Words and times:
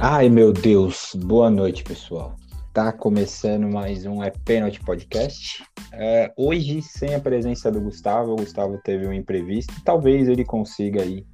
Ai, 0.00 0.28
meu 0.28 0.52
Deus. 0.52 1.12
Boa 1.14 1.50
noite, 1.50 1.82
pessoal. 1.82 2.36
Tá 2.72 2.92
começando 2.92 3.68
mais 3.68 4.06
um 4.06 4.22
É 4.22 4.30
Pênalti 4.44 4.80
Podcast. 4.80 5.64
É, 5.92 6.32
hoje, 6.36 6.80
sem 6.82 7.14
a 7.14 7.20
presença 7.20 7.70
do 7.70 7.80
Gustavo, 7.80 8.32
o 8.32 8.36
Gustavo 8.36 8.78
teve 8.84 9.06
um 9.06 9.12
imprevisto. 9.12 9.72
Talvez 9.84 10.28
ele 10.28 10.44
consiga 10.44 11.02
aí 11.02 11.24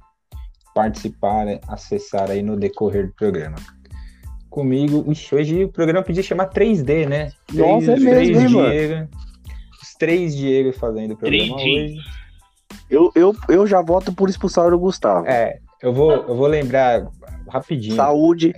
participar, 0.73 1.45
acessar 1.67 2.31
aí 2.31 2.41
no 2.41 2.57
decorrer 2.57 3.07
do 3.07 3.13
programa. 3.13 3.55
Comigo, 4.49 5.05
hoje 5.31 5.65
o 5.65 5.71
programa 5.71 6.01
podia 6.01 6.23
chamar 6.23 6.49
3D, 6.49 7.07
né? 7.07 7.31
Nossa, 7.53 7.91
é 7.91 7.95
Três- 7.95 8.03
mesmo, 8.03 8.09
três 8.09 8.37
hein, 8.37 8.49
mano? 8.49 8.69
Diego. 8.71 9.09
Os 9.83 9.93
três 9.99 10.35
Diego 10.35 10.73
fazendo 10.73 11.11
o 11.13 11.17
programa 11.17 11.55
3D. 11.57 11.83
hoje. 11.85 11.97
Eu, 12.89 13.11
eu, 13.15 13.35
eu 13.49 13.67
já 13.67 13.81
voto 13.81 14.13
por 14.13 14.29
expulsar 14.29 14.73
o 14.73 14.79
Gustavo. 14.79 15.27
É, 15.27 15.59
eu 15.81 15.93
vou, 15.93 16.11
eu 16.11 16.35
vou 16.35 16.47
lembrar 16.47 17.07
rapidinho. 17.47 17.95
Saúde. 17.95 18.53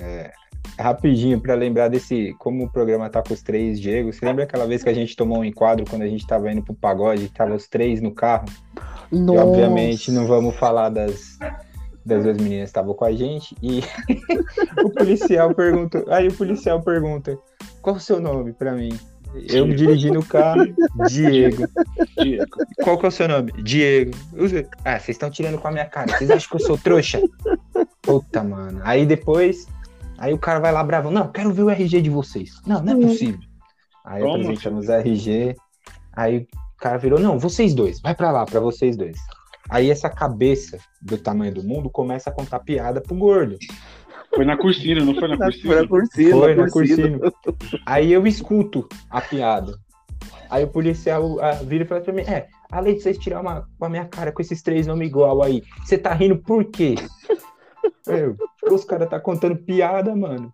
rapidinho 0.77 1.39
para 1.39 1.55
lembrar 1.55 1.87
desse 1.87 2.35
como 2.37 2.65
o 2.65 2.71
programa 2.71 3.09
tá 3.09 3.21
com 3.21 3.33
os 3.33 3.41
três 3.41 3.79
Diego. 3.79 4.11
Você 4.11 4.25
lembra 4.25 4.43
aquela 4.43 4.67
vez 4.67 4.83
que 4.83 4.89
a 4.89 4.93
gente 4.93 5.15
tomou 5.15 5.39
um 5.39 5.45
enquadro 5.45 5.85
quando 5.89 6.03
a 6.03 6.07
gente 6.07 6.25
tava 6.27 6.51
indo 6.51 6.61
pro 6.61 6.73
pagode, 6.73 7.29
tava 7.29 7.55
os 7.55 7.67
três 7.67 8.01
no 8.01 8.11
carro? 8.11 8.45
E 9.11 9.37
obviamente 9.37 10.11
não 10.11 10.27
vamos 10.27 10.55
falar 10.55 10.89
das 10.89 11.37
das 12.05 12.23
duas 12.23 12.37
meninas 12.37 12.63
que 12.63 12.69
estavam 12.69 12.93
com 12.93 13.03
a 13.03 13.11
gente 13.11 13.53
e 13.61 13.81
o 14.81 14.89
policial 14.89 15.53
perguntou, 15.53 16.05
aí 16.07 16.29
o 16.29 16.33
policial 16.33 16.81
pergunta: 16.81 17.37
"Qual 17.81 17.97
o 17.97 17.99
seu 17.99 18.21
nome 18.21 18.53
para 18.53 18.71
mim?" 18.71 18.97
Eu 19.49 19.67
me 19.67 19.75
dirigi 19.75 20.09
no 20.09 20.23
carro, 20.23 20.65
Diego. 21.09 21.67
Diego. 22.17 22.45
Qual 22.83 22.97
que 22.97 23.05
é 23.05 23.09
o 23.09 23.11
seu 23.11 23.27
nome? 23.27 23.51
Diego. 23.63 24.11
Ah, 24.83 24.99
vocês 24.99 25.15
estão 25.15 25.29
tirando 25.29 25.57
com 25.57 25.67
a 25.67 25.71
minha 25.71 25.85
cara. 25.85 26.17
Vocês 26.17 26.29
acham 26.31 26.49
que 26.49 26.55
eu 26.55 26.67
sou 26.67 26.77
trouxa? 26.77 27.21
Puta, 28.01 28.43
mano. 28.43 28.81
Aí 28.83 29.05
depois, 29.05 29.67
aí 30.17 30.33
o 30.33 30.37
cara 30.37 30.59
vai 30.59 30.71
lá 30.71 30.83
bravo. 30.83 31.11
Não, 31.11 31.31
quero 31.31 31.51
ver 31.51 31.63
o 31.63 31.69
RG 31.69 32.01
de 32.01 32.09
vocês. 32.09 32.61
Não, 32.65 32.81
não 32.81 32.93
é 32.93 33.07
possível. 33.07 33.39
Aí 34.03 34.23
Como, 34.23 34.35
apresentamos 34.35 34.87
o 34.87 34.91
RG. 34.91 35.55
Aí 36.13 36.37
o 36.37 36.47
cara 36.77 36.97
virou, 36.97 37.19
não, 37.19 37.37
vocês 37.37 37.73
dois. 37.73 37.99
Vai 38.01 38.15
pra 38.15 38.31
lá, 38.31 38.45
pra 38.45 38.59
vocês 38.59 38.95
dois. 38.95 39.17
Aí 39.69 39.91
essa 39.91 40.09
cabeça 40.09 40.79
do 41.01 41.17
tamanho 41.17 41.53
do 41.53 41.63
mundo 41.63 41.89
começa 41.89 42.29
a 42.29 42.33
contar 42.33 42.59
piada 42.59 43.01
pro 43.01 43.15
gordo. 43.15 43.57
Foi 44.37 44.45
na 44.45 44.55
Cursina, 44.55 45.03
não 45.03 45.15
foi 45.15 45.27
na 45.29 45.35
Na, 45.35 45.45
Cursina? 45.45 45.81
na 45.81 45.87
Cursina, 45.87 46.37
Foi 46.37 46.55
na. 46.55 46.69
Cursino. 46.69 47.19
Aí 47.87 48.13
eu 48.13 48.27
escuto 48.27 48.87
a 49.09 49.19
piada. 49.19 49.79
Aí 50.47 50.63
o 50.63 50.67
policial 50.67 51.39
ah, 51.41 51.53
vira 51.53 51.83
e 51.83 51.87
fala 51.87 52.01
pra 52.01 52.13
mim: 52.13 52.21
É, 52.21 52.47
além 52.71 52.95
de 52.95 53.01
vocês 53.01 53.17
tirar 53.17 53.41
uma 53.41 53.67
com 53.79 53.85
a 53.85 53.89
minha 53.89 54.05
cara 54.05 54.31
com 54.31 54.39
esses 54.39 54.61
três 54.61 54.85
nomes 54.85 55.07
igual 55.07 55.41
aí, 55.41 55.63
você 55.83 55.97
tá 55.97 56.13
rindo 56.13 56.37
por 56.37 56.65
quê? 56.65 56.93
Eu, 58.05 58.35
os 58.71 58.85
caras 58.85 59.09
tá 59.09 59.19
contando 59.19 59.57
piada, 59.57 60.15
mano. 60.15 60.53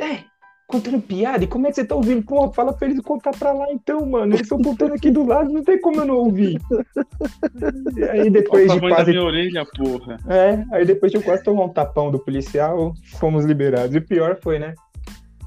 É, 0.00 0.24
contando 0.66 1.00
piada? 1.00 1.44
E 1.44 1.46
como 1.46 1.66
é 1.66 1.70
que 1.70 1.76
você 1.76 1.84
tá 1.84 1.94
ouvindo? 1.94 2.24
Pô, 2.24 2.52
fala 2.52 2.72
pra 2.72 2.88
eles 2.88 3.00
contar 3.00 3.32
pra 3.32 3.52
lá 3.52 3.66
então, 3.70 4.04
mano. 4.06 4.32
Eles 4.32 4.42
estão 4.42 4.60
contando 4.60 4.94
aqui 4.94 5.10
do 5.10 5.26
lado, 5.26 5.52
não 5.52 5.62
tem 5.62 5.80
como 5.80 6.00
eu 6.00 6.04
não 6.06 6.16
ouvir. 6.16 6.58
E 7.96 8.04
aí 8.04 8.20
Olha 8.20 8.30
depois 8.30 8.70
o 8.70 8.80
de 8.80 8.88
quase 8.88 9.10
minha 9.10 9.22
orelha, 9.22 9.64
porra. 9.76 10.18
é, 10.28 10.64
aí 10.72 10.84
depois 10.84 11.12
de 11.12 11.18
eu 11.18 11.22
quase 11.22 11.42
tomar 11.42 11.64
um 11.64 11.68
tapão 11.68 12.10
do 12.10 12.18
policial, 12.18 12.94
fomos 13.18 13.44
liberados. 13.44 13.94
E 13.94 14.00
pior 14.00 14.38
foi, 14.42 14.58
né? 14.58 14.74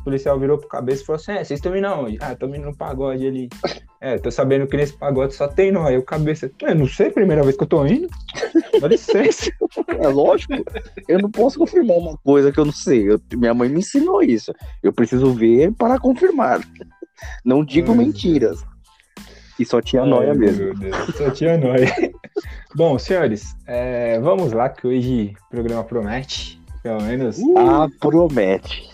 Policial 0.08 0.40
virou 0.40 0.58
pro 0.58 0.70
cabeça 0.70 1.04
e 1.04 1.06
falou 1.06 1.18
assim: 1.20 1.34
É, 1.34 1.44
vocês 1.44 1.58
estão 1.60 1.76
indo 1.76 1.86
aonde? 1.86 2.18
Ah, 2.22 2.32
estamos 2.32 2.58
indo 2.58 2.66
no 2.68 2.76
pagode 2.78 3.28
ali. 3.28 3.50
É, 4.00 4.16
tô 4.20 4.30
sabendo 4.30 4.68
que 4.68 4.78
nesse 4.78 4.94
pagode 4.96 5.34
só 5.34 5.48
tem 5.48 5.72
nós. 5.72 5.88
Aí 5.88 5.98
o 5.98 6.04
cabeça, 6.04 6.52
é, 6.62 6.72
não 6.76 6.86
sei, 6.88 7.10
primeira 7.10 7.42
vez 7.42 7.58
que 7.58 7.64
eu 7.64 7.68
tô 7.68 7.84
indo. 7.84 8.08
Dá 8.80 8.88
licença. 8.88 9.52
É 10.00 10.08
lógico. 10.08 10.54
Eu 11.08 11.18
não 11.20 11.32
posso 11.32 11.58
confirmar 11.58 11.98
uma 11.98 12.16
coisa 12.18 12.52
que 12.52 12.60
eu 12.60 12.66
não 12.66 12.72
sei. 12.72 13.10
Eu- 13.12 13.20
minha 13.34 13.56
mãe 13.56 13.68
me 13.68 13.80
ensinou 13.80 14.22
isso. 14.22 14.54
Eu 14.84 14.94
preciso 14.94 15.34
ver 15.34 15.74
para 15.74 16.00
confirmar. 16.00 16.62
Não 17.44 17.66
digo 17.66 17.92
Ai, 17.92 17.98
mentiras. 17.98 18.64
E 19.60 19.66
só 19.66 19.82
tinha 19.82 20.06
noia 20.06 20.30
Ai, 20.34 20.38
mesmo. 20.38 20.66
meu 20.66 20.76
Deus, 20.76 20.96
Só 21.16 21.32
tinha 21.32 21.58
nóia. 21.58 21.88
Bom, 22.76 23.00
senhores, 23.00 23.56
é, 23.66 24.20
vamos 24.20 24.54
lá 24.54 24.70
que 24.70 24.86
hoje 24.86 25.34
o 25.48 25.50
programa 25.50 25.84
promete. 25.84 26.62
Pelo 26.84 27.02
menos 27.02 27.40
Ah, 27.58 27.88
promete. 28.00 28.88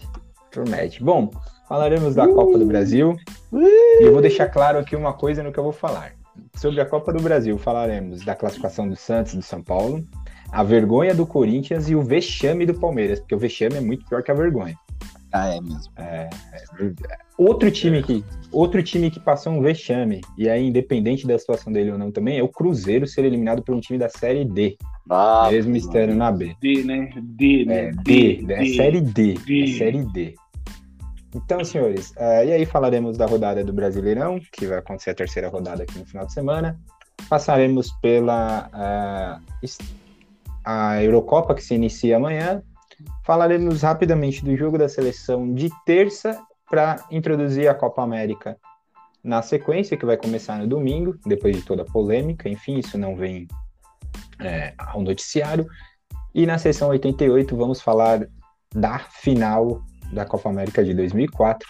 Promete. 0.54 1.04
Bom, 1.04 1.32
falaremos 1.68 2.14
da 2.14 2.28
Copa 2.28 2.60
do 2.60 2.66
Brasil. 2.66 3.18
E 3.52 4.04
eu 4.04 4.14
vou 4.14 4.22
deixar 4.22 4.48
claro 4.48 4.78
aqui 4.78 4.96
uma 4.96 5.14
coisa 5.14 5.42
no 5.42 5.52
que 5.52 5.58
eu 5.58 5.64
vou 5.64 5.74
falar. 5.74 6.14
Sobre 6.56 6.80
a 6.80 6.86
Copa 6.86 7.12
do 7.12 7.22
Brasil, 7.22 7.58
falaremos 7.58 8.24
da 8.24 8.36
classificação 8.36 8.88
do 8.88 8.96
Santos 8.96 9.34
e 9.34 9.38
do 9.38 9.42
São 9.42 9.62
Paulo, 9.64 10.04
a 10.52 10.64
vergonha 10.64 11.16
do 11.16 11.26
Corinthians 11.26 11.90
e 11.90 11.96
o 11.96 12.02
vexame 12.04 12.66
do 12.66 12.76
Palmeiras, 12.76 13.20
porque 13.20 13.34
o 13.34 13.40
vexame 13.40 13.76
é 13.78 13.82
muito 13.82 14.06
pior 14.06 14.22
que 14.22 14.32
a 14.32 14.36
vergonha. 14.36 14.76
Ah, 15.32 15.56
é 15.56 15.60
mesmo. 15.60 15.92
Outro 17.36 17.72
time 17.72 18.04
que, 18.04 18.24
outro 18.52 18.84
time 18.84 19.10
que 19.10 19.20
passou 19.20 19.52
um 19.52 19.62
vexame, 19.62 20.22
e 20.38 20.48
aí, 20.48 20.68
independente 20.68 21.26
da 21.26 21.38
situação 21.40 21.74
dele 21.74 21.92
ou 21.92 21.98
não 21.98 22.12
também, 22.12 22.38
é 22.38 22.44
o 22.44 22.48
Cruzeiro 22.48 23.08
ser 23.08 23.26
eliminado 23.26 23.64
por 23.64 23.74
um 23.74 23.80
time 23.80 23.98
da 23.98 24.10
Série 24.10 24.46
D, 24.46 24.78
Ah, 25.10 25.48
mesmo 25.50 25.76
estando 25.76 26.14
na 26.14 26.32
B. 26.32 26.56
D, 26.62 26.84
né? 26.84 27.10
D, 27.20 27.66
né? 27.66 27.86
É 27.88 27.92
D, 27.92 28.46
é 28.48 28.66
Série 28.76 29.02
D, 29.02 29.34
D. 29.34 29.64
é 29.64 29.78
Série 29.78 30.06
D. 30.06 30.36
Então, 31.36 31.64
senhores, 31.64 32.14
eh, 32.16 32.46
e 32.46 32.52
aí 32.52 32.66
falaremos 32.66 33.18
da 33.18 33.26
rodada 33.26 33.64
do 33.64 33.74
Brasileirão, 33.74 34.40
que 34.52 34.68
vai 34.68 34.78
acontecer 34.78 35.12
a 35.12 35.16
terceira 35.16 35.50
rodada 35.50 35.84
aqui 35.84 35.98
no 35.98 36.06
final 36.06 36.26
de 36.26 36.34
semana. 36.34 36.80
Passaremos 37.30 37.92
pela 38.02 39.40
es- 39.62 39.78
a 40.64 41.02
Eurocopa, 41.04 41.56
que 41.56 41.64
se 41.64 41.74
inicia 41.74 42.18
amanhã. 42.18 42.62
Falaremos 43.26 43.82
rapidamente 43.82 44.44
do 44.46 44.56
jogo 44.56 44.78
da 44.78 44.88
seleção 44.88 45.54
de 45.54 45.70
terça 45.86 46.40
para 46.70 47.04
introduzir 47.12 47.68
a 47.68 47.74
Copa 47.74 48.02
América 48.04 48.58
na 49.24 49.42
sequência, 49.42 49.98
que 49.98 50.06
vai 50.06 50.18
começar 50.18 50.58
no 50.58 50.68
domingo, 50.68 51.18
depois 51.26 51.56
de 51.56 51.64
toda 51.64 51.82
a 51.82 51.86
polêmica. 51.86 52.48
Enfim, 52.50 52.78
isso 52.78 52.98
não 52.98 53.16
vem 53.16 53.48
eh, 54.40 54.74
ao 54.78 55.02
noticiário. 55.02 55.66
E 56.36 56.46
na 56.46 56.58
sessão 56.58 56.90
88 56.90 57.56
vamos 57.56 57.82
falar 57.82 58.28
da 58.74 59.00
final 59.00 59.82
da 60.14 60.26
Copa 60.26 60.50
América 60.50 60.84
de 60.84 60.94
2004, 60.94 61.68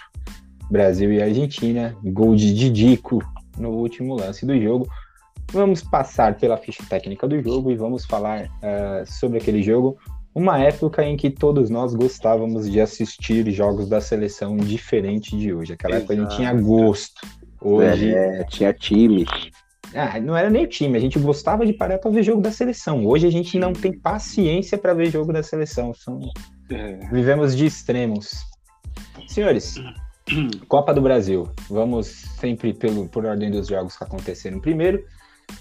Brasil 0.70 1.12
e 1.12 1.22
Argentina, 1.22 1.96
gol 2.04 2.36
de 2.36 2.54
Didico 2.54 3.20
no 3.58 3.70
último 3.70 4.16
lance 4.16 4.46
do 4.46 4.60
jogo. 4.60 4.88
Vamos 5.52 5.82
passar 5.82 6.36
pela 6.36 6.58
ficha 6.58 6.84
técnica 6.90 7.28
do 7.28 7.42
jogo 7.42 7.72
e 7.72 7.76
vamos 7.76 8.06
falar 8.06 8.50
ah, 8.62 9.04
sobre 9.06 9.38
aquele 9.38 9.62
jogo, 9.62 9.98
uma 10.34 10.60
época 10.60 11.04
em 11.04 11.16
que 11.16 11.30
todos 11.30 11.70
nós 11.70 11.94
gostávamos 11.94 12.70
de 12.70 12.82
assistir 12.82 13.50
jogos 13.52 13.88
da 13.88 14.02
seleção 14.02 14.58
diferente 14.58 15.38
de 15.38 15.54
hoje. 15.54 15.74
Aquela 15.74 15.98
época 15.98 16.14
a 16.14 16.18
gente 16.18 16.36
tinha 16.36 16.52
Exato. 16.52 16.66
gosto. 16.66 17.28
Hoje, 17.62 18.14
É, 18.14 18.44
tinha 18.46 18.74
time. 18.74 19.26
Ah, 19.96 20.20
não 20.20 20.36
era 20.36 20.50
nem 20.50 20.66
o 20.66 20.68
time, 20.68 20.98
a 20.98 21.02
gente 21.02 21.20
gostava 21.20 21.66
de 21.66 21.74
parar 21.74 22.00
para 22.00 22.12
ver 22.12 22.24
jogo 22.24 22.42
da 22.42 22.52
seleção. 22.52 23.06
Hoje 23.06 23.28
a 23.28 23.32
gente 23.32 23.58
não 23.58 23.74
tem 23.74 23.98
paciência 23.98 24.78
para 24.78 24.94
ver 24.94 25.12
jogo 25.12 25.32
da 25.32 25.44
seleção. 25.44 25.94
São 25.94 26.20
É. 26.70 26.98
Vivemos 27.12 27.56
de 27.56 27.66
extremos. 27.66 28.32
Senhores, 29.28 29.76
Copa 30.68 30.94
do 30.94 31.02
Brasil. 31.02 31.50
Vamos 31.70 32.08
sempre 32.08 32.74
pelo, 32.74 33.08
por 33.08 33.26
ordem 33.26 33.52
dos 33.52 33.68
jogos 33.68 33.98
que 33.98 34.04
aconteceram 34.04 34.60
primeiro. 34.60 35.04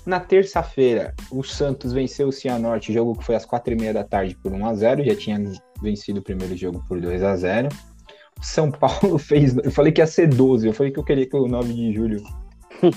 Na 0.07 0.21
terça-feira, 0.21 1.15
o 1.31 1.43
Santos 1.43 1.93
venceu 1.93 2.29
o 2.29 2.33
Cianorte, 2.33 2.93
jogo 2.93 3.19
que 3.19 3.25
foi 3.25 3.35
às 3.35 3.45
quatro 3.45 3.73
e 3.73 3.77
meia 3.77 3.93
da 3.93 4.05
tarde 4.05 4.37
por 4.43 4.53
1 4.53 4.67
a 4.67 4.75
0 4.75 5.05
Já 5.05 5.15
tinha 5.17 5.43
vencido 5.83 6.21
o 6.21 6.23
primeiro 6.23 6.57
jogo 6.57 6.83
por 6.89 7.01
2 7.01 7.23
a 7.23 7.37
0 7.37 7.69
O 8.39 8.45
São 8.45 8.71
Paulo 8.71 9.19
fez. 9.19 9.57
Eu 9.57 9.71
falei 9.71 9.93
que 9.93 10.01
ia 10.01 10.07
ser 10.07 10.29
12. 10.29 10.69
Eu 10.69 10.73
falei 10.73 10.93
que 10.93 10.99
eu 10.99 11.05
queria 11.05 11.29
que 11.29 11.37
o 11.37 11.49
9 11.49 11.73
de 11.73 11.93
julho, 11.93 12.23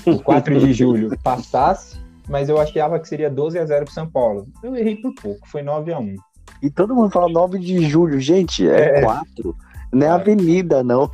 o 0.05 0.19
4 0.21 0.59
de 0.59 0.73
julho, 0.73 1.17
passasse. 1.23 1.97
Mas 2.27 2.49
eu 2.49 2.59
achava 2.59 2.99
que 2.99 3.07
seria 3.07 3.29
12 3.29 3.59
a 3.59 3.65
0 3.65 3.85
pro 3.85 3.93
São 3.93 4.07
Paulo. 4.09 4.47
Eu 4.63 4.75
errei 4.75 4.95
por 4.95 5.13
pouco, 5.13 5.47
foi 5.47 5.61
9 5.61 5.93
a 5.93 5.99
1 5.99 6.15
E 6.63 6.69
todo 6.71 6.95
mundo 6.95 7.11
fala 7.11 7.29
9 7.29 7.59
de 7.59 7.87
julho. 7.87 8.19
Gente, 8.19 8.67
é 8.67 8.99
É. 8.99 9.01
4. 9.01 9.55
Não 9.93 10.07
é 10.07 10.09
É. 10.09 10.13
avenida, 10.13 10.83
não. 10.83 11.09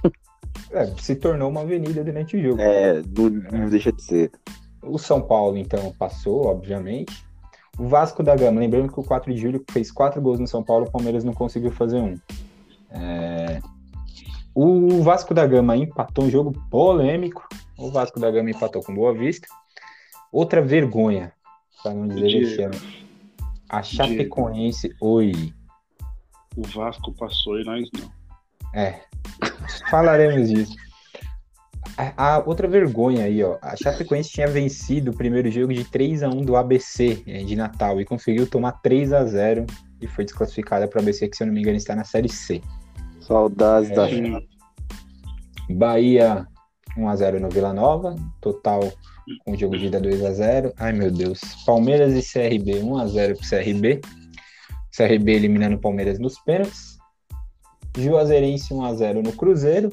É, 0.71 0.85
se 0.97 1.15
tornou 1.15 1.49
uma 1.49 1.61
avenida 1.61 2.03
durante 2.03 2.37
o 2.37 2.41
jogo. 2.41 2.61
É, 2.61 3.01
não, 3.17 3.29
não 3.29 3.69
deixa 3.69 3.91
de 3.91 4.01
ser. 4.01 4.31
O 4.81 4.97
São 4.97 5.21
Paulo, 5.21 5.57
então, 5.57 5.93
passou, 5.99 6.45
obviamente. 6.47 7.25
O 7.77 7.87
Vasco 7.87 8.23
da 8.23 8.35
Gama, 8.35 8.59
lembrando 8.59 8.91
que 8.91 8.99
o 8.99 9.03
4 9.03 9.33
de 9.33 9.39
julho 9.39 9.63
fez 9.69 9.91
quatro 9.91 10.21
gols 10.21 10.39
no 10.39 10.47
São 10.47 10.63
Paulo, 10.63 10.85
o 10.85 10.91
Palmeiras 10.91 11.23
não 11.23 11.33
conseguiu 11.33 11.71
fazer 11.71 11.97
um. 11.97 12.17
É, 12.89 13.59
O 14.53 15.01
Vasco 15.01 15.33
da 15.33 15.45
Gama 15.45 15.75
empatou 15.77 16.25
um 16.25 16.29
jogo 16.29 16.53
polêmico. 16.69 17.47
O 17.77 17.89
Vasco 17.91 18.19
da 18.19 18.29
Gama 18.29 18.51
empatou 18.51 18.83
com 18.83 18.93
Boa 18.93 19.13
Vista. 19.13 19.47
Outra 20.31 20.61
vergonha, 20.61 21.33
para 21.81 21.93
não 21.93 22.07
dizer 22.07 22.27
Diego. 22.27 22.45
vexame. 22.45 23.05
A 23.69 23.81
Chapecoense, 23.81 24.93
oi. 25.01 25.53
O 26.55 26.63
Vasco 26.67 27.13
passou 27.13 27.59
e 27.59 27.63
nós 27.63 27.89
não. 27.93 28.11
É, 28.73 29.01
falaremos 29.89 30.49
disso. 30.49 30.75
A, 31.97 32.35
a 32.35 32.39
outra 32.39 32.67
vergonha 32.67 33.25
aí, 33.25 33.43
ó. 33.43 33.57
A 33.61 33.75
Chapecoense 33.75 34.29
tinha 34.29 34.47
vencido 34.47 35.11
o 35.11 35.15
primeiro 35.15 35.49
jogo 35.51 35.73
de 35.73 35.83
3 35.83 36.23
a 36.23 36.29
1 36.29 36.43
do 36.43 36.55
ABC 36.55 37.23
eh, 37.27 37.43
de 37.43 37.55
Natal 37.55 37.99
e 37.99 38.05
conseguiu 38.05 38.47
tomar 38.47 38.73
3 38.81 39.13
a 39.13 39.25
0 39.25 39.65
e 40.01 40.07
foi 40.07 40.25
desclassificada 40.25 40.87
para 40.87 40.99
o 40.99 41.01
ABC, 41.01 41.27
que 41.27 41.37
se 41.37 41.43
eu 41.43 41.47
não 41.47 41.53
me 41.53 41.61
engano 41.61 41.77
está 41.77 41.95
na 41.95 42.03
Série 42.03 42.29
C. 42.29 42.61
Saudades 43.19 43.89
da 43.91 44.07
Sim. 44.07 44.47
Bahia 45.69 46.47
1x0 46.97 47.39
no 47.39 47.49
Vila 47.49 47.73
Nova, 47.73 48.15
total 48.39 48.91
com 49.45 49.51
o 49.51 49.57
jogo 49.57 49.77
de 49.77 49.87
ida 49.87 50.01
2x0. 50.01 50.73
Ai 50.77 50.93
meu 50.93 51.11
Deus. 51.11 51.39
Palmeiras 51.65 52.13
e 52.13 52.21
CRB 52.21 52.81
1x0 52.81 53.37
pro 53.37 53.49
CRB. 53.49 54.01
CRB 54.95 55.31
eliminando 55.33 55.75
o 55.77 55.79
Palmeiras 55.79 56.19
nos 56.19 56.39
pênaltis. 56.39 56.97
Juazeirense 57.97 58.73
1x0 58.73 59.23
no 59.23 59.31
Cruzeiro. 59.33 59.91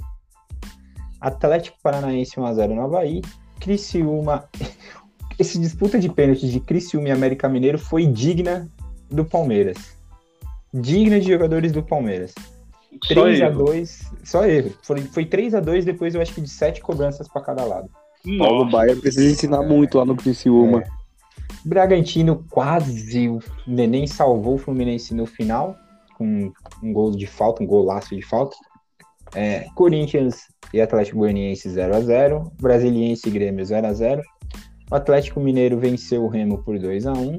Atlético 1.20 1.78
Paranaense 1.82 2.36
1x0 2.36 2.74
no 2.74 2.82
Havaí. 2.82 3.22
Criciúma. 3.60 4.48
Esse 5.38 5.58
disputa 5.58 5.98
de 5.98 6.08
pênaltis 6.08 6.50
de 6.50 6.58
Criciúma 6.58 7.08
e 7.08 7.12
América 7.12 7.48
Mineiro 7.48 7.78
foi 7.78 8.06
digna 8.06 8.68
do 9.08 9.24
Palmeiras. 9.24 9.96
Digna 10.74 11.20
de 11.20 11.28
jogadores 11.28 11.70
do 11.70 11.82
Palmeiras. 11.82 12.34
Só 13.04 13.22
3 13.22 13.40
a 13.40 13.46
erro. 13.46 13.64
2 13.64 14.12
só 14.24 14.46
erro. 14.46 14.72
Foi, 14.82 15.00
foi 15.02 15.24
3 15.26 15.54
a 15.54 15.60
2 15.60 15.84
depois 15.84 16.14
eu 16.14 16.22
acho 16.22 16.34
que 16.34 16.40
de 16.40 16.48
7 16.48 16.80
cobranças 16.80 17.28
para 17.28 17.42
cada 17.42 17.64
lado. 17.64 17.90
Paulo. 18.38 18.70
Baier 18.70 19.00
precisa 19.00 19.30
ensinar 19.30 19.62
muito 19.62 19.98
lá 19.98 20.04
no 20.04 20.16
Criciúma. 20.16 20.82
Bragantino 21.64 22.44
quase, 22.50 23.28
o 23.28 23.40
Neném 23.66 24.06
salvou 24.06 24.54
o 24.54 24.58
Fluminense 24.58 25.14
no 25.14 25.26
final, 25.26 25.76
com 26.16 26.52
um 26.82 26.92
gol 26.92 27.10
de 27.10 27.26
falta, 27.26 27.62
um 27.62 27.66
golaço 27.66 28.14
de 28.14 28.22
falta. 28.22 28.56
É, 29.34 29.66
Corinthians 29.74 30.44
e 30.72 30.80
Atlético 30.80 31.18
Goianiense 31.18 31.68
0 31.68 31.96
a 31.96 32.00
0 32.00 32.52
Brasiliense 32.58 33.28
e 33.28 33.30
Grêmio 33.30 33.62
0 33.62 33.86
a 33.86 33.92
0 33.92 34.22
O 34.90 34.94
Atlético 34.94 35.38
Mineiro 35.38 35.78
venceu 35.78 36.24
o 36.24 36.28
Remo 36.28 36.62
por 36.62 36.78
2 36.78 37.06
a 37.06 37.12
1 37.12 37.38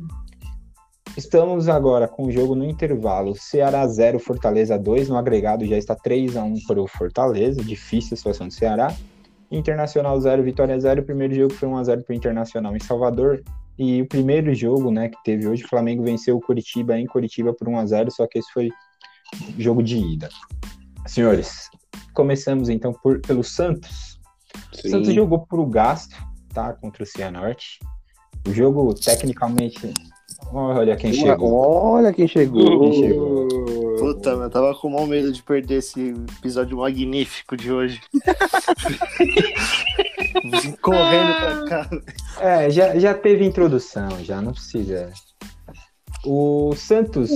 Estamos 1.19 1.67
agora 1.67 2.07
com 2.07 2.27
o 2.27 2.31
jogo 2.31 2.55
no 2.55 2.63
intervalo. 2.63 3.35
Ceará 3.35 3.85
0, 3.85 4.19
Fortaleza 4.19 4.79
2. 4.79 5.09
No 5.09 5.17
agregado 5.17 5.65
já 5.65 5.77
está 5.77 5.93
3 5.93 6.37
a 6.37 6.43
1 6.45 6.63
para 6.65 6.81
o 6.81 6.87
Fortaleza. 6.87 7.61
Difícil 7.61 8.13
a 8.13 8.15
situação 8.15 8.47
do 8.47 8.53
Ceará. 8.53 8.95
Internacional 9.51 10.17
0, 10.17 10.41
Vitória 10.41 10.79
0. 10.79 11.01
O 11.01 11.03
primeiro 11.03 11.35
jogo 11.35 11.53
foi 11.53 11.67
1 11.67 11.75
a 11.75 11.83
0 11.83 12.03
para 12.03 12.13
o 12.13 12.15
Internacional 12.15 12.73
em 12.73 12.79
Salvador. 12.79 13.43
E 13.77 14.01
o 14.01 14.07
primeiro 14.07 14.55
jogo, 14.55 14.91
né, 14.91 15.09
que 15.09 15.21
teve 15.25 15.45
hoje, 15.45 15.65
o 15.65 15.67
Flamengo 15.67 16.03
venceu 16.03 16.37
o 16.37 16.39
Curitiba 16.39 16.97
em 16.97 17.05
Curitiba 17.05 17.53
por 17.53 17.67
1 17.67 17.79
a 17.79 17.85
0, 17.85 18.11
só 18.11 18.25
que 18.25 18.39
esse 18.39 18.49
foi 18.53 18.69
jogo 19.57 19.83
de 19.83 19.97
ida. 19.97 20.29
Senhores, 21.05 21.69
começamos 22.13 22.69
então 22.69 22.93
por, 22.93 23.19
pelo 23.19 23.43
Santos. 23.43 24.21
O 24.73 24.89
Santos 24.89 25.13
jogou 25.13 25.39
por 25.39 25.59
o 25.59 25.65
gasto, 25.65 26.15
tá, 26.53 26.71
contra 26.71 27.03
o 27.03 27.05
Cianorte. 27.05 27.77
O 28.47 28.53
jogo, 28.53 28.93
tecnicamente, 28.93 29.93
olha 30.53 30.95
quem 30.95 31.13
chegou. 31.13 31.53
Olha 31.53 32.13
quem 32.13 32.27
chegou. 32.27 32.79
Quem 32.79 32.93
chegou. 32.93 33.47
Puta, 33.99 34.29
eu 34.29 34.49
tava 34.49 34.73
com 34.75 34.89
mau 34.89 35.05
medo 35.05 35.31
de 35.31 35.43
perder 35.43 35.75
esse 35.75 36.15
episódio 36.39 36.77
magnífico 36.77 37.55
de 37.57 37.71
hoje. 37.71 38.01
Correndo 40.81 41.39
pra 41.39 41.65
cá. 41.67 41.89
É, 42.39 42.69
já, 42.69 42.97
já 42.97 43.13
teve 43.13 43.45
introdução, 43.45 44.09
já 44.23 44.41
não 44.41 44.53
precisa. 44.53 45.11
O 46.25 46.73
Santos 46.75 47.29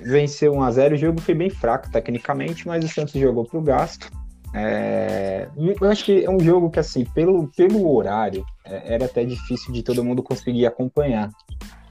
venceu 0.00 0.54
1x0, 0.54 0.94
o 0.94 0.96
jogo 0.96 1.20
foi 1.20 1.34
bem 1.34 1.50
fraco 1.50 1.90
tecnicamente, 1.90 2.66
mas 2.66 2.84
o 2.84 2.88
Santos 2.88 3.14
jogou 3.14 3.44
pro 3.44 3.62
gasto. 3.62 4.10
É, 4.54 5.48
eu 5.56 5.90
acho 5.90 6.04
que 6.04 6.24
é 6.24 6.30
um 6.30 6.38
jogo 6.38 6.70
que, 6.70 6.78
assim, 6.78 7.04
pelo, 7.04 7.48
pelo 7.56 7.92
horário, 7.92 8.46
é, 8.64 8.94
era 8.94 9.06
até 9.06 9.24
difícil 9.24 9.72
de 9.72 9.82
todo 9.82 10.04
mundo 10.04 10.22
conseguir 10.22 10.64
acompanhar. 10.64 11.28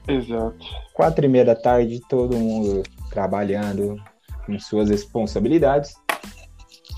Exato. 0.06 0.56
Quatro 0.92 1.24
e 1.24 1.28
meia 1.28 1.44
da 1.44 1.54
tarde, 1.54 2.00
todo 2.08 2.36
mundo 2.36 2.82
trabalhando 3.10 3.96
com 4.44 4.58
suas 4.58 4.90
responsabilidades. 4.90 5.94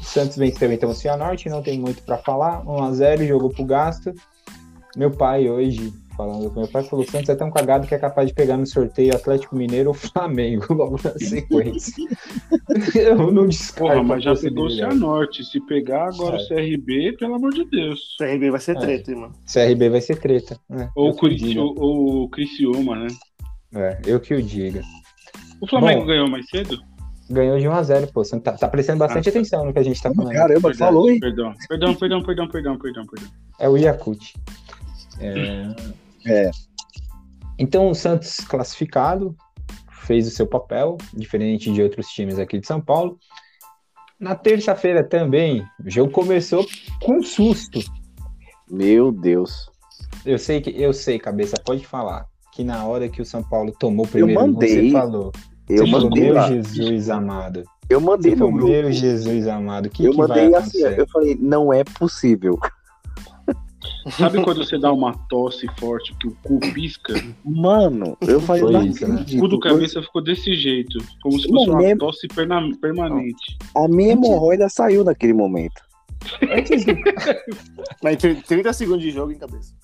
O 0.00 0.04
Santos 0.04 0.36
venceu 0.36 0.72
então 0.72 0.90
o 0.90 0.94
Cianorte, 0.94 1.48
não 1.48 1.62
tem 1.62 1.78
muito 1.78 2.02
para 2.02 2.18
falar. 2.18 2.64
1x0, 2.64 3.26
jogou 3.26 3.50
pro 3.50 3.64
gasto. 3.64 4.12
Meu 4.96 5.10
pai 5.10 5.48
hoje, 5.48 5.92
falando 6.16 6.50
com 6.50 6.60
meu 6.60 6.68
pai, 6.68 6.82
falou: 6.84 7.04
o 7.04 7.10
Santos 7.10 7.28
é 7.28 7.34
tão 7.34 7.50
cagado 7.50 7.86
que 7.86 7.94
é 7.94 7.98
capaz 7.98 8.28
de 8.28 8.34
pegar 8.34 8.56
no 8.56 8.66
sorteio 8.66 9.14
Atlético 9.14 9.54
Mineiro 9.56 9.88
ou 9.90 9.94
Flamengo 9.94 10.66
logo 10.74 10.98
na 11.02 11.10
sequência. 11.18 11.94
Eu 12.94 13.30
não 13.32 13.46
descarto. 13.46 13.92
Porra, 13.94 14.02
mas 14.02 14.24
já 14.24 14.34
pegou 14.34 14.66
o. 14.66 14.70
Cianorte. 14.70 15.44
Se 15.44 15.60
pegar 15.66 16.08
agora 16.08 16.36
É. 16.36 16.40
o 16.40 16.48
CRB, 16.48 17.16
pelo 17.18 17.34
amor 17.34 17.52
de 17.52 17.64
Deus. 17.66 18.16
CRB 18.18 18.50
vai 18.50 18.60
ser 18.60 18.76
É. 18.76 18.80
treta, 18.80 19.10
hein, 19.12 19.18
mano. 19.18 19.32
CRB 19.46 19.88
vai 19.90 20.00
ser 20.00 20.16
treta. 20.18 20.58
É, 20.70 20.88
Ou 20.94 21.12
diga. 21.28 21.60
ou- 21.60 21.74
ou 21.78 22.22
o 22.24 22.28
Criciúma, 22.28 22.96
né? 22.96 23.06
É, 23.74 23.98
eu 24.06 24.18
que 24.20 24.34
o 24.34 24.42
diga. 24.42 24.82
O 25.60 25.66
Flamengo 25.66 26.00
Bom. 26.02 26.06
ganhou 26.06 26.28
mais 26.30 26.48
cedo? 26.48 26.78
Ganhou 27.28 27.58
de 27.58 27.66
1x0, 27.66 28.06
pô. 28.12 28.22
Você 28.24 28.38
tá, 28.38 28.52
tá 28.52 28.68
prestando 28.68 28.98
bastante 29.00 29.28
Ah, 29.28 29.30
atenção 29.30 29.64
no 29.64 29.72
que 29.72 29.78
a 29.78 29.82
gente 29.82 30.00
tá 30.00 30.12
falando. 30.14 30.32
Caramba, 30.32 30.68
Verdade, 30.68 30.78
falou, 30.78 31.10
hein? 31.10 31.18
Perdão, 31.18 31.52
perdão, 31.68 31.94
perdão, 31.94 32.22
perdão, 32.22 32.48
perdão, 32.48 32.78
perdão, 32.78 33.06
perdão. 33.06 33.28
É 33.58 33.68
o 33.68 33.76
Yakut. 33.76 34.34
É... 35.18 35.66
É. 36.26 36.50
Então 37.58 37.88
o 37.88 37.94
Santos 37.94 38.36
classificado 38.38 39.34
fez 40.06 40.26
o 40.26 40.30
seu 40.30 40.46
papel, 40.46 40.96
diferente 41.14 41.72
de 41.72 41.82
outros 41.82 42.08
times 42.08 42.38
aqui 42.38 42.58
de 42.58 42.66
São 42.66 42.80
Paulo. 42.80 43.18
Na 44.18 44.34
terça-feira 44.34 45.04
também, 45.04 45.64
o 45.84 45.90
jogo 45.90 46.10
começou 46.10 46.66
com 47.02 47.22
susto. 47.22 47.80
Meu 48.70 49.12
Deus. 49.12 49.70
Eu 50.24 50.38
sei 50.38 50.60
que 50.60 50.70
eu 50.70 50.92
sei, 50.92 51.18
cabeça, 51.18 51.56
pode 51.64 51.86
falar 51.86 52.26
que 52.52 52.64
na 52.64 52.84
hora 52.84 53.08
que 53.08 53.20
o 53.20 53.24
São 53.26 53.42
Paulo 53.42 53.72
tomou 53.78 54.06
o 54.06 54.08
primeiro 54.08 54.40
gol, 54.40 54.48
mandei. 54.52 54.90
você 54.90 54.92
falou. 54.92 55.32
Eu 55.68 55.84
você 55.84 55.90
falou, 55.90 56.08
mandei 56.08 56.24
meu 56.24 56.34
lá. 56.34 56.48
Jesus 56.48 57.10
amado. 57.10 57.64
Eu 57.88 58.00
mandei 58.00 58.32
Você 58.32 58.36
no 58.36 58.46
falou, 58.46 58.54
grupo. 58.54 58.72
meu 58.72 58.92
Jesus 58.92 59.46
amado. 59.46 59.90
Que, 59.90 60.04
eu 60.06 60.12
que 60.12 60.18
mandei 60.18 60.54
assim, 60.54 60.82
eu 60.82 61.06
falei, 61.08 61.36
não 61.38 61.72
é 61.72 61.84
possível. 61.84 62.58
Sabe 64.10 64.42
quando 64.42 64.64
você 64.64 64.78
dá 64.78 64.92
uma 64.92 65.12
tosse 65.28 65.66
forte 65.78 66.14
que 66.14 66.28
o 66.28 66.36
cu 66.42 66.60
pisca? 66.72 67.14
Mano, 67.44 68.16
eu 68.20 68.40
falei, 68.40 68.62
Foi 68.62 68.72
não 68.72 68.86
isso, 68.86 69.08
né? 69.08 69.24
O 69.34 69.38
cu 69.40 69.48
do 69.48 69.60
cabeça 69.60 70.02
ficou 70.02 70.22
desse 70.22 70.54
jeito. 70.54 70.98
Como 71.22 71.38
se 71.38 71.48
fosse 71.48 71.70
uma 71.70 71.96
tosse 71.96 72.28
perna- 72.28 72.70
permanente. 72.80 73.58
A 73.74 73.88
minha 73.88 74.12
hemorroida 74.12 74.68
saiu 74.68 75.02
naquele 75.02 75.32
momento. 75.32 75.82
Antes 76.50 76.84
do, 76.84 76.92
Mas 78.02 78.16
tem 78.16 78.36
30 78.36 78.72
segundos 78.72 79.02
de 79.02 79.10
jogo 79.10 79.32
em 79.32 79.38
cabeça. 79.38 79.74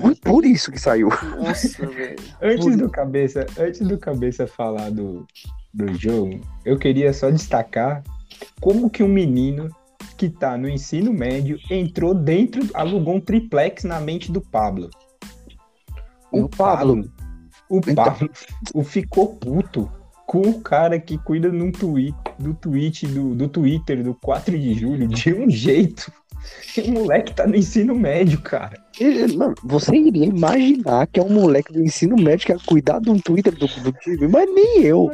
Foi 0.00 0.14
por 0.14 0.44
isso 0.44 0.70
que 0.70 0.78
saiu. 0.78 1.08
Nossa, 1.38 1.86
velho. 1.88 2.16
Antes 2.42 2.76
do 2.76 2.88
cabeça, 2.88 3.46
antes 3.58 3.80
do 3.80 3.98
cabeça 3.98 4.46
falar 4.46 4.90
do, 4.90 5.26
do 5.72 5.92
jogo, 5.94 6.40
eu 6.64 6.78
queria 6.78 7.12
só 7.12 7.30
destacar 7.30 8.02
como 8.60 8.90
que 8.90 9.02
um 9.02 9.08
menino 9.08 9.68
que 10.20 10.28
tá 10.28 10.58
no 10.58 10.68
ensino 10.68 11.14
médio 11.14 11.58
entrou 11.70 12.12
dentro, 12.14 12.60
alugou 12.74 13.14
um 13.14 13.20
triplex 13.20 13.84
na 13.84 13.98
mente 13.98 14.30
do 14.30 14.38
Pablo. 14.38 14.90
O 16.30 16.46
Pablo. 16.46 17.10
o 17.70 17.78
Então- 17.78 17.94
Pablo, 17.94 18.30
o 18.74 18.84
ficou 18.84 19.34
puto 19.36 19.90
com 20.26 20.42
o 20.42 20.60
cara 20.60 21.00
que 21.00 21.16
cuida 21.16 21.48
num 21.48 21.72
tweet, 21.72 22.14
do 22.38 22.52
tweet 22.52 23.06
do, 23.06 23.34
do 23.34 23.48
Twitter 23.48 24.04
do 24.04 24.14
4 24.14 24.58
de 24.58 24.74
julho 24.74 25.08
de 25.08 25.32
um 25.32 25.48
jeito. 25.48 26.12
O 26.86 26.90
moleque 26.90 27.34
tá 27.34 27.46
no 27.46 27.56
ensino 27.56 27.94
médio, 27.94 28.40
cara. 28.42 28.78
Mano, 29.36 29.54
você 29.64 29.96
iria 29.96 30.26
imaginar 30.26 31.06
que 31.06 31.18
é 31.18 31.22
um 31.22 31.32
moleque 31.32 31.72
do 31.72 31.82
ensino 31.82 32.16
médio 32.16 32.46
que 32.46 32.52
ia 32.52 32.58
cuidar 32.66 33.00
de 33.00 33.10
um 33.10 33.18
Twitter 33.18 33.54
do, 33.54 33.66
do 33.66 33.92
time, 33.92 34.28
mas 34.28 34.46
nem 34.54 34.82
eu. 34.82 35.10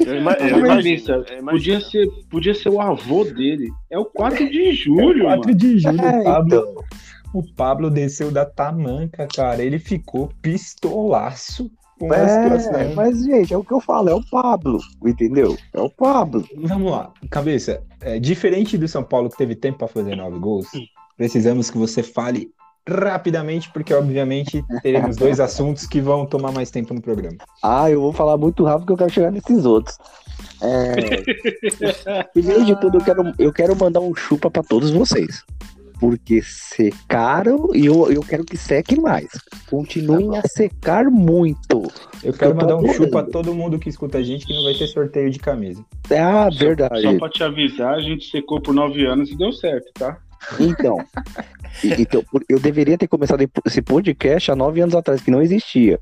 Eu 0.00 0.14
eu 0.14 0.58
imagino. 0.58 1.24
Podia 1.50 1.80
ser, 1.80 2.08
podia 2.30 2.54
ser 2.54 2.68
o 2.68 2.80
avô 2.80 3.24
dele. 3.24 3.70
É 3.90 3.98
o 3.98 4.04
4 4.04 4.48
de 4.50 4.72
julho, 4.72 5.24
4 5.24 5.40
mano. 5.46 5.54
de 5.54 5.78
julho, 5.78 6.00
É, 6.00 6.20
o 6.20 6.24
Pablo, 6.24 6.54
então. 6.56 6.84
o 7.34 7.54
Pablo 7.54 7.90
desceu 7.90 8.30
da 8.30 8.44
tamanca, 8.44 9.26
cara. 9.34 9.62
Ele 9.62 9.78
ficou 9.78 10.30
pistolaço 10.42 11.70
com 11.98 12.12
É, 12.14 12.58
situação. 12.58 12.94
mas, 12.94 13.22
gente, 13.24 13.52
é 13.52 13.56
o 13.56 13.64
que 13.64 13.72
eu 13.72 13.80
falo, 13.80 14.08
é 14.08 14.14
o 14.14 14.24
Pablo, 14.30 14.78
entendeu? 15.04 15.56
É 15.74 15.80
o 15.80 15.90
Pablo. 15.90 16.44
Vamos 16.56 16.90
lá, 16.92 17.12
cabeça. 17.30 17.82
é, 18.00 18.18
diferente 18.18 18.78
do 18.78 18.88
São 18.88 19.02
Paulo 19.02 19.28
que 19.28 19.36
teve 19.36 19.54
tempo 19.54 19.78
para 19.78 19.88
fazer 19.88 20.16
nove 20.16 20.38
gols, 20.38 20.66
precisamos 21.16 21.70
que 21.70 21.76
você 21.76 22.02
fale 22.02 22.50
rapidamente, 22.88 23.70
porque 23.72 23.92
obviamente 23.94 24.64
teremos 24.82 25.16
dois 25.16 25.40
assuntos 25.40 25.86
que 25.86 26.00
vão 26.00 26.26
tomar 26.26 26.52
mais 26.52 26.70
tempo 26.70 26.94
no 26.94 27.00
programa. 27.00 27.36
Ah, 27.62 27.90
eu 27.90 28.00
vou 28.00 28.12
falar 28.12 28.36
muito 28.36 28.64
rápido 28.64 28.86
que 28.86 28.92
eu 28.92 28.96
quero 28.96 29.10
chegar 29.10 29.30
nesses 29.30 29.64
outros. 29.64 29.96
É... 30.62 32.24
Primeiro 32.32 32.64
de 32.64 32.80
tudo, 32.80 32.98
eu 32.98 33.04
quero, 33.04 33.32
eu 33.38 33.52
quero 33.52 33.76
mandar 33.76 34.00
um 34.00 34.14
chupa 34.14 34.50
pra 34.50 34.62
todos 34.62 34.90
vocês. 34.90 35.42
Porque 35.98 36.40
secaram 36.40 37.68
e 37.74 37.84
eu, 37.84 38.10
eu 38.10 38.22
quero 38.22 38.42
que 38.42 38.56
sequem 38.56 38.98
mais. 38.98 39.28
Continuem 39.68 40.34
a 40.38 40.42
secar 40.48 41.04
muito. 41.10 41.82
Eu 42.24 42.32
quero 42.32 42.52
Eu 42.52 42.54
mandar 42.54 42.76
um 42.76 42.90
chupa 42.94 43.20
a 43.20 43.22
todo 43.22 43.54
mundo 43.54 43.78
que 43.78 43.90
escuta 43.90 44.16
a 44.16 44.22
gente 44.22 44.46
que 44.46 44.54
não 44.54 44.64
vai 44.64 44.72
ter 44.72 44.86
sorteio 44.86 45.30
de 45.30 45.38
camisa. 45.38 45.84
Ah, 46.10 46.48
Só- 46.50 46.58
verdade. 46.58 47.02
Só 47.02 47.18
pra 47.18 47.28
te 47.28 47.44
avisar, 47.44 47.94
a 47.94 48.00
gente 48.00 48.30
secou 48.30 48.62
por 48.62 48.72
9 48.72 49.04
anos 49.04 49.30
e 49.30 49.36
deu 49.36 49.52
certo, 49.52 49.92
tá? 49.92 50.16
Então, 50.58 50.96
então, 51.98 52.22
eu 52.48 52.58
deveria 52.58 52.98
ter 52.98 53.08
começado 53.08 53.48
esse 53.66 53.82
podcast 53.82 54.50
há 54.50 54.56
nove 54.56 54.80
anos 54.80 54.94
atrás, 54.94 55.20
que 55.20 55.30
não 55.30 55.42
existia. 55.42 56.00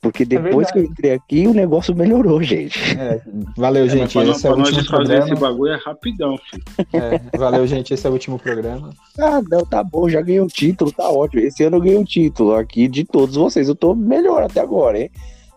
Porque 0.00 0.24
depois 0.24 0.70
que 0.70 0.78
eu 0.78 0.84
entrei 0.84 1.14
aqui, 1.14 1.48
o 1.48 1.54
negócio 1.54 1.94
melhorou, 1.94 2.40
gente. 2.40 2.78
É, 2.96 3.20
valeu, 3.56 3.88
gente. 3.88 4.12
Pra, 4.12 4.24
esse 4.24 4.46
é 4.46 4.50
o 4.50 4.56
último 4.56 4.78
desfazer 4.78 5.18
esse 5.18 5.28
programa. 5.30 5.48
bagulho 5.48 5.72
é 5.72 5.76
rapidão, 5.76 6.38
filho. 6.38 6.62
É, 6.92 7.36
valeu, 7.36 7.66
gente. 7.66 7.92
Esse 7.92 8.06
é 8.06 8.10
o 8.10 8.12
último 8.12 8.38
programa. 8.38 8.90
Ah, 9.18 9.42
não, 9.50 9.66
tá 9.66 9.82
bom, 9.82 10.08
já 10.08 10.20
ganhei 10.20 10.40
o 10.40 10.46
título, 10.46 10.92
tá 10.92 11.08
ótimo. 11.08 11.42
Esse 11.42 11.64
ano 11.64 11.78
eu 11.78 11.80
ganhei 11.80 11.98
o 11.98 12.04
título 12.04 12.54
aqui 12.54 12.86
de 12.86 13.04
todos 13.04 13.34
vocês. 13.34 13.68
Eu 13.68 13.74
tô 13.74 13.96
melhor 13.96 14.44
até 14.44 14.60
agora, 14.60 15.00
hein? 15.00 15.10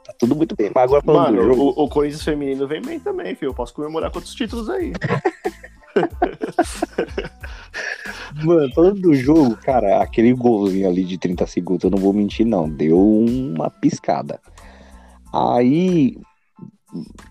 Tá 0.04 0.14
tudo 0.18 0.36
muito 0.36 0.56
bem. 0.56 0.72
Mas 0.74 0.86
agora 0.86 1.04
falando 1.04 1.36
Mano, 1.36 1.54
o, 1.54 1.84
o 1.84 1.88
Corinthians 1.88 2.24
feminino 2.24 2.68
vem 2.68 2.82
bem 2.82 3.00
também, 3.00 3.36
filho. 3.36 3.50
Eu 3.50 3.54
posso 3.54 3.72
comemorar 3.74 4.10
com 4.10 4.18
outros 4.18 4.34
títulos 4.34 4.68
aí. 4.68 4.94
Mano, 8.44 8.72
falando 8.74 9.02
do 9.02 9.14
jogo, 9.16 9.56
cara, 9.58 10.02
aquele 10.02 10.34
golzinho 10.34 10.88
ali 10.88 11.04
de 11.04 11.18
30 11.18 11.46
segundos, 11.48 11.84
eu 11.84 11.90
não 11.90 11.98
vou 11.98 12.14
mentir, 12.14 12.46
não. 12.46 12.70
Deu 12.70 13.00
uma 13.00 13.70
piscada. 13.70 14.40
Aí 15.34 16.18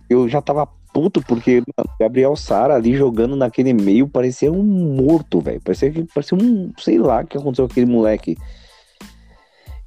eu 0.09 0.29
já 0.29 0.41
tava 0.41 0.67
puto, 0.93 1.23
porque 1.23 1.63
mano, 1.77 1.91
Gabriel 1.99 2.37
Sara 2.37 2.75
ali 2.75 2.97
jogando 2.97 3.37
naquele 3.37 3.73
meio 3.73 4.09
parecia 4.09 4.51
um 4.51 4.63
morto, 4.63 5.41
velho. 5.41 5.61
Parecia 5.61 5.91
que 5.91 6.05
parecia 6.05 6.37
um. 6.37 6.73
Sei 6.79 6.99
lá 6.99 7.23
o 7.23 7.27
que 7.27 7.39
aconteceu 7.39 7.67
com 7.67 7.73
aquele 7.73 7.91
moleque. 7.91 8.37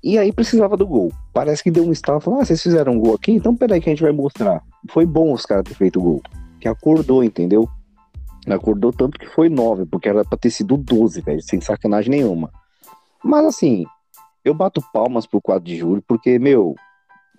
E 0.04 0.18
aí 0.18 0.32
precisava 0.32 0.76
do 0.76 0.88
gol. 0.88 1.12
Parece 1.34 1.64
que 1.64 1.70
deu 1.70 1.86
um 1.86 1.92
estalo 1.92 2.20
falou: 2.20 2.40
Ah, 2.40 2.46
vocês 2.46 2.62
fizeram 2.62 2.94
um 2.94 3.00
gol 3.00 3.16
aqui? 3.16 3.32
Então 3.32 3.56
peraí 3.56 3.80
que 3.80 3.90
a 3.90 3.94
gente 3.94 4.02
vai 4.02 4.12
mostrar. 4.12 4.64
Foi 4.90 5.06
bom 5.06 5.32
os 5.34 5.46
caras 5.46 5.64
terem 5.64 5.78
feito 5.78 6.00
o 6.00 6.04
gol. 6.04 6.22
Que 6.60 6.68
acordou, 6.68 7.24
entendeu? 7.24 7.70
Acordou 8.48 8.92
tanto 8.92 9.20
que 9.20 9.28
foi 9.28 9.50
9, 9.50 9.86
porque 9.86 10.10
era 10.10 10.26
pra 10.26 10.38
ter 10.38 10.50
sido 10.50 10.76
12, 10.78 11.22
velho, 11.22 11.42
sem 11.42 11.62
sacanagem 11.62 12.10
nenhuma. 12.10 12.52
Mas 13.24 13.46
assim, 13.46 13.86
eu 14.44 14.54
bato 14.54 14.82
palmas 14.92 15.26
pro 15.28 15.40
4 15.42 15.64
de 15.64 15.78
julho, 15.78 16.04
porque, 16.08 16.40
meu, 16.40 16.74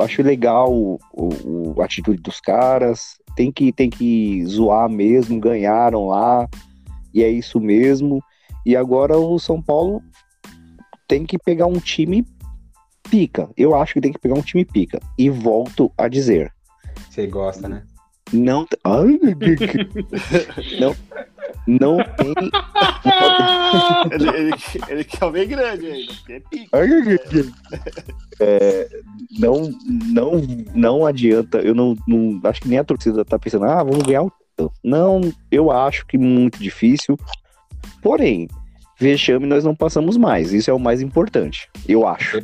acho 0.01 0.23
legal 0.23 0.73
o, 0.73 0.99
o- 1.13 1.81
a 1.81 1.85
atitude 1.85 2.23
dos 2.23 2.41
caras. 2.41 3.17
Tem 3.35 3.51
que, 3.51 3.73
tem 3.73 3.89
que 3.91 4.45
zoar 4.47 4.89
mesmo, 4.89 5.41
ganharam 5.41 6.07
lá, 6.09 6.49
e 7.13 7.23
é 7.23 7.29
isso 7.29 7.59
mesmo. 7.59 8.23
E 8.65 8.77
agora 8.77 9.17
o 9.19 9.39
São 9.39 9.61
Paulo 9.61 10.01
tem 11.09 11.25
que 11.27 11.37
pegar 11.39 11.67
um 11.67 11.79
time 11.81 12.25
pica. 13.11 13.51
Eu 13.57 13.75
acho 13.75 13.95
que 13.95 14.01
tem 14.01 14.13
que 14.13 14.19
pegar 14.19 14.35
um 14.37 14.43
time 14.43 14.65
pica. 14.65 15.01
E 15.19 15.29
volto 15.29 15.91
a 15.99 16.07
dizer, 16.09 16.53
Você 17.11 17.27
gosta, 17.27 17.69
né? 17.69 17.83
Não. 18.33 18.67
Ai, 18.85 19.19
não, 20.81 20.97
não 21.67 21.97
tem. 22.17 22.35
ele, 24.13 24.29
ele, 24.29 24.53
ele 24.89 25.05
quer 25.05 25.47
grande 25.47 25.87
ainda, 25.87 26.13
porque 26.15 26.33
é 26.33 26.41
pica. 26.41 26.79
É, 28.41 28.89
não, 29.39 29.71
não, 30.13 30.43
não 30.75 31.07
adianta. 31.07 31.59
Eu 31.59 31.75
não, 31.75 31.97
não 32.07 32.41
acho 32.45 32.61
que 32.61 32.69
nem 32.69 32.79
a 32.79 32.85
torcida 32.85 33.25
tá 33.25 33.39
pensando, 33.39 33.65
ah, 33.65 33.83
vamos 33.83 34.03
ganhar 34.03 34.23
o. 34.23 34.33
Não, 34.85 35.21
eu 35.51 35.71
acho 35.71 36.07
que 36.07 36.19
muito 36.19 36.59
difícil. 36.59 37.19
Porém, 38.03 38.49
vexame 38.99 39.47
nós 39.47 39.65
não 39.65 39.75
passamos 39.75 40.17
mais. 40.17 40.53
Isso 40.53 40.71
é 40.71 40.75
o 40.75 40.79
mais 40.79 41.01
importante, 41.01 41.69
eu 41.89 42.07
acho. 42.07 42.41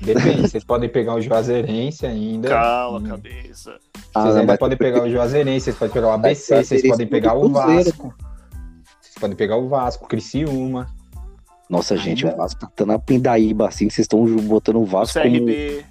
Depende, 0.00 0.42
vocês 0.48 0.64
podem 0.64 0.88
pegar 0.88 1.14
o 1.14 1.20
Juazeirense 1.20 2.06
ainda. 2.06 2.48
Calma, 2.48 2.98
Hum. 2.98 3.08
cabeça. 3.10 3.78
Vocês 4.14 4.34
ainda 4.36 4.44
mas- 4.52 4.58
podem 4.58 4.78
pegar 4.78 5.02
o 5.02 5.10
Juazeirense, 5.10 5.64
vocês 5.64 5.76
podem 5.76 5.92
pegar 5.94 6.08
o 6.08 6.12
ABC, 6.12 6.54
Mas 6.54 6.66
vocês 6.68 6.82
podem 6.88 7.06
pegar 7.06 7.34
o. 7.34 7.48
Vasco. 7.48 8.14
Vocês 9.00 9.14
podem 9.20 9.36
pegar 9.36 9.56
o 9.56 9.68
Vasco, 9.68 10.08
Criciúma. 10.08 10.86
Nossa, 11.68 11.96
gente, 11.96 12.24
Ainda- 12.24 12.34
o 12.36 12.38
Vasco 12.38 12.66
tá 12.74 12.84
na 12.86 12.98
pindaíba 12.98 13.68
assim, 13.68 13.88
vocês 13.88 14.04
estão 14.06 14.24
botando 14.24 14.76
o 14.76 14.82
O 14.82 14.86
Vasco 14.86 15.20
como... 15.20 15.32
CRB. 15.34 15.84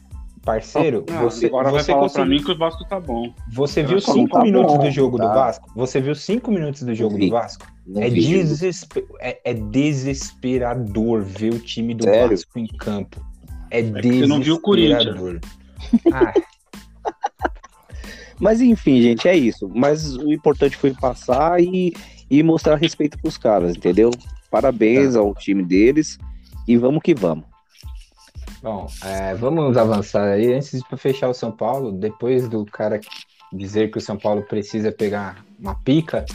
Parceiro, 0.43 1.05
Ah, 1.11 1.21
você, 1.21 1.45
agora 1.47 1.69
vai 1.69 1.81
você, 1.83 1.91
falar 1.91 1.99
pra 1.99 2.09
conseguiu- 2.09 2.29
mim 2.39 2.43
que 2.43 2.51
o 2.51 2.57
Vasco 2.57 2.83
tá 2.85 2.99
bom. 2.99 3.31
você 3.51 3.83
viu 3.83 4.01
Tá 4.01 4.11
cinco 4.13 4.37
bom, 4.37 4.43
minutos 4.43 4.73
tá 4.73 4.79
do 4.83 4.89
jogo 4.91 5.17
bom, 5.17 5.23
do 5.23 5.29
tá. 5.29 5.33
Vasco? 5.35 5.69
Você 5.75 6.01
viu 6.01 6.15
cinco 6.15 6.49
minutos 6.49 6.81
do 6.81 6.95
jogo 6.95 7.15
Vi. 7.17 7.25
do 7.27 7.31
Vasco? 7.33 7.67
É, 7.97 8.09
vi 8.09 8.21
jogo. 8.21 8.37
desespe- 8.45 9.05
é, 9.19 9.39
é 9.51 9.53
desesperador 9.53 11.21
ver 11.21 11.53
o 11.53 11.59
time 11.59 11.93
do 11.93 12.03
Sério? 12.03 12.29
Vasco 12.29 12.57
em 12.57 12.67
campo. 12.67 13.21
É, 13.71 13.81
que 13.83 14.19
você 14.19 14.27
não 14.27 14.41
viu 14.41 14.55
o 14.55 14.59
Corinthians. 14.61 15.05
desesperador. 15.05 15.39
Ah, 16.13 16.33
Mas 18.39 18.61
enfim, 18.61 19.01
gente, 19.01 19.27
é 19.27 19.35
isso. 19.35 19.69
Mas 19.75 20.15
o 20.15 20.31
importante 20.31 20.77
foi 20.77 20.93
passar 20.93 21.61
e, 21.61 21.93
e 22.29 22.41
mostrar 22.41 22.75
respeito 22.75 23.17
pros 23.19 23.37
caras, 23.37 23.75
entendeu? 23.75 24.11
Parabéns 24.49 25.13
Tá. 25.13 25.19
ao 25.19 25.35
time 25.35 25.63
deles 25.63 26.17
e 26.67 26.77
vamos 26.77 27.01
que 27.03 27.13
vamos. 27.13 27.45
Bom, 28.63 28.87
é, 29.03 29.35
vamos 29.35 29.77
avançar 29.77 30.33
aí. 30.33 30.53
Antes 30.53 30.71
de 30.71 30.97
fechar 30.97 31.29
o 31.29 31.33
São 31.33 31.51
Paulo, 31.51 31.91
depois 31.91 32.47
do 32.47 32.65
cara 32.65 32.99
dizer 33.51 33.91
que 33.91 33.97
o 33.97 34.01
São 34.01 34.17
Paulo 34.17 34.41
precisa 34.43 34.91
pegar 34.91 35.43
uma 35.59 35.75
pica, 35.75 36.25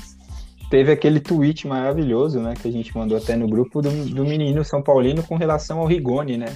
teve 0.71 0.93
aquele 0.93 1.21
tweet 1.21 1.67
maravilhoso, 1.67 2.41
né? 2.41 2.55
Que 2.61 2.69
a 2.69 2.73
gente 2.73 2.97
mandou 2.97 3.17
até 3.17 3.37
no 3.37 3.49
grupo 3.49 3.81
do, 3.81 3.91
do 4.07 4.25
menino 4.25 4.65
São 4.65 4.83
Paulino 4.83 5.23
com 5.23 5.37
relação 5.37 5.79
ao 5.81 5.87
Rigoni, 5.87 6.37
né? 6.37 6.55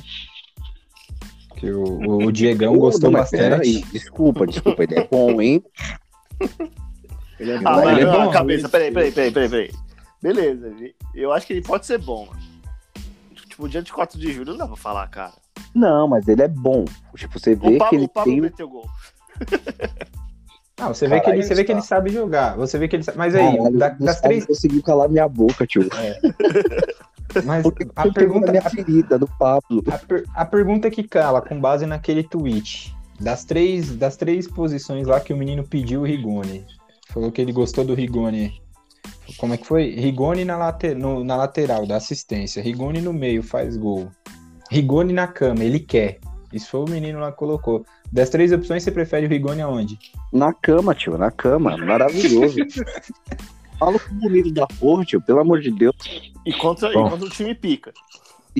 Que 1.58 1.70
o, 1.72 2.24
o 2.26 2.32
Diegão 2.32 2.74
Ô, 2.74 2.78
gostou 2.78 3.10
bastante. 3.10 3.82
Desculpa, 3.92 4.46
desculpa, 4.46 4.84
ele 4.84 4.94
é 4.98 5.08
bom, 5.08 5.40
hein? 5.42 5.62
Ele 7.40 7.50
é 7.52 7.56
Ah, 7.56 7.58
bom. 7.58 7.84
mas 7.84 7.98
ele 7.98 8.00
é 8.02 8.12
bom, 8.12 8.30
cabeça, 8.30 8.68
peraí, 8.68 8.92
peraí, 8.92 9.10
peraí, 9.12 9.32
peraí, 9.32 9.48
peraí. 9.48 9.70
Beleza, 10.22 10.68
ele- 10.68 10.94
eu 11.14 11.32
acho 11.32 11.46
que 11.46 11.52
ele 11.54 11.62
pode 11.62 11.84
ser 11.86 11.98
bom, 11.98 12.26
mano. 12.26 12.40
Tipo, 13.48 13.68
dia 13.68 13.82
de 13.82 13.92
4 13.92 14.18
de 14.18 14.32
julho 14.32 14.52
não 14.52 14.56
dá 14.58 14.66
pra 14.68 14.76
falar, 14.76 15.06
cara. 15.08 15.32
Não, 15.74 16.06
mas 16.06 16.28
ele 16.28 16.42
é 16.42 16.48
bom. 16.48 16.84
Tipo, 17.16 17.38
você 17.40 17.54
vê 17.56 17.66
O 17.66 17.70
que 17.72 17.78
Pablo, 17.78 17.98
ele 17.98 18.04
o 18.04 18.08
Pablo 18.08 18.32
tem. 18.32 18.40
meteu 18.40 18.68
gol. 18.68 18.88
Não, 20.78 20.94
você 20.94 21.08
vê 21.08 21.14
que 21.20 21.28
ele, 21.30 21.38
Caralho, 21.38 21.42
você 21.42 21.54
vê 21.56 21.64
que 21.64 21.72
ele 21.72 21.82
sabe 21.82 22.10
jogar. 22.10 22.56
Você 22.56 22.78
vê 22.78 22.86
que 22.86 22.94
ele 22.94 23.02
sabe. 23.02 23.18
Mas 23.18 23.34
aí, 23.34 23.56
Caralho, 23.56 23.76
da- 23.78 23.88
das 23.88 24.20
três. 24.20 24.46
conseguiu 24.46 24.80
calar 24.82 25.08
minha 25.08 25.28
boca, 25.28 25.66
tio. 25.66 25.88
Mas 27.44 27.64
a 27.96 28.10
pergunta, 28.10 28.50
minha 28.50 28.62
ferida, 28.62 29.18
no 29.18 29.28
Pablo. 29.38 29.82
A, 29.90 29.98
per- 29.98 30.24
a 30.34 30.44
pergunta 30.44 30.90
que 30.90 31.02
cala, 31.02 31.40
com 31.42 31.60
base 31.60 31.84
naquele 31.86 32.22
tweet, 32.22 32.94
das 33.20 33.44
três, 33.44 33.94
das 33.96 34.16
três 34.16 34.46
posições 34.48 35.06
lá 35.06 35.20
que 35.20 35.32
o 35.32 35.36
menino 35.36 35.62
pediu 35.64 36.00
o 36.00 36.04
Rigoni. 36.04 36.64
Falou 37.08 37.30
que 37.32 37.40
ele 37.40 37.52
gostou 37.52 37.84
do 37.84 37.94
Rigoni. 37.94 38.60
Como 39.36 39.52
é 39.54 39.56
que 39.56 39.66
foi? 39.66 39.90
Rigoni 39.94 40.44
na, 40.44 40.56
late- 40.56 40.94
no- 40.94 41.22
na 41.24 41.36
lateral, 41.36 41.86
da 41.86 41.96
assistência. 41.96 42.62
Rigoni 42.62 43.00
no 43.00 43.12
meio, 43.12 43.42
faz 43.42 43.76
gol. 43.76 44.08
Rigoni 44.70 45.12
na 45.12 45.26
cama, 45.26 45.64
ele 45.64 45.80
quer. 45.80 46.18
Isso 46.52 46.70
foi 46.70 46.80
o 46.80 46.88
menino 46.88 47.18
lá 47.20 47.30
que 47.30 47.36
colocou. 47.38 47.84
Das 48.10 48.30
três 48.30 48.52
opções, 48.52 48.82
você 48.82 48.90
prefere 48.90 49.26
o 49.26 49.28
Rigoni 49.28 49.60
aonde? 49.60 49.98
Na 50.32 50.52
cama, 50.52 50.94
tio, 50.94 51.18
na 51.18 51.30
cama. 51.30 51.76
Maravilhoso. 51.76 52.56
Fala 53.78 53.98
com 53.98 54.14
bonito 54.14 54.52
da 54.52 54.66
porra, 54.66 55.04
tio, 55.04 55.20
pelo 55.20 55.40
amor 55.40 55.60
de 55.60 55.70
Deus. 55.70 55.94
E 56.44 56.52
contra, 56.52 56.90
e 56.90 56.94
contra 56.94 57.26
o 57.26 57.30
time 57.30 57.54
pica. 57.54 57.92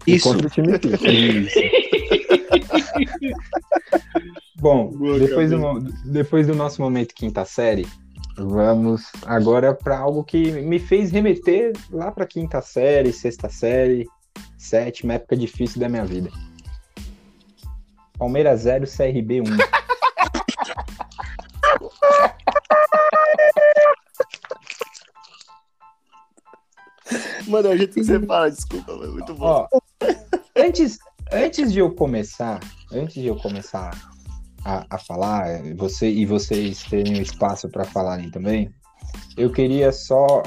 Isso. 0.06 0.28
Contra 0.28 0.46
o 0.46 0.50
time 0.50 0.78
pica. 0.78 1.10
Isso. 1.10 1.58
Bom, 4.60 4.88
Boa, 4.88 5.18
depois 5.18 5.50
do, 5.50 5.80
depois 6.04 6.46
do 6.46 6.54
nosso 6.54 6.82
momento 6.82 7.14
quinta 7.14 7.44
série, 7.44 7.86
vamos 8.36 9.12
agora 9.24 9.72
para 9.72 9.98
algo 9.98 10.24
que 10.24 10.50
me 10.50 10.80
fez 10.80 11.12
remeter 11.12 11.72
lá 11.90 12.10
para 12.10 12.26
quinta 12.26 12.60
série, 12.60 13.12
sexta 13.12 13.48
série, 13.48 14.08
sétima 14.56 15.14
época 15.14 15.36
difícil 15.36 15.80
da 15.80 15.88
minha 15.88 16.04
vida. 16.04 16.30
Palmeiras 18.18 18.62
0, 18.62 18.84
CRB 18.84 19.42
1. 19.42 19.44
Mano, 27.46 27.68
é 27.68 27.74
o 27.74 27.76
jeito 27.76 27.94
que 27.94 28.04
você 28.04 28.20
fala, 28.20 28.50
desculpa, 28.50 28.96
mano. 28.96 29.12
Muito 29.12 29.34
bom. 29.34 29.66
Ó, 29.72 29.80
antes, 30.56 30.98
antes 31.32 31.72
de 31.72 31.78
eu 31.78 31.94
começar, 31.94 32.60
antes 32.92 33.14
de 33.14 33.26
eu 33.26 33.36
começar 33.36 33.90
a, 34.64 34.84
a 34.90 34.98
falar, 34.98 35.62
você 35.76 36.08
e 36.10 36.26
vocês 36.26 36.82
terem 36.84 37.18
o 37.18 37.22
espaço 37.22 37.68
para 37.68 37.84
falarem 37.84 38.30
também, 38.30 38.70
eu 39.36 39.50
queria 39.50 39.92
só 39.92 40.42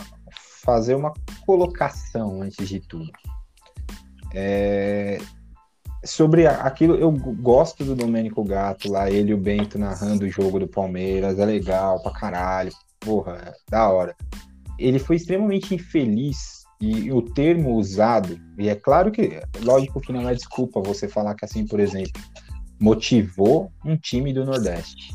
fazer 0.64 0.96
uma 0.96 1.14
colocação 1.46 2.42
antes 2.42 2.68
de 2.68 2.80
tudo. 2.80 3.12
É, 4.34 5.18
sobre 6.06 6.48
aquilo, 6.48 6.96
eu 6.96 7.12
gosto 7.12 7.84
do 7.84 7.96
Domênico 7.96 8.44
Gato 8.44 8.92
lá, 8.92 9.10
ele 9.10 9.32
e 9.32 9.34
o 9.34 9.38
Bento 9.38 9.78
narrando 9.78 10.26
o 10.26 10.30
jogo 10.30 10.60
do 10.60 10.68
Palmeiras, 10.68 11.38
é 11.38 11.46
legal 11.46 12.02
pra 12.02 12.12
caralho, 12.12 12.72
porra, 13.00 13.34
é 13.48 13.54
da 13.70 13.90
hora. 13.90 14.16
Ele 14.82 15.00
foi 15.00 15.16
extremamente 15.16 15.76
infeliz 15.76 16.62
e 16.80 17.12
o 17.12 17.22
termo 17.22 17.76
usado, 17.76 18.40
e 18.58 18.68
é 18.68 18.74
claro 18.76 19.12
que, 19.12 19.40
lógico 19.62 20.02
que 20.02 20.12
não 20.12 20.28
é 20.28 20.34
desculpa 20.34 20.82
você 20.82 21.08
falar 21.08 21.36
que 21.36 21.46
assim, 21.46 21.66
por 21.68 21.80
exemplo, 21.80 22.20
motivou 22.80 23.72
um 23.86 23.96
time 23.96 24.34
do 24.34 24.44
Nordeste. 24.44 25.14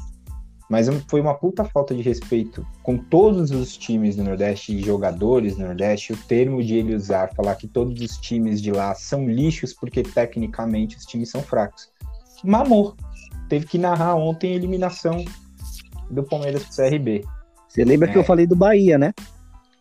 Mas 0.71 0.89
foi 1.09 1.21
uma 1.21 1.35
puta 1.35 1.65
falta 1.65 1.95
de 1.95 2.03
respeito 2.03 2.67
com 2.83 2.97
todos 2.97 3.51
os 3.51 3.77
times 3.77 4.17
do 4.17 4.25
Nordeste 4.25 4.75
e 4.77 4.83
jogadores 4.83 5.57
do 5.57 5.65
Nordeste. 5.65 6.13
O 6.13 6.17
termo 6.17 6.63
de 6.63 6.75
ele 6.75 6.95
usar, 6.95 7.33
falar 7.35 7.55
que 7.55 7.69
todos 7.69 8.01
os 8.01 8.17
times 8.19 8.61
de 8.61 8.73
lá 8.73 8.95
são 8.95 9.29
lixos 9.29 9.73
porque 9.73 10.03
tecnicamente 10.03 10.97
os 10.97 11.05
times 11.05 11.31
são 11.31 11.43
fracos. 11.43 11.89
Mamor. 12.45 12.97
teve 13.49 13.65
que 13.67 13.79
narrar 13.79 14.17
ontem 14.17 14.53
a 14.53 14.57
eliminação 14.57 15.25
do 16.11 16.25
Palmeiras 16.25 16.65
pro 16.65 16.75
CRB. 16.77 17.25
Você 17.69 17.85
lembra 17.85 18.09
que 18.09 18.17
É. 18.17 18.21
eu 18.21 18.25
falei 18.25 18.45
do 18.45 18.57
Bahia, 18.57 18.99
né? 18.99 19.15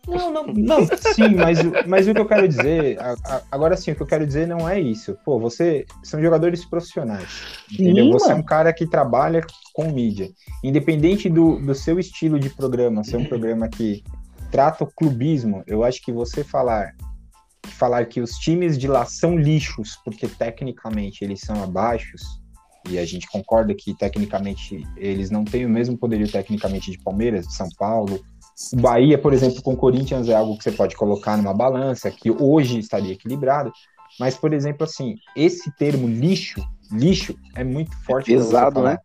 Não, 0.06 0.32
não, 0.32 0.44
não, 0.54 0.86
sim, 0.86 1.34
mas, 1.34 1.58
o- 1.60 1.72
mas 1.86 2.06
o 2.06 2.14
que 2.14 2.20
eu 2.20 2.26
quero 2.26 2.46
dizer, 2.46 2.98
a- 3.00 3.16
a- 3.24 3.42
agora 3.50 3.76
sim, 3.76 3.90
o 3.90 3.96
que 3.96 4.02
eu 4.02 4.06
quero 4.06 4.26
dizer 4.26 4.46
não 4.46 4.68
é 4.68 4.78
isso. 4.80 5.16
Pô, 5.24 5.38
você 5.38 5.84
são 6.02 6.20
jogadores 6.22 6.64
profissionais, 6.64 7.28
entendeu? 7.72 8.04
Sim, 8.06 8.12
você 8.12 8.26
é 8.26 8.28
mano. 8.30 8.40
um 8.40 8.44
cara 8.44 8.72
que 8.72 8.86
trabalha 8.86 9.44
com 9.74 9.90
mídia. 9.90 10.30
Independente 10.62 11.28
do, 11.28 11.58
do 11.58 11.74
seu 11.74 11.98
estilo 11.98 12.38
de 12.38 12.50
programa, 12.50 13.02
ser 13.04 13.16
um 13.16 13.24
programa 13.24 13.68
que 13.68 14.02
trata 14.50 14.84
o 14.84 14.86
clubismo, 14.86 15.62
eu 15.66 15.82
acho 15.82 16.00
que 16.02 16.12
você 16.12 16.44
falar 16.44 16.94
falar 17.78 18.06
que 18.06 18.20
os 18.20 18.30
times 18.38 18.78
de 18.78 18.86
lá 18.86 19.04
são 19.04 19.36
lixos, 19.36 19.98
porque 20.04 20.28
tecnicamente 20.28 21.24
eles 21.24 21.40
são 21.40 21.62
abaixos, 21.62 22.22
e 22.88 22.96
a 22.96 23.04
gente 23.04 23.26
concorda 23.28 23.74
que 23.74 23.92
tecnicamente 23.92 24.86
eles 24.96 25.30
não 25.32 25.44
têm 25.44 25.66
o 25.66 25.68
mesmo 25.68 25.98
poderio 25.98 26.30
tecnicamente 26.30 26.92
de 26.92 26.98
Palmeiras, 26.98 27.46
de 27.48 27.54
São 27.54 27.68
Paulo, 27.76 28.24
o 28.72 28.80
Bahia, 28.80 29.18
por 29.18 29.32
exemplo, 29.32 29.62
com 29.62 29.74
o 29.74 29.76
Corinthians 29.76 30.28
é 30.28 30.34
algo 30.34 30.56
que 30.56 30.64
você 30.64 30.72
pode 30.72 30.96
colocar 30.96 31.36
numa 31.36 31.52
balança, 31.52 32.10
que 32.10 32.30
hoje 32.30 32.78
estaria 32.78 33.12
equilibrado. 33.12 33.70
Mas, 34.18 34.36
por 34.36 34.54
exemplo, 34.54 34.84
assim, 34.84 35.16
esse 35.36 35.70
termo 35.76 36.08
lixo, 36.08 36.60
lixo, 36.90 37.34
é 37.54 37.62
muito 37.62 37.94
forte. 38.04 38.30
você 38.30 38.36
pesado, 38.36 38.82
né? 38.82 38.98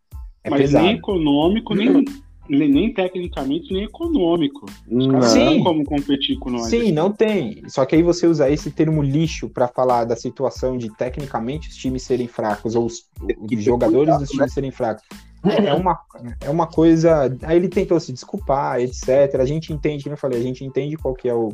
É 0.43 0.49
Mas 0.49 0.61
pesado. 0.61 0.85
nem 0.85 0.95
econômico, 0.95 1.75
nem, 1.75 2.05
nem, 2.49 2.69
nem 2.69 2.93
tecnicamente, 2.93 3.73
nem 3.73 3.83
econômico. 3.83 4.65
Os 4.89 5.07
caras 5.07 5.31
Sim. 5.31 5.39
não 5.39 5.51
têm 5.51 5.63
como 5.63 5.83
competir 5.85 6.37
com 6.39 6.49
nós. 6.49 6.67
Sim, 6.67 6.91
não 6.91 7.11
tem. 7.11 7.63
Só 7.67 7.85
que 7.85 7.95
aí 7.95 8.03
você 8.03 8.27
usa 8.27 8.49
esse 8.49 8.71
termo 8.71 9.01
lixo 9.01 9.49
para 9.49 9.67
falar 9.67 10.05
da 10.05 10.15
situação 10.15 10.77
de 10.77 10.89
tecnicamente 10.95 11.69
os 11.69 11.75
times 11.75 12.03
serem 12.03 12.27
fracos 12.27 12.75
ou 12.75 12.85
os, 12.85 13.05
jogadores 13.51 14.05
cuidado, 14.05 14.19
dos 14.19 14.29
times 14.29 14.53
serem 14.53 14.71
fracos. 14.71 15.03
É 15.43 15.73
uma, 15.73 15.99
é 16.41 16.49
uma 16.49 16.67
coisa. 16.67 17.35
Aí 17.43 17.57
ele 17.57 17.67
tentou 17.67 17.99
se 17.99 18.13
desculpar, 18.13 18.79
etc. 18.79 19.39
A 19.39 19.45
gente 19.45 19.73
entende, 19.73 20.03
como 20.03 20.13
eu 20.13 20.19
falei, 20.19 20.39
a 20.39 20.43
gente 20.43 20.63
entende 20.63 20.95
qual 20.97 21.15
que 21.15 21.27
é 21.27 21.33
o, 21.33 21.49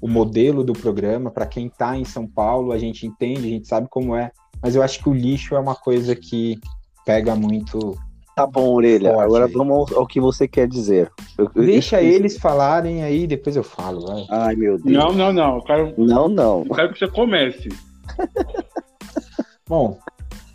o 0.00 0.08
modelo 0.08 0.64
do 0.64 0.72
programa 0.72 1.30
para 1.30 1.46
quem 1.46 1.68
tá 1.68 1.96
em 1.96 2.04
São 2.04 2.26
Paulo, 2.26 2.72
a 2.72 2.78
gente 2.78 3.06
entende, 3.06 3.46
a 3.46 3.50
gente 3.50 3.68
sabe 3.68 3.86
como 3.88 4.16
é. 4.16 4.32
Mas 4.60 4.74
eu 4.74 4.82
acho 4.82 5.00
que 5.00 5.08
o 5.08 5.14
lixo 5.14 5.54
é 5.54 5.60
uma 5.60 5.76
coisa 5.76 6.16
que 6.16 6.58
pega 7.06 7.34
muito. 7.36 7.96
Tá 8.34 8.46
bom, 8.46 8.72
orelha. 8.74 9.10
Forte 9.12 9.24
Agora 9.24 9.46
aí. 9.46 9.52
vamos 9.52 9.92
ao, 9.92 9.98
ao 10.00 10.06
que 10.06 10.18
você 10.20 10.48
quer 10.48 10.66
dizer. 10.66 11.10
Eu- 11.36 11.50
eu- 11.54 11.64
Deixa 11.64 12.02
eu- 12.02 12.08
eles 12.10 12.38
falarem 12.38 13.02
aí, 13.02 13.26
depois 13.26 13.56
eu 13.56 13.62
falo. 13.62 14.06
vai. 14.06 14.26
Ai, 14.30 14.56
meu 14.56 14.78
Deus. 14.78 14.96
Não, 14.96 15.12
não, 15.12 15.32
não. 15.32 15.56
Eu 15.56 15.62
quero, 15.62 15.94
Não, 15.98 16.28
não. 16.28 16.64
eu 16.66 16.74
quero 16.74 16.92
que 16.92 16.98
você 16.98 17.08
comece. 17.08 17.68
Bom, 19.68 19.98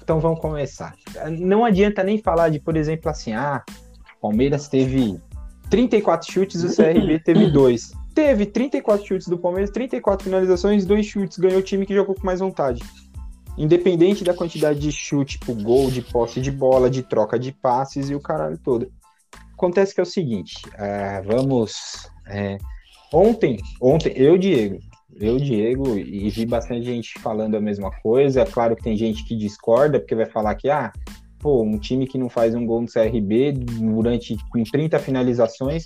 então 0.01 0.19
vamos 0.19 0.39
começar. 0.39 0.96
Não 1.39 1.63
adianta 1.65 2.03
nem 2.03 2.17
falar 2.17 2.50
de, 2.50 2.60
por 2.60 2.75
exemplo, 2.75 3.10
assim, 3.10 3.34
ah, 3.34 3.63
Palmeiras 4.22 4.67
teve 4.67 5.19
34 5.69 6.31
chutes, 6.31 6.63
o 6.63 6.75
CRB 6.75 7.19
teve 7.24 7.50
dois. 7.51 7.91
Teve 8.13 8.46
34 8.48 9.05
chutes 9.05 9.27
do 9.27 9.38
Palmeiras, 9.38 9.69
34 9.69 10.24
finalizações, 10.24 10.86
dois 10.86 11.05
chutes, 11.05 11.38
ganhou 11.38 11.60
o 11.60 11.63
time 11.63 11.86
que 11.86 11.93
jogou 11.93 12.15
com 12.15 12.25
mais 12.25 12.39
vontade. 12.39 12.81
Independente 13.58 14.24
da 14.24 14.34
quantidade 14.34 14.80
de 14.80 14.92
chute 14.92 15.40
pro 15.40 15.56
gol, 15.56 15.90
de 15.90 16.02
posse 16.02 16.40
de 16.40 16.52
bola, 16.52 16.90
de 16.90 17.02
troca 17.02 17.40
de 17.40 17.52
passes 17.52 18.10
e 18.10 18.16
o 18.16 18.20
caralho 18.20 18.58
todo. 18.58 18.92
Acontece 19.54 19.94
que 19.94 20.00
é 20.00 20.04
o 20.04 20.06
seguinte, 20.06 20.62
é, 20.78 21.22
vamos. 21.22 22.08
é, 22.28 22.58
ontem, 23.12 23.58
ontem, 23.82 24.14
eu, 24.16 24.38
Diego, 24.38 24.80
eu, 25.20 25.38
Diego, 25.38 25.98
e 25.98 26.30
vi 26.30 26.46
bastante 26.46 26.86
gente 26.86 27.20
falando 27.20 27.56
a 27.56 27.62
mesma 27.62 27.90
coisa. 28.02 28.42
É 28.42 28.46
claro 28.46 28.76
que 28.76 28.84
tem 28.84 28.96
gente 28.96 29.24
que 29.24 29.36
discorda, 29.36 30.00
porque 30.00 30.14
vai 30.14 30.28
falar 30.28 30.54
que, 30.54 30.70
ah, 30.70 30.94
pô, 31.40 31.64
um 31.64 31.80
time 31.80 32.06
que 32.06 32.18
não 32.18 32.30
faz 32.30 32.54
um 32.54 32.66
gol 32.66 32.82
no 32.82 32.88
CRB 32.88 33.54
durante 33.54 34.38
com 34.52 34.63
30 34.63 35.00
finalizações 35.00 35.86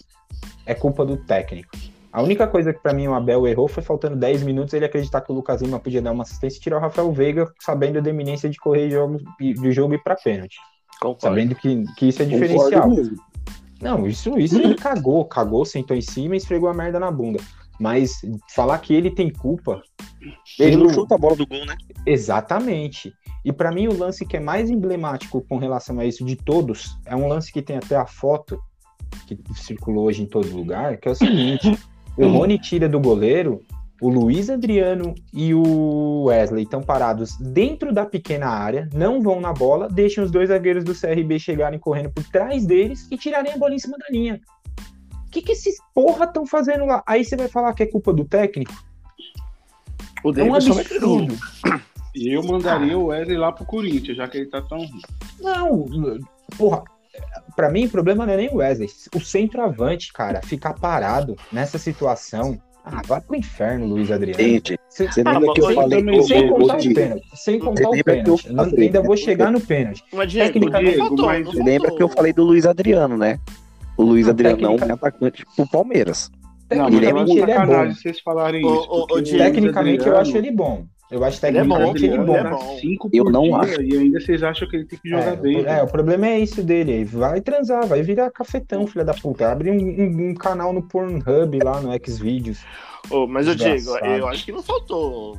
é 0.65 0.73
culpa 0.73 1.05
do 1.05 1.17
técnico. 1.17 1.71
A 2.11 2.21
única 2.21 2.45
coisa 2.45 2.73
que 2.73 2.79
pra 2.79 2.93
mim 2.93 3.07
o 3.07 3.13
Abel 3.13 3.47
errou 3.47 3.67
foi 3.67 3.81
faltando 3.81 4.17
10 4.17 4.43
minutos 4.43 4.73
ele 4.73 4.83
acreditar 4.85 5.21
que 5.21 5.31
o 5.31 5.35
Lucas 5.35 5.61
Lima 5.61 5.79
podia 5.79 6.01
dar 6.01 6.11
uma 6.11 6.23
assistência 6.23 6.57
e 6.57 6.61
tirar 6.61 6.77
o 6.77 6.81
Rafael 6.81 7.11
Veiga, 7.11 7.49
sabendo 7.59 8.01
da 8.01 8.09
eminência 8.09 8.49
de 8.49 8.57
correr 8.57 8.89
jogos, 8.89 9.23
e- 9.39 9.53
do 9.53 9.71
jogo 9.71 9.93
e 9.93 9.97
pra 9.97 10.15
pênalti. 10.15 10.57
Concordo. 10.99 11.21
Sabendo 11.21 11.55
que, 11.55 11.83
que 11.95 12.09
isso 12.09 12.21
é 12.21 12.25
diferencial. 12.25 12.89
Não, 13.81 14.05
isso, 14.05 14.37
isso 14.37 14.59
ele 14.59 14.75
cagou, 14.75 15.25
cagou, 15.25 15.65
sentou 15.65 15.95
em 15.97 16.01
cima 16.01 16.35
e 16.35 16.37
esfregou 16.37 16.69
a 16.69 16.73
merda 16.73 16.99
na 16.99 17.09
bunda. 17.09 17.39
Mas 17.79 18.21
falar 18.53 18.77
que 18.77 18.93
ele 18.93 19.09
tem 19.09 19.31
culpa. 19.31 19.81
Ele 20.59 20.75
não 20.75 20.89
chuta 20.89 21.15
a 21.15 21.17
bola 21.17 21.35
do 21.35 21.47
gol, 21.47 21.65
né? 21.65 21.75
Exatamente. 22.05 23.11
E 23.43 23.51
pra 23.51 23.71
mim 23.71 23.87
o 23.87 23.97
lance 23.97 24.23
que 24.23 24.37
é 24.37 24.39
mais 24.39 24.69
emblemático 24.69 25.41
com 25.49 25.57
relação 25.57 25.99
a 25.99 26.05
isso 26.05 26.23
de 26.23 26.35
todos 26.35 26.95
é 27.05 27.15
um 27.15 27.27
lance 27.27 27.51
que 27.51 27.61
tem 27.61 27.77
até 27.77 27.95
a 27.95 28.05
foto 28.05 28.61
que 29.25 29.35
circulou 29.55 30.05
hoje 30.05 30.21
em 30.21 30.27
todo 30.27 30.55
lugar, 30.55 30.97
que 30.97 31.07
é 31.07 31.11
o 31.11 31.15
seguinte: 31.15 31.75
o 32.17 32.27
Rony 32.27 32.59
tira 32.59 32.87
do 32.89 32.99
goleiro, 32.99 33.61
o 34.01 34.09
Luiz 34.09 34.49
Adriano 34.49 35.13
e 35.31 35.53
o 35.53 36.23
Wesley 36.23 36.63
estão 36.63 36.81
parados 36.81 37.37
dentro 37.37 37.93
da 37.93 38.03
pequena 38.03 38.47
área, 38.47 38.89
não 38.93 39.21
vão 39.21 39.39
na 39.39 39.53
bola, 39.53 39.87
deixam 39.87 40.23
os 40.23 40.31
dois 40.31 40.49
zagueiros 40.49 40.83
do 40.83 40.99
CRB 40.99 41.37
chegarem 41.37 41.79
correndo 41.79 42.11
por 42.11 42.23
trás 42.23 42.65
deles 42.65 43.07
e 43.11 43.17
tirarem 43.17 43.53
a 43.53 43.57
bola 43.57 43.75
em 43.75 43.79
cima 43.79 43.97
da 43.97 44.05
linha. 44.09 44.41
O 45.27 45.29
que, 45.29 45.41
que 45.41 45.51
esses 45.51 45.75
porra 45.93 46.25
estão 46.25 46.45
fazendo 46.45 46.85
lá? 46.85 47.03
Aí 47.07 47.23
você 47.23 47.37
vai 47.37 47.47
falar 47.47 47.73
que 47.73 47.83
é 47.83 47.85
culpa 47.85 48.11
do 48.11 48.25
técnico? 48.25 48.73
O 50.23 50.29
É 50.29 50.43
um 50.43 50.51
Davidson 50.51 50.79
absurdo. 50.79 51.37
E 52.15 52.35
eu 52.35 52.43
mandaria 52.43 52.97
o 52.97 53.05
Wesley 53.05 53.37
lá 53.37 53.51
pro 53.51 53.65
Corinthians, 53.65 54.17
já 54.17 54.27
que 54.27 54.37
ele 54.37 54.47
tá 54.47 54.61
tão 54.61 54.79
ruim. 54.79 55.01
Não, 55.39 55.85
porra, 56.57 56.83
pra 57.55 57.69
mim 57.69 57.85
o 57.85 57.89
problema 57.89 58.25
não 58.25 58.33
é 58.33 58.37
nem 58.37 58.49
o 58.49 58.55
Wesley. 58.57 58.89
O 59.15 59.19
centroavante, 59.19 60.11
cara, 60.13 60.41
ficar 60.41 60.73
parado 60.73 61.35
nessa 61.51 61.77
situação. 61.77 62.57
Ah, 62.83 63.01
vai 63.05 63.21
pro 63.21 63.35
inferno, 63.35 63.85
Luiz 63.85 64.09
Adriano. 64.11 64.41
Gente, 64.41 64.75
você 64.89 65.21
Ah, 65.23 65.33
lembra 65.33 65.53
que 65.53 65.61
eu 65.61 65.69
eu 65.69 65.75
falei 65.75 65.99
também 65.99 66.23
sem 66.23 66.49
contar 66.49 66.73
o 66.75 66.79
Diego, 66.79 66.95
pênalti. 66.95 67.23
Sem 67.35 67.59
contar 67.59 67.89
o 67.89 67.95
eu 67.95 68.03
pênalti. 68.03 68.47
Eu 68.49 68.55
falei, 68.55 68.85
ainda 68.87 69.01
né? 69.01 69.05
vou 69.07 69.17
chegar 69.17 69.51
no 69.51 69.61
pênalti. 69.61 70.03
Mas, 70.11 70.31
Diego, 70.31 70.47
Tecnicamente, 70.53 70.97
não 70.97 71.07
faltou, 71.07 71.25
mas- 71.27 71.45
Você 71.47 71.63
lembra 71.63 71.95
que 71.95 72.01
eu 72.01 72.09
falei 72.09 72.33
do 72.33 72.43
Luiz 72.43 72.65
Adriano, 72.65 73.17
né? 73.17 73.39
O 73.95 74.01
Luiz 74.03 74.25
Não, 74.25 74.31
Adriano 74.33 74.57
não 74.61 74.69
é 74.71 74.77
técnica- 74.77 74.93
atacante 74.95 75.45
pro 75.55 75.69
Palmeiras. 75.69 76.31
Não, 76.71 76.87
Ele 76.87 77.05
é 77.05 77.11
eu 77.11 77.17
ele 77.17 77.51
é 77.51 77.65
bom. 77.65 77.93
vocês 77.93 78.19
falarem 78.21 78.61
isso. 78.61 78.67
o 78.89 79.05
Diego, 79.05 79.13
Luiz 79.13 79.29
Tecnicamente 79.29 79.97
eu 79.99 80.17
Adriano- 80.17 80.19
acho 80.21 80.37
ele 80.37 80.51
bom. 80.51 80.85
Eu 81.11 81.23
acho 81.25 81.45
Ele 81.45 81.57
é 81.57 81.63
bom, 81.63 81.75
tecnicamente 81.75 82.05
ele 82.05 82.13
Adriano 82.13 82.25
bom. 82.25 82.37
ele 82.37 82.47
é 82.47 82.49
bom. 82.51 82.77
cinco 82.79 83.09
Eu 83.11 83.25
não 83.25 83.43
dia, 83.43 83.57
acho. 83.57 83.81
E 83.81 83.97
ainda 83.97 84.19
vocês 84.21 84.41
acham 84.43 84.67
que 84.69 84.75
ele 84.77 84.85
tem 84.85 84.97
que 84.97 85.09
jogar 85.09 85.33
É, 85.33 85.35
bem. 85.35 85.57
o, 85.61 85.67
é, 85.67 85.83
o 85.83 85.87
problema 85.87 86.25
é 86.27 86.39
isso 86.39 86.63
dele. 86.63 86.93
aí. 86.93 87.03
Vai 87.03 87.41
transar, 87.41 87.85
vai 87.85 88.01
virar 88.01 88.31
cafetão, 88.31 88.87
filha 88.87 89.03
da 89.03 89.13
puta. 89.13 89.51
Abre 89.51 89.69
um, 89.69 89.75
um- 89.75 90.29
um 90.29 90.33
canal 90.33 90.71
no 90.71 90.81
Pornhub 90.81 91.59
lá 91.63 91.81
no 91.81 91.91
Xvideos. 92.03 92.59
Ô, 93.09 93.27
mas 93.27 93.47
o 93.47 93.55
Diego, 93.55 93.75
Desgraçado. 93.75 94.11
eu 94.13 94.27
acho 94.27 94.45
que 94.45 94.51
não 94.53 94.63
faltou. 94.63 95.37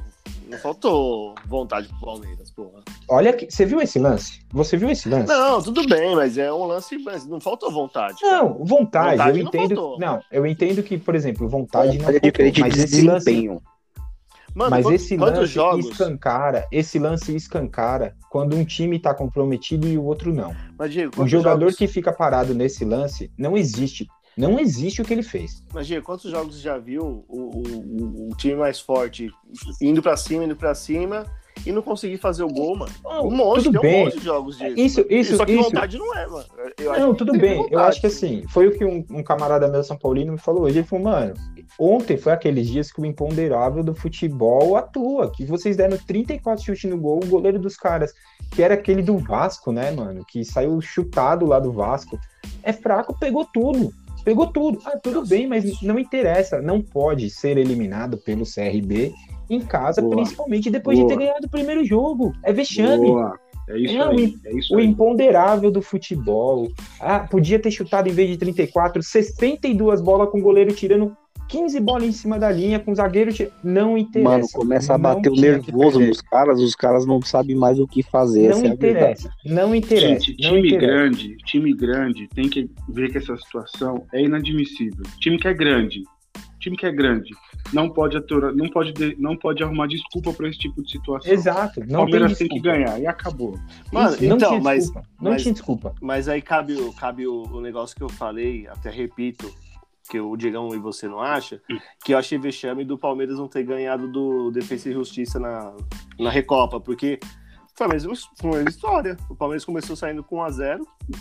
Não 0.48 0.58
faltou 0.58 1.34
vontade 1.46 1.88
pro 1.88 2.00
Palmeiras, 2.00 2.50
porra. 2.50 2.80
Olha, 3.08 3.32
que, 3.32 3.50
você 3.50 3.64
viu 3.64 3.80
esse 3.80 3.98
lance? 3.98 4.40
Você 4.52 4.76
viu 4.76 4.90
esse 4.90 5.08
lance? 5.08 5.26
Não, 5.26 5.62
tudo 5.62 5.86
bem, 5.88 6.14
mas 6.14 6.36
é 6.36 6.52
um 6.52 6.66
lance, 6.66 6.98
mas 6.98 7.26
não 7.26 7.40
faltou 7.40 7.72
vontade. 7.72 8.20
cara. 8.20 8.42
Não, 8.42 8.62
vontade, 8.62 9.16
Vontade 9.16 9.38
eu 9.38 9.44
não 9.44 9.48
entendo. 9.48 9.74
faltou. 9.76 9.98
Não, 9.98 10.20
eu 10.30 10.46
entendo 10.46 10.82
que, 10.82 10.98
por 10.98 11.14
exemplo, 11.14 11.48
vontade 11.48 11.96
não 11.96 12.04
Vontade 12.04 12.16
é 12.18 12.20
faltou, 12.20 12.30
diferente 12.30 12.60
mas 12.60 12.74
de 12.74 12.80
esse 12.82 13.00
lance, 13.00 13.24
desempenho. 13.24 13.62
Mano, 14.54 14.70
mas 14.70 14.84
quantos, 14.84 15.02
esse 15.02 15.16
lance 15.16 15.46
jogos? 15.46 15.86
escancara, 15.86 16.66
esse 16.70 16.98
lance 16.98 17.34
escancara 17.34 18.14
quando 18.30 18.54
um 18.56 18.64
time 18.64 18.98
tá 18.98 19.14
comprometido 19.14 19.88
e 19.88 19.96
o 19.96 20.04
outro 20.04 20.32
não. 20.34 20.54
Mas, 20.78 20.92
Diego, 20.92 21.12
Um 21.14 21.16
quantos 21.16 21.30
jogador 21.30 21.60
jogos... 21.60 21.76
que 21.76 21.86
fica 21.86 22.12
parado 22.12 22.54
nesse 22.54 22.84
lance 22.84 23.30
não 23.38 23.56
existe. 23.56 24.06
Não 24.36 24.58
existe 24.58 25.02
o 25.02 25.04
que 25.04 25.12
ele 25.12 25.22
fez. 25.22 25.62
Mas, 25.74 25.86
Diego, 25.86 26.06
quantos 26.06 26.30
jogos 26.30 26.56
você 26.56 26.62
já 26.62 26.78
viu 26.78 27.24
o, 27.28 27.36
o, 27.36 27.62
o- 27.62 28.28
o 28.32 28.36
time 28.36 28.54
mais 28.56 28.80
forte 28.80 29.30
indo 29.80 30.00
pra 30.02 30.16
cima, 30.16 30.44
indo 30.44 30.56
pra 30.56 30.74
cima 30.74 31.24
e 31.66 31.72
não 31.72 31.82
conseguir 31.82 32.18
fazer 32.18 32.42
o 32.42 32.48
gol, 32.48 32.76
mano? 32.76 32.92
Um 33.04 33.30
monte, 33.30 33.64
tudo 33.64 33.80
tem 33.80 33.90
um 33.90 33.92
bem. 33.92 34.04
monte 34.04 34.18
de 34.18 34.24
jogos 34.24 34.58
disso. 34.58 34.74
Isso, 34.76 35.06
isso, 35.08 35.36
Só 35.36 35.44
que 35.44 35.52
isso. 35.52 35.64
vontade 35.64 35.98
não 35.98 36.14
é, 36.16 36.26
mano. 36.26 36.44
Eu 36.78 36.98
Não, 36.98 37.14
tudo 37.14 37.32
bem. 37.32 37.56
Eu 37.56 37.62
vontade, 37.64 37.88
acho 37.88 38.00
que 38.00 38.10
sim. 38.10 38.26
assim, 38.38 38.48
foi 38.48 38.66
o 38.68 38.72
que 38.72 38.84
um, 38.84 39.04
um 39.10 39.22
camarada 39.22 39.68
meu 39.68 39.82
São 39.82 39.96
Paulino 39.96 40.32
me 40.32 40.38
falou 40.38 40.62
hoje. 40.62 40.78
Ele 40.78 40.86
falou, 40.86 41.04
mano, 41.04 41.34
ontem 41.78 42.16
foi 42.16 42.32
aqueles 42.32 42.68
dias 42.68 42.92
que 42.92 43.00
o 43.00 43.06
imponderável 43.06 43.82
do 43.82 43.94
futebol 43.94 44.76
atua, 44.76 45.30
que 45.30 45.44
vocês 45.44 45.76
deram 45.76 45.96
34 45.96 46.64
chutes 46.64 46.90
no 46.90 46.98
gol, 46.98 47.20
o 47.22 47.26
goleiro 47.26 47.58
dos 47.58 47.76
caras, 47.76 48.12
que 48.50 48.62
era 48.62 48.74
aquele 48.74 49.02
do 49.02 49.18
Vasco, 49.18 49.72
né, 49.72 49.90
mano, 49.90 50.24
que 50.26 50.44
saiu 50.44 50.80
chutado 50.80 51.46
lá 51.46 51.58
do 51.58 51.72
Vasco, 51.72 52.18
é 52.62 52.72
fraco, 52.72 53.16
pegou 53.18 53.44
tudo. 53.44 53.92
Pegou 54.24 54.46
tudo. 54.46 54.78
Ah, 54.84 54.96
tudo 54.96 55.26
bem, 55.26 55.48
mas 55.48 55.82
não 55.82 55.98
interessa. 55.98 56.62
Não 56.62 56.80
pode 56.80 57.28
ser 57.28 57.56
eliminado 57.56 58.16
pelo 58.16 58.44
CRB 58.44 59.12
em 59.54 59.60
casa, 59.60 60.00
Boa. 60.00 60.16
principalmente 60.16 60.70
depois 60.70 60.96
de 60.96 61.04
Boa. 61.04 61.14
ter 61.14 61.24
ganhado 61.24 61.46
o 61.46 61.50
primeiro 61.50 61.84
jogo. 61.84 62.32
É 62.42 62.52
vexame. 62.52 63.06
Boa. 63.06 63.38
É 63.68 63.78
isso 63.78 63.96
Não, 63.96 64.10
aí. 64.10 64.34
É 64.44 64.54
isso 64.58 64.74
O 64.74 64.78
aí. 64.78 64.86
imponderável 64.86 65.70
do 65.70 65.80
futebol. 65.80 66.68
Ah, 67.00 67.20
podia 67.20 67.58
ter 67.58 67.70
chutado 67.70 68.08
em 68.08 68.12
vez 68.12 68.28
de 68.28 68.36
34, 68.36 69.02
62 69.02 70.00
bolas 70.00 70.28
com 70.30 70.38
o 70.38 70.42
goleiro 70.42 70.72
tirando 70.74 71.16
15 71.48 71.78
bolas 71.80 72.04
em 72.04 72.12
cima 72.12 72.38
da 72.38 72.50
linha, 72.50 72.80
com 72.80 72.90
o 72.92 72.94
zagueiro. 72.94 73.30
de- 73.32 73.48
Não 73.62 73.96
interessa. 73.96 74.28
Mano, 74.30 74.44
começa 74.52 74.94
a 74.94 74.98
bater 74.98 75.30
o 75.30 75.34
nervoso 75.36 76.00
nos 76.00 76.20
caras, 76.22 76.58
os 76.60 76.74
caras 76.74 77.06
não 77.06 77.20
sabem 77.22 77.54
mais 77.54 77.78
o 77.78 77.86
que 77.86 78.02
fazer. 78.02 78.48
Não 78.50 78.62
é 78.62 78.66
interessa. 78.68 79.30
Não 79.44 79.74
interessa. 79.74 80.24
Gente, 80.24 80.42
não 80.42 80.54
time 80.56 80.68
interessa. 80.68 80.86
grande, 80.86 81.36
time 81.44 81.74
grande 81.74 82.28
tem 82.34 82.48
que 82.48 82.68
ver 82.88 83.10
que 83.12 83.18
essa 83.18 83.36
situação 83.36 84.04
é 84.12 84.22
inadmissível. 84.22 85.04
Time 85.20 85.38
que 85.38 85.46
é 85.46 85.52
grande, 85.54 86.02
time 86.58 86.76
que 86.76 86.86
é 86.86 86.92
grande, 86.92 87.30
não 87.72 87.88
pode 87.90 88.16
aturar, 88.16 88.54
não 88.54 88.68
pode, 88.68 88.92
de- 88.92 89.16
não 89.18 89.36
pode 89.36 89.62
arrumar 89.62 89.86
desculpa 89.86 90.32
para 90.32 90.48
esse 90.48 90.58
tipo 90.58 90.82
de 90.82 90.90
situação. 90.90 91.30
Exato. 91.30 91.80
Não 91.80 92.00
Palmeiras 92.00 92.36
tem 92.38 92.48
tem 92.48 92.56
que 92.56 92.62
desculpa. 92.62 92.84
ganhar 92.86 93.00
e 93.00 93.06
acabou. 93.06 93.58
Mano, 93.92 94.14
Isso, 94.14 94.24
não 94.24 94.36
então, 94.36 94.60
mas, 94.60 94.84
desculpa. 94.84 95.08
Não 95.20 95.30
mas- 95.32 95.42
tinha 95.42 95.52
desculpa. 95.54 95.94
mas 96.00 96.28
aí 96.28 96.40
cabe, 96.42 96.74
o- 96.74 96.92
cabe 96.94 97.26
o, 97.26 97.42
o 97.50 97.60
negócio 97.60 97.94
que 97.96 98.02
eu 98.02 98.08
falei, 98.08 98.66
até 98.68 98.90
repito, 98.90 99.52
que 100.10 100.18
o 100.20 100.36
Diegão 100.36 100.68
e 100.74 100.78
você 100.78 101.06
não 101.08 101.20
acha, 101.20 101.60
que 102.04 102.12
eu 102.12 102.18
achei 102.18 102.36
vexame 102.36 102.84
do 102.84 102.98
Palmeiras 102.98 103.38
não 103.38 103.48
ter 103.48 103.62
ganhado 103.62 104.08
do 104.10 104.50
Defesa 104.50 104.90
e 104.90 104.92
Justiça 104.92 105.38
na, 105.38 105.72
na 106.18 106.28
Recopa, 106.28 106.78
porque 106.80 107.18
foi 107.74 107.86
a 107.86 107.90
mesma, 107.90 108.12
foi 108.40 108.50
a 108.50 108.54
mesma 108.54 108.70
história. 108.70 109.16
O 109.28 109.34
Palmeiras 109.34 109.64
começou 109.64 109.96
saindo 109.96 110.22
com 110.22 110.36
1x0. 110.36 110.80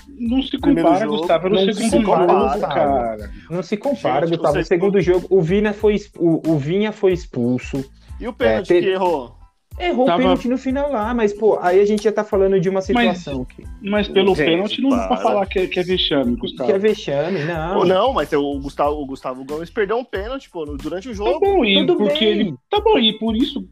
Não 0.10 0.42
se 0.42 0.58
Primeiro 0.60 0.88
compara, 0.90 1.06
jogo, 1.06 1.18
Gustavo, 1.20 1.50
no 1.50 1.56
não 1.56 1.62
se 1.66 1.74
segundo 1.74 1.92
jogo, 2.06 2.06
compara, 2.28 2.68
cara. 2.68 3.32
Não 3.50 3.64
se 3.64 3.78
compara, 3.78 4.28
Gente, 4.28 4.36
Gustavo. 4.38 4.54
você- 4.56 4.62
O 4.62 4.66
segundo 4.66 5.02
jogo, 5.02 5.28
o 5.30 5.42
Vina 5.42 5.74
foi, 5.74 5.96
o, 6.18 6.52
o 6.52 6.58
Vinha 6.58 6.92
foi 6.92 7.14
expulso. 7.14 7.84
E 8.20 8.28
o 8.28 8.34
pênalti 8.34 8.66
É, 8.72 8.76
teve- 8.76 8.88
que 8.88 8.94
errou? 8.94 9.36
Errou 9.84 10.06
Tava- 10.06 10.18
o 10.20 10.22
pênalti 10.24 10.48
no 10.48 10.58
final 10.58 10.92
lá, 10.92 11.14
mas, 11.14 11.34
pô, 11.34 11.58
aí 11.62 11.80
a 11.80 11.86
gente 11.86 12.04
já 12.04 12.12
tá 12.12 12.24
falando 12.24 12.60
de 12.60 12.70
uma 12.70 12.82
situação 12.82 13.44
que, 13.46 13.64
Mas 13.82 14.08
pelo 14.08 14.36
Gente, 14.36 14.46
pênalti 14.46 14.82
não 14.82 14.90
dá 14.92 14.98
pra 15.00 15.08
para. 15.08 15.18
falar 15.18 15.46
que 15.48 15.60
é, 15.60 15.68
que 15.68 15.80
é 15.80 15.84
vexame, 15.84 16.36
que 16.36 16.42
Gustavo. 16.42 16.72
é 16.72 16.78
vexame, 16.78 17.40
não. 17.46 17.78
Ou 17.80 17.86
não, 17.86 18.14
mas 18.14 18.32
o 18.34 18.60
Gustavo, 18.60 19.02
o 19.02 19.06
Gustavo 19.06 19.44
Gomes 19.44 19.70
perdeu 19.70 19.98
um 19.98 20.04
pênalti, 20.04 20.50
pô, 20.50 20.66
durante 20.66 21.08
o 21.08 21.12
Tá 21.12 21.18
jogo. 21.18 21.40
bom, 21.40 21.66
e 21.66 21.80
Tudo 21.86 21.98
porque 21.98 22.20
bem. 22.20 22.28
ele. 22.30 22.56
Tá 22.70 22.80
bom, 22.80 22.98
e 23.00 23.18
por 23.18 23.36
isso. 23.36 23.68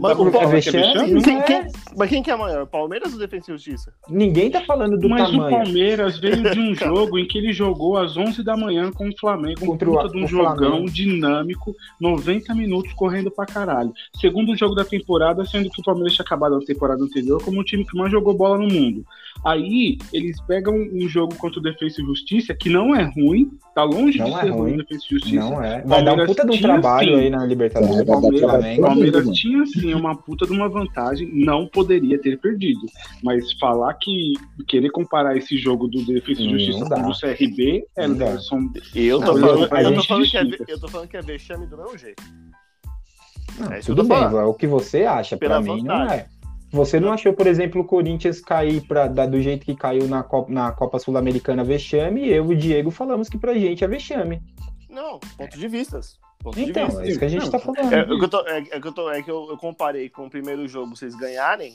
Mas 0.00 0.18
o 0.18 0.30
que 0.30 0.36
é 0.36 0.46
vexame, 0.46 0.82
vexame? 0.84 1.12
não 1.12 1.22
Quem- 1.22 1.38
é. 1.38 1.42
quem- 1.42 1.66
mas 1.96 2.08
quem 2.10 2.22
que 2.22 2.30
é 2.30 2.36
maior, 2.36 2.66
Palmeiras 2.66 3.12
ou 3.12 3.18
Defesa 3.18 3.44
e 3.50 3.52
Justiça? 3.54 3.92
Ninguém 4.08 4.50
tá 4.50 4.60
falando 4.62 4.98
do 4.98 5.08
Mas 5.08 5.28
o 5.28 5.32
tamanho. 5.32 5.56
Palmeiras 5.64 6.18
veio 6.18 6.42
de 6.50 6.58
um 6.58 6.74
jogo 6.74 7.18
em 7.18 7.26
que 7.26 7.38
ele 7.38 7.52
jogou 7.52 7.96
às 7.96 8.16
11 8.16 8.42
da 8.42 8.56
manhã 8.56 8.90
com 8.92 9.08
o 9.08 9.16
Flamengo, 9.18 9.60
um 9.62 9.66
Contra 9.66 9.88
o- 9.90 9.92
puta 9.96 10.08
de 10.08 10.18
um 10.18 10.24
o 10.24 10.28
jogão 10.28 10.54
Flamengo. 10.70 10.90
dinâmico, 10.90 11.74
90 12.00 12.54
minutos 12.54 12.92
correndo 12.94 13.30
pra 13.30 13.46
caralho. 13.46 13.92
Segundo 14.20 14.56
jogo 14.56 14.74
da 14.74 14.84
temporada, 14.84 15.43
sendo 15.44 15.70
que 15.70 15.80
o 15.80 15.84
Palmeiras 15.84 16.14
tinha 16.14 16.24
acabado 16.24 16.56
a 16.56 16.60
temporada 16.60 17.02
anterior 17.02 17.42
como 17.42 17.60
o 17.60 17.64
time 17.64 17.84
que 17.84 17.96
mais 17.96 18.10
jogou 18.10 18.34
bola 18.34 18.58
no 18.58 18.68
mundo. 18.68 19.04
Aí, 19.44 19.98
eles 20.12 20.40
pegam 20.42 20.74
um 20.74 21.08
jogo 21.08 21.34
contra 21.36 21.58
o 21.58 21.62
Defesa 21.62 22.00
e 22.00 22.04
Justiça, 22.04 22.54
que 22.54 22.70
não 22.70 22.94
é 22.94 23.02
ruim, 23.02 23.50
tá 23.74 23.82
longe 23.82 24.18
Não 24.18 24.26
de 24.26 24.32
é 24.32 24.40
ser 24.40 24.50
ruim 24.50 24.60
ruim. 24.60 24.74
o 24.74 24.76
Defesa 24.78 25.04
e 25.04 25.14
Justiça. 25.14 25.36
Não 25.36 25.62
é. 25.62 25.82
Vai 25.82 26.04
dar 26.04 26.12
um 26.12 26.16
Palmeiras 26.16 26.36
puta 26.36 26.46
de 26.48 26.58
um 26.58 26.62
trabalho 26.62 27.08
sim. 27.08 27.20
aí 27.20 27.30
na 27.30 27.44
Libertadores 27.44 28.06
o. 28.06 28.80
Palmeiras 28.80 29.24
mano. 29.24 29.34
tinha 29.34 29.66
sim 29.66 29.94
uma 29.94 30.16
puta 30.16 30.46
de 30.46 30.52
uma 30.52 30.68
vantagem, 30.68 31.28
não 31.32 31.66
poderia 31.66 32.18
ter 32.18 32.38
perdido. 32.38 32.86
Mas 33.22 33.52
falar 33.54 33.92
que 33.94 34.34
querer 34.66 34.90
comparar 34.90 35.36
esse 35.36 35.58
jogo 35.58 35.88
do 35.88 36.04
Defesa 36.04 36.42
e 36.42 36.50
Justiça 36.50 36.88
com 36.88 37.08
o 37.08 37.18
CRB 37.18 37.84
é, 37.96 38.06
Não 38.06 38.40
são 38.40 38.70
eu 38.94 39.20
tô, 39.20 39.38
falando, 39.38 39.74
a 39.74 39.82
eu, 39.82 39.88
tô 39.88 39.94
gente 39.94 40.08
falando 40.08 40.30
que 40.30 40.36
é, 40.36 40.72
eu 40.72 40.80
tô 40.80 40.88
falando 40.88 41.08
que 41.08 41.16
é 41.16 41.22
vexame 41.22 41.66
do 41.66 41.76
mesmo 41.76 41.98
jeito. 41.98 42.22
Não, 43.58 43.72
É 43.72 43.78
isso 43.78 43.86
que 43.86 43.92
eu 43.92 43.96
tudo 43.96 44.08
bem, 44.08 44.18
é 44.22 44.44
o 44.44 44.54
que 44.54 44.66
você 44.66 45.04
acha. 45.04 45.36
Pela 45.36 45.62
Pra 45.62 45.74
mim, 45.74 45.82
não 45.82 45.98
vantagem. 45.98 46.18
é. 46.20 46.26
Você 46.72 46.98
não 46.98 47.12
achou, 47.12 47.32
por 47.32 47.46
exemplo, 47.46 47.82
o 47.82 47.84
Corinthians 47.84 48.40
cair 48.40 48.80
pra, 48.80 49.06
da- 49.06 49.26
do 49.26 49.40
jeito 49.40 49.64
que 49.64 49.76
caiu 49.76 50.08
na 50.08 50.24
Copa, 50.24 50.52
na 50.52 50.72
Copa 50.72 50.98
Sul-Americana 50.98 51.62
vexame, 51.62 52.22
e 52.26 52.30
eu 52.32 52.50
e 52.50 52.54
o 52.54 52.58
Diego 52.58 52.90
falamos 52.90 53.28
que 53.28 53.38
pra 53.38 53.54
gente 53.54 53.84
é 53.84 53.86
vexame. 53.88 54.42
Não, 54.90 55.20
ponto 55.38 55.56
de 55.56 55.68
vistas. 55.68 56.18
Ponto 56.42 56.58
Então, 56.58 56.84
de 56.88 56.90
vista. 56.90 57.02
é 57.04 57.08
isso 57.08 57.18
que 57.20 57.24
a 57.24 57.28
gente 57.28 57.44
Não, 57.44 57.50
tá 57.50 57.58
falando. 57.60 57.92
É, 57.94 58.00
é 58.00 58.04
que 58.04 58.12
eu 58.24 58.28
tô- 58.28 58.46
é- 58.48 58.58
é 58.72 58.80
que 58.80 58.88
eu 58.88 58.92
tô- 58.92 59.10
é 59.10 59.22
que 59.22 59.30
eu, 59.30 59.46
eu 59.50 59.56
comparei 59.56 60.08
com 60.08 60.26
o 60.26 60.30
primeiro 60.30 60.66
jogo 60.66 60.96
vocês 60.96 61.14
ganharem 61.14 61.74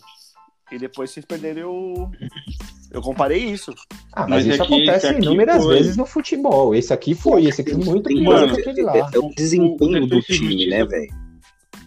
e 0.70 0.78
depois 0.78 1.12
vocês 1.12 1.26
perderem 1.26 1.64
o. 1.64 2.12
Eu 2.92 3.02
comparei 3.02 3.40
isso. 3.46 3.74
Ah, 4.14 4.22
mas, 4.28 4.46
Mas 4.46 4.48
é 4.48 4.50
isso 4.56 4.64
acontece 4.64 4.98
esse 4.98 5.08
aqui 5.16 5.26
inúmeras 5.26 5.64
foi. 5.64 5.76
vezes 5.78 5.96
no 5.96 6.06
futebol. 6.06 6.76
Esse 6.76 6.92
aqui 6.92 7.16
foi, 7.16 7.46
esse 7.46 7.62
aqui 7.62 7.74
muito 7.76 8.10
pior 8.10 8.54
que 8.54 8.60
aquele 8.62 8.82
lá. 8.82 8.98
É 9.14 9.18
o 9.20 9.30
desempenho 9.30 10.08
do 10.08 10.20
time, 10.22 10.68
né, 10.68 10.84
velho? 10.86 11.08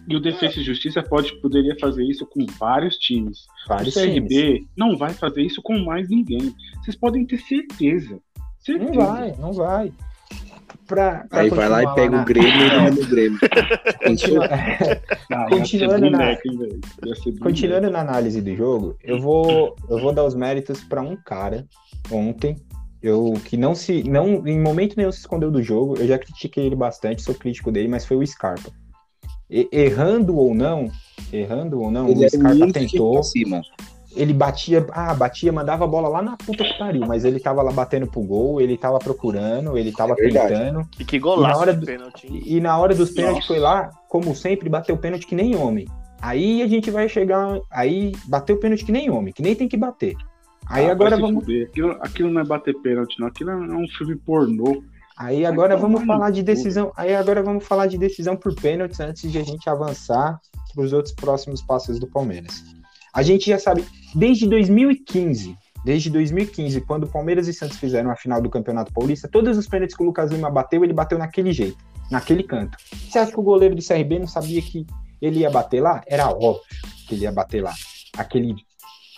E 0.07 0.15
o 0.15 0.19
Defesa 0.19 0.59
e 0.59 0.63
Justiça 0.63 1.01
pode, 1.01 1.39
poderia 1.41 1.75
fazer 1.79 2.03
isso 2.03 2.25
com 2.25 2.45
vários 2.59 2.95
times. 2.97 3.45
Vários 3.67 3.95
o 3.95 3.99
times. 4.01 4.29
CRB 4.29 4.65
não 4.77 4.97
vai 4.97 5.13
fazer 5.13 5.41
isso 5.41 5.61
com 5.61 5.77
mais 5.79 6.09
ninguém. 6.09 6.53
Vocês 6.83 6.95
podem 6.97 7.25
ter 7.25 7.37
certeza. 7.39 8.19
Certeza. 8.59 8.91
Não 8.91 9.05
vai, 9.05 9.35
não 9.39 9.53
vai. 9.53 9.91
Pra, 10.87 11.25
pra 11.29 11.41
Aí 11.41 11.49
vai 11.49 11.69
lá 11.69 11.83
e 11.83 11.95
pega 11.95 12.17
na- 12.17 12.21
o 12.21 12.25
Grêmio 12.25 12.49
e 12.49 12.69
ganha 12.69 12.91
no 12.91 13.05
Grêmio. 13.07 13.39
Continua- 14.05 14.49
Ah, 15.31 15.45
Continuando 15.49 16.09
na-. 16.09 16.35
Continuando 17.41 17.89
na 17.89 17.99
análise 18.01 18.41
do 18.41 18.55
jogo, 18.55 18.97
eu 19.03 19.19
vou, 19.19 19.75
eu 19.89 19.99
vou 19.99 20.13
dar 20.13 20.25
os 20.25 20.35
méritos 20.35 20.83
para 20.83 21.01
um 21.01 21.15
cara 21.15 21.65
ontem, 22.11 22.57
eu 23.01 23.33
que 23.45 23.55
não 23.55 23.73
se, 23.75 24.03
não 24.03 24.45
em 24.47 24.59
momento 24.59 24.95
nenhum 24.97 25.11
se 25.11 25.19
escondeu 25.19 25.49
do 25.51 25.61
jogo. 25.63 25.95
Eu 25.97 26.07
já 26.07 26.17
critiquei 26.17 26.65
ele 26.65 26.75
bastante, 26.75 27.21
sou 27.21 27.33
crítico 27.35 27.71
dele, 27.71 27.87
mas 27.87 28.05
foi 28.05 28.17
o 28.17 28.25
Scarpa. 28.27 28.69
E- 29.55 29.69
errando 29.71 30.35
ou 30.35 30.55
não, 30.55 30.89
errando 31.31 31.79
ou 31.79 31.91
não, 31.91 32.09
Ele 32.09 32.25
o 32.25 32.29
Scarpa 32.29 32.71
tentou. 32.73 33.21
Ele 34.15 34.33
batia, 34.33 34.85
ah, 34.91 35.13
batia, 35.13 35.51
mandava 35.51 35.85
a 35.85 35.87
bola 35.87 36.07
lá 36.07 36.21
na 36.21 36.37
puta 36.37 36.63
que 36.63 36.77
pariu, 36.77 37.01
mas 37.07 37.25
ele 37.25 37.39
tava 37.39 37.61
lá 37.63 37.71
batendo 37.71 38.05
pro 38.07 38.21
gol, 38.21 38.61
ele 38.61 38.77
tava 38.77 38.99
procurando, 38.99 39.75
ele 39.77 39.91
tava 39.91 40.13
É 40.13 40.15
tentando. 40.29 40.87
E 40.99 41.05
que 41.05 41.17
golaço 41.19 41.53
Na 41.53 41.57
hora 41.59 41.73
do- 41.73 41.85
pênalti. 41.85 42.27
E, 42.29 42.57
e 42.57 42.61
na 42.61 42.77
hora 42.77 42.93
dos 42.95 43.09
pênaltis 43.11 43.45
foi 43.47 43.59
lá, 43.59 43.89
como 44.09 44.35
sempre, 44.35 44.69
bateu 44.69 44.95
pênalti 44.97 45.25
que 45.27 45.33
nem 45.35 45.55
homem. 45.55 45.87
Aí 46.21 46.61
a 46.61 46.67
gente 46.67 46.89
vai 46.91 47.09
chegar. 47.09 47.59
Aí 47.71 48.11
bateu 48.27 48.57
pênalti 48.59 48.85
que 48.85 48.91
nem 48.91 49.09
homem, 49.09 49.33
que 49.33 49.41
nem 49.41 49.55
tem 49.55 49.67
que 49.67 49.75
bater. 49.77 50.15
Aí 50.67 50.87
Ah, 50.87 50.91
agora 50.91 51.17
vamos. 51.17 51.43
Aquilo, 51.43 51.97
aquilo 51.99 52.29
não 52.31 52.41
é 52.41 52.45
bater 52.45 52.73
pênalti, 52.81 53.19
não. 53.19 53.27
Aquilo 53.27 53.49
é 53.49 53.55
um 53.55 53.87
filme 53.97 54.15
pornô. 54.15 54.83
Aí 55.17 55.45
agora 55.45 55.75
Vai 55.75 55.81
vamos 55.81 56.05
falar 56.05 56.31
de 56.31 56.41
decisão. 56.41 56.91
Aí 56.97 57.15
agora 57.15 57.43
vamos 57.43 57.65
falar 57.65 57.87
de 57.87 57.97
decisão 57.97 58.35
por 58.35 58.55
pênaltis 58.55 58.99
antes 58.99 59.31
de 59.31 59.37
a 59.37 59.43
gente 59.43 59.69
avançar 59.69 60.39
para 60.73 60.83
os 60.83 60.91
outros 60.91 61.13
próximos 61.13 61.61
passos 61.61 61.99
do 61.99 62.07
Palmeiras. 62.07 62.63
A 63.13 63.21
gente 63.21 63.47
já 63.49 63.59
sabe, 63.59 63.85
desde 64.15 64.47
2015, 64.49 65.55
desde 65.85 66.09
2015, 66.09 66.81
quando 66.81 67.05
Palmeiras 67.05 67.47
e 67.47 67.53
Santos 67.53 67.77
fizeram 67.77 68.09
a 68.09 68.15
final 68.15 68.41
do 68.41 68.49
Campeonato 68.49 68.91
Paulista, 68.91 69.27
todos 69.27 69.55
os 69.57 69.67
pênaltis 69.67 69.95
que 69.95 70.01
o 70.01 70.05
Lucas 70.07 70.31
Lima 70.31 70.49
bateu, 70.49 70.83
ele 70.83 70.93
bateu 70.93 71.19
naquele 71.19 71.53
jeito, 71.53 71.77
naquele 72.09 72.41
canto. 72.41 72.75
Você 72.91 73.19
acha 73.19 73.31
que 73.31 73.39
o 73.39 73.43
goleiro 73.43 73.75
do 73.75 73.85
CRB 73.85 74.17
não 74.17 74.27
sabia 74.27 74.61
que 74.61 74.87
ele 75.21 75.41
ia 75.41 75.49
bater 75.51 75.81
lá? 75.81 76.01
Era 76.07 76.29
óbvio 76.29 76.63
que 77.07 77.13
ele 77.13 77.23
ia 77.23 77.31
bater 77.31 77.61
lá. 77.61 77.73
Aquele 78.17 78.55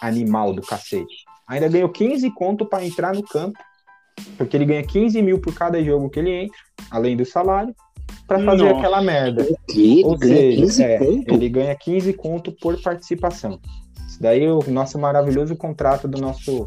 animal 0.01 0.53
do 0.53 0.62
cacete. 0.62 1.23
Ainda 1.47 1.69
ganhou 1.69 1.89
15 1.89 2.29
conto 2.31 2.65
para 2.65 2.86
entrar 2.86 3.13
no 3.13 3.23
campo, 3.23 3.58
porque 4.38 4.56
ele 4.56 4.65
ganha 4.65 4.84
15 4.84 5.21
mil 5.21 5.39
por 5.39 5.54
cada 5.54 5.84
jogo 5.84 6.10
que 6.10 6.19
ele 6.19 6.32
entra, 6.32 6.58
além 6.89 7.15
do 7.15 7.25
salário, 7.25 7.75
para 8.28 8.43
fazer 8.43 8.63
Nossa. 8.63 8.78
aquela 8.78 9.01
merda. 9.01 9.47
Que 9.69 10.04
Ou 10.04 10.17
ganha 10.17 10.36
seja, 10.36 10.62
15 10.62 10.84
é, 10.84 10.99
ele 11.28 11.49
ganha 11.49 11.75
15 11.75 12.13
conto 12.13 12.51
por 12.51 12.82
participação. 12.82 13.60
Isso 14.08 14.21
daí 14.21 14.43
é 14.43 14.51
o 14.51 14.62
nosso 14.69 14.97
maravilhoso 14.97 15.56
contrato 15.56 16.08
do 16.08 16.19
nosso 16.19 16.65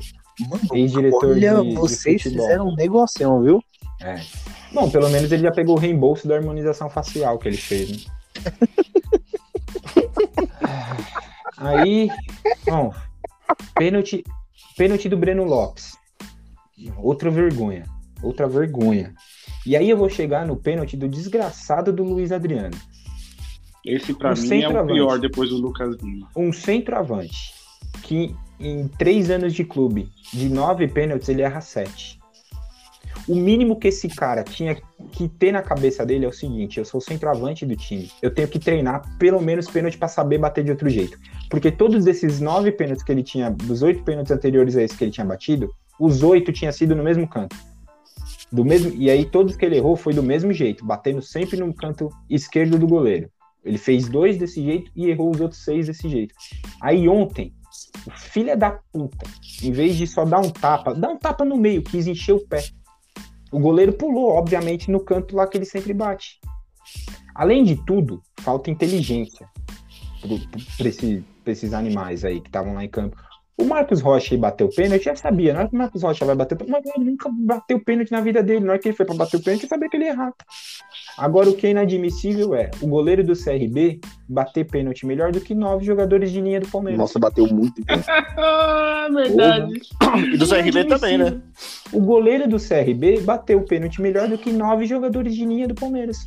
ex-diretor 0.72 1.34
de, 1.38 1.48
olha, 1.48 1.68
de 1.68 1.74
vocês 1.74 2.22
futebol. 2.22 2.46
fizeram 2.46 2.68
um 2.68 2.74
negocião, 2.74 3.42
viu? 3.42 3.62
É. 4.00 4.20
Bom, 4.72 4.88
pelo 4.90 5.08
menos 5.08 5.32
ele 5.32 5.42
já 5.42 5.50
pegou 5.50 5.76
o 5.76 5.78
reembolso 5.78 6.28
da 6.28 6.36
harmonização 6.36 6.88
facial 6.88 7.38
que 7.38 7.48
ele 7.48 7.56
fez, 7.56 7.90
né? 7.90 8.12
Aí, 11.58 12.08
bom, 12.66 12.94
pênalti, 13.74 14.22
pênalti 14.76 15.08
do 15.08 15.16
Breno 15.16 15.42
Lopes. 15.42 15.96
Outra 16.96 17.30
vergonha, 17.30 17.84
outra 18.22 18.48
vergonha. 18.48 19.14
E 19.66 19.76
aí 19.76 19.90
eu 19.90 19.96
vou 19.96 20.08
chegar 20.08 20.46
no 20.46 20.56
pênalti 20.56 20.96
do 20.96 21.08
desgraçado 21.08 21.92
do 21.92 22.02
Luiz 22.04 22.32
Adriano. 22.32 22.76
Esse, 23.84 24.12
pra 24.12 24.32
Um 24.32 24.34
mim, 24.34 24.62
é 24.62 24.68
o 24.68 24.86
pior 24.86 25.18
depois 25.18 25.50
do 25.50 25.56
Lucas 25.56 25.96
Lima. 26.02 26.28
um 26.36 26.52
centroavante 26.52 27.54
que 28.02 28.34
em 28.60 28.88
três 28.88 29.30
anos 29.30 29.54
de 29.54 29.64
clube, 29.64 30.10
de 30.32 30.48
nove 30.48 30.88
pênaltis, 30.88 31.28
ele 31.28 31.42
erra 31.42 31.60
sete. 31.60 32.18
O 33.26 33.34
mínimo 33.34 33.78
que 33.78 33.88
esse 33.88 34.08
cara 34.08 34.42
tinha 34.42 34.76
que 35.12 35.28
ter 35.28 35.52
na 35.52 35.62
cabeça 35.62 36.04
dele 36.04 36.24
é 36.24 36.28
o 36.28 36.32
seguinte: 36.32 36.78
eu 36.78 36.84
sou 36.84 36.98
o 36.98 37.02
centroavante 37.02 37.66
do 37.66 37.76
time. 37.76 38.10
Eu 38.22 38.32
tenho 38.32 38.48
que 38.48 38.58
treinar 38.58 39.02
pelo 39.18 39.40
menos 39.40 39.68
pênalti 39.68 39.98
para 39.98 40.08
saber 40.08 40.38
bater 40.38 40.64
de 40.64 40.70
outro 40.70 40.88
jeito. 40.88 41.18
Porque 41.50 41.70
todos 41.70 42.06
esses 42.06 42.40
nove 42.40 42.72
pênaltis 42.72 43.04
que 43.04 43.12
ele 43.12 43.22
tinha, 43.22 43.50
dos 43.50 43.82
oito 43.82 44.02
pênaltis 44.02 44.32
anteriores 44.32 44.76
a 44.76 44.82
esse 44.82 44.96
que 44.96 45.04
ele 45.04 45.10
tinha 45.10 45.26
batido, 45.26 45.70
os 45.98 46.22
oito 46.22 46.52
tinham 46.52 46.72
sido 46.72 46.94
no 46.94 47.02
mesmo 47.02 47.26
canto. 47.28 47.56
Do 48.50 48.64
mesmo, 48.64 48.92
e 48.94 49.10
aí 49.10 49.24
todos 49.24 49.56
que 49.56 49.64
ele 49.64 49.76
errou 49.76 49.96
foi 49.96 50.14
do 50.14 50.22
mesmo 50.22 50.52
jeito, 50.52 50.84
batendo 50.84 51.20
sempre 51.20 51.58
no 51.58 51.72
canto 51.74 52.08
esquerdo 52.30 52.78
do 52.78 52.86
goleiro. 52.86 53.30
Ele 53.64 53.76
fez 53.76 54.08
dois 54.08 54.38
desse 54.38 54.62
jeito 54.62 54.90
e 54.96 55.06
errou 55.06 55.30
os 55.30 55.40
outros 55.40 55.62
seis 55.62 55.86
desse 55.86 56.08
jeito. 56.08 56.34
Aí 56.80 57.08
ontem, 57.08 57.52
o 58.06 58.10
filho 58.10 58.56
da 58.56 58.70
puta, 58.92 59.26
em 59.62 59.72
vez 59.72 59.96
de 59.96 60.06
só 60.06 60.24
dar 60.24 60.40
um 60.40 60.50
tapa, 60.50 60.94
dá 60.94 61.08
um 61.10 61.18
tapa 61.18 61.44
no 61.44 61.56
meio, 61.56 61.82
quis 61.82 62.06
encher 62.06 62.34
o 62.34 62.46
pé. 62.46 62.64
O 63.50 63.58
goleiro 63.58 63.92
pulou, 63.92 64.30
obviamente, 64.30 64.90
no 64.90 65.00
canto 65.00 65.36
lá 65.36 65.46
que 65.46 65.58
ele 65.58 65.64
sempre 65.64 65.92
bate. 65.92 66.40
Além 67.34 67.64
de 67.64 67.76
tudo, 67.84 68.22
falta 68.40 68.70
inteligência 68.70 69.48
para 70.76 70.88
esse, 70.88 71.24
esses 71.46 71.72
animais 71.72 72.24
aí 72.24 72.40
que 72.40 72.48
estavam 72.48 72.74
lá 72.74 72.84
em 72.84 72.88
campo. 72.88 73.16
O 73.58 73.64
Marcos 73.64 74.00
Rocha 74.00 74.38
bateu 74.38 74.68
o 74.68 74.74
pênalti, 74.74 75.04
já 75.04 75.16
sabia, 75.16 75.52
na 75.52 75.60
hora 75.60 75.68
que 75.68 75.74
o 75.74 75.78
Marcos 75.78 76.02
Rocha 76.02 76.24
vai 76.24 76.36
bater 76.36 76.54
o 76.54 76.58
pênalti, 76.58 76.90
ele 76.94 77.04
nunca 77.06 77.28
bateu 77.28 77.76
o 77.76 77.84
pênalti 77.84 78.12
na 78.12 78.20
vida 78.20 78.40
dele, 78.40 78.64
na 78.64 78.72
hora 78.72 78.78
que 78.78 78.86
ele 78.86 78.96
foi 78.96 79.04
para 79.04 79.16
bater 79.16 79.36
o 79.36 79.42
pênalti, 79.42 79.62
ele 79.62 79.68
sabia 79.68 79.88
que 79.88 79.96
ele 79.96 80.04
ia 80.04 80.10
errar. 80.10 80.32
Agora, 81.18 81.50
o 81.50 81.54
que 81.56 81.66
é 81.66 81.70
inadmissível 81.70 82.54
é 82.54 82.70
o 82.80 82.86
goleiro 82.86 83.24
do 83.24 83.34
CRB 83.34 84.00
bater 84.28 84.64
pênalti 84.64 85.04
melhor 85.04 85.32
do 85.32 85.40
que 85.40 85.56
nove 85.56 85.84
jogadores 85.84 86.30
de 86.30 86.40
linha 86.40 86.60
do 86.60 86.68
Palmeiras. 86.68 87.00
Nossa, 87.00 87.18
bateu 87.18 87.48
muito 87.48 87.84
bem. 87.84 87.96
Verdade. 89.12 89.80
E 90.32 90.36
do 90.36 90.48
CRB 90.48 90.84
também, 90.84 91.18
né? 91.18 91.40
O 91.92 92.00
goleiro 92.00 92.48
do 92.48 92.56
CRB 92.56 93.20
bateu 93.22 93.58
o 93.58 93.64
pênalti 93.64 94.00
melhor 94.00 94.28
do 94.28 94.38
que 94.38 94.52
nove 94.52 94.86
jogadores 94.86 95.34
de 95.34 95.44
linha 95.44 95.66
do 95.66 95.74
Palmeiras. 95.74 96.18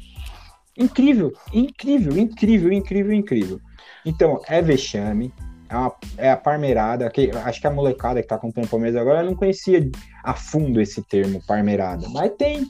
Incrível, 0.78 1.32
incrível, 1.54 2.18
incrível, 2.18 2.72
incrível, 2.74 3.14
incrível. 3.14 3.60
Então, 4.06 4.42
é 4.48 4.62
vexame, 4.62 5.34
é, 5.72 5.76
uma, 5.78 5.96
é 6.18 6.32
a 6.32 6.38
parmeirada, 6.38 7.10
que, 7.10 7.32
acho 7.32 7.62
que 7.62 7.68
a 7.68 7.72
molecada 7.72 8.22
que 8.22 8.28
tá 8.28 8.36
acompanhando 8.36 8.68
o 8.68 8.72
Palmeiras 8.72 9.00
agora 9.02 9.24
não 9.24 9.36
conhecia 9.36 9.90
a 10.24 10.34
fundo 10.34 10.80
esse 10.82 11.02
termo, 11.04 11.42
parmeirada. 11.48 12.08
Mas 12.10 12.32
tem, 12.38 12.68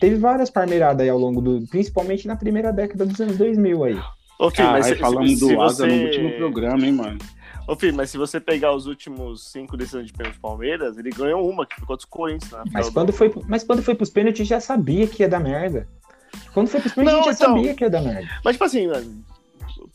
teve 0.00 0.16
várias 0.16 0.50
parmeiradas 0.50 1.00
aí 1.02 1.08
ao 1.08 1.18
longo 1.18 1.40
do, 1.40 1.66
principalmente 1.68 2.26
na 2.26 2.36
primeira 2.36 2.72
década 2.72 3.04
dos 3.04 3.20
anos 3.20 3.36
2000 3.36 3.84
aí. 3.84 3.98
Ô, 4.38 4.50
Fih, 4.50 4.56
Caralho, 4.56 4.72
mas 4.78 4.86
se, 4.86 4.94
falando 4.96 5.28
se, 5.28 5.40
do 5.40 5.46
se 5.46 5.56
Asa 5.56 5.86
você... 5.86 5.86
no 5.86 6.04
último 6.04 6.32
programa, 6.32 6.84
hein, 6.86 6.92
mano. 6.92 7.18
Ô, 7.68 7.76
Fih, 7.76 7.92
mas 7.92 8.10
se 8.10 8.18
você 8.18 8.38
pegar 8.40 8.74
os 8.74 8.86
últimos 8.86 9.50
cinco 9.50 9.76
decisões 9.76 10.06
de 10.06 10.12
pênalti 10.12 10.34
do 10.36 10.40
Palmeiras, 10.40 10.98
ele 10.98 11.10
ganhou 11.10 11.48
uma, 11.48 11.64
que 11.64 11.74
ficou 11.76 11.88
contra 11.88 12.04
os 12.04 12.10
Corinthians 12.10 12.48
final 12.50 12.66
Mas 12.72 12.86
do- 12.86 12.92
quando 12.92 13.12
foi, 13.12 13.32
mas 13.48 13.62
quando 13.64 13.82
foi 13.82 13.94
pros 13.94 14.10
pênaltis 14.10 14.46
já 14.46 14.60
sabia 14.60 15.06
que 15.06 15.22
ia 15.22 15.28
dar 15.28 15.40
merda. 15.40 15.88
Quando 16.52 16.66
foi 16.68 16.80
pros 16.80 16.92
pênaltis 16.92 17.18
Não, 17.18 17.24
já 17.24 17.32
então. 17.32 17.54
sabia 17.56 17.74
que 17.74 17.84
ia 17.84 17.90
dar 17.90 18.02
merda. 18.02 18.28
Mas, 18.44 18.54
tipo 18.54 18.64
assim, 18.64 18.86
mano, 18.88 19.24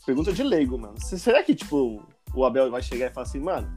pergunta 0.06 0.32
de 0.32 0.42
leigo, 0.42 0.78
mano. 0.78 0.94
Se- 0.98 1.18
Será 1.18 1.42
que, 1.42 1.54
tipo, 1.54 2.02
o 2.34 2.44
Abel 2.44 2.70
vai 2.70 2.82
chegar 2.82 3.06
e 3.06 3.10
falar 3.10 3.26
assim, 3.26 3.40
mano, 3.40 3.68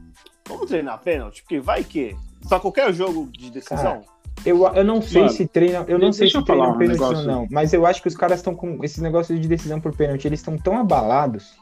vamos 0.48 0.66
treinar 0.66 1.00
pênalti? 1.00 1.42
Porque 1.42 1.60
vai 1.60 1.82
que, 1.84 2.16
pra 2.48 2.60
qualquer 2.60 2.92
jogo 2.92 3.28
de 3.32 3.50
decisão, 3.50 4.02
Eu, 4.44 4.66
eu 4.74 4.84
não 4.84 5.00
sei 5.00 5.22
Mano, 5.22 5.32
se 5.32 5.46
treina, 5.46 5.84
eu 5.88 5.98
não 5.98 6.12
sei 6.12 6.28
se 6.28 6.42
treina 6.44 6.68
um 6.68 6.78
pênalti 6.78 7.00
ou 7.00 7.08
negócio. 7.08 7.26
não, 7.26 7.46
mas 7.50 7.72
eu 7.72 7.86
acho 7.86 8.02
que 8.02 8.08
os 8.08 8.16
caras 8.16 8.40
estão 8.40 8.54
com 8.54 8.82
esses 8.84 8.98
negócios 8.98 9.40
de 9.40 9.48
decisão 9.48 9.80
por 9.80 9.96
pênalti, 9.96 10.26
eles 10.26 10.40
estão 10.40 10.58
tão 10.58 10.76
abalados 10.78 11.54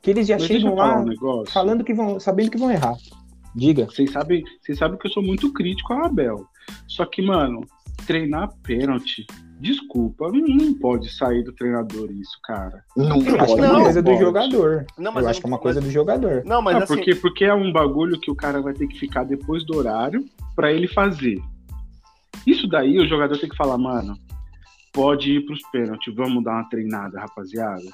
que 0.00 0.10
eles 0.10 0.26
já 0.26 0.36
Mas 0.36 0.44
chegam 0.44 0.74
lá 0.74 1.00
um 1.00 1.44
falando 1.46 1.84
que 1.84 1.92
vão, 1.92 2.18
sabendo 2.18 2.50
que 2.50 2.56
vão 2.58 2.70
errar. 2.70 2.96
Diga. 3.54 3.86
Vocês 3.86 4.12
sabem, 4.12 4.42
vocês 4.62 4.78
sabem 4.78 4.96
que 4.98 5.06
eu 5.06 5.10
sou 5.10 5.22
muito 5.22 5.52
crítico 5.52 5.92
ao 5.92 6.04
Abel. 6.06 6.46
Só 6.86 7.04
que, 7.04 7.20
mano, 7.20 7.60
treinar 8.06 8.48
pênalti, 8.62 9.26
desculpa, 9.60 10.28
não, 10.32 10.40
não 10.40 10.74
pode 10.74 11.10
sair 11.14 11.42
do 11.44 11.52
treinador 11.52 12.10
isso, 12.12 12.38
cara. 12.42 12.82
Não 12.96 13.16
Acho 13.18 13.24
que 13.24 13.30
é 13.30 13.34
uma 13.64 13.72
Não, 13.72 13.82
coisa 13.82 14.02
do 14.02 14.16
jogador. 14.16 14.86
Não, 14.98 15.12
mas 15.12 15.22
eu 15.22 15.26
eu 15.26 15.30
acho 15.30 15.40
que 15.40 15.46
é 15.46 15.48
uma 15.48 15.56
não- 15.56 15.62
coisa 15.62 15.80
do 15.80 15.90
jogador. 15.90 16.42
Não, 16.44 16.62
mas 16.62 16.74
Ah, 16.76 16.78
assim, 16.84 16.94
porque, 16.96 17.14
porque 17.14 17.44
é 17.44 17.54
um 17.54 17.70
bagulho 17.72 18.18
que 18.18 18.30
o 18.30 18.34
cara 18.34 18.60
vai 18.60 18.72
ter 18.72 18.86
que 18.86 18.98
ficar 18.98 19.24
depois 19.24 19.64
do 19.64 19.76
horário 19.76 20.24
pra 20.56 20.72
ele 20.72 20.88
fazer. 20.88 21.40
Isso 22.46 22.66
daí 22.66 22.98
o 22.98 23.06
jogador 23.06 23.36
tem 23.38 23.48
que 23.50 23.56
falar, 23.56 23.76
mano, 23.76 24.16
pode 24.92 25.30
ir 25.32 25.44
pros 25.44 25.60
pênaltis, 25.70 26.14
vamos 26.14 26.42
dar 26.42 26.52
uma 26.54 26.68
treinada, 26.68 27.20
rapaziada. 27.20 27.84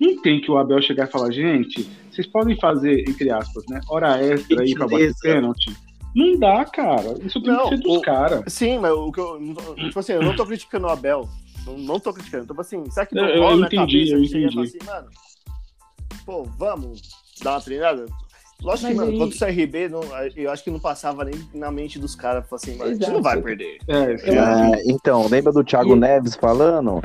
Não 0.00 0.20
tem 0.22 0.40
que 0.40 0.50
o 0.50 0.56
Abel 0.56 0.80
chegar 0.80 1.06
e 1.06 1.10
falar, 1.12 1.30
gente, 1.30 1.86
vocês 2.10 2.26
podem 2.26 2.56
fazer, 2.58 3.00
entre 3.06 3.30
aspas, 3.30 3.62
né, 3.68 3.80
hora 3.88 4.18
extra 4.24 4.62
aí 4.62 4.72
pra 4.74 4.88
bater 4.88 5.12
pênalti. 5.20 5.76
Não 6.14 6.38
dá, 6.38 6.64
cara. 6.64 7.14
Isso 7.24 7.40
tem 7.42 7.52
Não, 7.52 7.68
que 7.68 7.76
ser 7.76 7.82
dos 7.82 8.02
caras. 8.02 8.42
sim, 8.52 8.78
mas 8.78 8.92
o 8.92 9.12
que 9.12 9.20
eu, 9.20 9.38
tipo 9.76 9.98
assim, 10.00 10.12
eu 10.12 10.22
não 10.22 10.34
tô 10.34 10.44
criticando 10.44 10.86
o 10.86 10.90
Abel, 10.90 11.28
não, 11.66 11.78
não 11.78 12.00
tô 12.00 12.12
criticando, 12.12 12.46
tipo 12.46 12.60
assim, 12.60 12.88
será 12.90 13.06
que 13.06 13.16
Eu- 13.16 13.22
não 13.22 13.28
eu 13.28 13.42
rola 13.42 13.56
na 13.58 13.66
entendi, 13.66 13.98
cabeça 14.10 14.12
eu 14.14 14.24
entendi. 14.24 14.60
assim, 14.60 14.78
mano, 14.86 15.08
pô, 16.26 16.44
vamos 16.58 17.00
dar 17.42 17.52
uma 17.54 17.60
treinada? 17.60 18.06
Lógico 18.62 18.88
que, 18.88 18.94
Mas 18.94 19.06
mano, 19.06 19.12
aí- 19.12 19.18
contra 19.18 19.36
o 19.36 19.38
CRB, 19.38 19.88
não, 19.88 20.00
eu 20.36 20.50
acho 20.50 20.62
que 20.64 20.70
não 20.70 20.78
passava 20.80 21.24
nem 21.24 21.34
na 21.54 21.70
mente 21.70 21.98
dos 21.98 22.14
caras, 22.14 22.46
falar 22.46 22.60
assim, 22.62 22.76
mano, 22.76 22.90
a 22.90 22.94
gente 22.94 23.10
não 23.10 23.22
vai 23.22 23.40
perder. 23.40 23.78
É. 23.88 24.38
Ah, 24.38 24.70
então, 24.84 25.26
lembra 25.28 25.50
do 25.52 25.64
Thiago 25.64 25.94
E- 25.96 25.98
Neves 25.98 26.34
falando? 26.34 27.00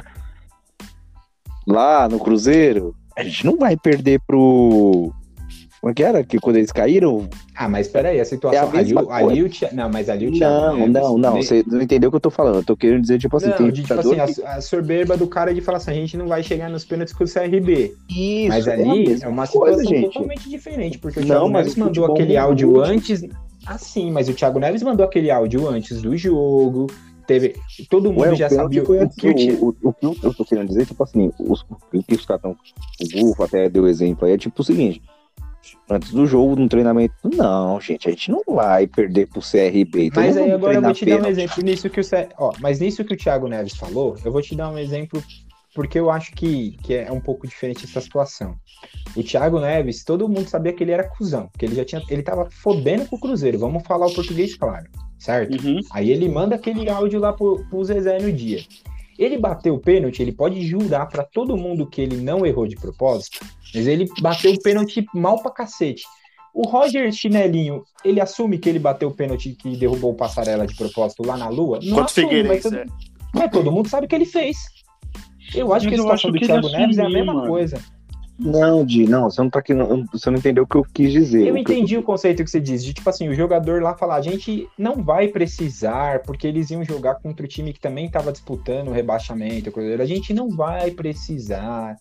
Lá 1.65 2.08
no 2.10 2.20
Cruzeiro? 2.20 2.94
A 3.18 3.24
gente 3.24 3.46
não 3.46 3.58
vai 3.58 3.78
perder 3.78 4.20
pro. 4.28 5.13
Como 5.86 5.91
é 5.91 5.93
que 5.93 6.04
era? 6.04 6.24
Que 6.24 6.39
quando 6.39 6.56
eles 6.56 6.71
caíram? 6.71 7.30
Ah, 7.56 7.69
mas 7.69 7.88
peraí, 7.88 8.15
a 8.15 8.17
É 8.17 8.21
a 8.21 8.26
situação. 8.26 8.69
ali, 8.74 8.91
ali 9.12 9.43
o 9.43 9.50
Thi- 9.50 9.67
Não, 9.71 9.88
mas 9.88 10.10
ali 10.10 10.30
o 10.30 10.32
Thiago 10.32 10.56
Não, 10.56 10.78
Neves, 10.78 10.93
não, 10.93 11.17
não. 11.19 11.36
Você 11.36 11.63
não 11.67 11.80
entendeu 11.80 12.08
o 12.08 12.12
que 12.12 12.15
eu 12.15 12.21
tô 12.21 12.32
falando. 12.32 12.56
Eu 12.56 12.63
tô 12.63 12.76
querendo 12.76 13.02
dizer, 13.02 13.19
tipo 13.19 13.38
assim, 13.38 13.50
não, 13.50 13.58
tem 13.58 13.71
de, 13.71 13.84
tipo 13.84 13.93
assim, 13.93 14.19
a, 14.19 14.56
a 14.56 14.62
soberba 14.62 15.15
do 15.15 15.28
cara 15.28 15.54
de 15.54 15.62
falar 15.62 15.78
assim, 15.78 15.91
a 15.91 15.93
gente 15.93 16.17
não 16.17 16.28
vai 16.28 16.41
chegar 16.41 16.71
nos 16.71 16.84
pênaltis 16.84 17.13
com 17.13 17.24
o 17.24 17.28
CRB. 17.28 17.93
que- 18.08 18.45
Isso, 18.45 18.48
mas 18.50 18.65
é 18.65 18.74
ali 18.74 18.82
é, 19.06 19.10
mesma 19.10 19.30
uma 19.30 19.45
coisa, 19.45 19.78
situação 19.78 19.86
gente. 20.02 20.13
totalmente 20.13 20.50
diferente, 20.50 20.98
porque 20.98 21.19
o 21.19 21.21
Não, 21.21 21.28
Thiago 21.28 21.50
mas 21.52 21.62
Neves 21.67 21.76
mandou 21.76 22.06
aquele 22.06 22.34
não 22.34 22.41
áudio 22.41 22.67
muda. 22.71 22.88
antes. 22.88 23.21
Assim, 23.67 24.10
mas 24.12 24.28
o 24.28 24.34
Thiago 24.34 24.58
Neves 24.58 24.82
mandou 24.82 25.06
aquele 25.06 25.30
áudio 25.30 25.67
antes 25.69 26.02
do 26.02 26.17
jogo. 26.17 26.88
Teve. 27.28 27.56
Todo 27.91 28.12
mundo 28.12 28.21
Ué, 28.21 28.36
já 28.36 28.50
sabia 28.50 28.82
o 28.82 28.86
que 28.86 28.91
o 29.28 29.65
o, 29.67 29.76
o, 29.84 29.89
o 30.10 30.15
que 30.15 30.26
eu 30.26 30.34
tô 30.34 30.43
querendo 30.45 30.67
dizer, 30.67 30.88
tipo 30.88 31.04
assim, 31.04 31.32
os, 31.39 31.62
o 31.93 32.04
que 32.04 32.15
os 32.15 32.26
caras 32.26 32.41
tão. 32.41 32.52
O 32.52 33.21
Gufo 33.28 33.43
até 33.43 33.69
deu 33.69 33.88
exemplo 33.88 34.28
aí, 34.28 34.34
é 34.34 34.38
tipo 34.38 34.62
o 34.62 34.65
seguinte. 34.65 35.00
Antes 35.89 36.12
do 36.12 36.25
jogo, 36.25 36.56
no 36.56 36.67
treinamento, 36.67 37.13
não, 37.23 37.80
gente, 37.80 38.08
a 38.08 38.12
gente 38.12 38.32
não 38.32 38.41
vai 38.47 38.88
perder 38.88 39.28
pro 39.28 39.41
CRB. 39.41 40.06
Então 40.08 40.23
Mas 40.23 40.36
aí 40.38 40.51
agora 40.51 40.75
eu 40.75 40.82
vou 40.82 40.93
te 40.93 41.06
dar 41.06 41.12
um 41.13 41.17
pênalti. 41.17 41.32
exemplo 41.32 41.63
nisso 41.63 41.89
que 41.89 41.99
o 41.99 42.04
Ce- 42.04 42.30
ó, 42.38 42.51
mas 42.60 42.80
nisso 42.80 43.04
que 43.04 43.13
o 43.13 43.17
Thiago 43.17 43.47
Neves 43.47 43.75
falou, 43.75 44.15
eu 44.23 44.32
vou 44.32 44.41
te 44.41 44.56
dar 44.56 44.69
um 44.69 44.78
exemplo 44.78 45.23
porque 45.73 45.99
eu 45.99 46.10
acho 46.10 46.32
que, 46.32 46.78
que 46.84 46.93
é 46.93 47.12
um 47.12 47.19
pouco 47.19 47.45
diferente 47.45 47.84
essa 47.84 47.99
situação. 47.99 48.56
O 49.15 49.21
Thiago 49.21 49.60
Neves, 49.60 50.06
todo 50.06 50.28
mundo 50.30 50.47
sabia 50.47 50.71
que 50.71 50.82
ele 50.84 50.91
era 50.93 51.04
cuzão, 51.04 51.49
que 51.58 51.65
ele 51.65 51.75
já 51.75 51.84
tinha, 51.84 52.01
ele 52.10 52.23
tava 52.23 52.47
fodendo 52.49 53.06
com 53.08 53.17
o 53.17 53.19
Cruzeiro, 53.19 53.60
vamos 53.60 53.84
falar 53.86 54.08
o 54.08 54.13
português 54.13 54.56
claro, 54.56 54.86
certo? 55.19 55.62
Uhum. 55.65 55.82
Aí 55.91 56.10
ele 56.12 56.30
manda 56.30 56.56
aquele 56.56 56.89
áudio 56.89 57.19
lá 57.19 57.34
pro, 57.34 57.63
pro 57.69 57.84
Zezé 57.84 58.19
no 58.19 58.32
dia. 58.32 58.63
Ele 59.17 59.38
bateu 59.38 59.75
o 59.75 59.80
pênalti, 59.80 60.21
ele 60.21 60.32
pode 60.32 60.62
jurar 60.65 61.08
pra 61.08 61.23
todo 61.23 61.56
mundo 61.56 61.88
que 61.88 62.01
ele 62.01 62.17
não 62.17 62.45
errou 62.45 62.67
de 62.67 62.75
propósito, 62.75 63.39
mas 63.73 63.88
ele 63.88 64.08
bateu 64.21 64.51
o 64.51 64.62
pênalti 64.62 65.06
mal 65.13 65.41
pra 65.41 65.51
cacete. 65.51 66.04
O 66.54 66.67
Roger 66.67 67.12
Chinelinho, 67.12 67.84
ele 68.04 68.21
assume 68.21 68.58
que 68.58 68.69
ele 68.69 68.80
bateu 68.80 69.10
o 69.10 69.13
pênalti 69.13 69.51
que 69.54 69.75
derrubou 69.75 70.12
o 70.12 70.15
Passarela 70.15 70.65
de 70.65 70.75
propósito 70.75 71.25
lá 71.25 71.36
na 71.36 71.49
Lua? 71.49 71.80
Não 71.84 71.97
Contra 71.97 72.01
o 72.01 72.25
assume, 72.25 72.43
mas 72.43 72.63
todo, 72.63 72.75
é. 72.78 72.86
mas 73.34 73.51
todo 73.51 73.71
mundo 73.71 73.89
sabe 73.89 74.08
que 74.08 74.15
ele 74.15 74.25
fez. 74.25 74.58
Eu 75.54 75.73
acho 75.73 75.86
Mas 75.86 75.93
que 75.93 75.99
a 75.99 76.04
situação 76.04 76.32
do 76.32 76.39
Thiago 76.39 76.69
Neves 76.69 76.97
é 76.97 77.06
a 77.06 77.10
mesma 77.10 77.34
mano. 77.34 77.47
coisa. 77.47 77.80
Não, 78.38 78.86
Di, 78.86 79.08
não, 79.08 79.30
você 79.30 79.41
não 79.41 79.50
tá 79.50 79.60
aqui, 79.60 79.74
não- 79.74 80.06
você 80.12 80.30
não 80.30 80.38
entendeu 80.38 80.63
o 80.63 80.67
que 80.67 80.76
eu 80.76 80.86
quis 80.93 81.12
dizer. 81.12 81.48
Eu 81.48 81.56
entendi 81.56 81.98
o 81.98 82.04
conceito 82.04 82.43
que 82.43 82.50
você 82.50 82.60
diz, 82.60 82.84
de 82.84 82.93
tipo 82.93 83.10
assim, 83.10 83.30
o 83.30 83.34
jogador 83.34 83.82
lá 83.82 83.95
falar, 83.95 84.15
a 84.15 84.21
gente 84.21 84.67
não 84.78 85.02
vai 85.02 85.30
precisar, 85.30 86.21
porque 86.24 86.45
eles 86.45 86.69
iam 86.69 86.84
jogar 86.84 87.15
contra 87.15 87.45
o 87.45 87.50
time 87.50 87.71
que 87.71 87.80
também 87.80 88.08
estava 88.08 88.32
disputando 88.32 88.89
o 88.89 88.91
rebaixamento, 88.91 89.71
a 90.00 90.06
gente 90.06 90.34
não 90.34 90.50
vai 90.50 90.91
precisar. 90.91 91.95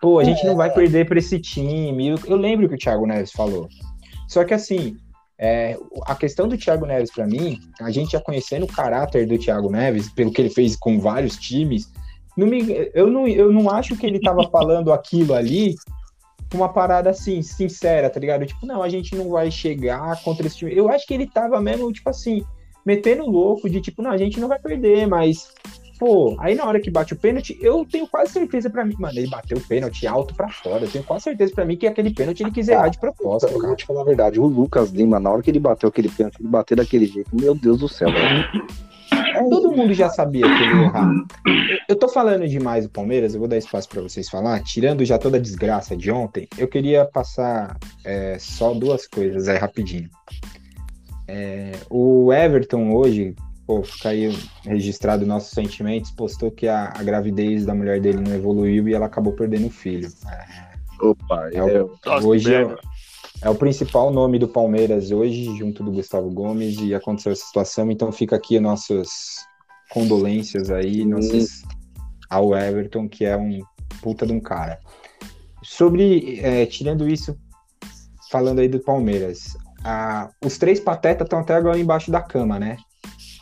Pô, 0.00 0.18
a 0.18 0.24
gente 0.24 0.46
não 0.46 0.56
vai 0.56 0.70
perder 0.72 1.06
para 1.06 1.18
esse 1.18 1.38
time. 1.38 2.08
Eu, 2.08 2.18
eu 2.26 2.36
lembro 2.36 2.68
que 2.68 2.74
o 2.74 2.78
Thiago 2.78 3.06
Neves 3.06 3.32
falou. 3.32 3.68
Só 4.28 4.44
que 4.44 4.54
assim, 4.54 4.96
é, 5.38 5.78
a 6.06 6.14
questão 6.14 6.46
do 6.46 6.56
Thiago 6.56 6.86
Neves 6.86 7.10
para 7.10 7.26
mim, 7.26 7.58
a 7.80 7.90
gente 7.90 8.12
já 8.12 8.20
conhecendo 8.20 8.64
o 8.64 8.68
caráter 8.72 9.26
do 9.26 9.38
Thiago 9.38 9.70
Neves, 9.70 10.10
pelo 10.10 10.30
que 10.30 10.40
ele 10.40 10.50
fez 10.50 10.76
com 10.76 11.00
vários 11.00 11.36
times, 11.36 11.90
não 12.40 12.46
me, 12.46 12.90
eu, 12.94 13.06
não, 13.06 13.28
eu 13.28 13.52
não 13.52 13.70
acho 13.70 13.96
que 13.96 14.06
ele 14.06 14.16
estava 14.16 14.42
falando 14.50 14.92
aquilo 14.92 15.34
ali 15.34 15.74
com 16.50 16.56
uma 16.56 16.72
parada 16.72 17.10
assim, 17.10 17.42
sincera, 17.42 18.10
tá 18.10 18.18
ligado? 18.18 18.44
Tipo, 18.44 18.66
não, 18.66 18.82
a 18.82 18.88
gente 18.88 19.14
não 19.14 19.30
vai 19.30 19.50
chegar 19.50 20.20
contra 20.22 20.46
esse 20.46 20.56
time. 20.56 20.74
Eu 20.74 20.88
acho 20.88 21.06
que 21.06 21.14
ele 21.14 21.26
tava 21.26 21.60
mesmo, 21.60 21.92
tipo 21.92 22.08
assim, 22.10 22.42
metendo 22.84 23.24
louco 23.28 23.68
de 23.68 23.80
tipo, 23.80 24.02
não, 24.02 24.10
a 24.10 24.16
gente 24.16 24.40
não 24.40 24.48
vai 24.48 24.58
perder, 24.58 25.06
mas. 25.06 25.52
Pô, 25.98 26.34
aí 26.40 26.54
na 26.54 26.64
hora 26.64 26.80
que 26.80 26.90
bate 26.90 27.12
o 27.12 27.16
pênalti, 27.16 27.58
eu 27.60 27.84
tenho 27.84 28.08
quase 28.08 28.32
certeza 28.32 28.70
pra 28.70 28.86
mim, 28.86 28.94
mano, 28.98 29.18
ele 29.18 29.28
bateu 29.28 29.58
o 29.58 29.60
pênalti 29.60 30.06
alto 30.06 30.34
pra 30.34 30.48
fora. 30.48 30.86
Eu 30.86 30.90
tenho 30.90 31.04
quase 31.04 31.24
certeza 31.24 31.52
pra 31.54 31.66
mim 31.66 31.76
que 31.76 31.86
aquele 31.86 32.10
pênalti 32.10 32.42
ele 32.42 32.50
quis 32.50 32.68
errar 32.68 32.88
de 32.88 32.98
propósito, 32.98 33.52
Eu 33.52 33.56
cara. 33.58 33.66
vou 33.68 33.76
te 33.76 33.84
falar 33.84 34.00
a 34.00 34.04
verdade, 34.04 34.40
o 34.40 34.46
Lucas 34.46 34.88
Lima, 34.90 35.20
na 35.20 35.30
hora 35.30 35.42
que 35.42 35.50
ele 35.50 35.60
bateu 35.60 35.90
aquele 35.90 36.08
pênalti, 36.08 36.36
ele 36.40 36.48
bateu 36.48 36.74
daquele 36.74 37.04
jeito, 37.04 37.28
meu 37.38 37.54
Deus 37.54 37.80
do 37.80 37.86
céu, 37.86 38.10
velho. 38.10 38.66
Todo 39.50 39.70
mundo 39.72 39.92
já 39.94 40.08
sabia 40.10 40.42
que 40.42 40.62
ele 40.62 40.74
ia 40.76 40.82
errar. 40.84 41.10
Eu- 41.46 41.78
Eu 41.90 41.96
tô 41.96 42.08
falando 42.08 42.46
demais 42.46 42.84
do 42.84 42.90
Palmeiras, 42.90 43.34
eu 43.34 43.40
vou 43.40 43.48
dar 43.48 43.56
espaço 43.56 43.88
pra 43.88 44.00
vocês 44.00 44.28
falar. 44.28 44.62
Tirando 44.62 45.04
já 45.04 45.18
toda 45.18 45.36
a 45.36 45.40
desgraça 45.40 45.96
de 45.96 46.10
ontem, 46.10 46.46
eu 46.56 46.68
queria 46.68 47.04
passar 47.04 47.76
é, 48.04 48.36
só 48.38 48.72
duas 48.74 49.06
coisas 49.08 49.48
aí 49.48 49.58
rapidinho. 49.58 50.08
É, 51.26 51.72
o 51.88 52.32
Everton 52.32 52.92
hoje, 52.92 53.34
pô, 53.66 53.82
fica 53.82 54.10
aí 54.10 54.36
registrado 54.64 55.26
nossos 55.26 55.50
sentimentos, 55.50 56.10
postou 56.10 56.50
que 56.50 56.66
a, 56.68 56.92
a 56.96 57.02
gravidez 57.02 57.64
da 57.66 57.74
mulher 57.74 58.00
dele 58.00 58.20
não 58.20 58.34
evoluiu 58.34 58.88
e 58.88 58.94
ela 58.94 59.06
acabou 59.06 59.32
perdendo 59.32 59.66
o 59.66 59.70
filho. 59.70 60.08
Opa, 61.00 61.48
É 61.52 61.62
o- 61.62 61.96
Nossa, 62.04 62.26
hoje 62.26 62.54
é, 62.54 62.58
merda. 62.64 62.80
É 63.42 63.48
o 63.48 63.54
principal 63.54 64.10
nome 64.10 64.38
do 64.38 64.48
Palmeiras 64.48 65.10
hoje, 65.10 65.56
junto 65.56 65.82
do 65.82 65.92
Gustavo 65.92 66.30
Gomes, 66.30 66.78
e 66.80 66.94
aconteceu 66.94 67.32
essa 67.32 67.46
situação, 67.46 67.90
então 67.90 68.12
fica 68.12 68.36
aqui 68.36 68.60
nossas 68.60 69.08
condolências 69.90 70.70
aí, 70.70 71.04
nossas 71.04 71.62
ao 72.28 72.56
Everton, 72.56 73.08
que 73.08 73.24
é 73.24 73.36
um 73.36 73.60
puta 74.02 74.26
de 74.26 74.32
um 74.32 74.40
cara. 74.40 74.78
Sobre, 75.62 76.38
é, 76.40 76.64
tirando 76.66 77.08
isso, 77.08 77.36
falando 78.30 78.60
aí 78.60 78.68
do 78.68 78.78
Palmeiras, 78.78 79.56
a, 79.84 80.30
os 80.44 80.56
três 80.56 80.78
patetas 80.78 81.26
estão 81.26 81.40
até 81.40 81.54
agora 81.54 81.78
embaixo 81.78 82.10
da 82.10 82.20
cama, 82.20 82.58
né? 82.58 82.76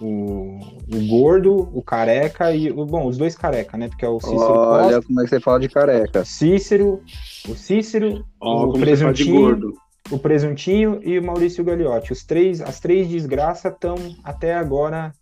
O, 0.01 0.61
o 0.95 1.09
gordo, 1.09 1.69
o 1.75 1.83
careca 1.83 2.55
e 2.55 2.71
o 2.71 2.87
bom, 2.87 3.07
os 3.07 3.19
dois 3.19 3.37
careca, 3.37 3.77
né? 3.77 3.89
Porque 3.89 4.05
é 4.05 4.09
o 4.09 4.21
Cícero 4.21 4.39
Olha 4.39 4.95
Costa, 4.95 5.03
como 5.07 5.21
é 5.21 5.25
que 5.25 5.31
você 5.31 5.41
fala 5.41 5.61
de 5.61 5.69
careca. 5.69 6.25
Cícero, 6.25 7.03
o 7.49 7.55
Cícero, 7.55 8.25
Ó, 8.41 8.67
o 8.67 8.73
como 8.73 8.85
você 8.85 8.97
fala 8.97 9.13
de 9.13 9.25
presuntinho, 9.25 9.41
gordo. 9.41 9.88
O 10.11 10.19
presuntinho 10.19 11.01
e 11.03 11.19
o 11.19 11.23
Maurício 11.23 11.65
Gagliotti. 11.65 12.13
Os 12.13 12.25
três, 12.25 12.61
as 12.61 12.81
três 12.81 13.09
desgraças 13.09 13.73
estão 13.73 13.95
até 14.25 14.55
agora 14.55 15.13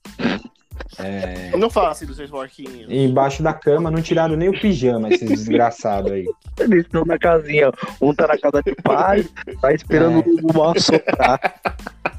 é, 0.99 1.57
Não 1.57 1.69
fala 1.69 1.91
assim 1.91 2.07
dos 2.07 2.17
seus 2.17 2.31
porquinhos. 2.31 2.87
embaixo 2.91 3.43
da 3.43 3.53
cama, 3.53 3.91
não 3.91 4.01
tiraram 4.01 4.37
nem 4.37 4.49
o 4.49 4.61
pijama, 4.61 5.09
esses 5.09 5.29
desgraçados 5.29 6.11
aí. 6.13 6.25
Eles 6.59 6.85
estão 6.85 7.05
na 7.05 7.19
casinha. 7.19 7.71
Um 8.01 8.15
tá 8.15 8.27
na 8.27 8.39
casa 8.39 8.63
de 8.63 8.75
pai, 8.77 9.27
tá 9.61 9.73
esperando 9.73 10.23
o 10.43 10.57
mal 10.57 10.79
soprar. 10.79 11.61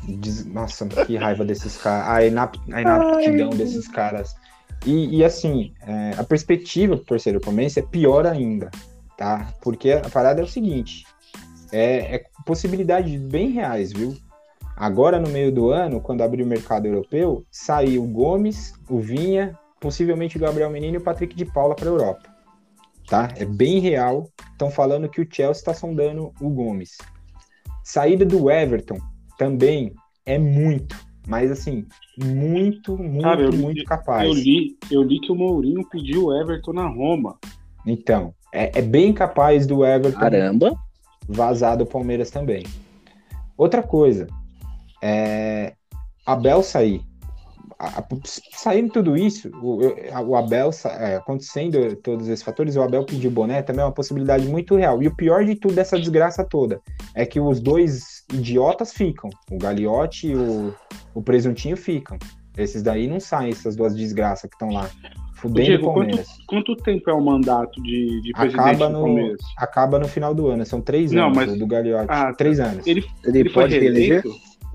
Des- 0.07 0.45
Nossa, 0.45 0.85
que 0.87 1.15
raiva 1.15 1.43
desses 1.45 1.77
caras. 1.77 2.07
A, 2.09 2.25
inap... 2.25 2.55
a 2.71 2.81
inaptidão 2.81 3.49
desses 3.49 3.87
caras. 3.87 4.35
E, 4.85 5.17
e, 5.17 5.23
assim, 5.23 5.73
é, 5.81 6.11
a 6.17 6.23
perspectiva 6.23 6.95
pro 6.95 7.05
torcedor 7.05 7.41
palmeirense 7.41 7.79
é 7.79 7.83
pior 7.83 8.27
ainda, 8.27 8.69
tá? 9.17 9.47
Porque 9.61 9.91
a 9.91 10.07
parada 10.09 10.39
é 10.39 10.43
o 10.43 10.47
seguinte: 10.47 11.03
é, 11.71 12.15
é 12.15 12.23
possibilidades 12.45 13.19
bem 13.21 13.51
reais, 13.51 13.91
viu? 13.91 14.15
Agora, 14.75 15.19
no 15.19 15.29
meio 15.29 15.51
do 15.51 15.71
ano, 15.71 15.99
quando 15.99 16.21
abrir 16.21 16.43
o 16.43 16.47
mercado 16.47 16.85
europeu, 16.85 17.43
saiu 17.49 18.03
o 18.03 18.07
Gomes, 18.07 18.73
o 18.87 18.99
Vinha, 18.99 19.57
possivelmente 19.79 20.37
o 20.37 20.39
Gabriel 20.39 20.69
Menino 20.69 20.95
e 20.95 20.97
o 20.97 21.03
Patrick 21.03 21.35
de 21.35 21.45
Paula 21.45 21.75
para 21.75 21.85
a 21.89 21.91
Europa. 21.91 22.29
Tá? 23.07 23.29
É 23.37 23.45
bem 23.45 23.79
real. 23.79 24.29
Estão 24.51 24.69
falando 24.69 25.09
que 25.09 25.21
o 25.21 25.27
Chelsea 25.29 25.61
está 25.61 25.73
sondando 25.73 26.31
o 26.39 26.49
Gomes. 26.49 26.97
Saída 27.83 28.25
do 28.25 28.51
Everton 28.51 28.97
também 29.37 29.93
é 30.25 30.37
muito, 30.37 30.95
mas 31.27 31.49
assim, 31.49 31.85
muito, 32.21 32.97
muito, 32.97 33.23
Cara, 33.23 33.41
eu- 33.43 33.53
muito 33.53 33.83
capaz. 33.85 34.27
Eu 34.27 34.33
li, 34.33 34.77
eu 34.91 35.03
li 35.03 35.19
que 35.21 35.31
o 35.31 35.35
Mourinho 35.35 35.87
pediu 35.89 36.25
o 36.25 36.37
Everton 36.39 36.73
na 36.73 36.87
Roma. 36.87 37.39
Então, 37.85 38.33
é, 38.53 38.77
é 38.77 38.81
bem 38.81 39.13
capaz 39.13 39.65
do 39.65 39.85
Everton 39.85 40.19
Caramba. 40.19 40.75
Vazar 41.27 41.77
do 41.77 41.85
Palmeiras 41.85 42.29
também. 42.29 42.63
Outra 43.57 43.81
coisa, 43.83 44.27
é, 45.01 45.73
Abel 46.25 46.61
sair. 46.63 47.01
A- 47.79 47.99
a- 47.99 48.07
saindo 48.55 48.91
tudo 48.91 49.15
isso, 49.15 49.49
o, 49.61 49.79
o 50.25 50.35
Abel 50.35 50.71
é, 50.99 51.15
acontecendo 51.17 51.95
todos 51.97 52.27
esses 52.27 52.43
fatores, 52.43 52.75
o 52.75 52.81
Abel 52.81 53.05
pedir 53.05 53.29
boné 53.29 53.61
também 53.61 53.81
é 53.83 53.85
uma 53.85 53.91
possibilidade 53.93 54.47
muito 54.47 54.75
real. 54.75 55.01
E 55.03 55.07
o 55.07 55.15
pior 55.15 55.45
de 55.45 55.53
tudo 55.55 55.75
dessa 55.75 55.97
desgraça 55.99 56.43
toda 56.43 56.81
é 57.13 57.25
que 57.25 57.39
os 57.39 57.59
dois 57.59 58.23
idiotas 58.33 58.93
ficam. 58.93 59.29
O 59.51 59.57
Gagliotti 59.57 60.29
e 60.29 60.35
o, 60.35 60.73
o 61.13 61.21
Presuntinho 61.21 61.77
ficam. 61.77 62.17
Esses 62.57 62.81
daí 62.81 63.07
não 63.07 63.19
saem, 63.19 63.51
essas 63.51 63.75
duas 63.75 63.93
desgraças 63.95 64.49
que 64.49 64.55
estão 64.55 64.69
lá. 64.71 64.89
Fudendo 65.37 65.65
Diego, 65.67 65.83
quanto, 65.85 65.95
Palmeiras. 66.07 66.27
quanto 66.47 66.75
tempo 66.77 67.09
é 67.09 67.13
o 67.13 67.21
mandato 67.21 67.81
de, 67.81 68.21
de 68.21 68.31
presidente 68.31 68.59
Acaba 68.59 68.87
do 68.87 68.93
no, 68.93 68.99
Palmeiras? 69.05 69.41
acaba 69.57 69.99
no 69.99 70.07
final 70.07 70.33
do 70.33 70.47
ano. 70.47 70.65
São 70.65 70.81
três 70.81 71.11
Não, 71.11 71.25
anos 71.25 71.35
mas- 71.37 71.57
do 71.59 71.67
Gagliotti. 71.67 72.05
Ah, 72.09 72.25
tá. 72.27 72.33
três 72.33 72.59
anos. 72.59 72.85
Ele, 72.87 73.05
Ele, 73.23 73.39
ele 73.39 73.49
foi 73.49 73.63
pode 73.63 73.79
reeleger? 73.79 74.23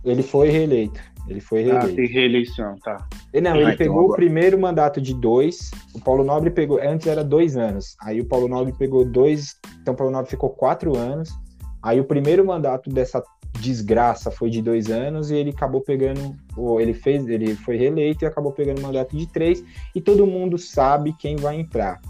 Ele 0.05 0.22
foi 0.22 0.48
reeleito. 0.51 1.01
Ele 1.29 1.40
foi 1.40 1.61
Ah, 1.70 1.75
reeleito. 1.81 1.94
tem 1.96 2.07
reeleição, 2.07 2.75
tá. 2.83 3.07
E 3.33 3.40
Não, 3.40 3.53
Ah, 3.53 3.59
ele 3.61 3.77
pegou 3.77 4.11
o 4.11 4.14
primeiro 4.14 4.59
mandato 4.59 5.01
de 5.01 5.14
dois. 5.14 5.70
O 5.94 6.01
Paulo 6.01 6.25
Nobre 6.25 6.51
pegou. 6.51 6.81
Antes 6.83 7.07
era 7.07 7.22
dois 7.22 7.57
anos. 7.57 7.96
Aí 8.03 8.20
o 8.20 8.25
Paulo 8.25 8.48
Nobre 8.48 8.72
pegou 8.77 9.05
dois. 9.05 9.57
Então 9.81 9.94
o 9.94 9.96
Paulo 9.96 10.12
Nobre 10.12 10.31
ficou 10.31 10.51
quatro 10.51 10.96
anos. 10.96 11.31
Aí 11.83 12.01
o 12.01 12.05
primeiro 12.05 12.44
mandato 12.44 12.90
dessa 12.90 13.22
desgraça 13.60 14.30
foi 14.30 14.50
de 14.50 14.60
dois 14.62 14.90
anos 14.90 15.30
e 15.30 15.34
ele 15.36 15.50
acabou 15.50 15.80
pegando. 15.80 16.34
Ou 16.56 16.80
ele 16.80 16.94
fez. 16.94 17.26
Ele 17.28 17.54
foi 17.54 17.76
reeleito 17.76 18.24
e 18.24 18.26
acabou 18.26 18.52
pegando 18.52 18.78
o 18.78 18.82
mandato 18.82 19.16
de 19.16 19.26
três. 19.26 19.62
E 19.94 20.00
todo 20.00 20.26
mundo 20.26 20.58
sabe 20.58 21.14
quem 21.18 21.36
vai 21.36 21.58
entrar. 21.60 22.00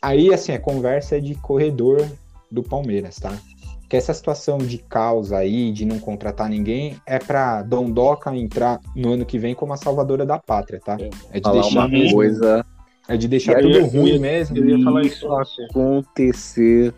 Aí, 0.00 0.32
assim, 0.32 0.52
a 0.52 0.58
conversa 0.58 1.16
é 1.16 1.20
de 1.20 1.34
corredor 1.36 2.04
do 2.50 2.62
Palmeiras, 2.62 3.16
tá? 3.16 3.32
Que 3.88 3.96
essa 3.96 4.12
situação 4.12 4.58
de 4.58 4.78
caos 4.78 5.32
aí, 5.32 5.70
de 5.70 5.84
não 5.84 5.98
contratar 5.98 6.48
ninguém, 6.48 6.96
é 7.06 7.18
pra 7.18 7.62
Dondoca 7.62 8.34
entrar 8.34 8.80
no 8.96 9.12
ano 9.12 9.24
que 9.24 9.38
vem 9.38 9.54
como 9.54 9.72
a 9.72 9.76
salvadora 9.76 10.24
da 10.26 10.38
pátria, 10.38 10.80
tá? 10.84 10.96
É 11.30 11.38
de 11.38 11.42
Falar 11.42 11.60
deixar, 11.60 11.78
uma 11.80 11.88
mesmo- 11.88 12.14
coisa 12.14 12.66
é 13.06 13.16
de 13.16 13.28
deixar 13.28 13.56
tudo 13.60 13.68
ia- 13.70 13.82
ruim 13.86 14.08
eu 14.08 14.14
ia- 14.14 14.20
mesmo. 14.20 14.56
Eu 14.56 14.68
ia 14.70 14.82
falar 14.84 15.02
isso 15.02 15.28
acontecer. 15.70 16.92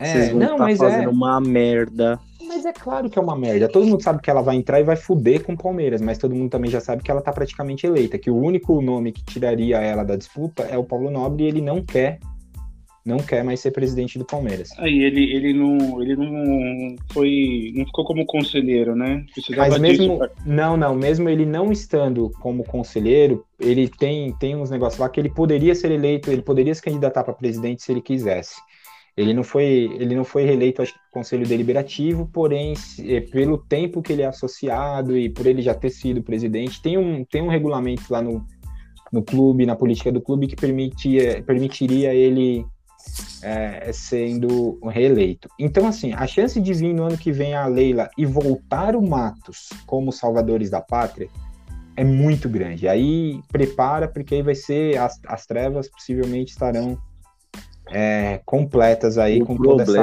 Vocês 0.00 0.28
É, 0.28 0.30
vão 0.30 0.38
não, 0.40 0.52
estar 0.52 0.64
mas 0.64 0.78
fazendo 0.78 1.04
é, 1.04 1.08
uma 1.08 1.40
merda. 1.40 2.18
Mas 2.54 2.66
é 2.66 2.72
claro 2.72 3.08
que 3.08 3.18
é 3.18 3.22
uma 3.22 3.36
merda. 3.36 3.68
Todo 3.68 3.86
mundo 3.86 4.02
sabe 4.02 4.20
que 4.20 4.30
ela 4.30 4.42
vai 4.42 4.56
entrar 4.56 4.78
e 4.78 4.84
vai 4.84 4.96
fuder 4.96 5.42
com 5.42 5.54
o 5.54 5.56
Palmeiras, 5.58 6.02
mas 6.02 6.18
todo 6.18 6.34
mundo 6.34 6.50
também 6.50 6.70
já 6.70 6.80
sabe 6.80 7.02
que 7.02 7.10
ela 7.10 7.22
tá 7.22 7.32
praticamente 7.32 7.86
eleita, 7.86 8.18
que 8.18 8.30
o 8.30 8.36
único 8.36 8.80
nome 8.82 9.12
que 9.12 9.24
tiraria 9.24 9.78
ela 9.78 10.04
da 10.04 10.16
disputa 10.16 10.64
é 10.64 10.76
o 10.76 10.84
Paulo 10.84 11.10
Nobre 11.10 11.44
e 11.44 11.46
ele 11.48 11.62
não 11.62 11.82
quer, 11.82 12.18
não 13.04 13.16
quer 13.16 13.42
mais 13.42 13.60
ser 13.60 13.70
presidente 13.70 14.18
do 14.18 14.24
Palmeiras. 14.26 14.70
Aí 14.78 15.02
ele, 15.02 15.34
ele 15.34 15.52
não. 15.54 16.02
Ele 16.02 16.14
não 16.14 16.96
foi. 17.10 17.72
não 17.74 17.86
ficou 17.86 18.04
como 18.04 18.26
conselheiro, 18.26 18.94
né? 18.94 19.24
Precisava 19.32 19.70
Mas 19.70 19.78
mesmo, 19.78 20.20
não, 20.44 20.76
não, 20.76 20.94
mesmo 20.94 21.28
ele 21.28 21.46
não 21.46 21.72
estando 21.72 22.30
como 22.40 22.64
conselheiro, 22.64 23.44
ele 23.58 23.88
tem, 23.88 24.32
tem 24.34 24.56
uns 24.56 24.70
negócios 24.70 25.00
lá 25.00 25.08
que 25.08 25.18
ele 25.18 25.30
poderia 25.30 25.74
ser 25.74 25.90
eleito, 25.90 26.30
ele 26.30 26.42
poderia 26.42 26.74
se 26.74 26.82
candidatar 26.82 27.24
para 27.24 27.32
presidente 27.32 27.82
se 27.82 27.90
ele 27.90 28.02
quisesse. 28.02 28.60
Ele 29.16 29.34
não 29.34 29.44
foi, 29.44 29.90
ele 29.98 30.14
não 30.14 30.24
foi 30.24 30.44
reeleito 30.44 30.80
no 30.82 30.88
conselho 31.10 31.46
deliberativo, 31.46 32.28
porém, 32.32 32.74
eh, 33.00 33.20
pelo 33.20 33.58
tempo 33.58 34.00
que 34.00 34.12
ele 34.12 34.22
é 34.22 34.26
associado 34.26 35.16
e 35.16 35.28
por 35.28 35.46
ele 35.46 35.60
já 35.60 35.74
ter 35.74 35.90
sido 35.90 36.22
presidente, 36.22 36.80
tem 36.80 36.96
um, 36.96 37.24
tem 37.24 37.42
um 37.42 37.48
regulamento 37.48 38.04
lá 38.10 38.22
no, 38.22 38.44
no 39.12 39.22
clube, 39.22 39.66
na 39.66 39.76
política 39.76 40.10
do 40.10 40.20
clube, 40.20 40.46
que 40.46 40.56
permitia, 40.56 41.42
permitiria 41.42 42.14
ele 42.14 42.64
é, 43.42 43.92
sendo 43.92 44.78
reeleito. 44.84 45.48
Então, 45.58 45.86
assim, 45.86 46.12
a 46.12 46.26
chance 46.26 46.60
de 46.60 46.72
vir 46.72 46.94
no 46.94 47.04
ano 47.04 47.18
que 47.18 47.32
vem 47.32 47.54
a 47.54 47.66
Leila 47.66 48.08
e 48.16 48.24
voltar 48.24 48.96
o 48.96 49.02
Matos 49.02 49.68
como 49.86 50.12
salvadores 50.12 50.70
da 50.70 50.80
pátria 50.80 51.28
é 51.96 52.04
muito 52.04 52.48
grande. 52.48 52.88
Aí 52.88 53.40
prepara, 53.50 54.08
porque 54.08 54.36
aí 54.36 54.42
vai 54.42 54.54
ser 54.54 54.98
as, 54.98 55.20
as 55.26 55.44
trevas 55.44 55.88
possivelmente 55.88 56.52
estarão 56.52 56.96
é, 57.92 58.40
completas 58.44 59.18
aí 59.18 59.42
o 59.42 59.46
com 59.46 59.56
toda 59.56 59.82
essa 59.82 60.02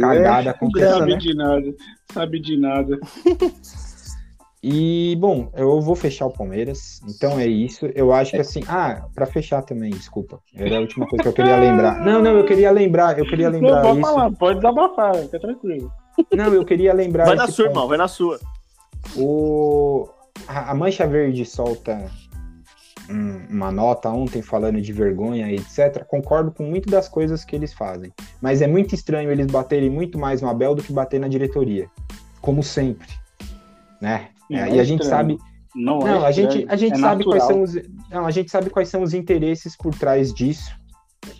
cagada 0.00 0.48
é 0.48 0.52
acontecendo. 0.52 0.98
sabe 0.98 1.12
né? 1.12 1.18
de 1.18 1.34
nada. 1.34 1.74
Sabe 2.12 2.40
de 2.40 2.56
nada. 2.56 2.98
E, 4.68 5.14
bom, 5.20 5.52
eu 5.54 5.80
vou 5.80 5.94
fechar 5.94 6.26
o 6.26 6.30
Palmeiras, 6.30 7.00
então 7.08 7.38
é 7.38 7.46
isso. 7.46 7.86
Eu 7.94 8.12
acho 8.12 8.32
que 8.32 8.38
assim. 8.38 8.64
Ah, 8.66 9.06
para 9.14 9.24
fechar 9.24 9.62
também, 9.62 9.90
desculpa. 9.90 10.40
Era 10.52 10.78
a 10.78 10.80
última 10.80 11.06
coisa 11.06 11.22
que 11.22 11.28
eu 11.28 11.32
queria 11.32 11.56
lembrar. 11.56 12.00
Não, 12.04 12.20
não, 12.20 12.32
eu 12.32 12.44
queria 12.44 12.72
lembrar, 12.72 13.16
eu 13.16 13.24
queria 13.26 13.48
Não, 13.48 13.60
lembrar 13.60 13.82
pode 13.82 14.00
isso. 14.00 14.08
falar, 14.08 14.32
pode 14.32 14.58
desabafar, 14.58 15.14
fica 15.18 15.38
tranquilo. 15.38 15.92
Não, 16.34 16.52
eu 16.52 16.64
queria 16.64 16.92
lembrar. 16.92 17.26
Vai 17.26 17.36
na 17.36 17.46
sua, 17.46 17.66
ponto. 17.66 17.74
irmão, 17.74 17.88
vai 17.88 17.98
na 17.98 18.08
sua. 18.08 18.40
O... 19.16 20.08
A 20.48 20.72
a 20.72 20.74
Mancha 20.74 21.06
Verde 21.06 21.44
solta 21.44 22.10
um- 23.10 23.46
uma 23.50 23.70
nota 23.72 24.10
ontem 24.10 24.42
falando 24.42 24.80
de 24.80 24.92
vergonha 24.92 25.50
etc. 25.52 26.04
Concordo 26.06 26.50
com 26.52 26.64
muito 26.64 26.88
das 26.90 27.08
coisas 27.08 27.44
que 27.44 27.54
eles 27.56 27.72
fazem. 27.72 28.12
Mas 28.40 28.62
é 28.62 28.66
muito 28.66 28.94
estranho 28.94 29.30
eles 29.30 29.46
baterem 29.46 29.90
muito 29.90 30.18
mais 30.18 30.40
no 30.42 30.48
Abel 30.48 30.74
do 30.74 30.82
que 30.82 30.92
bater 30.92 31.20
na 31.20 31.28
diretoria. 31.28 31.88
Como 32.40 32.62
sempre. 32.62 33.08
Né? 34.00 34.28
Não 34.50 34.58
É, 34.58 34.70
é 34.70 34.74
e 34.76 34.80
a 34.80 34.84
gente 34.84 35.02
estranho. 35.02 35.38
sabe. 35.38 35.38
Não, 35.74 35.98
Não, 35.98 36.24
é 36.24 36.28
a 36.28 36.30
gente, 36.30 36.64
a 36.68 36.76
gente 36.76 36.94
é 36.94 36.98
sabe 36.98 37.24
quais 37.24 37.42
natural. 37.42 37.66
são 37.66 37.80
os. 37.82 37.88
Não, 38.10 38.24
a 38.26 38.30
gente 38.30 38.50
sabe 38.50 38.70
quais 38.70 38.88
são 38.88 39.02
os 39.02 39.12
interesses 39.12 39.76
por 39.76 39.94
trás 39.94 40.32
disso. 40.32 40.70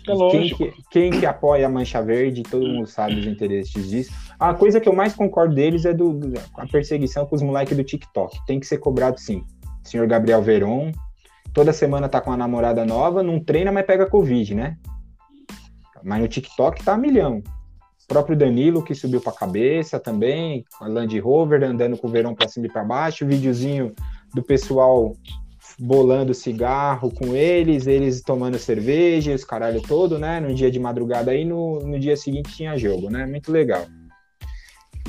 É 0.07 0.29
quem, 0.31 0.49
que, 0.49 0.73
quem 0.91 1.11
que 1.11 1.25
apoia 1.25 1.65
a 1.65 1.69
Mancha 1.69 2.01
Verde, 2.01 2.43
todo 2.43 2.67
mundo 2.67 2.87
sabe 2.87 3.19
os 3.19 3.25
interesses 3.25 3.89
disso. 3.89 4.11
A 4.37 4.53
coisa 4.53 4.79
que 4.81 4.87
eu 4.87 4.93
mais 4.93 5.13
concordo 5.13 5.55
deles 5.55 5.85
é 5.85 5.93
do, 5.93 6.11
do- 6.13 6.39
a 6.57 6.67
perseguição 6.67 7.25
com 7.25 7.35
os 7.35 7.41
moleques 7.41 7.75
do 7.75 7.83
TikTok. 7.83 8.37
Tem 8.45 8.59
que 8.59 8.67
ser 8.67 8.77
cobrado 8.79 9.17
sim. 9.19 9.43
Senhor 9.83 10.05
Gabriel 10.05 10.41
Veron, 10.41 10.91
toda 11.57 11.73
semana 11.73 12.07
tá 12.07 12.21
com 12.21 12.29
uma 12.29 12.37
namorada 12.37 12.85
nova, 12.85 13.23
não 13.23 13.39
treina, 13.39 13.71
mas 13.71 13.83
pega 13.83 14.05
Covid, 14.05 14.53
né? 14.53 14.77
Mas 16.03 16.21
no 16.21 16.27
TikTok 16.27 16.83
tá 16.83 16.93
a 16.93 16.97
milhão. 16.99 17.39
O 17.39 18.07
próprio 18.07 18.37
Danilo, 18.37 18.83
que 18.83 18.93
subiu 18.93 19.19
pra 19.19 19.31
cabeça 19.31 19.99
também, 19.99 20.63
a 20.79 20.87
Land 20.87 21.19
Rover 21.19 21.63
andando 21.63 21.97
com 21.97 22.07
o 22.07 22.11
Verão 22.11 22.35
pra 22.35 22.47
cima 22.47 22.67
e 22.67 22.71
pra 22.71 22.83
baixo, 22.83 23.25
videozinho 23.25 23.91
do 24.35 24.43
pessoal 24.43 25.15
bolando 25.79 26.31
cigarro 26.31 27.09
com 27.09 27.35
eles, 27.35 27.87
eles 27.87 28.21
tomando 28.21 28.59
cerveja, 28.59 29.33
os 29.33 29.43
caralho 29.43 29.81
todo, 29.81 30.19
né? 30.19 30.39
No 30.39 30.53
dia 30.53 30.69
de 30.69 30.79
madrugada 30.79 31.31
aí, 31.31 31.43
no, 31.43 31.79
no 31.79 31.99
dia 31.99 32.15
seguinte 32.15 32.55
tinha 32.55 32.77
jogo, 32.77 33.09
né? 33.09 33.25
Muito 33.25 33.51
legal. 33.51 33.87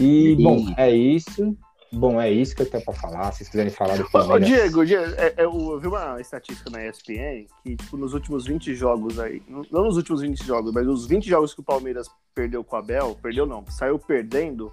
E- 0.00 0.34
bom, 0.40 0.64
é 0.78 0.90
isso. 0.90 1.54
Bom, 1.90 2.20
é 2.20 2.30
isso 2.30 2.54
que 2.54 2.62
eu 2.62 2.70
tenho 2.70 2.84
pra 2.84 2.92
falar. 2.92 3.32
Se 3.32 3.38
vocês 3.38 3.48
quiserem 3.48 3.72
falar 3.72 3.96
do 3.96 4.04
Ô. 4.12 4.38
Diego, 4.38 4.84
Diego 4.84 5.14
é- 5.16 5.34
é, 5.36 5.44
eu, 5.44 5.52
eu 5.72 5.80
vi 5.80 5.86
uma 5.86 6.20
estatística 6.20 6.68
na 6.68 6.84
ESPN 6.84 7.46
que, 7.62 7.76
tipo, 7.76 7.96
nos 7.96 8.12
últimos 8.12 8.46
20 8.46 8.74
jogos 8.74 9.18
aí, 9.18 9.42
não 9.48 9.62
nos 9.84 9.96
últimos 9.96 10.20
20 10.20 10.44
jogos, 10.44 10.72
mas 10.72 10.86
nos 10.86 11.06
20 11.06 11.26
jogos 11.28 11.54
que 11.54 11.60
o 11.60 11.64
Palmeiras 11.64 12.08
perdeu 12.34 12.62
com 12.62 12.76
o 12.76 12.78
Abel, 12.78 13.18
perdeu 13.22 13.46
não, 13.46 13.64
saiu 13.70 13.98
perdendo, 13.98 14.72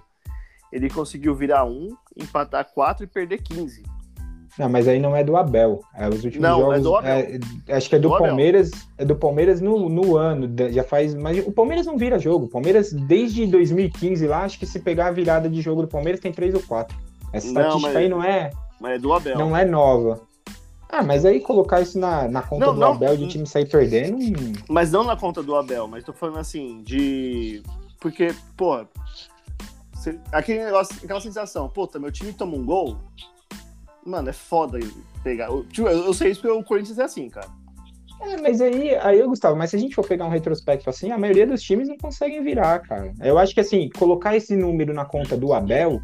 ele 0.70 0.90
conseguiu 0.90 1.34
virar 1.34 1.64
um, 1.64 1.96
empatar 2.14 2.64
quatro 2.66 3.04
e 3.04 3.06
perder 3.06 3.42
15. 3.42 3.82
Não, 4.58 4.68
mas 4.70 4.88
aí 4.88 4.98
não 4.98 5.14
é 5.14 5.22
do 5.22 5.36
Abel. 5.36 5.80
É 5.94 6.08
os 6.08 6.24
últimos 6.24 6.38
Não, 6.48 6.58
é 6.72 6.76
jogos. 6.78 6.82
do 6.82 6.96
Abel. 6.96 7.10
é- 7.68 7.72
acho 7.74 7.88
que 7.90 7.94
é 7.96 7.98
do, 7.98 8.08
Do 8.08 8.14
Abel. 8.14 8.28
Palmeiras. 8.28 8.70
É 8.96 9.04
do 9.04 9.14
Palmeiras 9.14 9.60
no, 9.60 9.88
no 9.88 10.16
ano. 10.16 10.48
Já 10.72 10.82
faz. 10.82 11.14
Mas 11.14 11.46
o 11.46 11.52
Palmeiras 11.52 11.84
não 11.86 11.98
vira 11.98 12.18
jogo. 12.18 12.46
O 12.46 12.48
Palmeiras, 12.48 12.90
desde 12.92 13.46
2015 13.46 14.26
lá, 14.26 14.44
acho 14.44 14.58
que 14.58 14.64
se 14.66 14.80
pegar 14.80 15.08
a 15.08 15.10
virada 15.10 15.48
de 15.48 15.60
jogo 15.60 15.82
do 15.82 15.88
Palmeiras, 15.88 16.20
tem 16.20 16.32
três 16.32 16.54
ou 16.54 16.62
quatro. 16.62 16.96
Essa 17.32 17.46
Não, 17.52 17.60
estatística 17.60 17.88
mas- 17.92 17.96
aí 17.96 18.08
não 18.08 18.22
é, 18.24 18.50
Mas 18.80 18.92
é 18.92 18.98
do 18.98 19.12
Abel. 19.12 19.38
não 19.38 19.56
é 19.56 19.64
nova. 19.64 20.20
Ah, 20.88 21.02
mas 21.02 21.24
aí 21.26 21.40
colocar 21.40 21.80
isso 21.80 21.98
na, 21.98 22.28
na 22.28 22.40
conta 22.42 22.66
Não, 22.66 22.74
do 22.74 22.80
não. 22.80 22.92
Abel 22.92 23.16
de 23.16 23.26
time 23.26 23.44
sair 23.46 23.66
perdendo. 23.68 24.16
hum, 24.16 24.52
Mas 24.70 24.90
não 24.92 25.02
na 25.04 25.16
conta 25.16 25.42
do 25.42 25.54
Abel, 25.56 25.86
mas 25.88 26.04
tô 26.04 26.12
falando 26.12 26.38
assim, 26.38 26.80
de. 26.82 27.62
Porque, 28.00 28.32
pô. 28.56 28.86
Aquele 30.30 30.64
negócio, 30.64 30.94
aquela 31.02 31.20
sensação, 31.20 31.68
puta, 31.68 31.98
meu 31.98 32.12
time 32.12 32.32
toma 32.32 32.56
um 32.56 32.64
gol. 32.64 32.96
Mano, 34.06 34.30
é 34.30 34.32
foda 34.32 34.78
pegar. 35.22 35.48
Eu, 35.48 35.64
tipo, 35.64 35.88
eu 35.88 36.04
eu 36.04 36.14
sei 36.14 36.30
isso 36.30 36.40
porque 36.40 36.56
o 36.56 36.62
Corinthians 36.62 36.98
é 36.98 37.04
assim, 37.04 37.28
cara. 37.28 37.48
É, 38.20 38.40
mas 38.40 38.60
aí, 38.60 38.94
aí, 38.96 39.22
Gustavo, 39.22 39.56
mas 39.56 39.70
se 39.70 39.76
a 39.76 39.78
gente 39.78 39.94
for 39.94 40.06
pegar 40.06 40.24
um 40.24 40.30
retrospecto 40.30 40.88
assim, 40.88 41.10
a 41.10 41.18
maioria 41.18 41.46
dos 41.46 41.62
times 41.62 41.88
não 41.88 41.98
conseguem 41.98 42.42
virar, 42.42 42.78
cara. 42.80 43.12
Eu 43.20 43.36
acho 43.36 43.52
que 43.52 43.60
assim, 43.60 43.90
colocar 43.90 44.34
esse 44.34 44.56
número 44.56 44.94
na 44.94 45.04
conta 45.04 45.36
do 45.36 45.52
Abel 45.52 46.00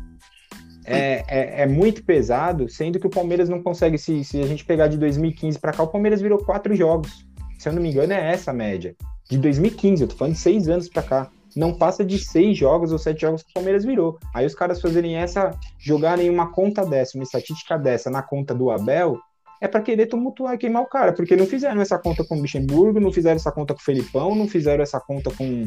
é, 0.85 1.25
é, 1.29 1.63
é 1.63 1.67
muito 1.67 2.05
pesado, 2.05 2.69
sendo 2.69 2.99
que 2.99 3.07
o 3.07 3.11
Palmeiras 3.11 3.49
não 3.49 3.63
consegue, 3.63 3.97
se, 3.97 4.25
se 4.25 4.43
a 4.43 4.47
gente 4.47 4.65
pegar 4.65 4.89
de 4.89 4.99
2015 4.99 5.59
pra 5.59 5.73
cá, 5.73 5.83
o 5.83 5.89
Palmeiras 5.89 6.21
virou 6.21 6.39
quatro 6.39 6.75
jogos. 6.75 7.27
Se 7.59 7.69
eu 7.69 7.73
não 7.73 7.81
me 7.81 7.91
engano, 7.91 8.13
é 8.13 8.33
essa 8.33 8.51
a 8.51 8.55
média. 8.55 8.95
De 9.31 9.39
2015, 9.39 10.03
eu 10.03 10.09
tô 10.09 10.17
falando 10.17 10.35
de 10.35 10.41
seis 10.41 10.69
anos 10.69 10.89
pra 10.89 11.03
cá. 11.03 11.31
Não 11.55 11.75
passa 11.75 12.05
de 12.05 12.19
seis 12.19 12.57
jogos 12.57 12.93
ou 12.93 12.99
sete 12.99 13.21
jogos 13.21 13.43
que 13.43 13.51
o 13.51 13.55
Palmeiras 13.55 13.85
virou. 13.85 14.19
Aí 14.35 14.47
os 14.47 14.55
caras 14.55 14.81
fazerem 14.81 15.17
essa, 15.17 15.51
jogarem 15.79 16.31
uma 16.31 16.51
conta 16.51 16.85
dessa, 16.85 17.17
uma 17.17 17.25
estatística 17.25 17.79
dessa 17.79 18.11
na 18.11 18.23
conta 18.23 18.55
do 18.55 18.71
Abel, 18.71 19.19
é 19.61 19.69
pra 19.69 19.81
querer 19.81 20.07
tumultuar 20.07 20.55
e 20.55 20.59
queimar 20.59 20.83
o 20.83 20.89
cara, 20.89 21.13
porque 21.13 21.37
não 21.37 21.47
fizeram 21.47 21.81
essa 21.81 21.97
conta 21.97 22.25
com 22.25 22.35
o 22.35 22.41
Luxemburgo, 22.41 22.99
não 22.99 23.13
fizeram 23.13 23.37
essa 23.37 23.53
conta 23.53 23.75
com 23.75 23.81
o 23.81 23.85
Felipão, 23.85 24.35
não 24.35 24.49
fizeram 24.49 24.83
essa 24.83 24.99
conta 24.99 25.31
com 25.31 25.67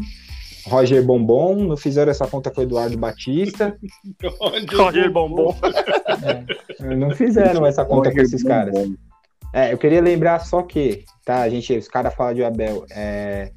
Roger 0.67 1.01
Bombom, 1.01 1.63
não 1.63 1.77
fizeram 1.77 2.11
essa 2.11 2.27
conta 2.27 2.51
com 2.51 2.59
o 2.59 2.63
Eduardo 2.63 2.97
Batista, 2.97 3.77
Roger 4.75 5.09
Bombom. 5.09 5.55
não 6.97 7.11
fizeram 7.11 7.65
essa 7.65 7.85
conta 7.85 8.11
com 8.11 8.19
esses 8.19 8.43
caras. 8.43 8.75
É, 9.53 9.71
eu 9.71 9.77
queria 9.77 10.01
lembrar 10.01 10.39
só 10.39 10.61
que, 10.61 11.05
tá, 11.23 11.47
gente, 11.47 11.77
os 11.77 11.87
caras 11.87 12.13
falam 12.13 12.33
de 12.33 12.43
Abel, 12.43 12.85
é, 12.91 13.51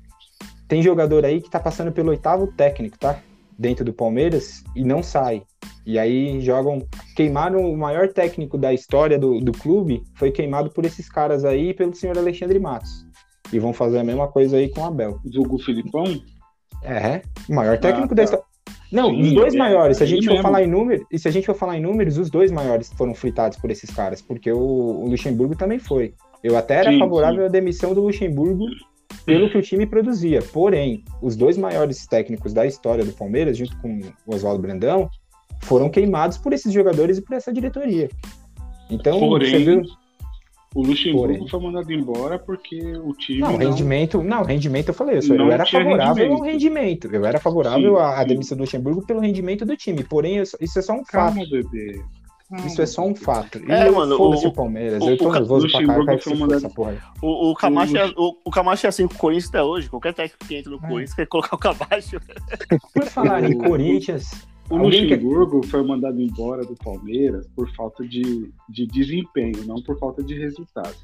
tem 0.68 0.82
jogador 0.82 1.24
aí 1.24 1.40
que 1.40 1.50
tá 1.50 1.58
passando 1.58 1.90
pelo 1.90 2.10
oitavo 2.10 2.46
técnico, 2.48 2.98
tá? 2.98 3.18
Dentro 3.58 3.84
do 3.84 3.92
Palmeiras 3.92 4.62
e 4.76 4.84
não 4.84 5.02
sai. 5.02 5.42
E 5.84 5.98
aí 5.98 6.40
jogam, 6.40 6.86
queimaram 7.16 7.60
o 7.60 7.76
maior 7.76 8.08
técnico 8.08 8.58
da 8.58 8.72
história 8.72 9.18
do, 9.18 9.40
do 9.40 9.52
clube, 9.52 10.02
foi 10.14 10.30
queimado 10.30 10.70
por 10.70 10.84
esses 10.84 11.08
caras 11.08 11.44
aí 11.44 11.70
e 11.70 11.74
pelo 11.74 11.94
senhor 11.94 12.16
Alexandre 12.16 12.58
Matos. 12.58 13.06
E 13.52 13.58
vão 13.58 13.72
fazer 13.72 13.98
a 13.98 14.04
mesma 14.04 14.28
coisa 14.28 14.58
aí 14.58 14.68
com 14.68 14.82
o 14.82 14.84
Abel. 14.84 15.18
Vulgo 15.34 15.58
Filipão? 15.58 16.04
É, 16.82 17.22
o 17.48 17.54
maior 17.54 17.78
técnico 17.78 18.10
tá. 18.10 18.16
da 18.16 18.24
história. 18.24 18.44
Não, 18.92 19.10
Sim, 19.10 19.22
os 19.22 19.32
dois 19.32 19.54
é, 19.54 19.58
maiores. 19.58 19.96
Se 19.96 20.02
a 20.02 20.06
aí 20.06 20.10
gente 20.10 20.24
for 20.24 20.32
mesmo. 20.32 20.42
falar 20.42 20.62
em 20.62 20.66
números, 20.66 21.06
e 21.10 21.18
se 21.18 21.28
a 21.28 21.30
gente 21.30 21.46
for 21.46 21.54
falar 21.54 21.76
em 21.76 21.82
números, 21.82 22.18
os 22.18 22.30
dois 22.30 22.50
maiores 22.50 22.92
foram 22.92 23.14
fritados 23.14 23.58
por 23.58 23.70
esses 23.70 23.90
caras, 23.90 24.22
porque 24.22 24.52
o, 24.52 24.58
o 24.58 25.08
Luxemburgo 25.08 25.56
também 25.56 25.78
foi. 25.78 26.14
Eu 26.42 26.56
até 26.56 26.76
era 26.76 26.90
Sim, 26.90 26.98
favorável 26.98 27.46
à 27.46 27.48
demissão 27.48 27.94
do 27.94 28.02
Luxemburgo 28.02 28.66
pelo 29.28 29.50
que 29.50 29.58
o 29.58 29.62
time 29.62 29.86
produzia. 29.86 30.40
Porém, 30.42 31.04
os 31.22 31.36
dois 31.36 31.56
maiores 31.56 32.06
técnicos 32.06 32.52
da 32.52 32.66
história 32.66 33.04
do 33.04 33.12
Palmeiras, 33.12 33.56
junto 33.56 33.76
com 33.80 34.00
o 34.26 34.34
Oswaldo 34.34 34.60
Brandão, 34.62 35.08
foram 35.62 35.88
queimados 35.88 36.38
por 36.38 36.52
esses 36.52 36.72
jogadores 36.72 37.18
e 37.18 37.22
por 37.22 37.34
essa 37.36 37.52
diretoria. 37.52 38.08
Então, 38.90 39.18
Porém, 39.20 39.64
viu. 39.64 39.82
O 40.74 40.82
Luxemburgo 40.82 41.34
Porém. 41.34 41.48
foi 41.48 41.60
mandado 41.60 41.90
embora 41.92 42.38
porque 42.38 42.78
o 42.98 43.12
time. 43.14 43.40
Não, 43.40 43.52
não- 43.52 43.58
rendimento, 43.58 44.22
não, 44.22 44.42
rendimento 44.42 44.88
eu 44.88 44.94
falei, 44.94 45.16
eu, 45.16 45.22
sou- 45.22 45.34
eu 45.34 45.50
era 45.50 45.64
favorável 45.64 46.32
ao 46.32 46.42
rendimento. 46.42 46.44
rendimento. 46.44 47.10
Eu 47.14 47.24
era 47.24 47.40
favorável 47.40 47.94
Sim, 47.96 48.00
à, 48.02 48.20
à 48.20 48.24
demissão 48.24 48.56
do 48.56 48.60
Luxemburgo 48.64 49.04
pelo 49.06 49.20
rendimento 49.20 49.64
do 49.64 49.74
time. 49.76 50.04
Porém, 50.04 50.36
eu- 50.36 50.44
isso 50.60 50.78
é 50.78 50.82
só 50.82 50.92
um 50.92 51.04
fato. 51.04 51.34
Calma, 51.36 51.44
bebê. 51.50 52.02
Isso 52.64 52.80
é 52.80 52.86
só 52.86 53.02
um 53.06 53.14
fato. 53.14 53.58
E 53.58 53.70
É, 53.70 53.88
eu- 53.88 53.94
mano, 53.94 54.16
foda-se 54.16 54.46
o- 54.46 54.48
o, 54.48 54.52
Palmeiras. 54.54 55.02
o- 55.02 55.10
eu 55.10 55.18
tô 55.18 55.28
o 55.28 55.32
nervoso 55.32 55.68
pra 55.70 55.84
caralho 55.86 56.22
foi 56.22 56.32
uma 56.34 56.54
essa 56.54 56.70
porra. 56.70 56.96
O, 57.20 57.50
o, 57.50 57.54
Camacho 57.54 57.96
é, 57.96 58.06
o, 58.16 58.36
o 58.44 58.50
Camacho 58.50 58.86
é 58.86 58.88
assim 58.88 59.06
com 59.06 59.14
o 59.14 59.18
Corinthians 59.18 59.48
até 59.50 59.62
hoje. 59.62 59.90
Qualquer 59.90 60.14
técnico 60.14 60.46
que 60.46 60.56
entra 60.56 60.70
no 60.70 60.78
É. 60.78 60.80
Corinthians 60.80 61.14
quer 61.14 61.26
colocar 61.26 61.56
o 61.56 61.58
Camacho. 61.58 62.18
Por 62.94 63.04
falar 63.04 63.44
em 63.44 63.58
Corinthians, 63.58 64.30
O 64.70 64.76
quer- 64.76 64.82
Luxemburgo 64.82 65.66
foi 65.66 65.82
mandado 65.86 66.20
embora 66.22 66.64
do 66.64 66.74
Palmeiras 66.76 67.46
por 67.54 67.70
falta 67.74 68.06
de, 68.06 68.50
de 68.68 68.86
desempenho, 68.86 69.66
não 69.66 69.82
por 69.82 69.98
falta 69.98 70.22
de 70.22 70.34
resultado. 70.38 70.94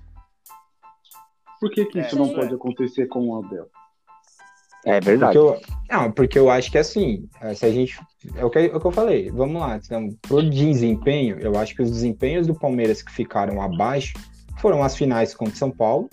Por 1.60 1.70
que, 1.70 1.84
que 1.86 1.98
É, 1.98 2.06
isso 2.06 2.16
não 2.16 2.26
é. 2.26 2.34
pode 2.34 2.54
acontecer 2.54 3.06
com 3.06 3.28
o 3.28 3.36
Abel? 3.38 3.66
É 4.84 5.00
verdade. 5.00 5.38
Porque 5.38 5.38
eu, 5.38 5.60
não, 5.90 6.12
porque 6.12 6.38
eu 6.38 6.50
acho 6.50 6.70
que 6.70 6.78
assim, 6.78 7.28
eh, 7.40 7.54
se 7.54 7.64
a 7.64 7.70
gente. 7.70 7.98
É 8.36 8.44
o 8.44 8.50
que, 8.50 8.58
é 8.58 8.66
o 8.76 8.80
que 8.80 8.86
eu 8.86 8.92
falei, 8.92 9.30
vamos 9.30 9.60
lá. 9.60 9.76
Então, 9.82 10.08
pro 10.22 10.42
desempenho, 10.48 11.38
eu 11.40 11.56
acho 11.58 11.74
que 11.74 11.82
os 11.82 11.90
desempenhos 11.90 12.46
do 12.46 12.54
Palmeiras 12.54 13.02
que 13.02 13.12
ficaram 13.12 13.60
abaixo 13.62 14.14
foram 14.58 14.82
as 14.82 14.96
finais 14.96 15.34
contra 15.34 15.54
São 15.56 15.70
Paulo 15.70 16.08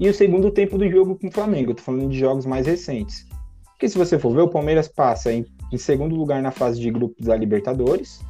e 0.00 0.08
o 0.08 0.14
segundo 0.14 0.50
tempo 0.50 0.76
do 0.78 0.88
jogo 0.88 1.16
com 1.18 1.28
o 1.28 1.32
Flamengo. 1.32 1.70
Eu 1.70 1.74
tô 1.74 1.82
falando 1.82 2.08
de 2.08 2.18
jogos 2.18 2.44
mais 2.46 2.66
recentes. 2.66 3.26
Porque 3.72 3.88
se 3.88 3.98
você 3.98 4.18
for 4.18 4.32
ver, 4.34 4.42
o 4.42 4.48
Palmeiras 4.48 4.88
passa 4.88 5.32
em, 5.32 5.44
em 5.72 5.78
segundo 5.78 6.14
lugar 6.14 6.40
na 6.40 6.50
fase 6.50 6.80
de 6.80 6.90
grupos 6.90 7.26
da 7.26 7.36
Libertadores. 7.36 8.20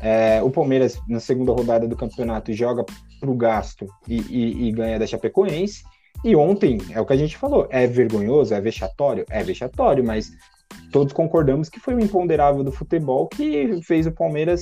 É, 0.00 0.42
o 0.42 0.50
Palmeiras, 0.50 1.00
na 1.08 1.20
segunda 1.20 1.52
rodada 1.52 1.86
do 1.86 1.96
campeonato, 1.96 2.52
joga 2.52 2.84
pro 3.20 3.34
gasto 3.34 3.86
e, 4.08 4.20
e- 4.20 4.68
e 4.68 4.72
ganha 4.72 4.98
da 4.98 5.06
Chapecoense. 5.06 5.82
E 6.24 6.36
ontem, 6.36 6.78
é 6.90 7.00
o 7.00 7.06
que 7.06 7.12
a 7.12 7.16
gente 7.16 7.36
falou, 7.36 7.66
é 7.70 7.86
vergonhoso, 7.86 8.54
é 8.54 8.60
vexatório? 8.60 9.24
É 9.28 9.42
vexatório, 9.42 10.04
mas 10.04 10.32
todos 10.92 11.12
concordamos 11.12 11.68
que 11.68 11.80
foi 11.80 11.94
o 11.94 12.00
imponderável 12.00 12.62
do 12.62 12.70
futebol 12.70 13.26
que 13.28 13.80
fez 13.82 14.06
o 14.06 14.12
Palmeiras 14.12 14.60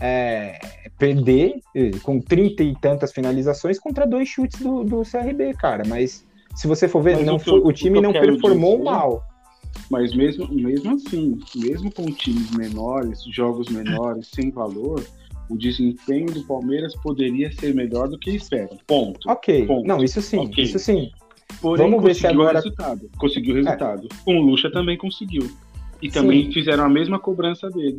é, 0.00 0.58
perder 0.98 1.60
eh, 1.76 1.90
com 2.02 2.20
trinta 2.20 2.62
e 2.62 2.74
tantas 2.78 3.12
finalizações 3.12 3.78
contra 3.78 4.06
dois 4.06 4.28
chutes 4.28 4.60
do, 4.60 4.82
do 4.84 5.02
CRB, 5.02 5.54
cara. 5.54 5.84
Mas 5.86 6.26
se 6.56 6.66
você 6.66 6.88
for 6.88 7.02
ver, 7.02 7.16
Mas 7.16 7.26
não 7.26 7.36
o 7.36 7.38
foi- 7.38 7.60
o 7.60 7.72
time 7.72 8.00
não 8.00 8.12
performou 8.12 8.72
dizer- 8.78 8.84
mal. 8.84 9.24
Mas 9.90 10.14
mesmo, 10.14 10.46
mesmo 10.52 10.94
assim, 10.94 11.38
mesmo 11.56 11.90
com 11.92 12.04
times 12.06 12.50
menores, 12.50 13.22
jogos 13.32 13.68
menores, 13.70 14.28
sem 14.34 14.50
valor, 14.50 15.02
o 15.52 15.58
desempenho 15.58 16.26
do 16.26 16.42
Palmeiras 16.44 16.94
poderia 16.96 17.52
ser 17.52 17.74
melhor 17.74 18.08
do 18.08 18.18
que 18.18 18.30
esperam. 18.30 18.76
Ponto. 18.86 19.28
Ok, 19.30 19.66
Ponto. 19.66 19.86
não, 19.86 20.02
isso 20.02 20.20
sim, 20.22 20.38
Ok. 20.38 20.64
isso 20.64 20.78
sim. 20.78 21.10
Porém, 21.60 21.84
Vamos 21.90 22.02
ver 22.02 22.14
se 22.14 22.22
conseguiu 22.22 22.40
agora- 22.42 22.58
É. 22.58 22.60
o 22.60 22.62
resultado. 22.64 23.10
Conseguiu 23.18 23.52
o 23.54 23.56
resultado. 23.58 24.08
Com 24.24 24.38
o 24.38 24.40
Lucha 24.42 24.70
também 24.70 24.96
conseguiu. 24.96 25.50
E 26.00 26.10
também 26.10 26.50
fizeram 26.50 26.84
a 26.84 26.88
mesma 26.88 27.18
cobrança 27.18 27.68
dele. 27.70 27.98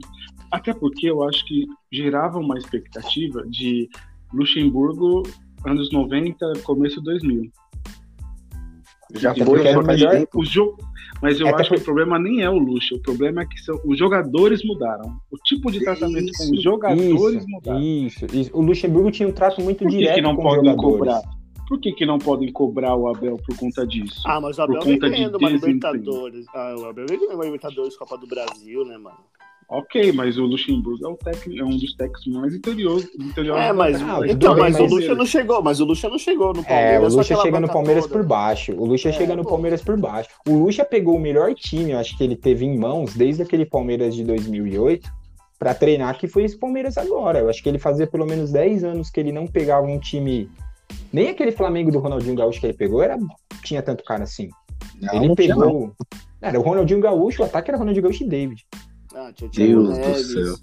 Até 0.52 0.74
porque 0.74 1.10
eu 1.10 1.24
acho 1.24 1.46
que 1.46 1.66
gerava 1.92 2.40
uma 2.40 2.58
expectativa 2.58 3.44
de 3.48 3.88
Luxemburgo, 4.34 5.24
anos 5.66 5.92
90, 5.92 6.54
começo 6.64 7.00
2000. 7.02 7.50
Já 9.14 9.32
Entendeu? 9.32 9.46
foi, 9.48 9.68
era 9.68 9.80
o 9.80 9.82
Só 9.86 9.88
que 9.92 9.96
melhor- 9.96 10.28
o 10.34 10.44
jogo, 10.46 10.78
mas 11.22 11.40
eu 11.40 11.48
Até 11.48 11.62
acho 11.62 11.70
que 11.76 11.80
o 11.80 11.84
problema 11.84 12.18
nem 12.18 12.42
é 12.42 12.50
o 12.50 12.58
Lucha, 12.58 12.96
o 12.96 13.00
problema 13.00 13.42
é 13.42 13.46
que 13.46 13.60
são, 13.62 13.80
os 13.86 13.98
jogadores 13.98 14.64
mudaram. 14.66 15.16
O 15.32 15.38
tipo 15.38 15.72
de 15.72 15.80
tratamento 15.82 16.32
com 16.38 16.52
os 16.52 16.62
jogadores 16.64 17.04
Isso, 17.44 17.48
mudaram. 17.50 17.80
isso, 17.82 18.26
isso. 18.34 18.52
O 18.54 18.62
Luxemburgo 18.62 19.12
tinha 19.12 19.30
um 19.30 19.32
trato 19.32 19.62
muito 19.62 19.80
Por 19.84 19.90
que, 19.92 19.98
direto 19.98 20.16
que 20.16 20.22
não 20.22 20.36
com 20.36 20.42
podem 20.44 20.66
jogadores. 20.72 20.82
cobrar? 20.98 21.22
Por 21.68 21.80
que, 21.80 21.92
que 21.94 22.06
não 22.06 22.20
podem 22.20 22.52
cobrar 22.52 22.96
o 22.96 23.08
Abel 23.08 23.38
por 23.48 23.56
conta 23.58 23.88
disso? 23.88 24.22
Ah, 24.26 24.40
mas 24.42 24.58
o 24.60 24.66
Por 24.66 24.72
Abel 24.78 24.82
vem 24.84 24.94
conta 24.96 25.10
de 25.10 25.16
ganhando 25.16 25.38
uma. 25.38 25.50
Libertadores. 25.50 26.46
Ah, 26.54 26.76
o 26.78 26.86
Abel 26.86 27.06
vem 27.08 27.18
ganhando 27.20 27.36
uma 27.36 27.46
Libertadores 27.46 27.96
Copa 27.96 28.18
do 28.18 28.28
Brasil, 28.28 28.84
né, 28.86 28.98
mano? 28.98 29.18
Ok, 29.74 30.12
mas 30.12 30.38
o 30.38 30.46
Luxemburgo 30.46 31.04
é, 31.04 31.10
o 31.10 31.16
técnico, 31.16 31.60
é 31.60 31.66
um 31.66 31.76
dos 31.76 31.96
técnicos 31.96 32.28
mais 32.28 32.54
vitoriosos 32.54 33.10
É, 33.58 33.74
mas. 33.74 34.00
carreira. 34.00 34.32
então, 34.32 34.56
mas 34.56 34.80
o 34.80 34.86
Lucha 34.86 35.16
não 35.16 35.26
chegou, 35.26 35.64
mas 35.64 35.80
o 35.80 35.86
Lucha 35.86 36.08
não 36.10 36.20
chegou 36.20 36.54
no 36.54 36.64
Palmeiras. 36.64 37.14
É, 37.14 37.18
o 37.18 37.20
aquela 37.20 37.42
chega 37.42 37.60
no 37.60 37.68
Palmeiras 37.68 38.04
toda. 38.06 38.20
por 38.20 38.28
baixo. 38.28 38.72
O 38.74 38.86
Lucha 38.86 39.10
É, 39.10 39.12
chega 39.12 39.36
no 39.36 39.42
pô. 39.42 39.50
Palmeiras 39.50 39.82
por 39.82 39.98
baixo. 39.98 40.30
O 40.48 40.54
Lucha 40.60 40.86
pegou 40.86 41.16
o 41.16 41.20
melhor 41.20 41.56
time, 41.56 41.90
eu 41.92 41.98
acho 41.98 42.16
que 42.16 42.24
ele 42.24 42.36
teve 42.36 42.66
em 42.66 42.78
mãos 42.78 43.16
desde 43.16 43.42
aquele 43.42 43.66
Palmeiras 43.66 44.14
de 44.14 44.24
2008 44.24 45.10
pra 45.58 45.74
treinar, 45.74 46.20
que 46.20 46.28
foi 46.28 46.44
esse 46.44 46.56
Palmeiras 46.56 46.96
agora. 46.96 47.40
Eu 47.40 47.50
acho 47.50 47.64
que 47.64 47.68
ele 47.68 47.80
fazia 47.80 48.06
pelo 48.06 48.28
menos 48.28 48.52
10 48.52 48.84
anos 48.84 49.10
que 49.10 49.20
ele 49.20 49.32
não 49.32 49.48
pegava 49.48 49.88
um 49.88 49.98
time. 49.98 50.52
Nem 51.12 51.30
aquele 51.30 51.52
Flamengo 51.52 51.92
do 51.92 51.98
Ronaldinho 51.98 52.36
Gaúcho 52.36 52.60
que 52.60 52.68
ele 52.68 52.78
pegou 52.78 53.02
era 53.02 53.18
tinha 53.64 53.82
tanto 53.82 54.04
cara 54.04 54.24
assim. 54.24 54.50
Não, 55.02 55.16
ele 55.16 55.28
não 55.30 55.36
tinha, 55.36 55.56
não. 55.56 55.62
pegou. 55.64 55.94
Era 56.40 56.60
o 56.60 56.64
Ronaldinho 56.64 57.00
Gaúcho, 57.00 57.42
o 57.42 57.46
ataque 57.46 57.72
era 57.72 57.78
Ronaldinho 57.80 58.04
Gaúcho 58.04 58.24
e 58.24 58.28
David. 58.28 58.64
Ah, 59.16 59.32
tinha 59.34 59.50
Thiago 59.50 59.72
Deus 59.74 59.90
do 59.90 59.94
Neves. 59.96 60.32
céu. 60.34 60.56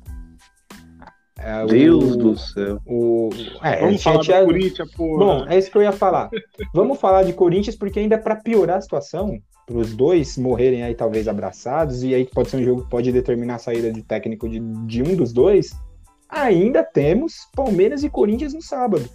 É, 1.43 1.67
Deus 1.67 2.05
o- 2.05 2.17
do 2.19 2.37
céu. 2.37 2.79
O, 2.87 3.31
é, 3.63 3.81
Vamos 3.81 4.03
falar 4.03 4.21
tinha- 4.21 4.41
do 4.41 4.47
Corinthians, 4.47 4.91
porra. 4.93 5.19
Bom, 5.25 5.47
é 5.49 5.59
isso 5.59 5.71
que 5.71 5.79
eu 5.79 5.83
ia 5.83 5.93
falar. 5.93 6.29
Vamos 6.75 7.01
falar 7.01 7.23
de 7.23 7.33
Corinthians, 7.33 7.77
porque 7.77 7.99
ainda 7.99 8.19
para 8.19 8.37
piorar 8.37 8.77
a 8.77 8.81
situação, 8.81 9.41
para 9.67 9.79
os 9.79 9.95
dois 9.95 10.37
morrerem 10.37 10.83
aí 10.83 10.95
talvez 10.95 11.27
abraçados, 11.29 12.03
e 12.03 12.15
aí 12.15 12.27
pode 12.27 12.51
ser 12.51 12.59
um 12.59 12.63
jogo 12.65 12.83
que 12.85 12.91
pode 12.91 13.11
determinar 13.11 13.55
a 13.55 13.59
saída 13.59 13.91
de 13.91 14.03
técnico 14.03 14.49
de, 14.51 14.59
de 14.87 15.03
um 15.03 15.17
dos 15.17 15.33
dois, 15.33 15.71
ainda 16.29 16.85
temos 16.85 17.49
Palmeiras 17.57 18.03
e 18.05 18.11
Corinthians 18.11 18.53
no 18.53 18.61
sábado. 18.61 19.09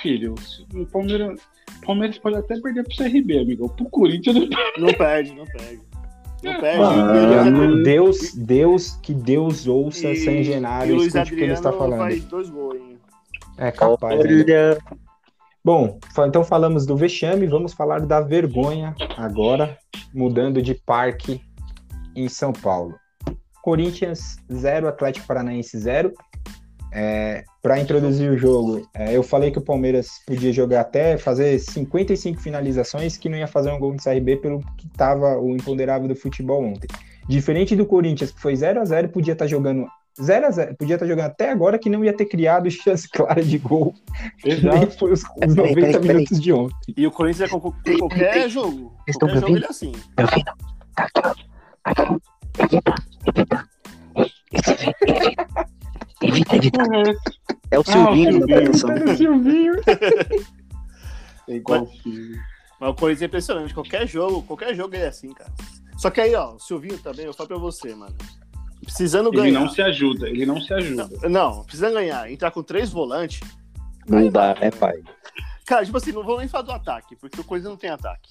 Filho, 0.00 0.34
o 0.74 0.86
Palmeiras, 0.86 1.40
Palmeiras 1.84 2.18
pode 2.18 2.36
até 2.36 2.60
perder 2.60 2.84
pro 2.84 2.96
CRB, 2.96 3.38
amigo. 3.40 3.68
Pro 3.70 3.90
Corinthians 3.90 4.36
não 4.36 4.46
Não 4.86 4.94
perde, 4.94 5.34
não 5.34 5.44
perde. 5.46 5.80
Não 6.42 6.60
perde. 6.60 6.78
Mano. 6.78 7.80
E- 7.80 7.82
Deus, 7.84 8.34
Deus, 8.34 8.98
que 9.02 9.14
Deus 9.14 9.66
ouça 9.66 10.10
e- 10.10 10.16
sem 10.16 10.42
Genaro 10.42 10.84
o 10.84 10.92
e 10.92 10.92
Luiz 10.92 11.14
escute 11.14 11.34
o 11.34 11.36
que 11.36 11.42
ele 11.42 11.52
está 11.52 11.72
falando. 11.72 11.98
faz 11.98 12.24
dois 12.24 12.50
gols, 12.50 12.76
hein? 12.76 12.98
É 13.58 13.70
capaz. 13.70 14.18
Olha, 14.20 14.78
Bom, 15.62 15.98
então 16.26 16.42
falamos 16.42 16.86
do 16.86 16.96
vexame, 16.96 17.46
vamos 17.46 17.74
falar 17.74 18.00
da 18.06 18.18
vergonha 18.22 18.94
agora, 19.18 19.76
mudando 20.14 20.62
de 20.62 20.74
parque 20.74 21.42
em 22.16 22.30
São 22.30 22.50
Paulo. 22.50 22.94
Corinthians 23.62 24.36
0, 24.50 24.88
Atlético 24.88 25.26
Paranaense 25.26 25.78
0. 25.78 26.12
Para 27.62 27.78
introduzir 27.78 28.30
o 28.30 28.38
jogo, 28.38 28.88
é, 28.94 29.14
eu 29.16 29.22
falei 29.22 29.50
que 29.50 29.58
o 29.58 29.62
Palmeiras 29.62 30.08
podia 30.26 30.52
jogar 30.52 30.80
até 30.80 31.16
fazer 31.18 31.58
55 31.58 32.40
finalizações, 32.40 33.16
que 33.16 33.28
não 33.28 33.36
ia 33.36 33.46
fazer 33.46 33.70
um 33.70 33.78
gol 33.78 33.92
no 33.92 34.02
CRB 34.02 34.36
pelo 34.38 34.60
que 34.76 34.86
estava 34.86 35.38
o 35.38 35.54
imponderável 35.54 36.08
do 36.08 36.16
futebol 36.16 36.64
ontem. 36.64 36.88
Diferente 37.28 37.76
do 37.76 37.84
Corinthians, 37.86 38.32
que 38.32 38.40
foi 38.40 38.56
0 38.56 38.80
a 38.80 38.84
0 38.84 39.08
podia 39.10 39.32
estar 39.34 39.46
jogando 39.46 39.86
0 40.20 40.46
a 40.46 40.50
0 40.50 40.76
podia 40.76 40.94
estar 40.96 41.06
jogando 41.06 41.26
até 41.26 41.50
agora 41.50 41.78
que 41.78 41.88
não 41.88 42.04
ia 42.04 42.12
ter 42.12 42.24
criado 42.26 42.68
chance 42.70 43.08
clara 43.12 43.42
de 43.42 43.58
gol 43.58 43.94
nem 44.44 44.54
Exato. 44.56 44.98
foi 44.98 45.12
os, 45.12 45.22
os 45.22 45.28
Peraí, 45.38 45.54
90 45.54 45.74
peraí, 45.74 45.92
peraí. 45.92 46.08
minutos 46.08 46.40
de 46.40 46.52
ontem. 46.52 46.94
E 46.96 47.06
o 47.06 47.10
Corinthians 47.10 47.48
é 47.48 47.52
com 47.52 47.60
com 47.60 47.72
qualquer 47.98 48.48
jogo. 48.48 48.92
Vocês 49.04 49.16
estão 49.16 49.28
Qualquer 49.28 49.40
jogo 49.40 49.56
ele 49.56 49.64
é 49.64 49.68
assim. 49.68 49.92
meu 50.18 50.28
filho, 50.28 50.44
tá 50.96 51.04
aqui, 51.04 51.22
ó. 51.24 51.34
Aqui, 51.84 52.02
evita, 52.58 52.94
evita. 53.26 53.70
Evita, 56.22 56.56
evita. 56.56 56.78
Porra, 56.84 56.96
é- 56.98 57.40
É 57.72 57.78
o 57.78 57.80
Ah, 57.80 57.82
o 57.82 57.84
Silvinho 57.92 58.40
da 58.46 58.46
Silvinho. 58.46 58.68
atenção. 58.68 59.16
Silvinho. 59.16 59.74
É 61.48 61.54
igual. 61.56 61.88
Mas 62.80 62.90
o 62.90 62.94
Corinthians 62.94 63.22
é 63.22 63.26
impressionante. 63.26 63.74
Qualquer 63.74 64.06
jogo, 64.06 64.42
qualquer 64.42 64.74
jogo 64.74 64.94
ele 64.94 65.04
é 65.04 65.08
assim, 65.08 65.32
cara. 65.32 65.52
Só 65.96 66.10
que 66.10 66.20
aí, 66.20 66.34
ó, 66.34 66.54
o 66.54 66.58
Silvinho 66.60 66.98
também, 66.98 67.26
eu 67.26 67.34
falo 67.34 67.48
pra 67.48 67.58
você, 67.58 67.94
mano. 67.94 68.14
Precisando 68.82 69.28
Ele 69.28 69.36
ganhar. 69.36 69.60
não 69.60 69.68
se 69.68 69.82
ajuda, 69.82 70.28
ele 70.28 70.46
não 70.46 70.60
se 70.60 70.72
ajuda. 70.72 71.08
Não, 71.22 71.28
não, 71.28 71.64
precisando 71.64 71.92
ganhar, 71.94 72.30
entrar 72.30 72.50
com 72.50 72.62
três 72.62 72.90
volantes. 72.90 73.40
Não 74.08 74.28
dá, 74.30 74.54
né, 74.54 74.70
pai? 74.70 75.02
Cara, 75.66 75.84
tipo 75.84 75.96
assim, 75.98 76.12
não 76.12 76.24
vou 76.24 76.38
nem 76.38 76.48
falar 76.48 76.64
do 76.64 76.72
ataque, 76.72 77.14
porque 77.16 77.40
o 77.40 77.44
Corinthians 77.44 77.70
não 77.70 77.76
tem 77.78 77.90
ataque. 77.90 78.30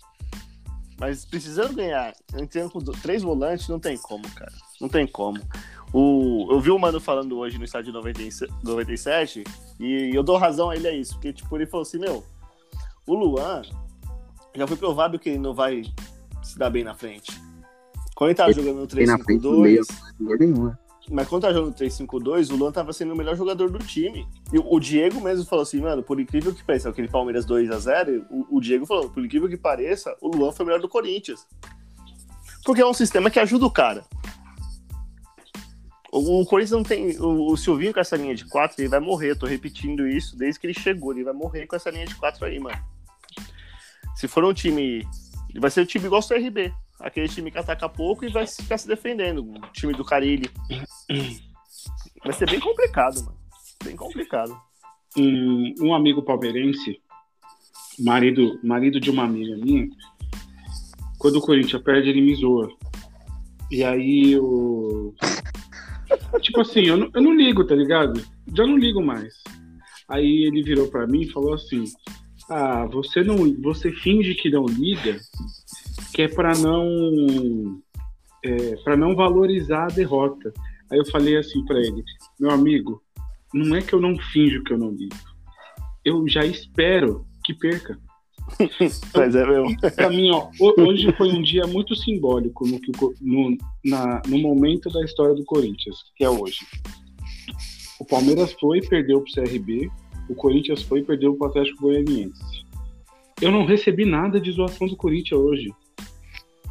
Mas 1.00 1.24
precisando 1.24 1.76
ganhar, 1.76 2.14
entrando 2.38 2.72
com 2.72 2.80
três 2.80 3.22
volantes, 3.22 3.68
não 3.70 3.80
tem 3.80 3.96
como, 3.98 4.28
cara. 4.32 4.52
Não 4.82 4.90
tem 4.90 5.06
como. 5.08 5.40
O, 5.92 6.48
eu 6.52 6.60
vi 6.60 6.70
o 6.70 6.78
Mano 6.78 7.00
falando 7.00 7.38
hoje 7.38 7.58
no 7.58 7.66
estádio 7.66 7.92
97, 7.92 8.54
97 8.64 9.44
e 9.80 10.12
eu 10.14 10.22
dou 10.22 10.38
razão 10.38 10.70
a 10.70 10.76
ele 10.76 10.88
a 10.88 10.94
isso. 10.94 11.14
Porque, 11.16 11.34
tipo, 11.34 11.56
ele 11.58 11.66
falou 11.66 11.82
assim, 11.82 11.98
meu, 11.98 12.24
o 13.08 13.14
Luan 13.16 13.64
já 14.56 14.68
foi 14.68 14.78
provável 14.78 15.18
que 15.20 15.30
ele 15.30 15.40
não 15.40 15.54
vai 15.54 15.84
se 16.44 16.58
dar 16.58 16.70
bem 16.70 16.84
na 16.84 16.94
frente. 16.94 17.32
Quando 18.16 18.30
ele 18.30 18.36
tava 18.36 18.52
Ele 18.52 18.62
jogando 18.62 18.82
no 18.82 18.96
bem 18.96 19.06
na 19.08 19.18
frente 19.18 19.42
do 19.42 19.62
meio. 19.62 19.82
3-5-2, 19.82 20.14
Não 20.20 20.28
dor 20.28 20.40
nenhuma. 20.40 20.80
mas 21.10 21.28
quando 21.28 21.42
tá 21.44 21.54
jogando 21.54 21.74
3-5-2, 21.74 22.52
o 22.52 22.56
Luan 22.58 22.72
tava 22.72 22.92
sendo 22.94 23.14
o 23.14 23.18
melhor 23.18 23.36
jogador 23.36 23.70
do 23.72 23.80
time. 23.80 24.28
E 24.54 24.60
o 24.60 24.76
o 24.76 24.80
Diego 24.80 25.20
mesmo 25.22 25.46
falou 25.46 25.64
assim, 25.64 25.80
mano, 25.82 26.04
por 26.04 26.20
incrível 26.20 26.54
que 26.54 26.64
pareça, 26.64 26.90
aquele 26.90 27.08
Palmeiras 27.08 27.46
2x0, 27.48 28.26
o, 28.30 28.58
o 28.58 28.62
Diego 28.62 28.86
falou, 28.86 29.10
por 29.10 29.24
incrível 29.26 29.48
que 29.50 29.58
pareça, 29.58 30.16
o 30.22 30.28
Luan 30.28 30.52
foi 30.52 30.66
o 30.66 30.68
melhor 30.68 30.82
do 30.82 30.90
Corinthians. 30.90 31.48
Porque 32.66 32.82
é 32.82 32.86
um 32.86 32.94
sistema 32.94 33.32
que 33.32 33.40
ajuda 33.40 33.66
o 33.66 33.72
cara. 33.72 34.06
O, 36.12 36.42
o 36.42 36.46
Corinthians 36.46 36.72
não 36.72 36.84
tem. 36.84 37.18
O, 37.20 37.52
o 37.52 37.58
Silvinho 37.58 37.94
com 37.94 38.00
essa 38.00 38.18
linha 38.18 38.36
de 38.36 38.46
4, 38.46 38.82
ele 38.82 38.90
vai 38.90 39.00
morrer. 39.00 39.32
Eu 39.32 39.40
tô 39.40 39.46
repetindo 39.46 40.08
isso 40.08 40.38
desde 40.38 40.60
que 40.60 40.68
ele 40.68 40.74
chegou. 40.74 41.12
Ele 41.12 41.24
vai 41.24 41.34
morrer 41.34 41.68
com 41.68 41.76
essa 41.76 41.90
linha 41.90 42.06
de 42.06 42.16
4 42.16 42.46
aí, 42.46 42.60
mano. 42.60 42.80
Se 44.16 44.28
for 44.28 44.44
um 44.44 44.54
time. 44.54 45.08
Vai 45.60 45.72
ser 45.72 45.82
um 45.82 45.86
time 45.86 46.06
igual 46.06 46.22
o 46.22 46.28
CRB. 46.28 46.74
Aquele 47.00 47.30
time 47.30 47.50
que 47.50 47.58
ataca 47.58 47.88
pouco 47.88 48.26
e 48.26 48.30
vai 48.30 48.46
ficar 48.46 48.78
se 48.78 48.88
defendendo. 48.88 49.42
O 49.42 49.60
time 49.72 49.94
do 49.94 50.04
Carilli. 50.06 50.50
Vai 52.24 52.34
ser 52.34 52.50
bem 52.50 52.60
complicado, 52.60 53.24
mano. 53.24 53.38
Bem 53.84 53.96
complicado. 53.96 54.60
Um, 55.18 55.74
um 55.82 55.96
amigo 55.96 56.22
palmeirense, 56.22 57.02
marido, 57.98 58.60
marido 58.62 59.00
de 59.00 59.10
uma 59.10 59.24
amiga 59.24 59.56
minha, 59.58 59.88
quando 61.18 61.38
o 61.38 61.42
Corinthians 61.42 61.82
perde, 61.82 62.10
ele 62.10 62.22
me 62.22 62.36
zoa. 62.36 62.70
E 63.72 63.84
aí 63.84 64.38
o. 64.40 65.14
Tipo 66.42 66.62
assim, 66.62 66.82
eu 66.82 66.98
não, 66.98 67.10
eu 67.14 67.22
não 67.22 67.36
ligo, 67.36 67.64
tá 67.64 67.76
ligado? 67.76 68.22
Já 68.56 68.66
não 68.66 68.78
ligo 68.78 69.02
mais. 69.02 69.34
Aí 70.08 70.46
ele 70.46 70.64
virou 70.64 70.88
pra 70.88 71.08
mim 71.08 71.22
e 71.22 71.32
falou 71.32 71.54
assim: 71.54 71.86
Ah, 72.50 72.86
você 72.86 73.24
não. 73.24 73.38
Você 73.62 73.92
finge 73.92 74.34
que 74.36 74.50
não 74.50 74.66
liga, 74.66 75.20
que 76.14 76.24
é 76.24 76.28
pra 76.28 76.58
não. 76.58 77.82
É, 78.44 78.76
para 78.84 78.96
não 78.96 79.16
valorizar 79.16 79.86
a 79.86 79.94
derrota. 79.94 80.54
Aí 80.92 80.98
eu 80.98 81.06
falei 81.06 81.38
assim 81.38 81.64
pra 81.66 81.78
ele, 81.78 82.04
meu 82.40 82.50
amigo, 82.50 83.04
não 83.54 83.76
é 83.76 83.82
que 83.82 83.94
eu 83.94 84.00
não 84.00 84.18
finjo 84.18 84.64
que 84.64 84.74
eu 84.74 84.78
não 84.78 84.92
ligo. 84.92 85.16
Eu 86.04 86.28
já 86.28 86.46
espero 86.46 87.28
que 87.44 87.54
perca. 87.54 88.00
Mas 89.16 89.36
é 89.36 89.46
meu. 89.46 89.66
Pra 89.96 90.10
mim, 90.10 90.30
ó, 90.32 90.50
ho- 90.60 90.82
hoje 90.82 91.12
foi 91.18 91.30
um 91.32 91.42
dia 91.42 91.66
muito 91.68 91.96
simbólico 91.96 92.68
no, 92.68 92.80
que 92.80 92.92
no, 93.22 93.58
na- 93.86 94.22
no 94.28 94.38
momento 94.38 94.90
da 94.90 95.04
história 95.04 95.36
do 95.36 95.44
Corinthians, 95.46 95.98
que 96.16 96.24
é 96.24 96.30
hoje. 96.30 96.60
O 98.00 98.06
Palmeiras 98.06 98.54
foi 98.60 98.80
e 98.80 98.88
perdeu 98.88 99.22
pro 99.22 99.34
CRB, 99.34 99.90
o 100.30 100.36
Corinthians 100.36 100.82
foi 100.84 101.00
e 101.00 101.04
perdeu 101.04 101.36
pro 101.36 101.48
Atlético 101.48 101.82
Goianiense. 101.84 102.66
Eu 103.42 103.52
não 103.52 103.66
recebi 103.66 104.06
nada 104.06 104.40
de 104.40 104.52
zoação 104.52 104.88
do 104.88 104.96
Corinthians 104.96 105.40
hoje. 105.40 105.74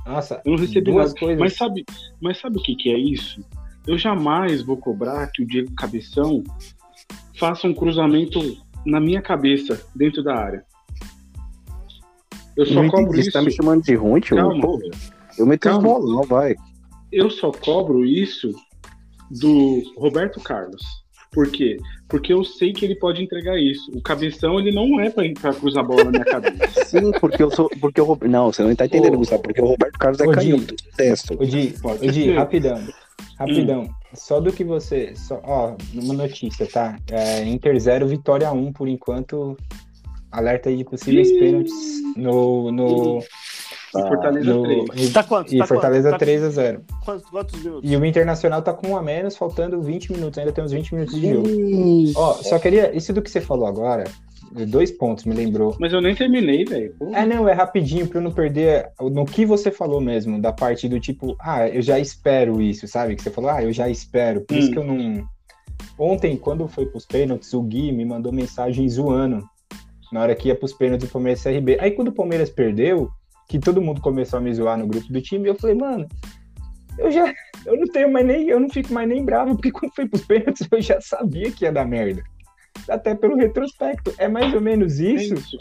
Nossa, 0.06 0.40
Eu 0.44 0.52
não 0.52 0.58
recebi 0.58 0.90
duas 0.90 1.08
nada. 1.08 1.20
coisas. 1.20 1.38
Mas 1.38 1.54
sabe, 1.56 1.84
mas 2.20 2.38
sabe 2.38 2.58
o 2.58 2.62
que, 2.62 2.74
que 2.74 2.90
é 2.90 2.98
isso? 2.98 3.44
Eu 3.86 3.98
jamais 3.98 4.62
vou 4.62 4.76
cobrar 4.76 5.26
que 5.32 5.42
o 5.42 5.46
Diego 5.46 5.74
Cabeção 5.74 6.42
faça 7.38 7.66
um 7.66 7.74
cruzamento 7.74 8.40
na 8.86 9.00
minha 9.00 9.20
cabeça, 9.20 9.86
dentro 9.94 10.22
da 10.22 10.34
área. 10.34 10.64
Eu 12.58 12.66
só 12.66 12.74
Não 12.74 12.88
cobro 12.88 13.14
isso. 13.14 13.30
Você 13.30 13.30
tá 13.30 13.40
me 13.40 13.52
chamando 13.52 13.84
de 13.84 13.94
ruim, 13.94 14.20
tio? 14.20 14.36
Calma. 14.36 14.60
Pô, 14.60 14.80
eu 15.38 15.46
vai. 16.26 16.56
Eu 17.12 17.30
só 17.30 17.52
cobro 17.52 18.04
isso 18.04 18.52
do 19.30 19.80
Roberto 19.96 20.40
Carlos. 20.40 20.82
Por 21.30 21.48
quê? 21.52 21.76
Porque 22.08 22.32
eu 22.32 22.42
sei 22.42 22.72
que 22.72 22.84
ele 22.84 22.96
pode 22.96 23.22
entregar 23.22 23.56
isso. 23.56 23.92
O 23.94 24.02
cabeção, 24.02 24.58
ele 24.58 24.72
não 24.72 24.98
é 24.98 25.08
pra, 25.08 25.22
pra 25.40 25.54
cruzar 25.54 25.84
a 25.84 25.86
bola 25.86 26.04
na 26.04 26.10
minha 26.10 26.24
cabeça. 26.24 26.82
Sim, 26.84 27.12
porque 27.20 27.40
eu 27.40 27.50
sou. 27.50 27.70
Porque 27.80 28.00
o 28.00 28.04
Roberto. 28.04 28.32
Não, 28.32 28.50
você 28.50 28.62
não 28.64 28.74
tá 28.74 28.86
entendendo, 28.86 29.14
Ô, 29.14 29.18
Gustavo. 29.18 29.42
Porque 29.42 29.60
o 29.60 29.66
Roberto 29.66 29.98
Carlos 29.98 30.20
é 30.20 30.26
ô, 30.26 30.32
canhoto. 30.32 30.74
Destro. 30.96 31.40
Ô, 31.40 31.44
Di, 31.44 31.74
ô, 31.84 32.10
Di, 32.10 32.32
rapidão. 32.32 32.82
Rapidão. 33.38 33.88
Só 34.14 34.40
do 34.40 34.52
que 34.52 34.64
você. 34.64 35.14
Só, 35.14 35.40
ó, 35.44 35.76
uma 35.94 36.14
notícia, 36.14 36.66
tá? 36.66 36.98
É, 37.08 37.44
Inter 37.44 37.78
0, 37.78 38.08
Vitória 38.08 38.50
1, 38.50 38.72
por 38.72 38.88
enquanto. 38.88 39.56
Alerta 40.38 40.68
aí 40.68 40.76
de 40.76 40.84
possíveis 40.84 41.28
Ih. 41.30 41.38
pênaltis 41.38 41.74
no. 42.16 42.70
no, 42.72 43.18
E 43.96 44.02
Fortaleza 44.08 44.54
no 44.54 44.62
3. 44.62 44.84
e, 44.96 45.12
Tá 45.12 45.22
quanto? 45.24 45.54
e 45.54 45.58
Tá 45.58 45.66
Fortaleza 45.66 46.08
quanto? 46.10 46.18
Tá 46.20 46.24
3 46.26 46.42
a 46.44 46.50
0 46.50 46.82
Quantos, 47.04 47.30
quantos 47.30 47.62
minutos? 47.62 47.90
E 47.90 47.96
o 47.96 48.04
Internacional 48.04 48.62
tá 48.62 48.72
com 48.72 48.88
um 48.88 48.96
a 48.96 49.02
menos, 49.02 49.36
faltando 49.36 49.80
20 49.82 50.12
minutos. 50.12 50.38
Ainda 50.38 50.52
temos 50.52 50.72
20 50.72 50.94
minutos 50.94 51.20
de 51.20 51.30
jogo. 51.32 51.48
Ó, 52.16 52.34
só 52.34 52.58
queria. 52.58 52.94
Isso 52.96 53.12
do 53.12 53.22
que 53.22 53.30
você 53.30 53.40
falou 53.40 53.66
agora, 53.66 54.04
dois 54.68 54.90
pontos 54.90 55.24
me 55.24 55.34
lembrou. 55.34 55.74
Mas 55.80 55.92
eu 55.92 56.00
nem 56.02 56.14
terminei, 56.14 56.64
velho. 56.64 56.94
É, 57.12 57.24
não, 57.26 57.48
é 57.48 57.52
rapidinho 57.54 58.06
pra 58.06 58.18
eu 58.18 58.22
não 58.22 58.30
perder 58.32 58.88
no 59.00 59.24
que 59.24 59.46
você 59.46 59.70
falou 59.70 60.00
mesmo, 60.00 60.40
da 60.40 60.52
parte 60.52 60.86
do 60.88 61.00
tipo, 61.00 61.34
ah, 61.40 61.66
eu 61.68 61.80
já 61.82 61.98
espero 61.98 62.60
isso, 62.60 62.86
sabe? 62.86 63.16
Que 63.16 63.22
você 63.22 63.30
falou, 63.30 63.50
ah, 63.50 63.62
eu 63.62 63.72
já 63.72 63.88
espero. 63.88 64.42
Por 64.42 64.56
isso 64.56 64.68
Hum. 64.68 64.72
que 64.72 64.78
eu 64.78 64.84
não. 64.84 65.24
Ontem, 65.98 66.36
quando 66.36 66.68
foi 66.68 66.86
pros 66.86 67.06
pênaltis, 67.06 67.52
o 67.54 67.62
Gui 67.62 67.90
me 67.92 68.04
mandou 68.04 68.32
mensagem 68.32 68.88
zoando 68.88 69.42
na 70.12 70.22
hora 70.22 70.34
que 70.34 70.48
ia 70.48 70.54
pros 70.54 70.72
pênaltis 70.72 71.08
do 71.08 71.12
Palmeiras 71.12 71.44
e 71.44 71.52
CRB. 71.52 71.78
Aí 71.80 71.90
quando 71.90 72.08
o 72.08 72.12
Palmeiras 72.12 72.50
perdeu, 72.50 73.10
que 73.48 73.58
todo 73.58 73.82
mundo 73.82 74.00
começou 74.00 74.38
a 74.38 74.42
me 74.42 74.52
zoar 74.52 74.78
no 74.78 74.86
grupo 74.86 75.12
do 75.12 75.20
time, 75.20 75.48
eu 75.48 75.54
falei, 75.54 75.76
mano, 75.76 76.06
eu 76.98 77.10
já. 77.10 77.32
Eu 77.64 77.78
não 77.78 77.86
tenho 77.86 78.10
mais 78.10 78.26
nem. 78.26 78.48
Eu 78.48 78.60
não 78.60 78.68
fico 78.68 78.92
mais 78.92 79.08
nem 79.08 79.24
bravo, 79.24 79.54
porque 79.54 79.70
quando 79.70 79.92
foi 79.94 80.06
pros 80.08 80.24
pênaltis 80.24 80.66
eu 80.70 80.80
já 80.80 81.00
sabia 81.00 81.50
que 81.50 81.64
ia 81.64 81.72
dar 81.72 81.86
merda. 81.86 82.22
Até 82.88 83.14
pelo 83.14 83.36
retrospecto. 83.36 84.12
É 84.18 84.28
mais 84.28 84.52
ou 84.54 84.60
menos 84.60 85.00
É 85.00 85.12
isso 85.12 85.58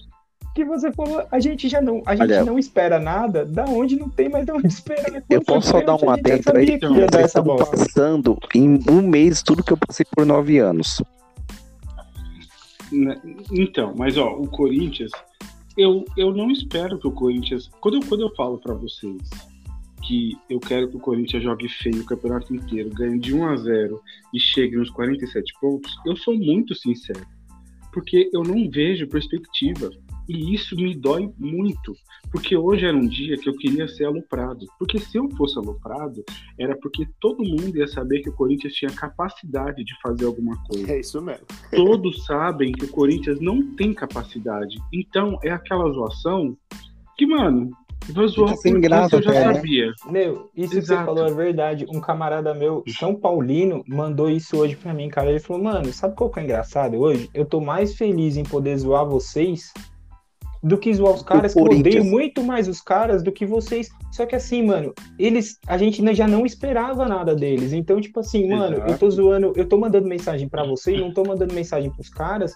que 0.58 0.66
você 0.66 0.92
falou, 0.92 1.24
a 1.32 1.40
gente 1.40 1.70
já 1.70 1.80
não, 1.80 2.02
a 2.04 2.16
gente 2.16 2.32
Olha, 2.32 2.44
não 2.44 2.58
espera 2.58 3.00
nada, 3.00 3.46
da 3.46 3.66
onde 3.66 3.96
não 3.96 4.10
tem 4.10 4.28
mais 4.28 4.44
de 4.44 4.52
onde 4.52 4.66
esperar. 4.66 5.24
Eu 5.30 5.44
posso 5.44 5.70
só 5.70 5.82
dar 5.82 6.04
um 6.04 6.10
adentro 6.10 6.58
aí? 6.58 6.80
Que 6.80 6.86
ia 6.88 7.06
dar 7.06 7.12
Vocês 7.12 7.14
essa 7.14 7.26
estão 7.26 7.44
bosta. 7.44 7.78
passando 7.78 8.40
em 8.56 8.80
um 8.90 9.04
mês 9.04 9.44
tudo 9.44 9.64
que 9.64 9.72
eu 9.72 9.78
passei 9.78 10.04
por 10.16 10.26
nove 10.26 10.58
anos. 10.58 11.00
Né? 12.92 13.20
Então, 13.52 13.94
mas 13.98 14.18
ó, 14.18 14.34
o 14.34 14.48
Corinthians, 14.48 15.12
eu, 15.78 16.06
eu 16.16 16.34
não 16.34 16.50
espero 16.52 16.98
que 17.00 17.08
o 17.08 17.12
Corinthians. 17.12 17.70
Quando 17.80 17.96
eu, 17.96 18.02
quando 18.08 18.22
eu 18.22 18.36
falo 18.36 18.58
pra 18.58 18.74
vocês 18.74 19.22
que 20.04 20.38
eu 20.50 20.60
quero 20.60 20.90
que 20.90 20.96
o 20.96 21.00
Corinthians 21.00 21.44
jogue 21.44 21.68
feio 21.68 22.02
o 22.02 22.06
campeonato 22.06 22.54
inteiro, 22.56 22.90
ganhe 22.92 23.20
de 23.20 23.34
1 23.34 23.46
a 23.46 23.56
0 23.58 24.02
e 24.34 24.40
chegue 24.40 24.78
nos 24.78 24.90
47 24.90 25.54
pontos, 25.60 25.98
eu 26.06 26.16
sou 26.16 26.36
muito 26.36 26.74
sincero. 26.76 27.26
Porque 27.92 28.30
eu 28.32 28.44
não 28.44 28.70
vejo 28.70 29.08
perspectiva. 29.08 29.90
E 30.28 30.54
isso 30.54 30.76
me 30.76 30.96
dói 30.96 31.32
muito. 31.38 31.94
Porque 32.32 32.56
hoje 32.56 32.86
era 32.86 32.96
um 32.96 33.08
dia 33.08 33.38
que 33.38 33.50
eu 33.50 33.56
queria 33.56 33.88
ser 33.88 34.06
aloprado. 34.06 34.66
Porque 34.78 35.00
se 35.00 35.18
eu 35.18 35.30
fosse 35.32 35.58
aloprado, 35.58 36.24
era 36.60 36.76
porque 36.76 37.08
todo 37.20 37.44
mundo 37.44 37.78
ia 37.78 37.88
saber 37.88 38.22
que 38.22 38.30
o 38.30 38.34
Corinthians 38.34 38.74
tinha 38.74 38.92
capacidade 38.92 39.84
de 39.84 39.94
fazer 40.02 40.26
alguma 40.26 40.58
coisa 40.66 40.92
É 40.92 41.00
isso 41.00 41.22
mesmo. 41.22 41.46
todos 41.72 42.26
sabem 42.26 42.72
que 42.72 42.86
o 42.86 42.90
Corinthians 42.90 43.40
não 43.40 43.76
tem 43.76 43.94
capacidade. 43.94 44.78
Então 44.94 45.40
é 45.44 45.52
aquela 45.52 45.90
zoação 45.92 46.58
que, 47.18 47.26
mano, 47.26 47.72
vou 48.10 48.28
zoar 48.28 48.50
Fica 48.50 48.62
sem 48.62 48.80
graça, 48.82 49.16
eu 49.16 49.22
já 49.24 49.34
cara. 49.34 49.56
sabia. 49.56 49.92
Meu, 50.10 50.50
isso 50.56 50.70
que 50.70 50.82
você 50.82 50.94
Exato. 50.94 51.06
falou 51.06 51.26
é 51.26 51.34
verdade. 51.34 51.86
Um 51.90 52.00
camarada 52.00 52.54
meu, 52.54 52.84
São 53.00 53.16
Paulino, 53.16 53.84
mandou 53.88 54.30
isso 54.30 54.58
hoje 54.58 54.76
pra 54.76 54.94
mim, 54.94 55.10
cara. 55.10 55.30
Ele 55.30 55.40
falou, 55.40 55.64
mano, 55.64 55.92
sabe 55.94 56.16
qual 56.16 56.30
que 56.30 56.40
é 56.40 56.44
engraçado 56.44 56.98
hoje? 56.98 57.30
Eu 57.34 57.46
tô 57.46 57.60
mais 57.60 57.96
feliz 57.96 58.38
em 58.38 58.44
poder 58.44 58.78
zoar 58.78 59.06
vocês 59.06 59.74
do 60.64 60.78
que 60.78 60.94
zoar 60.94 61.14
os 61.14 61.22
caras, 61.22 61.54
que 61.54 61.60
eu 61.60 61.66
odeio 61.66 62.04
muito 62.04 62.44
mais 62.44 62.68
os 62.68 62.82
caras 62.82 63.22
do 63.24 63.32
que 63.32 63.46
vocês. 63.46 63.90
Só 64.12 64.26
que 64.26 64.36
assim, 64.36 64.64
mano, 64.64 64.94
eles, 65.20 65.58
a 65.68 65.78
gente 65.78 66.02
já 66.16 66.28
não 66.28 66.46
esperava 66.46 67.08
nada 67.08 67.36
deles. 67.36 67.74
Então, 67.74 68.02
tipo 68.02 68.20
assim, 68.20 68.48
mano, 68.50 68.78
Exato. 68.78 68.92
eu 68.92 68.98
tô 68.98 69.10
zoando, 69.10 69.54
eu 69.56 69.68
tô 69.68 69.78
mandando 69.78 70.08
mensagem 70.08 70.48
pra 70.50 70.66
vocês, 70.66 71.00
não 71.00 71.14
tô 71.14 71.24
mandando 71.24 71.54
mensagem 71.54 71.92
pros 71.92 72.10
caras, 72.10 72.54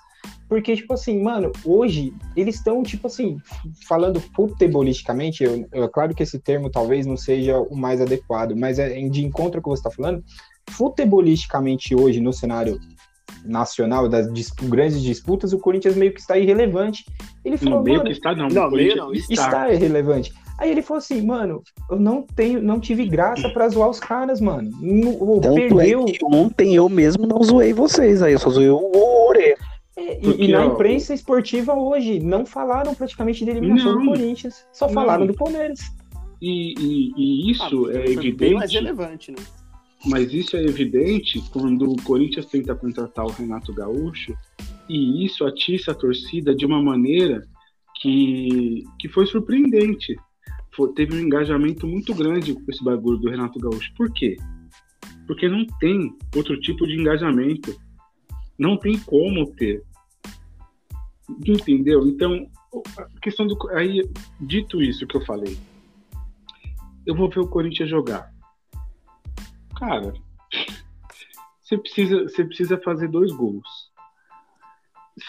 porque, 0.50 0.76
tipo 0.76 0.94
assim, 0.94 1.22
mano, 1.22 1.52
hoje 1.64 2.14
eles 2.36 2.56
estão, 2.56 2.84
tipo 2.84 3.08
assim, 3.08 3.38
falando 3.88 4.20
futebolisticamente, 4.20 5.44
eu, 5.44 5.66
eu- 5.72 5.84
é 5.84 5.88
claro 5.88 6.14
que 6.16 6.24
esse 6.24 6.40
termo 6.40 6.70
talvez 6.70 7.06
não 7.06 7.16
seja 7.18 7.60
o 7.60 7.76
mais 7.76 8.02
adequado, 8.02 8.56
mas 8.56 8.80
é 8.80 8.90
de 9.08 9.24
encontro 9.26 9.58
ao 9.60 9.64
que 9.64 9.70
você 9.70 9.84
tá 9.84 9.92
falando, 9.92 10.24
futebolisticamente 10.70 11.96
hoje 11.96 12.20
no 12.20 12.34
cenário 12.34 12.80
nacional 13.46 14.08
das 14.10 14.32
dis- 14.34 14.52
grandes 14.52 15.02
disputas, 15.02 15.54
o 15.54 15.60
Corinthians 15.60 15.96
meio 15.96 16.14
que 16.14 16.20
está 16.20 16.38
irrelevante. 16.38 17.04
Ele 17.44 17.58
falou, 17.58 17.80
No 17.80 17.84
meio 17.84 17.98
mano, 17.98 18.10
que 18.10 18.16
está, 18.16 18.36
não. 18.36 18.48
Não, 18.48 18.72
meio 18.72 18.96
não, 18.96 19.14
está. 19.14 19.34
está 19.34 19.74
irrelevante. 19.74 20.32
Aí 20.60 20.70
ele 20.70 20.82
falou 20.84 21.00
assim, 21.00 21.26
mano, 21.26 21.64
eu 21.90 22.00
não 22.00 22.22
tenho, 22.22 22.62
não 22.62 22.80
tive 22.80 23.06
graça 23.08 23.50
pra 23.50 23.68
zoar 23.68 23.90
os 23.90 24.00
caras, 24.00 24.40
mano. 24.40 24.70
No- 24.80 25.42
Tanto 25.42 25.56
perdeu. 25.56 26.06
é 26.08 26.12
que 26.12 26.24
ontem 26.26 26.76
eu 26.76 26.88
mesmo 26.88 27.26
não 27.26 27.42
zoei 27.42 27.74
vocês 27.74 28.22
aí, 28.22 28.34
eu 28.34 28.40
só 28.40 28.50
zoei 28.52 28.70
o 28.70 28.92
Orelha. 29.28 29.58
É, 29.98 30.18
E, 30.18 30.22
Porque, 30.22 30.44
e 30.44 30.52
na 30.52 30.62
ó, 30.66 30.74
imprensa 30.74 31.14
esportiva 31.14 31.74
hoje 31.74 32.20
não 32.20 32.46
falaram 32.46 32.94
praticamente 32.94 33.44
de 33.44 33.50
eliminação 33.52 33.94
Não. 33.96 34.02
do 34.04 34.08
Corinthians, 34.10 34.64
só 34.72 34.86
Não. 34.88 34.94
falaram 34.94 35.26
do 35.26 35.34
Palmeiras. 35.34 35.80
E, 36.42 36.74
e- 36.80 37.12
e 37.18 37.52
isso 37.52 37.64
Ah, 37.64 37.68
é 37.68 37.94
foi 37.94 38.04
Bem 38.04 38.12
evidente, 38.14 38.54
mais 38.56 38.72
relevante, 38.72 39.32
né? 39.32 39.38
Mas 40.06 40.34
isso 40.34 40.56
é 40.56 40.64
evidente 40.64 41.42
quando 41.52 41.92
o 41.92 42.02
Corinthians 42.04 42.46
tenta 42.46 42.76
contratar 42.76 43.26
o 43.26 43.32
Renato 43.32 43.74
Gaúcho 43.74 44.36
e 44.90 45.24
isso 45.26 45.46
atiça 45.46 45.92
a 45.92 45.96
torcida 45.96 46.56
de 46.56 46.66
uma 46.66 46.82
maneira 46.82 47.48
que, 48.02 48.84
que 49.00 49.08
foi 49.08 49.26
surpreendente. 49.28 50.16
Foi- 50.76 50.92
teve 50.94 51.16
um 51.16 51.20
engajamento 51.20 51.88
muito 51.88 52.14
grande 52.16 52.54
com 52.54 52.64
esse 52.70 52.84
bagulho 52.84 53.20
do 53.20 53.30
Renato 53.30 53.60
Gaúcho. 53.60 53.94
Por 53.96 54.12
quê? 54.12 54.38
Porque 55.28 55.48
não 55.48 55.66
tem 55.80 56.14
outro 56.36 56.60
tipo 56.60 56.88
de 56.88 57.00
engajamento. 57.00 57.80
Não 58.58 58.76
tem 58.78 58.98
como 59.00 59.52
ter. 59.54 59.84
Entendeu? 61.46 62.08
Então, 62.08 62.50
a 62.98 63.20
questão 63.22 63.46
do. 63.46 63.58
Aí, 63.72 64.02
dito 64.40 64.82
isso 64.82 65.06
que 65.06 65.16
eu 65.16 65.22
falei, 65.26 65.58
eu 67.06 67.16
vou 67.16 67.30
ver 67.30 67.40
o 67.40 67.48
Corinthians 67.48 67.90
jogar. 67.90 68.32
Cara, 69.82 70.14
você 71.60 71.76
precisa, 71.76 72.22
você 72.22 72.46
precisa 72.46 72.78
fazer 72.78 73.08
dois 73.08 73.32
gols. 73.32 73.66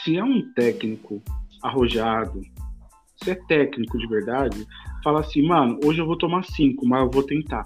Se 0.03 0.19
é 0.19 0.23
um 0.23 0.53
técnico 0.53 1.23
arrojado, 1.63 2.43
se 3.17 3.31
é 3.31 3.35
técnico 3.35 3.97
de 3.97 4.07
verdade, 4.07 4.67
fala 5.03 5.21
assim, 5.21 5.41
mano, 5.41 5.81
hoje 5.83 6.01
eu 6.01 6.07
vou 6.07 6.19
tomar 6.19 6.45
cinco, 6.45 6.87
mas 6.87 7.01
eu 7.01 7.11
vou 7.11 7.23
tentar. 7.23 7.65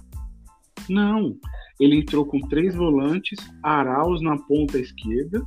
Não. 0.89 1.37
Ele 1.81 1.97
entrou 1.97 2.25
com 2.25 2.39
três 2.39 2.77
volantes, 2.77 3.37
Arauz 3.65 4.23
na 4.23 4.39
ponta 4.39 4.79
esquerda, 4.79 5.45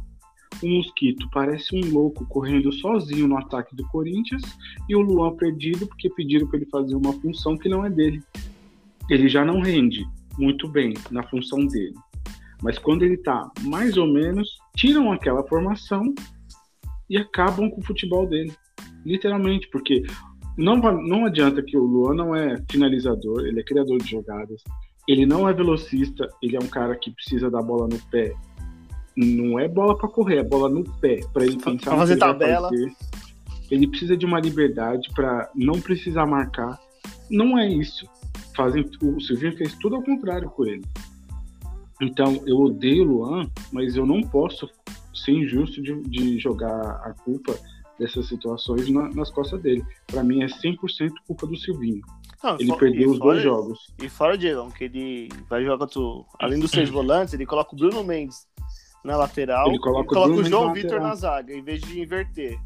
o 0.62 0.68
Mosquito 0.68 1.26
parece 1.32 1.74
um 1.74 1.90
louco 1.90 2.28
correndo 2.28 2.70
sozinho 2.74 3.30
no 3.30 3.38
ataque 3.38 3.78
do 3.78 3.88
Corinthians 3.88 4.42
e 4.90 4.96
o 4.96 5.00
Luan 5.00 5.38
perdido 5.38 5.88
porque 5.88 6.10
pediram 6.10 6.48
para 6.48 6.58
ele 6.58 6.70
fazer 6.70 6.96
uma 6.96 7.14
função 7.14 7.58
que 7.58 7.70
não 7.70 7.86
é 7.86 7.90
dele. 7.90 8.22
Ele 9.10 9.30
já 9.30 9.46
não 9.46 9.62
rende 9.62 10.06
muito 10.40 10.68
bem 10.68 10.94
na 11.12 11.22
função 11.24 11.66
dele. 11.68 11.94
Mas 12.62 12.78
quando 12.78 13.04
ele 13.04 13.18
tá 13.18 13.50
mais 13.62 13.98
ou 13.98 14.08
menos, 14.08 14.58
tiram 14.76 15.12
aquela 15.12 15.46
formação 15.48 16.14
e 17.10 17.18
acabam 17.18 17.70
com 17.70 17.82
o 17.82 17.86
futebol 17.86 18.28
dele. 18.28 18.54
Literalmente, 19.06 19.70
porque 19.70 20.04
não, 20.58 20.76
não 20.76 21.26
adianta 21.26 21.64
que 21.64 21.78
o 21.78 21.84
Luan 21.84 22.16
não 22.16 22.36
é 22.36 22.58
finalizador, 22.70 23.46
ele 23.46 23.62
é 23.62 23.64
criador 23.64 23.98
de 23.98 24.10
jogadas, 24.10 24.62
ele 25.08 25.26
não 25.26 25.48
é 25.48 25.54
velocista, 25.54 26.28
ele 26.44 26.56
é 26.56 26.60
um 26.60 26.68
cara 26.68 26.96
que 26.96 27.12
precisa 27.12 27.50
da 27.50 27.62
bola 27.62 27.88
no 27.88 28.00
pé. 28.12 28.34
Não 29.16 29.60
é 29.60 29.68
bola 29.68 29.98
para 29.98 30.08
correr, 30.10 30.38
é 30.38 30.44
bola 30.44 30.70
no 30.70 30.84
pé, 31.00 31.22
para 31.34 31.46
ele 31.46 31.58
pensar 31.58 31.92
pra 31.92 31.94
no 31.94 32.00
fazer 32.00 32.18
que 32.18 32.24
ele 32.24 32.34
tabela. 32.34 32.70
fazer. 32.70 32.94
Ele 33.72 33.88
precisa 33.88 34.18
de 34.18 34.26
uma 34.26 34.40
liberdade 34.40 35.10
para 35.16 35.50
não 35.56 35.80
precisar 35.80 36.26
marcar. 36.26 36.78
Não 37.30 37.58
é 37.58 37.68
isso. 37.68 38.06
Fazem, 38.56 38.90
o 39.02 39.20
Silvinho 39.22 39.56
fez 39.58 39.76
tudo 39.76 39.96
ao 39.96 40.04
contrário 40.04 40.50
com 40.50 40.66
ele. 40.66 40.84
Então, 42.02 42.42
eu 42.46 42.58
odeio 42.60 43.04
o 43.04 43.08
Luan, 43.08 43.50
mas 43.72 43.96
eu 43.96 44.06
não 44.06 44.22
posso 44.22 44.70
ser 45.14 45.32
injusto 45.34 45.82
de, 45.82 46.02
de 46.04 46.40
jogar 46.40 46.80
a 47.04 47.14
culpa 47.26 47.58
dessas 48.00 48.28
situações 48.28 48.90
na- 48.90 49.10
nas 49.10 49.30
costas 49.30 49.62
dele. 49.62 49.84
Para 50.08 50.24
mim, 50.24 50.42
é 50.42 50.48
100% 50.48 51.12
culpa 51.28 51.46
do 51.46 51.58
Silvinho. 51.58 52.02
Não, 52.42 52.56
Ele 52.58 52.74
perdeu 52.78 53.02
e 53.02 53.06
os 53.12 53.18
fora- 53.18 53.32
dois 53.34 53.44
jogos. 53.44 53.94
E 54.02 54.08
fora, 54.08 54.38
Diego, 54.38 54.72
que 54.72 54.86
ele 54.86 55.28
vai 55.50 55.64
jogar 55.66 55.88
o- 55.98 56.26
Além 56.40 56.60
dos 56.60 56.72
seis 56.72 56.90
volantes, 56.90 57.34
ele 57.34 57.46
coloca 57.46 57.74
o 57.74 57.78
Bruno 57.78 58.02
Mendes 58.02 58.48
na 59.04 59.18
lateral 59.18 59.68
Ele 59.68 59.76
e 59.76 59.80
coloca 59.80 60.04
o 60.04 60.08
coloca 60.08 60.32
o 60.32 60.36
Mendes 60.38 60.50
João 60.50 60.74
Vitor 60.74 61.02
na 61.02 61.16
zaga, 61.16 61.54
em 61.54 61.62
vez 61.62 61.82
de 61.82 62.00
inverter. 62.00 62.58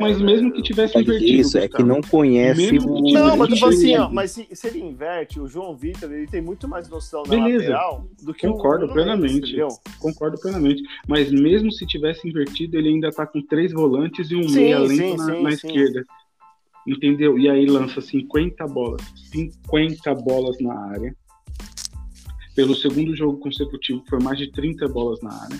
Mas 0.00 0.20
mesmo 0.20 0.52
que 0.52 0.62
tivesse 0.62 0.98
invertido. 0.98 1.40
Isso, 1.40 1.58
é 1.58 1.68
que 1.68 1.82
não 1.82 2.00
conhece 2.00 2.72
Mesmo 2.72 2.92
o. 2.98 3.04
que 3.04 3.12
Não, 3.12 3.36
mas 3.36 3.58
falo 3.58 3.72
assim, 3.72 3.96
ó, 3.96 4.08
mas 4.08 4.30
se, 4.30 4.48
se 4.52 4.66
ele 4.68 4.80
inverte, 4.80 5.40
o 5.40 5.46
João 5.48 5.76
Vitor, 5.76 6.12
ele 6.12 6.26
tem 6.26 6.40
muito 6.40 6.68
mais 6.68 6.88
noção 6.88 7.22
na 7.24 7.30
Beleza. 7.30 7.64
lateral 7.70 8.08
do 8.22 8.32
que 8.34 8.46
Concordo 8.46 8.86
o 8.86 8.92
plenamente. 8.92 9.48
entendeu? 9.48 9.68
Concordo 9.98 10.38
plenamente. 10.40 10.82
Mas 11.06 11.30
mesmo 11.30 11.70
se 11.72 11.86
tivesse 11.86 12.28
invertido, 12.28 12.76
ele 12.76 12.88
ainda 12.88 13.10
tá 13.10 13.26
com 13.26 13.42
três 13.42 13.72
volantes 13.72 14.30
e 14.30 14.36
um 14.36 14.48
Sim, 14.48 14.60
meia 14.60 14.78
lento 14.78 14.94
sim, 14.96 15.16
na, 15.16 15.24
sim, 15.24 15.42
na 15.42 15.50
sim. 15.50 15.66
esquerda. 15.68 16.04
Entendeu? 16.86 17.38
E 17.38 17.48
aí 17.48 17.66
lança 17.66 18.00
50 18.00 18.66
bolas. 18.66 19.02
50 19.32 20.14
bolas 20.14 20.58
na 20.60 20.74
área. 20.90 21.14
Pelo 22.54 22.74
segundo 22.74 23.14
jogo 23.14 23.38
consecutivo, 23.38 24.02
foi 24.08 24.18
mais 24.20 24.38
de 24.38 24.50
30 24.50 24.88
bolas 24.88 25.20
na 25.20 25.32
área. 25.32 25.58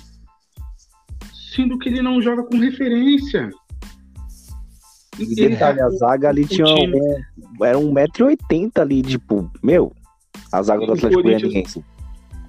Sendo 1.55 1.79
que 1.79 1.89
ele 1.89 2.03
não 2.03 2.21
joga 2.23 2.45
com 2.45 2.59
referência. 2.59 3.51
E 5.19 5.35
detalhe, 5.35 5.81
a 5.81 5.91
zaga 5.91 6.29
ali 6.29 6.47
tinha 6.47 6.67
um, 6.67 7.65
era 7.65 7.79
1,80m 7.79 8.81
ali, 8.81 9.03
tipo, 9.03 9.51
meu, 9.63 9.93
a 10.53 10.63
zaga 10.63 10.87
do 10.87 10.93
Atlético 10.93 11.23
Goianiense. 11.23 11.85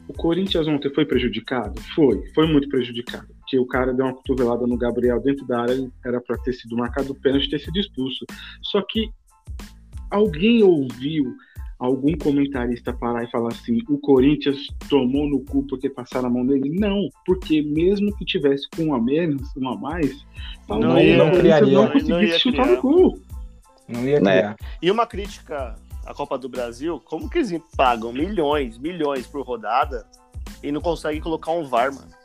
O 0.07 0.13
Corinthians 0.13 0.67
ontem 0.67 0.91
foi 0.93 1.05
prejudicado? 1.05 1.79
Foi, 1.95 2.23
foi 2.33 2.47
muito 2.47 2.67
prejudicado. 2.69 3.27
Porque 3.39 3.59
o 3.59 3.65
cara 3.65 3.93
deu 3.93 4.05
uma 4.05 4.15
cotovelada 4.15 4.65
no 4.65 4.77
Gabriel 4.77 5.21
dentro 5.21 5.45
da 5.45 5.61
área, 5.61 5.91
era 6.03 6.19
para 6.19 6.37
ter 6.39 6.53
sido 6.53 6.75
marcado 6.75 7.11
o 7.11 7.15
pênalti 7.15 7.45
e 7.45 7.49
ter 7.51 7.59
sido 7.59 7.77
expulso. 7.77 8.25
Só 8.63 8.81
que 8.81 9.09
alguém 10.09 10.63
ouviu 10.63 11.35
algum 11.79 12.15
comentarista 12.17 12.91
parar 12.93 13.23
e 13.23 13.31
falar 13.31 13.49
assim: 13.49 13.79
o 13.89 13.97
Corinthians 13.97 14.67
tomou 14.89 15.27
no 15.29 15.39
cu 15.45 15.65
porque 15.67 15.89
passaram 15.89 16.27
a 16.27 16.29
mão 16.31 16.45
dele? 16.45 16.69
Não, 16.77 17.07
porque 17.25 17.61
mesmo 17.61 18.15
que 18.17 18.25
tivesse 18.25 18.67
com 18.75 18.83
um 18.85 18.93
a 18.93 19.01
menos, 19.01 19.41
um 19.57 19.69
a 19.69 19.77
mais, 19.77 20.25
Não 20.67 20.79
não, 20.79 20.99
ia- 20.99 21.17
não, 21.17 21.31
criaria. 21.31 21.73
não 21.73 21.83
Não 21.85 21.91
conseguisse 21.91 22.25
ia 22.33 22.39
chutar 22.39 22.63
criar. 22.63 22.75
no 22.75 22.81
cu. 22.81 23.19
Não 23.87 24.05
ia 24.05 24.19
Né? 24.19 24.37
criar. 24.39 24.55
E 24.81 24.91
uma 24.91 25.07
crítica 25.07 25.75
à 26.05 26.13
Copa 26.13 26.37
do 26.37 26.49
Brasil, 26.49 27.01
como 27.05 27.29
que 27.29 27.39
eles 27.39 27.57
pagam 27.75 28.11
milhões, 28.13 28.77
milhões 28.77 29.25
por 29.25 29.41
rodada 29.45 30.05
e 30.61 30.71
não 30.71 30.81
conseguem 30.81 31.21
colocar 31.21 31.51
um 31.51 31.63
VAR, 31.65 31.93
mano? 31.93 32.18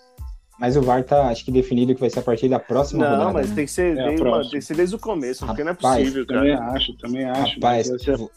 Mas 0.59 0.77
o 0.77 0.83
VAR 0.83 1.03
tá, 1.03 1.29
acho 1.29 1.45
que 1.45 1.51
definido 1.51 1.95
que 1.95 2.01
vai 2.01 2.09
ser 2.09 2.21
a 2.21 2.23
partir 2.23 2.49
da 2.49 2.61
próxima 2.61 3.05
Não, 3.05 3.11
rodada. 3.17 3.33
mas 3.33 3.49
né? 3.51 3.57
tem 3.57 3.65
que 3.67 3.71
ser, 3.73 3.97
É 3.99 4.05
desde, 4.07 4.25
mano, 4.25 4.43
tem 4.51 4.61
que 4.61 4.65
ser 4.65 4.77
desde 4.77 4.95
o 4.95 4.99
começo, 4.99 5.45
porque 5.45 5.65
não 5.65 5.71
é 5.73 5.75
Rapaz, 5.75 5.99
possível, 5.99 6.27
Também 6.27 6.57
cara. 6.57 6.73
acho, 6.73 6.93
também 6.97 7.25
acho. 7.25 7.55
Rapaz, 7.55 7.89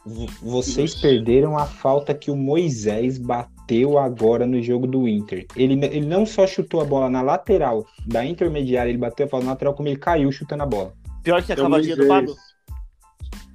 vo- 0.06 0.28
vocês 0.42 0.96
perderam 0.96 1.58
a 1.58 1.66
falta 1.66 2.14
que 2.16 2.32
o 2.32 2.36
Moisés 2.36 3.18
bateu 3.20 3.98
agora 4.00 4.46
no 4.48 4.62
jogo 4.64 4.88
do 4.88 5.08
Inter. 5.08 5.46
Ele, 5.56 5.74
ele 5.86 6.06
não 6.08 6.26
só 6.26 6.48
chutou 6.48 6.82
a 6.82 6.86
bola 6.86 7.10
na 7.10 7.22
lateral 7.22 7.86
da 8.06 8.26
intermediária, 8.26 8.90
ele 8.90 8.98
bateu 8.98 9.26
a 9.28 9.30
bola 9.30 9.44
na 9.44 9.52
lateral, 9.52 9.74
como 9.76 9.88
ele 9.88 9.98
caiu 9.98 10.32
chutando 10.32 10.64
a 10.64 10.66
bola. 10.66 10.94
Pior 11.24 11.44
que 11.44 11.52
a 11.52 11.56
é 11.56 11.60
o 11.60 11.62
cavadinha 11.64 11.96
do. 11.96 12.08
Pablo. 12.08 12.36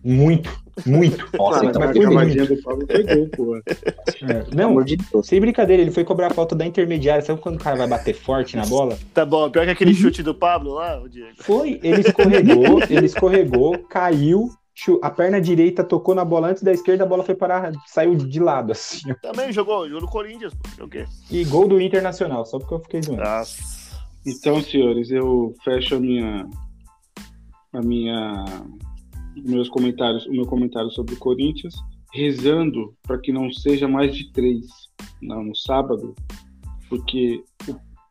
Muito, 0.05 0.51
muito. 0.85 1.25
Nossa, 1.37 1.65
então 1.65 1.83
foi 1.83 2.01
cavadinha 2.01 2.47
do 2.47 2.63
Pablo 2.63 2.87
foi 2.87 3.03
gol, 3.05 3.29
pô. 3.29 3.57
É, 3.57 4.45
Não, 4.55 4.71
amor 4.71 4.85
de 4.85 4.97
Deus. 4.97 5.27
sem 5.27 5.41
brincadeira, 5.41 5.83
ele 5.83 5.91
foi 5.93 6.05
cobrar 6.05 6.29
a 6.29 6.35
falta 6.35 6.55
da 6.55 6.67
intermediária. 6.67 7.23
Sabe 7.23 7.41
quando 7.41 7.57
o 7.57 7.59
cara 7.59 7.77
vai 7.77 7.87
bater 7.87 8.15
forte 8.15 8.57
na 8.57 8.67
bola? 8.67 8.99
Tá 9.15 9.25
bom, 9.25 9.49
pior 9.51 9.63
que 9.63 9.69
Uhum. 9.69 9.73
aquele 9.73 9.95
chute 9.95 10.23
do 10.23 10.35
Pablo 10.35 10.75
lá, 10.75 11.01
o 11.01 11.09
Diego. 11.09 11.37
Foi, 11.41 11.79
ele 11.83 12.01
escorregou, 12.01 12.83
ele 12.91 13.07
escorregou, 13.07 13.79
caiu, 13.89 14.51
a 15.03 15.11
perna 15.11 15.41
direita 15.41 15.85
tocou 15.85 16.15
na 16.15 16.25
bola 16.25 16.49
antes 16.49 16.63
da 16.63 16.73
esquerda, 16.73 17.05
a 17.05 17.07
bola 17.07 17.23
foi 17.23 17.35
parar, 17.35 17.71
saiu 17.87 18.15
de 18.15 18.41
lado, 18.41 18.73
assim. 18.73 19.15
Também 19.23 19.53
jogou, 19.53 19.87
jogou 19.87 20.01
no 20.01 20.09
Corinthians, 20.09 20.53
quê? 20.91 21.05
E 21.31 21.45
gol 21.45 21.69
do 21.69 21.81
Internacional, 21.81 22.45
só 22.45 22.59
porque 22.59 22.75
eu 22.75 22.81
fiquei 22.81 23.03
zoando. 23.03 23.23
Então, 24.27 24.61
senhores, 24.63 25.11
eu 25.11 25.55
fecho 25.65 25.97
a 25.97 26.01
minha. 26.01 26.47
A 27.73 27.81
minha. 27.81 28.45
Meus 29.37 29.69
comentários, 29.69 30.27
o 30.27 30.33
meu 30.33 30.47
comentário 30.47 30.91
sobre 30.91 31.15
o 31.15 31.19
Corinthians, 31.19 31.75
rezando 32.13 32.95
para 33.03 33.19
que 33.19 33.33
não 33.33 33.51
seja 33.51 33.89
mais 33.89 34.15
de 34.15 34.31
três 34.33 34.67
não, 35.21 35.45
no 35.45 35.57
sábado, 35.57 36.15
porque 36.89 37.43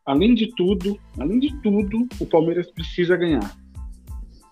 além 0.04 0.34
de 0.34 0.52
tudo, 0.54 0.98
além 1.18 1.38
de 1.38 1.54
tudo, 1.62 2.06
o 2.20 2.26
Palmeiras 2.26 2.70
precisa 2.72 3.16
ganhar. 3.16 3.56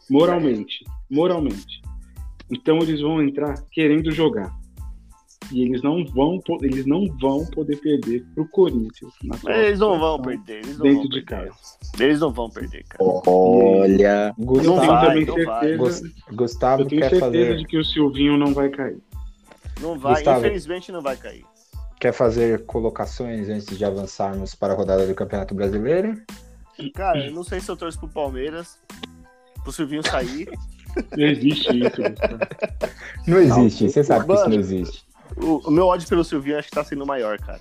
Moralmente. 0.08 0.84
Moralmente. 1.10 1.80
Então 2.50 2.78
eles 2.78 3.00
vão 3.00 3.22
entrar 3.22 3.54
querendo 3.70 4.10
jogar. 4.10 4.59
E 5.52 5.62
eles 5.64 5.82
não 5.82 6.04
vão, 6.06 6.40
eles 6.62 6.86
não 6.86 7.06
vão 7.20 7.44
poder 7.46 7.76
perder 7.76 8.24
pro 8.34 8.46
Corinthians. 8.48 9.12
eles 9.48 9.78
não 9.80 9.98
vão 9.98 10.20
perder, 10.22 10.58
eles 10.58 10.78
não 10.78 10.82
dentro 10.84 11.00
vão 11.02 11.08
de 11.10 11.22
perder. 11.22 11.48
casa. 11.48 11.58
Eles 11.98 12.20
não 12.20 12.32
vão 12.32 12.50
perder, 12.50 12.84
cara. 12.84 13.04
Olha. 13.26 14.34
Eu 14.38 14.44
Gustavo, 14.44 14.80
tenho 14.80 14.86
vai, 14.92 15.06
também 15.06 15.26
não 15.26 15.34
certeza, 15.34 15.76
Gust- 15.76 16.04
Gustavo 16.32 16.82
eu 16.82 16.86
tenho 16.86 17.00
quer 17.02 17.10
certeza 17.10 17.26
fazer, 17.26 17.56
de 17.56 17.64
que 17.64 17.78
o 17.78 17.84
Silvinho 17.84 18.36
não 18.36 18.54
vai 18.54 18.68
cair. 18.68 18.98
Não 19.80 19.98
vai, 19.98 20.14
Gustavo. 20.14 20.38
infelizmente 20.40 20.92
não 20.92 21.00
vai 21.02 21.16
cair. 21.16 21.44
quer 21.98 22.12
fazer 22.12 22.64
colocações 22.66 23.48
antes 23.48 23.76
de 23.76 23.84
avançarmos 23.84 24.54
para 24.54 24.72
a 24.72 24.76
rodada 24.76 25.06
do 25.06 25.14
Campeonato 25.14 25.54
Brasileiro. 25.54 26.14
Cara, 26.94 27.26
eu 27.26 27.32
não 27.32 27.42
sei 27.44 27.60
se 27.60 27.70
eu 27.70 27.76
torço 27.76 27.98
pro 27.98 28.08
Palmeiras, 28.08 28.78
pro 29.62 29.72
Silvinho 29.72 30.02
sair. 30.06 30.48
Não 31.16 31.26
existe 31.26 31.68
isso. 31.78 31.96
Gustavo. 32.02 32.38
Não 33.26 33.38
existe, 33.38 33.88
você 33.90 34.02
sabe 34.04 34.26
que 34.26 34.32
isso 34.32 34.42
Mano. 34.42 34.54
não 34.54 34.60
existe. 34.60 35.09
O, 35.36 35.68
o 35.68 35.70
meu 35.70 35.86
ódio 35.86 36.08
pelo 36.08 36.24
Silvinho 36.24 36.58
acho 36.58 36.68
que 36.68 36.74
tá 36.74 36.84
sendo 36.84 37.06
maior, 37.06 37.38
cara. 37.38 37.60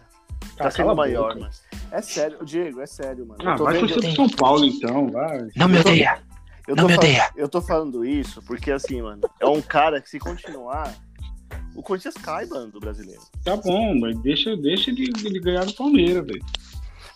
Tá 0.57 0.67
Ah, 0.67 0.71
sendo 0.71 0.95
maior, 0.95 1.29
boca. 1.33 1.39
mano. 1.41 1.51
É 1.91 2.01
sério, 2.01 2.37
Diego, 2.43 2.81
é 2.81 2.85
sério, 2.85 3.25
mano. 3.25 3.39
Ah, 3.43 3.51
eu 3.53 3.57
tô 3.57 3.63
vai 3.63 3.73
vendo- 3.75 3.87
torcer 3.89 4.03
pro 4.03 4.15
São 4.15 4.29
Paulo 4.29 4.65
então, 4.65 5.07
vai. 5.09 5.47
Não 5.55 5.67
me 5.67 5.79
odeia. 5.79 6.19
Eu 6.67 6.75
Não 6.75 6.83
tô 6.83 6.87
me 6.89 6.95
fal- 6.95 7.03
odeia. 7.03 7.29
Eu 7.35 7.49
tô 7.49 7.61
falando 7.61 8.05
isso 8.05 8.41
porque, 8.43 8.71
assim, 8.71 9.01
mano, 9.01 9.21
é 9.39 9.45
um 9.47 9.61
cara 9.61 9.99
que 10.01 10.09
se 10.09 10.19
continuar, 10.19 10.93
o 11.75 11.81
Corinthians 11.81 12.13
cai, 12.15 12.45
mano, 12.45 12.71
do 12.71 12.79
brasileiro. 12.79 13.21
Tá 13.43 13.55
bom, 13.57 13.97
mas 13.99 14.17
deixa, 14.19 14.55
deixa 14.57 14.91
ele, 14.91 15.11
ele 15.25 15.39
ganhar 15.39 15.65
do 15.65 15.73
Palmeiras, 15.73 16.25
velho. 16.27 16.45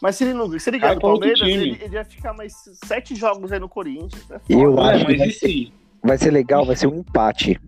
Mas 0.01 0.15
se 0.15 0.23
ele 0.23 0.33
não 0.33 0.49
se 0.59 0.69
ele 0.69 0.79
ganhar 0.79 0.95
do 0.95 1.01
Palmeiras, 1.01 1.39
ele, 1.41 1.77
ele 1.81 1.95
ia 1.95 2.03
ficar 2.05 2.33
mais 2.33 2.53
sete 2.85 3.15
jogos 3.15 3.51
aí 3.51 3.59
no 3.59 3.69
Corinthians. 3.69 4.23
É 4.31 4.39
foda. 4.39 4.43
Eu 4.49 4.79
acho 4.81 5.05
que 5.05 5.11
mas 5.11 5.17
vai 5.19 5.27
e 5.27 5.31
ser, 5.33 5.47
se? 5.47 5.73
vai 6.03 6.17
ser 6.17 6.31
legal, 6.31 6.65
vai 6.65 6.75
ser 6.75 6.87
um 6.87 6.97
empate. 6.99 7.59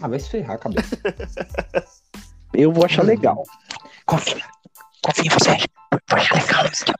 Ah, 0.00 0.08
vai 0.08 0.18
se 0.18 0.30
ferrar, 0.30 0.58
cabeça. 0.58 0.96
Eu 2.54 2.72
vou 2.72 2.84
achar 2.84 3.02
legal. 3.02 3.42
Confia. 4.06 4.42
Confia 5.02 5.24
em 5.24 5.28
você. 5.30 5.50
Vai 6.10 6.20
achar 6.20 6.34
legal 6.42 6.66
isso 6.66 6.84
aqui. 6.84 6.92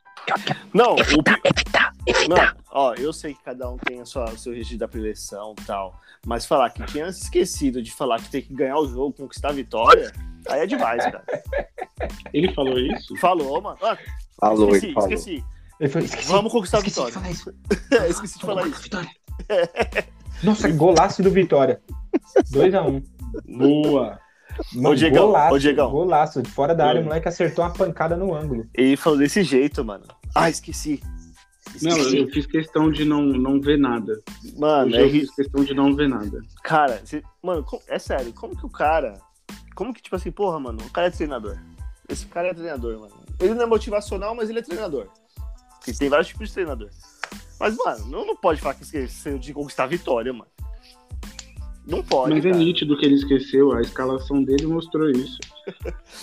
Não, 0.73 0.95
o, 0.95 1.01
Evitar, 1.01 1.41
pi- 1.43 1.49
evitar, 1.49 1.93
evitar. 2.07 2.37
Mano, 2.47 2.57
ó, 2.71 2.95
eu 2.95 3.13
sei 3.13 3.35
que 3.35 3.43
cada 3.43 3.69
um 3.71 3.77
tem 3.77 4.01
a 4.01 4.05
sua, 4.07 4.25
o 4.31 4.39
seu 4.39 4.53
registro 4.53 4.79
da 4.79 4.89
preleção 4.89 5.55
e 5.59 5.65
tal, 5.65 6.01
mas 6.25 6.47
falar 6.47 6.71
que 6.71 6.83
tinha 6.87 7.09
esquecido 7.09 7.83
de 7.83 7.93
falar 7.93 8.21
que 8.23 8.31
tem 8.31 8.41
que 8.41 8.55
ganhar 8.55 8.79
o 8.79 8.87
jogo, 8.89 9.13
conquistar 9.13 9.49
a 9.49 9.53
vitória, 9.53 10.13
aí 10.49 10.61
é 10.61 10.67
demais, 10.67 11.03
cara. 11.05 11.25
Ele 12.33 12.55
falou 12.55 12.79
isso? 12.79 13.17
Falou, 13.17 13.61
mano. 13.61 13.77
Ah, 13.83 13.99
Falou, 14.39 14.69
esqueci, 14.71 14.87
ele 14.87 14.95
falou. 14.95 15.09
esqueci. 15.13 15.45
Ele 15.81 15.89
falou, 15.91 16.07
esqueci, 16.07 16.29
Vamos 16.29 16.53
conquistar 16.53 16.79
a 16.79 16.81
esqueci 16.81 17.01
de 17.01 17.07
vitória. 17.07 17.15
falar 17.15 17.31
isso. 17.31 17.55
esqueci 18.11 18.39
de 18.39 18.47
falar 18.47 18.67
isso. 18.69 18.83
Nossa, 20.43 20.69
golaço 20.71 21.23
do 21.23 21.31
Vitória. 21.31 21.81
2x1. 22.51 23.03
Boa. 23.59 24.19
Ô, 24.85 24.95
Diegão, 24.95 25.27
golaço, 25.27 25.55
ô, 25.55 25.59
Diegão. 25.59 25.91
golaço. 25.91 26.43
De 26.43 26.51
fora 26.51 26.75
da 26.75 26.87
área, 26.87 26.99
Oi. 27.01 27.03
o 27.03 27.07
moleque 27.09 27.29
acertou 27.29 27.65
uma 27.65 27.73
pancada 27.73 28.17
no 28.17 28.35
ângulo. 28.35 28.67
Ele 28.75 28.97
falou 28.97 29.19
desse 29.19 29.43
jeito, 29.43 29.85
mano. 29.85 30.05
Ah, 30.35 30.51
esqueci. 30.51 31.03
Não, 31.81 31.97
eu 31.97 32.29
fiz 32.29 32.45
questão 32.45 32.91
de 32.91 33.05
não, 33.05 33.23
não 33.23 33.59
ver 33.61 33.79
nada. 33.79 34.21
Mano, 34.59 34.95
é 34.95 35.05
eu 35.05 35.11
fiz 35.11 35.35
questão 35.35 35.65
de 35.65 35.73
não 35.73 35.95
ver 35.95 36.09
nada. 36.09 36.41
cara, 36.63 37.03
mano, 37.43 37.65
com- 37.65 37.81
é 37.89 37.99
sério, 37.99 38.33
como 38.35 38.55
que 38.55 38.67
o 38.67 38.69
cara. 38.69 39.15
Como 39.75 39.95
que, 39.95 40.03
tipo 40.03 40.17
assim, 40.17 40.31
porra, 40.31 40.61
mano, 40.61 40.79
o 40.85 40.91
cara 40.91 41.07
é 41.07 41.11
treinador. 41.11 41.57
Esse 42.09 42.27
cara 42.27 42.49
é 42.49 42.55
treinador, 42.55 42.99
mano. 43.01 43.15
Ele 43.41 43.55
não 43.55 43.63
é 43.63 43.67
motivacional, 43.67 44.35
mas 44.35 44.51
ele 44.51 44.59
é 44.59 44.63
treinador. 44.63 45.07
Porque 45.79 45.93
tem 45.95 46.11
vários 46.11 46.29
tipos 46.29 46.49
de 46.49 46.55
treinador. 46.55 46.91
Mas, 47.63 47.77
mano, 47.77 48.07
não, 48.09 48.27
não 48.27 48.35
pode 48.35 48.61
falar 48.61 48.75
que 48.75 48.83
esqueceu 48.83 49.39
de 49.39 49.55
conquistar 49.55 49.85
a 49.85 49.87
vitória, 49.87 50.33
mano. 50.33 50.51
Não 51.87 52.03
pode. 52.03 52.35
Mas 52.35 52.45
é 52.45 52.51
cara. 52.51 52.61
nítido 52.61 52.99
que 52.99 53.07
ele 53.07 53.15
esqueceu, 53.15 53.71
a 53.71 53.81
escalação 53.81 54.43
dele 54.43 54.67
mostrou 54.67 55.09
isso. 55.09 55.39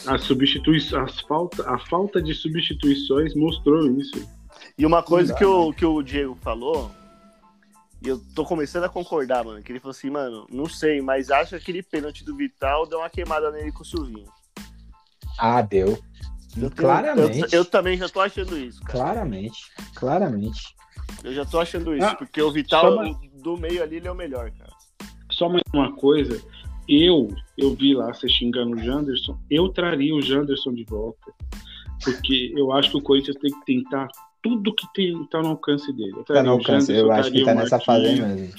A, 0.06 0.18
substituição, 0.18 1.02
as 1.02 1.22
falta, 1.22 1.70
a 1.70 1.80
falta 1.80 2.22
de 2.22 2.34
substituições 2.34 3.34
mostrou 3.36 3.90
isso. 3.90 4.28
E 4.78 4.86
uma 4.86 5.02
coisa 5.02 5.32
dá, 5.32 5.40
que, 5.40 5.46
o, 5.46 5.72
que 5.72 5.86
o 5.86 6.04
Diego 6.04 6.38
falou, 6.42 6.92
e 8.02 8.10
eu 8.10 8.20
tô 8.36 8.44
começando 8.44 8.84
a 8.84 8.90
concordar, 8.90 9.46
mano, 9.46 9.64
que 9.64 9.72
ele 9.72 9.80
falou 9.80 9.92
assim, 9.92 10.10
mano, 10.10 10.46
não 10.52 10.66
sei, 10.66 11.02
mas 11.02 11.32
acho 11.32 11.52
que 11.52 11.56
aquele 11.56 11.82
pênalti 11.82 12.26
do 12.26 12.36
Vital 12.36 12.86
deu 12.86 13.00
uma 13.00 13.10
queimada 13.10 13.50
nele 13.50 13.72
com 13.72 13.84
o 13.84 13.86
Silvinho. 13.86 14.28
Ah, 15.38 15.62
deu. 15.62 15.98
Eu 16.58 16.70
tenho- 16.70 16.72
claramente. 16.72 17.40
Eu, 17.54 17.60
eu 17.60 17.66
também 17.66 17.98
já 17.98 18.10
tô 18.10 18.20
achando 18.20 18.58
isso, 18.58 18.82
cara. 18.82 18.92
Claramente. 18.92 19.72
Claramente. 19.96 20.79
Eu 21.24 21.34
já 21.34 21.46
tô 21.46 21.60
achando 21.60 21.96
isso, 21.96 22.06
Ah, 22.06 22.16
porque 22.16 22.42
o 22.42 22.52
Vital 22.52 22.94
uma- 22.94 23.20
do 23.42 23.58
meio 23.58 23.82
ali, 23.84 23.98
ele 23.98 24.08
é 24.08 24.12
o 24.12 24.16
melhor, 24.16 24.52
cara. 24.52 24.72
Só 25.32 25.48
mais 25.48 25.62
uma 25.74 25.96
coisa, 25.96 26.42
eu, 26.88 27.28
eu 27.58 27.74
vi 27.76 27.94
lá 27.94 28.14
você 28.14 28.28
xingando 28.28 28.76
o 28.76 28.80
Janderson, 28.80 29.38
eu 29.50 29.70
traria 29.70 30.14
o 30.16 30.22
Janderson 30.22 30.74
de 30.74 30.84
volta. 30.86 31.32
Porque 32.04 32.54
eu 32.56 32.72
acho 32.72 32.92
que 32.92 32.98
o 32.98 33.02
Corinthians 33.02 33.36
tem 33.42 33.52
que 33.52 33.66
tentar 33.66 34.08
tudo 34.42 34.74
que 34.74 34.88
tem, 34.94 35.22
tá 35.26 35.42
no 35.42 35.50
alcance 35.50 35.92
dele. 35.94 36.14
Eu 36.16 36.24
Tá 36.24 36.42
no 36.42 36.52
alcance. 36.52 36.92
Eu 36.94 37.12
acho 37.12 37.32
que 37.32 37.44
tá 37.44 37.54
nessa 37.54 37.80
fase 37.80 38.06
aí 38.08 38.22
mesmo. 38.22 38.54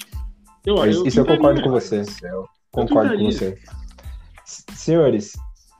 Eu, 0.63 0.77
eu 0.77 0.85
isso 0.85 0.99
eu 1.19 1.25
tentaria. 1.25 1.37
concordo 1.37 1.61
com 1.63 1.69
você. 1.71 2.03
Concordo 2.71 3.17
com 3.17 3.25
você. 3.25 3.57
Senhores, 4.45 5.33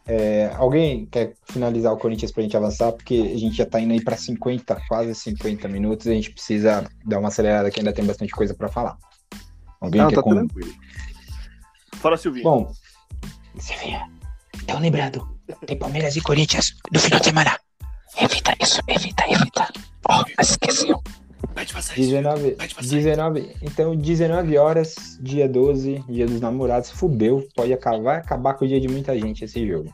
é, 0.05 0.51
alguém 0.55 1.05
quer 1.05 1.33
finalizar 1.45 1.93
o 1.93 1.97
Corinthians 1.97 2.31
pra 2.31 2.43
gente 2.43 2.57
avançar? 2.57 2.91
Porque 2.91 3.31
a 3.33 3.37
gente 3.37 3.55
já 3.55 3.65
tá 3.65 3.79
indo 3.79 3.93
aí 3.93 4.03
pra 4.03 4.17
50, 4.17 4.81
quase 4.87 5.13
50 5.13 5.67
minutos 5.67 6.05
e 6.05 6.11
a 6.11 6.13
gente 6.13 6.31
precisa 6.31 6.89
dar 7.05 7.19
uma 7.19 7.27
acelerada 7.27 7.69
que 7.69 7.79
ainda 7.79 7.93
tem 7.93 8.05
bastante 8.05 8.31
coisa 8.31 8.53
pra 8.53 8.67
falar. 8.67 8.97
Alguém 9.79 10.01
Não, 10.01 10.09
quer 10.09 10.15
tá 10.15 10.23
com... 10.23 10.35
tranquilo. 10.35 10.73
Fora 11.95 12.17
Silvinho. 12.17 12.43
Bom, 12.43 12.71
Silvinho, 13.59 13.99
então 14.63 14.79
lembrando, 14.79 15.27
tem 15.65 15.77
Palmeiras 15.77 16.15
e 16.15 16.21
Corinthians 16.21 16.75
no 16.91 16.99
final 16.99 17.19
de 17.19 17.27
semana. 17.27 17.59
Evita 18.19 18.55
isso, 18.59 18.81
evita, 18.87 19.23
evita. 19.29 19.67
Ó, 20.09 20.23
esqueceu. 20.39 21.01
Pede 21.53 21.73
passar 21.73 21.97
isso. 21.97 22.09
19, 22.09 22.51
Pode 22.51 22.75
passar. 22.75 22.89
19, 22.89 23.55
então 23.61 23.95
19 23.95 24.57
horas, 24.57 24.95
dia 25.21 25.47
12, 25.47 26.03
dia 26.07 26.25
dos 26.25 26.41
namorados, 26.41 26.91
fudeu, 26.91 27.47
pode 27.55 27.73
acabar, 27.73 28.01
vai 28.01 28.17
acabar 28.17 28.53
com 28.53 28.65
o 28.65 28.67
dia 28.67 28.79
de 28.79 28.87
muita 28.87 29.17
gente 29.19 29.43
esse 29.43 29.67
jogo. 29.67 29.93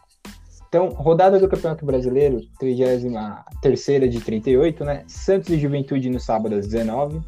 Então, 0.69 0.89
rodada 0.89 1.39
do 1.39 1.47
Campeonato 1.47 1.85
Brasileiro, 1.85 2.41
33 2.59 4.11
de 4.11 4.19
38, 4.19 4.83
né? 4.83 5.03
Santos 5.07 5.49
e 5.49 5.57
Juventude 5.57 6.09
no 6.09 6.19
sábado 6.19 6.55
às 6.55 6.67
19, 6.67 7.21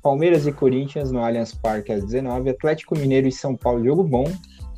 Palmeiras 0.00 0.46
e 0.46 0.52
Corinthians 0.52 1.10
no 1.10 1.18
Allianz 1.18 1.52
Parque 1.52 1.92
às 1.92 2.04
19, 2.04 2.50
Atlético 2.50 2.96
Mineiro 2.96 3.26
e 3.26 3.32
São 3.32 3.56
Paulo, 3.56 3.84
jogo 3.84 4.04
bom, 4.04 4.24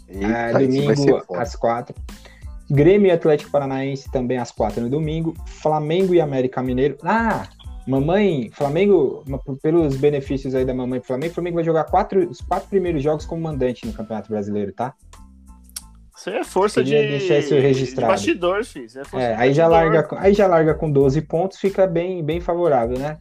Eita, 0.08 0.26
ah, 0.26 0.52
vai 0.52 0.66
domingo 0.66 1.22
às 1.34 1.54
4. 1.56 1.94
Grêmio 2.70 3.08
e 3.08 3.10
Atlético 3.10 3.50
Paranaense 3.50 4.10
também 4.10 4.38
às 4.38 4.50
4 4.50 4.82
no 4.82 4.90
domingo. 4.90 5.34
Flamengo 5.46 6.14
e 6.14 6.20
América 6.20 6.62
Mineiro. 6.62 6.96
Ah, 7.02 7.46
mamãe, 7.86 8.50
Flamengo, 8.52 9.22
pelos 9.62 9.96
benefícios 9.96 10.54
aí 10.54 10.64
da 10.64 10.74
mamãe 10.74 10.98
pro 11.00 11.06
Flamengo, 11.08 11.30
o 11.32 11.34
Flamengo 11.34 11.54
vai 11.56 11.64
jogar 11.64 11.84
quatro, 11.84 12.28
os 12.28 12.40
quatro 12.40 12.68
primeiros 12.68 13.02
jogos 13.02 13.24
como 13.24 13.42
mandante 13.42 13.86
no 13.86 13.92
Campeonato 13.92 14.28
Brasileiro, 14.30 14.72
tá? 14.72 14.94
Isso 16.16 16.30
aí 16.30 16.36
é 16.36 16.44
força 16.44 16.82
de, 16.82 16.90
deixar 16.92 17.38
isso 17.38 17.54
de 17.54 17.60
registrado. 17.60 18.10
bastidor, 18.12 18.64
filho. 18.64 18.86
Isso 18.86 18.98
é 18.98 19.04
força 19.04 19.26
É, 19.26 19.34
de 19.36 19.42
aí 19.42 19.52
já 19.52 19.68
bastidor. 19.68 19.92
larga, 19.94 20.16
aí 20.20 20.34
já 20.34 20.46
larga 20.46 20.74
com 20.74 20.90
12 20.90 21.20
pontos, 21.22 21.58
fica 21.58 21.86
bem, 21.86 22.24
bem 22.24 22.40
favorável, 22.40 22.98
né? 22.98 23.18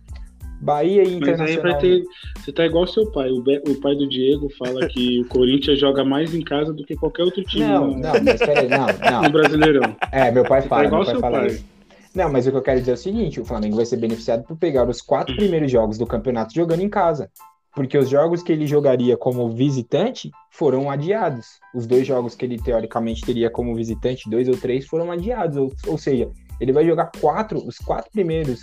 Bahia 0.62 1.04
e 1.04 1.20
Mas 1.20 1.28
aí 1.28 1.34
Internacional. 1.34 1.72
vai 1.74 1.82
ter. 1.82 2.04
Você 2.40 2.52
tá 2.54 2.66
igual 2.66 2.88
seu 2.88 3.12
pai. 3.12 3.30
O, 3.30 3.44
Be- 3.44 3.62
o 3.68 3.76
pai 3.82 3.94
do 3.96 4.08
Diego 4.08 4.48
fala 4.58 4.88
que 4.88 5.20
o 5.22 5.28
Corinthians 5.28 5.78
joga 5.78 6.06
mais 6.06 6.34
em 6.34 6.42
casa 6.42 6.72
do 6.72 6.86
que 6.86 6.96
qualquer 6.96 7.24
outro 7.24 7.44
time 7.44 7.66
Não, 7.66 7.88
no, 7.88 7.98
não, 7.98 8.14
mas 8.24 8.40
peraí, 8.40 8.70
não, 8.70 8.88
no 8.88 9.12
não. 9.24 9.32
Brasileirão. 9.32 9.96
É, 10.14 10.32
meu 10.32 10.46
pai 10.46 10.62
Você 10.62 10.70
fala, 10.70 10.82
tá 10.84 10.88
igual 10.88 11.02
meu 11.02 11.06
pai 11.06 11.14
seu 11.14 11.22
fala 11.22 11.38
pai. 11.40 11.48
isso. 11.48 11.66
Não, 12.16 12.32
mas 12.32 12.48
o 12.48 12.52
que 12.52 12.58
eu 12.58 12.62
quero 12.62 12.80
dizer 12.80 12.92
é 12.92 12.94
o 12.96 12.98
seguinte: 12.98 13.40
o 13.42 13.46
Flamengo 13.46 13.76
vai 13.76 13.86
ser 13.86 13.98
beneficiado 13.98 14.44
por 14.44 14.56
pegar 14.58 14.88
os 14.90 15.02
quatro 15.02 15.36
primeiros 15.36 15.70
jogos 15.72 15.98
do 15.98 16.08
campeonato 16.08 16.54
jogando 16.54 16.82
em 16.82 16.90
casa. 16.90 17.30
Porque 17.76 17.98
os 17.98 18.08
jogos 18.08 18.42
que 18.42 18.54
ele 18.54 18.66
jogaria 18.66 19.18
como 19.18 19.50
visitante 19.50 20.32
foram 20.50 20.90
adiados. 20.90 21.46
Os 21.76 21.86
dois 21.86 22.08
jogos 22.08 22.34
que 22.34 22.46
ele 22.46 22.58
teoricamente 22.58 23.22
teria 23.22 23.50
como 23.50 23.76
visitante, 23.76 24.30
dois 24.30 24.48
ou 24.48 24.56
três, 24.56 24.88
foram 24.88 25.12
adiados. 25.12 25.58
Ou, 25.58 25.72
ou 25.88 25.98
seja, 25.98 26.30
ele 26.62 26.72
vai 26.72 26.86
jogar 26.86 27.12
quatro, 27.20 27.60
os 27.68 27.78
quatro 27.78 28.10
primeiros. 28.14 28.62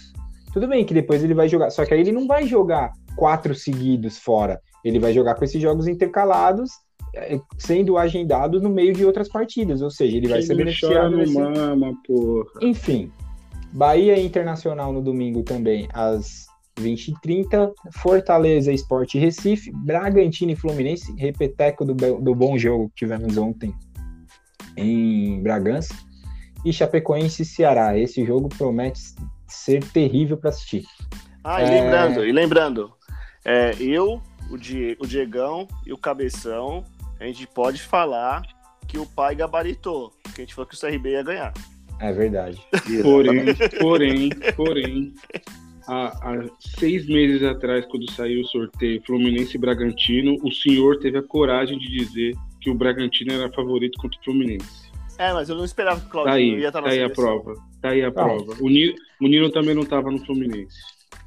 Tudo 0.55 0.67
bem 0.67 0.83
que 0.87 0.95
depois 0.95 1.23
ele 1.23 1.35
vai 1.35 1.47
jogar, 1.47 1.69
só 1.71 1.85
que 1.85 1.93
aí 1.93 2.01
ele 2.01 2.13
não 2.13 2.27
vai 2.27 2.47
jogar 2.47 2.91
quatro 3.15 3.55
seguidos 3.55 4.19
fora. 4.19 4.59
Ele 4.83 4.99
vai 4.99 5.13
jogar 5.13 5.35
com 5.35 5.45
esses 5.45 5.61
jogos 5.61 5.87
intercalados, 5.87 6.71
eh, 7.15 7.39
sendo 7.59 7.99
agendados 7.99 8.63
no 8.63 8.71
meio 8.71 8.95
de 8.95 9.05
outras 9.05 9.29
partidas. 9.29 9.83
Ou 9.83 9.91
seja, 9.91 10.17
ele 10.17 10.27
vai 10.29 10.39
Quem 10.39 10.47
ser 10.47 10.55
não 10.55 10.65
chora 10.73 11.11
beneficiado. 11.11 11.11
no 11.11 11.17
nesse- 11.19 11.35
mama, 11.35 11.93
porra. 12.07 12.47
enfim, 12.63 13.13
Bahia 13.73 14.21
Internacional 14.21 14.93
no 14.93 15.01
domingo 15.03 15.43
também, 15.43 15.89
às 15.93 16.47
20h30. 16.79 17.73
Fortaleza 17.93 18.73
Esporte 18.73 19.19
Recife. 19.19 19.71
Bragantino 19.73 20.53
e 20.53 20.57
Fluminense. 20.57 21.15
Repeteco 21.17 21.85
do, 21.85 21.95
do 21.95 22.35
bom 22.35 22.57
jogo 22.59 22.89
que 22.91 22.97
tivemos 22.97 23.37
ontem 23.37 23.75
em 24.77 25.43
Bragança. 25.43 25.95
E 26.65 26.73
Chapecoense 26.73 27.43
e 27.43 27.47
Ceará. 27.47 27.99
Esse 27.99 28.25
jogo 28.25 28.49
promete 28.49 29.01
ser 29.47 29.83
terrível 29.85 30.37
para 30.37 30.51
assistir. 30.51 30.85
Ah, 31.45 31.61
e 31.63 31.65
É. 31.67 31.81
lembrando, 31.81 32.25
e 32.27 32.33
lembrando, 32.33 32.93
é, 33.45 33.75
eu, 33.81 34.23
o, 34.51 34.57
Die- 34.57 34.97
o 35.01 35.07
Diegão 35.07 35.67
e 35.85 35.93
o 35.93 35.99
Cabeção, 35.99 36.85
a 37.19 37.25
gente 37.25 37.47
pode 37.49 37.83
falar 37.83 38.43
que 38.87 38.97
o 38.99 39.05
pai 39.07 39.35
gabaritou, 39.35 40.13
que 40.35 40.41
a 40.41 40.45
gente 40.45 40.55
falou 40.55 40.69
que 40.69 40.75
o 40.75 40.79
CRB 40.79 41.11
ia 41.11 41.23
ganhar. 41.23 41.53
É 42.03 42.13
verdade. 42.13 42.61
Porém, 43.03 43.45
porém, 43.79 44.29
porém, 44.57 45.15
há, 45.87 46.09
há 46.09 46.51
seis 46.59 47.07
meses 47.07 47.45
atrás, 47.45 47.87
quando 47.87 48.11
saiu 48.11 48.41
o 48.41 48.47
sorteio 48.47 49.01
Fluminense 49.07 49.57
e 49.57 49.61
Bragantino, 49.61 50.37
o 50.43 50.51
senhor 50.51 50.99
teve 50.99 51.19
a 51.19 51.23
coragem 51.23 51.79
de 51.79 51.89
dizer 51.89 52.35
que 52.61 52.71
o 52.71 52.75
Bragantino 52.75 53.33
era 53.33 53.53
favorito 53.53 54.01
contra 54.01 54.19
o 54.21 54.25
Fluminense. 54.25 54.91
É, 55.17 55.33
mas 55.33 55.49
eu 55.49 55.55
não 55.55 55.65
esperava 55.65 56.01
que 56.01 56.07
o 56.07 56.09
Tá 56.09 56.23
Claudinho 56.25 56.57
aí, 56.57 56.61
ia 56.61 56.67
estar 56.69 56.83
tá 56.83 56.89
na 56.89 56.93
aí 56.93 57.03
a 57.05 57.11
prova. 57.11 57.55
Tá 57.81 57.91
aí 57.91 58.03
a 58.03 58.11
prova. 58.11 58.57
O 58.61 58.69
Nino, 58.69 58.95
o 59.21 59.29
Nino 59.29 59.51
também 59.51 59.75
não 59.75 59.85
tava 59.85 60.11
no 60.11 60.19
Fluminense. 60.27 60.77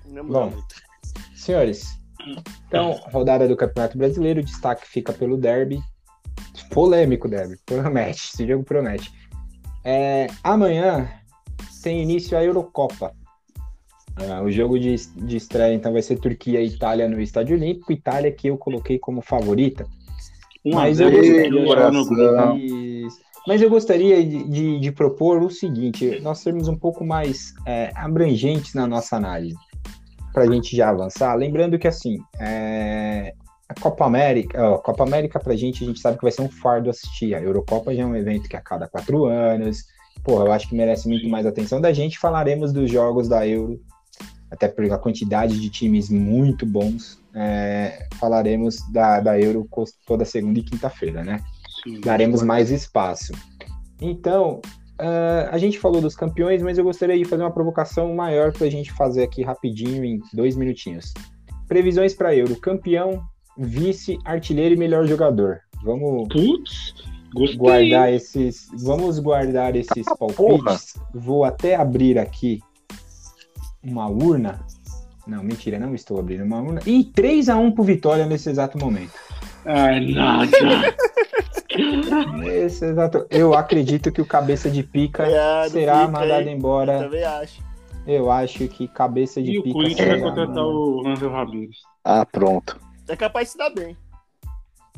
Não 0.07 0.25
muda 0.25 0.39
Bom. 0.39 0.63
Senhores, 1.33 1.97
então, 2.67 2.91
rodada 3.11 3.47
do 3.47 3.55
Campeonato 3.55 3.97
Brasileiro, 3.97 4.41
o 4.41 4.43
destaque 4.43 4.85
fica 4.85 5.13
pelo 5.13 5.37
derby. 5.37 5.79
Polêmico 6.71 7.29
derby, 7.29 7.57
promete, 7.65 8.29
esse 8.33 8.45
jogo 8.45 8.63
promete. 8.63 9.11
É, 9.85 10.27
amanhã 10.43 11.07
tem 11.83 12.01
início 12.01 12.35
a 12.37 12.43
Eurocopa. 12.43 13.13
Ah, 14.17 14.41
o 14.41 14.49
jogo 14.49 14.79
de, 14.79 14.95
de 14.95 15.37
estreia, 15.37 15.73
então, 15.75 15.93
vai 15.93 16.01
ser 16.01 16.17
Turquia 16.17 16.59
e 16.61 16.67
Itália 16.67 17.07
no 17.07 17.21
Estádio 17.21 17.55
Olímpico. 17.55 17.91
Itália 17.91 18.31
que 18.31 18.47
eu 18.47 18.57
coloquei 18.57 18.97
como 18.97 19.21
favorita. 19.21 19.85
Mas 20.65 20.99
eu 20.99 21.09
zero, 21.11 21.21
gostaria-. 21.65 23.07
Mas 23.47 23.61
eu 23.61 23.69
gostaria 23.69 24.25
de, 24.25 24.43
de- 24.49 24.79
de 24.79 24.91
propor 24.91 25.43
o 25.43 25.51
seguinte: 25.51 26.19
nós 26.21 26.39
sermos 26.39 26.67
um 26.67 26.75
pouco 26.75 27.05
mais 27.05 27.53
é, 27.67 27.91
abrangentes 27.93 28.73
na 28.73 28.87
nossa 28.87 29.17
análise, 29.17 29.55
para 30.33 30.43
a 30.43 30.51
gente 30.51 30.75
já 30.75 30.89
avançar. 30.89 31.35
Lembrando 31.35 31.77
que, 31.77 31.87
assim, 31.87 32.17
é, 32.39 33.35
a 33.67 33.73
Copa 33.73 34.05
América, 34.05 34.61
ó, 34.61 34.77
Copa 34.77 35.03
América 35.03 35.39
pra 35.39 35.55
gente, 35.55 35.83
a 35.83 35.87
gente 35.87 35.99
sabe 35.99 36.17
que 36.17 36.23
vai 36.23 36.31
ser 36.31 36.41
um 36.41 36.49
fardo 36.49 36.89
assistir. 36.89 37.33
A 37.33 37.41
Eurocopa 37.41 37.93
já 37.95 38.03
é 38.03 38.05
um 38.05 38.15
evento 38.15 38.47
que 38.47 38.55
a 38.55 38.61
cada 38.61 38.87
quatro 38.87 39.25
anos. 39.25 39.85
Porra, 40.23 40.45
eu 40.45 40.51
acho 40.51 40.69
que 40.69 40.75
merece 40.75 41.07
muito 41.07 41.27
mais 41.27 41.45
atenção 41.45 41.81
da 41.81 41.91
gente. 41.91 42.19
Falaremos 42.19 42.71
dos 42.71 42.91
jogos 42.91 43.27
da 43.27 43.47
Euro, 43.47 43.79
até 44.51 44.67
por 44.67 44.89
a 44.91 44.97
quantidade 44.97 45.59
de 45.59 45.69
times 45.69 46.09
muito 46.09 46.65
bons. 46.65 47.19
É, 47.33 48.07
falaremos 48.19 48.77
da, 48.91 49.19
da 49.19 49.39
Euro 49.39 49.67
toda 50.05 50.23
segunda 50.25 50.59
e 50.59 50.63
quinta-feira, 50.63 51.23
né? 51.23 51.41
Sim. 51.83 52.01
daremos 52.01 52.41
mais 52.41 52.71
espaço. 52.71 53.33
Então, 54.01 54.61
ah, 54.97 55.49
a 55.51 55.57
gente 55.57 55.79
falou 55.79 56.01
dos 56.01 56.15
campeões, 56.15 56.61
mas 56.61 56.77
eu 56.77 56.83
gostaria 56.83 57.17
de 57.17 57.25
fazer 57.25 57.43
uma 57.43 57.51
provocação 57.51 58.13
maior 58.15 58.51
para 58.51 58.67
a 58.67 58.69
gente 58.69 58.91
fazer 58.91 59.23
aqui 59.23 59.43
rapidinho, 59.43 60.03
em 60.03 60.19
dois 60.33 60.55
minutinhos. 60.55 61.13
Previsões 61.67 62.13
para 62.13 62.35
Euro: 62.35 62.55
campeão, 62.59 63.23
vice, 63.57 64.17
artilheiro 64.25 64.75
e 64.75 64.77
melhor 64.77 65.05
jogador. 65.05 65.59
Vamos 65.83 66.27
Putz, 66.29 66.93
guardar 67.57 68.11
esses, 68.11 68.67
vamos 68.83 69.19
guardar 69.19 69.75
esses 69.75 70.05
palpites. 70.17 70.95
Vou 71.13 71.43
até 71.43 71.75
abrir 71.75 72.17
aqui 72.17 72.59
uma 73.83 74.07
urna. 74.07 74.65
Não, 75.27 75.43
mentira, 75.43 75.79
não 75.79 75.93
estou 75.95 76.19
abrindo 76.19 76.43
uma 76.43 76.61
urna. 76.61 76.81
E 76.85 77.03
3 77.03 77.49
a 77.49 77.57
1 77.57 77.71
pro 77.71 77.83
Vitória 77.83 78.25
nesse 78.25 78.49
exato 78.49 78.77
momento. 78.77 79.13
Ai, 79.65 80.11
nada. 80.11 80.51
Nesse 82.37 82.85
exato... 82.85 83.25
Eu 83.29 83.53
acredito 83.53 84.11
que 84.11 84.21
o 84.21 84.25
cabeça 84.25 84.69
de 84.69 84.81
pica 84.81 85.23
É, 85.27 85.67
será 85.67 86.07
mandado 86.07 86.47
hein? 86.47 86.55
embora. 86.55 86.99
Também 86.99 87.23
acho. 87.23 87.61
Eu 88.07 88.31
acho 88.31 88.67
que 88.67 88.87
cabeça 88.87 89.41
de 89.41 89.51
E 89.51 89.59
o 89.59 89.63
pica 89.63 89.73
Corinthians 89.73 90.07
vai 90.07 90.19
contratar 90.21 90.47
mandado. 90.47 90.69
o 90.69 91.03
Rangel 91.03 91.31
Ramírez. 91.31 91.75
Ah, 92.03 92.25
pronto. 92.25 92.79
É 93.07 93.15
capaz 93.15 93.47
de 93.47 93.51
se 93.53 93.57
dar 93.57 93.69
bem. 93.69 93.95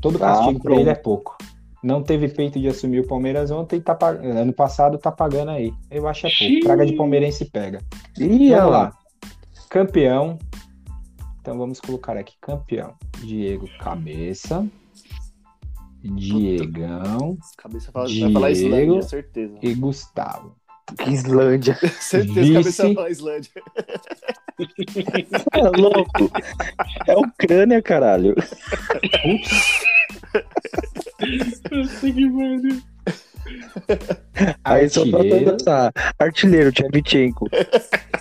Todo 0.02 0.18
Ah, 0.18 0.20
castigo 0.20 0.60
pra 0.60 0.64
pronto. 0.64 0.80
ele 0.80 0.90
é 0.90 0.96
pouco. 0.96 1.38
Não 1.84 2.02
teve 2.02 2.28
peito 2.30 2.60
de 2.60 2.68
assumir 2.68 3.00
o 3.02 3.08
Palmeiras 3.08 3.52
ontem, 3.52 3.80
tá 3.80 3.94
pag- 3.96 4.26
ano 4.26 4.52
passado 4.54 4.98
tá 4.98 5.12
pagando 5.12 5.52
aí. 5.52 5.72
Eu 5.92 6.08
acho 6.08 6.28
é 6.28 6.30
pouco. 6.30 6.66
Praga 6.66 6.86
de 6.86 6.94
palmeirense 6.94 7.46
pega. 7.46 7.80
Ih, 8.18 8.52
olha 8.54 8.58
Vamos 8.58 8.72
lá. 8.72 8.94
Campeão. 9.70 10.38
Então 11.42 11.58
vamos 11.58 11.80
colocar 11.80 12.18
aqui 12.18 12.36
campeão. 12.42 12.94
Diego 13.24 13.68
Cabeça. 13.80 14.68
Diegão 16.04 17.38
Cabeça 17.58 17.92
fala, 17.92 18.08
vai 18.08 18.32
falar 18.34 18.52
Diego. 18.54 18.68
Islândia, 18.76 19.02
certeza. 19.02 19.58
e 19.62 19.74
Gustavo. 19.74 20.56
Que 20.98 21.10
Islândia. 21.12 21.76
Certeza 22.00 22.34
que 22.34 22.42
Vice. 22.42 22.52
a 22.52 22.60
cabeça 22.60 22.84
vai 22.84 22.94
falar 22.96 23.10
Islândia. 23.10 23.52
É 25.54 25.62
louco. 25.80 26.32
É 27.08 27.16
Ucrânia, 27.16 27.82
caralho. 27.82 28.34
Puta 31.64 32.12
que 32.14 32.30
pariu. 32.30 32.82
Aí 34.64 34.90
só 34.90 35.02
falta 35.02 35.18
Artilheiro. 35.18 35.46
dançar. 35.52 35.92
Artilheiro, 36.20 36.72
Tchevchenko. 36.72 37.48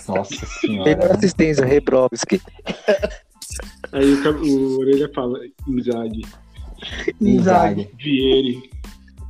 Nossa 0.09 0.35
Melhor 0.65 0.85
senhora. 0.87 1.15
assistência, 1.15 1.65
Rebrovski. 1.65 2.41
Aí 3.93 4.13
o, 4.15 4.43
o 4.45 4.79
Orelha 4.81 5.11
fala, 5.15 5.39
Inzaghi, 5.67 6.23
Inzaghi. 7.21 7.89
Vieri. 7.99 8.71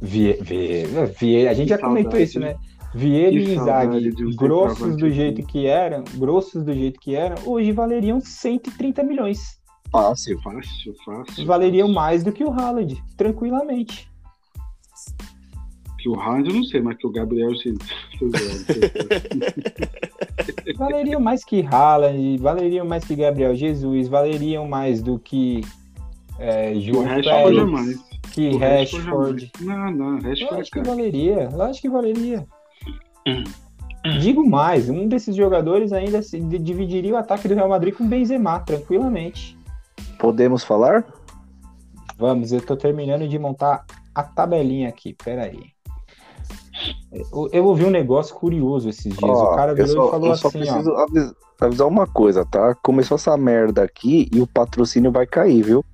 Vie- 0.03 0.39
Vie- 0.43 0.87
Vie- 1.19 1.49
a 1.49 1.55
gente 1.55 1.69
já 1.71 1.77
Que 1.79 1.83
comentou 1.85 2.19
isso, 2.21 2.39
né? 2.39 2.57
Vieira 2.97 3.37
e 3.37 3.55
Inzaghi, 3.55 4.25
um 4.25 4.35
grossos 4.35 4.97
do 4.97 5.11
jeito 5.11 5.47
que 5.47 5.67
eram, 5.67 6.03
grossos 6.15 6.65
do 6.65 6.73
jeito 6.73 6.99
que 6.99 7.15
eram, 7.15 7.37
hoje 7.45 7.71
valeriam 7.71 8.23
130 8.23 9.03
milhões. 9.03 9.61
Fácil. 9.93 10.41
Fácil, 10.41 10.95
fácil. 11.05 11.45
Valeriam 11.45 11.89
mais 11.89 12.25
do 12.25 12.33
que 12.33 12.43
o 12.43 12.51
Haaland, 12.51 12.97
tranquilamente. 13.15 14.11
Que 15.99 16.09
o 16.09 16.19
Hans 16.19 16.49
eu 16.49 16.55
não 16.55 16.65
sei, 16.65 16.81
mas 16.81 16.97
que 16.97 17.07
o 17.07 17.11
Gabriel 17.11 17.55
sim. 17.57 17.75
Valeriam 20.79 21.21
mais 21.21 21.45
que 21.45 21.67
Haaland, 21.67 22.39
valeriam 22.39 22.87
mais 22.87 23.05
que 23.05 23.15
Gabriel 23.15 23.55
Jesus, 23.55 24.09
valeriam 24.09 24.67
mais 24.67 25.03
do 25.03 25.19
que 25.19 25.61
é, 26.39 26.75
João 26.77 27.05
que 28.33 28.49
O 28.51 28.59
Rashford. 28.59 29.51
Não, 29.61 29.91
não, 29.91 30.21
Rashford 30.21 30.69
é 30.69 30.71
cara. 30.71 30.87
valeria, 30.87 31.51
lógico 31.53 31.83
que 31.83 31.91
valeria. 31.91 32.47
Hum. 33.27 33.45
Digo 34.21 34.49
mais, 34.49 34.89
um 34.89 35.09
desses 35.09 35.35
jogadores 35.35 35.93
ainda 35.93 36.23
se 36.23 36.39
di- 36.41 36.59
dividiria 36.59 37.15
o 37.15 37.17
ataque 37.17 37.49
do 37.49 37.55
Real 37.55 37.69
Madrid 37.69 37.93
com 37.95 38.07
Benzema, 38.07 38.61
tranquilamente. 38.61 39.59
Podemos 40.19 40.63
falar? 40.63 41.05
Vamos, 42.17 42.53
eu 42.53 42.61
tô 42.61 42.77
terminando 42.77 43.27
de 43.29 43.39
montar 43.39 43.85
a 44.15 44.23
tabelinha 44.23 44.89
aqui, 44.89 45.13
peraí. 45.13 45.73
Eu, 47.13 47.49
eu 47.53 47.65
ouvi 47.65 47.85
um 47.85 47.91
negócio 47.91 48.35
curioso 48.35 48.89
esses 48.89 49.13
dias. 49.17 49.39
Ó, 49.39 49.53
o 49.53 49.57
cara 49.57 49.75
virou 49.75 49.89
só, 49.89 50.07
e 50.07 50.11
falou 50.11 50.29
eu 50.29 50.37
só 50.37 50.49
assim, 50.49 50.59
preciso 50.61 50.91
ó. 50.93 51.03
avis- 51.03 51.35
avisar 51.61 51.89
uma 51.89 52.07
coisa, 52.07 52.45
tá? 52.45 52.75
Começou 52.77 53.17
essa 53.17 53.37
merda 53.37 53.83
aqui 53.83 54.29
e 54.33 54.41
o 54.41 54.47
patrocínio 54.47 55.11
vai 55.11 55.27
cair, 55.27 55.63
viu? 55.63 55.85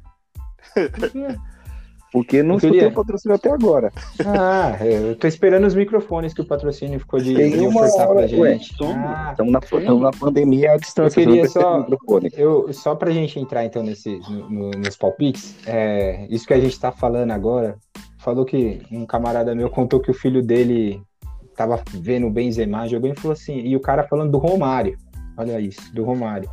Porque 2.12 2.42
não 2.42 2.56
escutei 2.56 2.86
o 2.86 2.92
patrocínio 2.92 3.34
até 3.36 3.50
agora. 3.50 3.90
Ah, 4.26 4.76
eu 4.84 5.16
tô 5.16 5.26
esperando 5.26 5.66
os 5.66 5.74
microfones 5.74 6.34
que 6.34 6.42
o 6.42 6.44
patrocínio 6.46 7.00
ficou 7.00 7.18
de, 7.18 7.34
Tem 7.34 7.50
de 7.52 7.60
uma 7.60 7.80
ofertar 7.80 8.06
hora, 8.08 8.18
pra 8.18 8.26
gente. 8.26 8.76
toma. 8.76 9.14
Ah, 9.28 9.30
Estamos 9.30 9.52
na, 9.52 9.94
na 9.94 10.10
pandemia 10.10 10.72
à 10.72 10.76
distância. 10.76 11.18
Eu 11.20 11.24
queria 11.26 11.48
só- 11.48 11.86
eu, 12.36 12.70
só 12.74 12.94
pra 12.94 13.10
gente 13.10 13.40
entrar 13.40 13.64
então 13.64 13.82
nesse, 13.82 14.18
no- 14.28 14.50
no- 14.50 14.70
nos 14.72 14.94
palpites, 14.94 15.56
é, 15.66 16.26
isso 16.28 16.46
que 16.46 16.52
a 16.52 16.60
gente 16.60 16.78
tá 16.78 16.92
falando 16.92 17.30
agora, 17.30 17.76
falou 18.18 18.44
que 18.44 18.82
um 18.92 19.06
camarada 19.06 19.54
meu 19.54 19.70
contou 19.70 19.98
que 19.98 20.10
o 20.10 20.14
filho 20.14 20.42
dele 20.42 21.02
tava 21.56 21.80
vendo 21.94 22.26
o 22.26 22.30
Benzema 22.30 22.86
jogando 22.86 23.16
e 23.16 23.20
falou 23.20 23.32
assim, 23.32 23.58
e 23.58 23.74
o 23.74 23.80
cara 23.80 24.02
falando 24.02 24.30
do 24.30 24.38
Romário, 24.38 24.98
olha 25.38 25.58
isso, 25.60 25.92
do 25.94 26.04
Romário. 26.04 26.48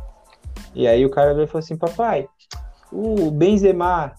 E 0.74 0.86
aí 0.88 1.04
o 1.04 1.10
cara 1.10 1.34
veio 1.34 1.44
e 1.44 1.46
falou 1.46 1.58
assim, 1.60 1.76
papai, 1.76 2.26
o 2.90 3.30
Benzema 3.30 4.12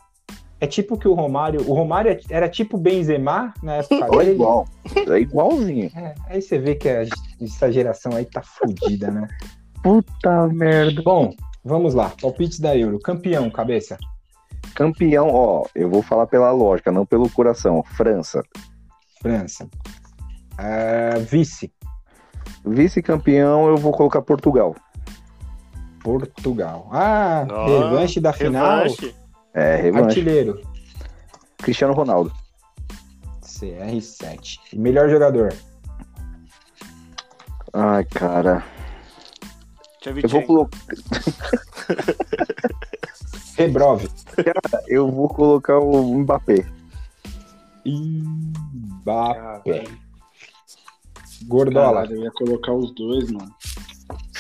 é 0.61 0.67
tipo 0.67 0.97
que 0.97 1.07
o 1.07 1.13
Romário, 1.13 1.67
o 1.67 1.73
Romário 1.73 2.17
era 2.29 2.47
tipo 2.47 2.77
Benzema 2.77 3.53
na 3.61 3.75
época 3.77 4.05
Ou 4.13 4.19
dele? 4.19 4.31
igual. 4.31 4.67
É 4.95 5.19
igualzinho. 5.19 5.91
É, 5.95 6.13
aí 6.27 6.41
você 6.41 6.57
vê 6.59 6.75
que 6.75 6.87
a- 6.87 7.03
essa 7.41 7.71
geração 7.71 8.13
aí 8.15 8.23
tá 8.25 8.41
fodida, 8.41 9.11
né? 9.11 9.27
Puta 9.83 10.47
merda. 10.47 11.01
Bom, 11.01 11.33
vamos 11.65 11.93
lá. 11.95 12.11
Palpites 12.21 12.59
da 12.59 12.77
Euro. 12.77 12.99
Campeão, 12.99 13.49
cabeça. 13.49 13.97
Campeão, 14.75 15.27
ó, 15.33 15.65
eu 15.75 15.89
vou 15.89 16.01
falar 16.01 16.27
pela 16.27 16.51
lógica, 16.51 16.91
não 16.91 17.05
pelo 17.05 17.29
coração. 17.29 17.83
França. 17.83 18.41
França. 19.21 19.67
Ah, 20.57 21.17
vice. 21.19 21.73
Vice-campeão, 22.63 23.67
eu 23.67 23.77
vou 23.77 23.91
colocar 23.91 24.21
Portugal. 24.21 24.75
Portugal. 26.03 26.87
Ah, 26.91 27.45
revanche 27.65 28.19
da 28.19 28.31
final. 28.33 28.83
Revanche. 28.83 29.15
É, 29.53 29.75
revanche. 29.75 30.05
Artilheiro. 30.19 30.61
Cristiano 31.57 31.93
Ronaldo. 31.93 32.31
CR7. 33.43 34.59
Melhor 34.73 35.09
jogador. 35.09 35.53
Ai, 37.73 38.03
cara. 38.05 38.63
Eu 40.03 40.13
vou, 40.13 40.21
Tchevchenko. 40.21 40.47
colo- 40.47 40.69
Rebrov. 43.57 44.03
eu 44.87 45.11
vou 45.11 45.27
colocar 45.29 45.77
o 45.79 46.17
Mbappé. 46.19 46.65
Mbappé. 47.85 49.83
Gordola. 51.45 52.01
Caralho, 52.01 52.15
eu 52.15 52.23
ia 52.23 52.31
colocar 52.31 52.73
os 52.73 52.93
dois, 52.95 53.29
mano. 53.31 53.53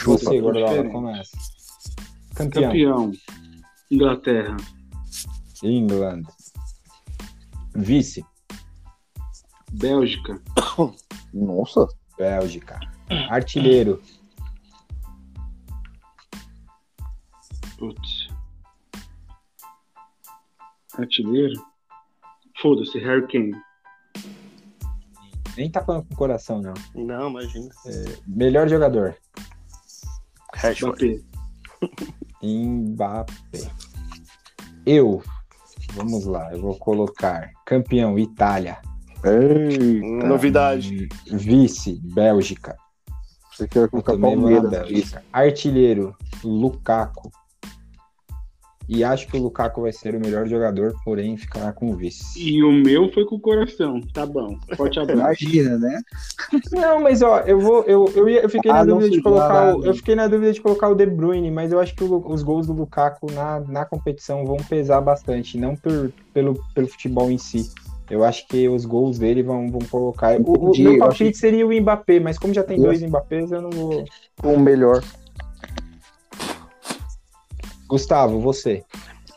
Você, 0.03 0.25
Chupa, 0.25 0.41
Gordola, 0.41 0.67
diferente. 0.69 0.91
começa. 0.91 1.37
Campeão. 2.35 2.63
Campeão. 2.63 3.11
Inglaterra. 3.91 4.57
England. 5.63 6.23
Vice. 7.75 8.25
Bélgica. 9.71 10.41
Nossa. 11.33 11.87
Bélgica. 12.17 12.79
Artilheiro. 13.29 14.01
Putz. 17.77 18.27
Artilheiro. 20.97 21.53
Foda-se, 22.61 22.99
Harry 22.99 23.27
Kane. 23.27 23.55
Nem 25.57 25.69
tá 25.69 25.83
falando 25.83 26.05
com 26.07 26.13
o 26.13 26.17
coração, 26.17 26.61
não. 26.61 26.73
Não, 26.95 27.29
imagina. 27.29 27.69
Melhor 28.27 28.69
jogador. 28.69 29.17
Rashford. 30.53 31.25
Mbappé. 32.43 33.33
Mbappé. 33.51 33.71
Eu. 34.85 35.23
Vamos 35.93 36.25
lá, 36.25 36.53
eu 36.53 36.61
vou 36.61 36.75
colocar 36.75 37.51
campeão 37.65 38.17
Itália. 38.17 38.77
Eita. 39.23 40.27
Novidade. 40.27 41.09
Vice 41.31 41.99
Bélgica. 42.03 42.75
Você 43.51 43.67
quer 43.67 43.89
colocar 43.89 44.17
Palmeiras. 44.17 44.69
Bélgica. 44.69 45.23
Artilheiro 45.31 46.15
Lukaku. 46.43 47.31
E 48.93 49.05
acho 49.05 49.25
que 49.27 49.37
o 49.37 49.41
Lukaku 49.41 49.83
vai 49.83 49.93
ser 49.93 50.13
o 50.15 50.19
melhor 50.19 50.45
jogador, 50.45 50.93
porém 51.05 51.37
ficará 51.37 51.71
com 51.71 51.91
o 51.91 51.95
vice. 51.95 52.37
E 52.37 52.61
o 52.61 52.73
meu 52.73 53.09
foi 53.13 53.23
com 53.23 53.35
o 53.35 53.39
coração. 53.39 54.01
Tá 54.13 54.25
bom. 54.25 54.57
Forte 54.75 54.99
abraço. 54.99 55.21
Imagina, 55.45 55.77
né? 55.77 56.01
Não, 56.73 57.01
mas 57.01 57.21
ó, 57.21 57.39
eu 57.39 57.57
vou, 57.57 57.83
eu, 57.83 58.11
eu, 58.13 58.27
ia- 58.27 58.41
eu 58.41 58.49
fiquei 58.49 58.69
na 58.69 58.79
Ah, 58.79 58.83
não 58.85 58.95
dúvida 58.97 59.15
de 59.15 59.21
colocar, 59.21 59.77
o, 59.77 59.85
eu 59.85 59.93
fiquei 59.93 60.13
na 60.13 60.27
dúvida 60.27 60.51
de 60.51 60.59
colocar 60.59 60.89
o 60.89 60.95
De 60.95 61.05
Bruyne, 61.05 61.49
mas 61.49 61.71
eu 61.71 61.79
acho 61.79 61.95
que 61.95 62.03
o- 62.03 62.21
os 62.29 62.43
gols 62.43 62.67
do 62.67 62.73
Lukaku 62.73 63.31
na, 63.31 63.61
na 63.61 63.85
competição 63.85 64.45
vão 64.45 64.57
pesar 64.57 64.99
bastante, 64.99 65.57
não 65.57 65.73
por, 65.73 66.11
pelo, 66.33 66.61
pelo 66.75 66.87
futebol 66.89 67.31
em 67.31 67.37
si. 67.37 67.69
Eu 68.09 68.25
acho 68.25 68.45
que 68.49 68.67
os 68.67 68.83
gols 68.83 69.17
dele 69.17 69.41
vão, 69.41 69.71
vão 69.71 69.79
colocar. 69.89 70.37
O, 70.37 70.71
o 70.71 70.77
meu 70.77 70.93
eu 70.95 70.99
palpite 70.99 71.37
seria 71.37 71.65
o 71.65 71.71
Mbappé, 71.73 72.19
mas 72.19 72.37
como 72.37 72.53
já 72.53 72.61
tem 72.61 72.75
Eu- 72.77 72.83
dois 72.83 73.01
Mbappés, 73.01 73.53
eu 73.53 73.61
não 73.61 73.69
vou. 73.69 74.03
O 74.43 74.59
melhor. 74.59 75.01
Gustavo, 77.91 78.39
você. 78.39 78.85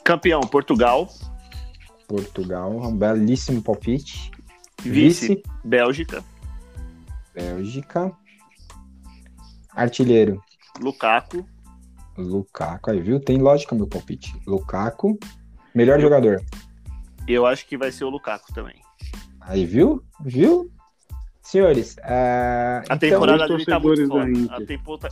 Campeão, 0.04 0.40
Portugal. 0.42 1.08
Portugal, 2.06 2.70
um 2.70 2.96
belíssimo 2.96 3.60
palpite. 3.60 4.30
Vice, 4.80 5.42
Bélgica. 5.64 6.22
Bélgica. 7.34 8.12
Artilheiro, 9.72 10.40
Lukaku. 10.80 11.44
Lukaku. 12.16 12.92
Aí, 12.92 13.00
viu? 13.00 13.18
Tem 13.18 13.38
lógica 13.38 13.74
meu 13.74 13.88
palpite. 13.88 14.32
Lukaku. 14.46 15.18
Melhor 15.74 15.98
jogador. 16.00 16.40
Eu 17.26 17.46
acho 17.46 17.66
que 17.66 17.76
vai 17.76 17.90
ser 17.90 18.04
o 18.04 18.08
Lukaku 18.08 18.54
também. 18.54 18.80
Aí, 19.40 19.66
viu? 19.66 20.00
Viu? 20.20 20.70
Senhores, 21.42 21.96
ah, 22.04 22.82
A 22.88 22.94
então, 22.94 22.98
temporada 22.98 23.42
os 23.42 23.48
dele 23.48 23.64
tá 23.64 23.80
muito 23.80 24.06
foda. 24.06 24.26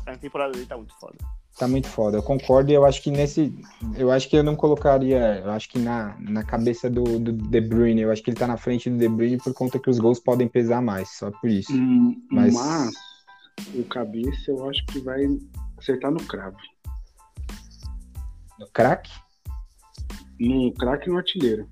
A, 0.06 0.12
a 0.12 0.16
temporada 0.16 0.52
dele 0.52 0.66
tá 0.66 0.76
muito 0.76 0.94
foda. 0.94 1.18
Tá 1.58 1.68
muito 1.68 1.86
foda. 1.88 2.18
Eu 2.18 2.22
concordo 2.22 2.70
e 2.70 2.74
eu 2.74 2.84
acho 2.84 3.02
que 3.02 3.10
nesse. 3.10 3.54
Eu 3.96 4.10
acho 4.10 4.28
que 4.28 4.36
eu 4.36 4.42
não 4.42 4.56
colocaria. 4.56 5.40
Eu 5.44 5.50
acho 5.50 5.68
que 5.68 5.78
na, 5.78 6.16
na 6.20 6.42
cabeça 6.44 6.88
do, 6.90 7.18
do 7.18 7.32
De 7.32 7.60
Bruyne, 7.60 8.00
eu 8.02 8.10
acho 8.10 8.22
que 8.22 8.30
ele 8.30 8.36
tá 8.38 8.46
na 8.46 8.56
frente 8.56 8.88
do 8.90 8.96
De 8.98 9.08
Bruyne 9.08 9.38
por 9.38 9.52
conta 9.54 9.78
que 9.78 9.90
os 9.90 9.98
gols 9.98 10.18
podem 10.20 10.48
pesar 10.48 10.80
mais, 10.82 11.10
só 11.10 11.30
por 11.30 11.48
isso. 11.50 11.72
Hum, 11.72 12.16
Mas- 12.30 12.54
Mas... 12.54 12.94
o 13.74 13.84
cabeça 13.84 14.50
eu 14.50 14.68
acho 14.68 14.84
que 14.86 15.00
vai 15.00 15.20
acertar 15.78 16.10
no 16.10 16.22
cravo. 16.24 16.56
No 18.58 18.66
craque? 18.72 19.10
No 20.38 20.72
craque 20.74 21.08
e 21.08 21.12
no 21.12 21.18
artilheiro. 21.18 21.68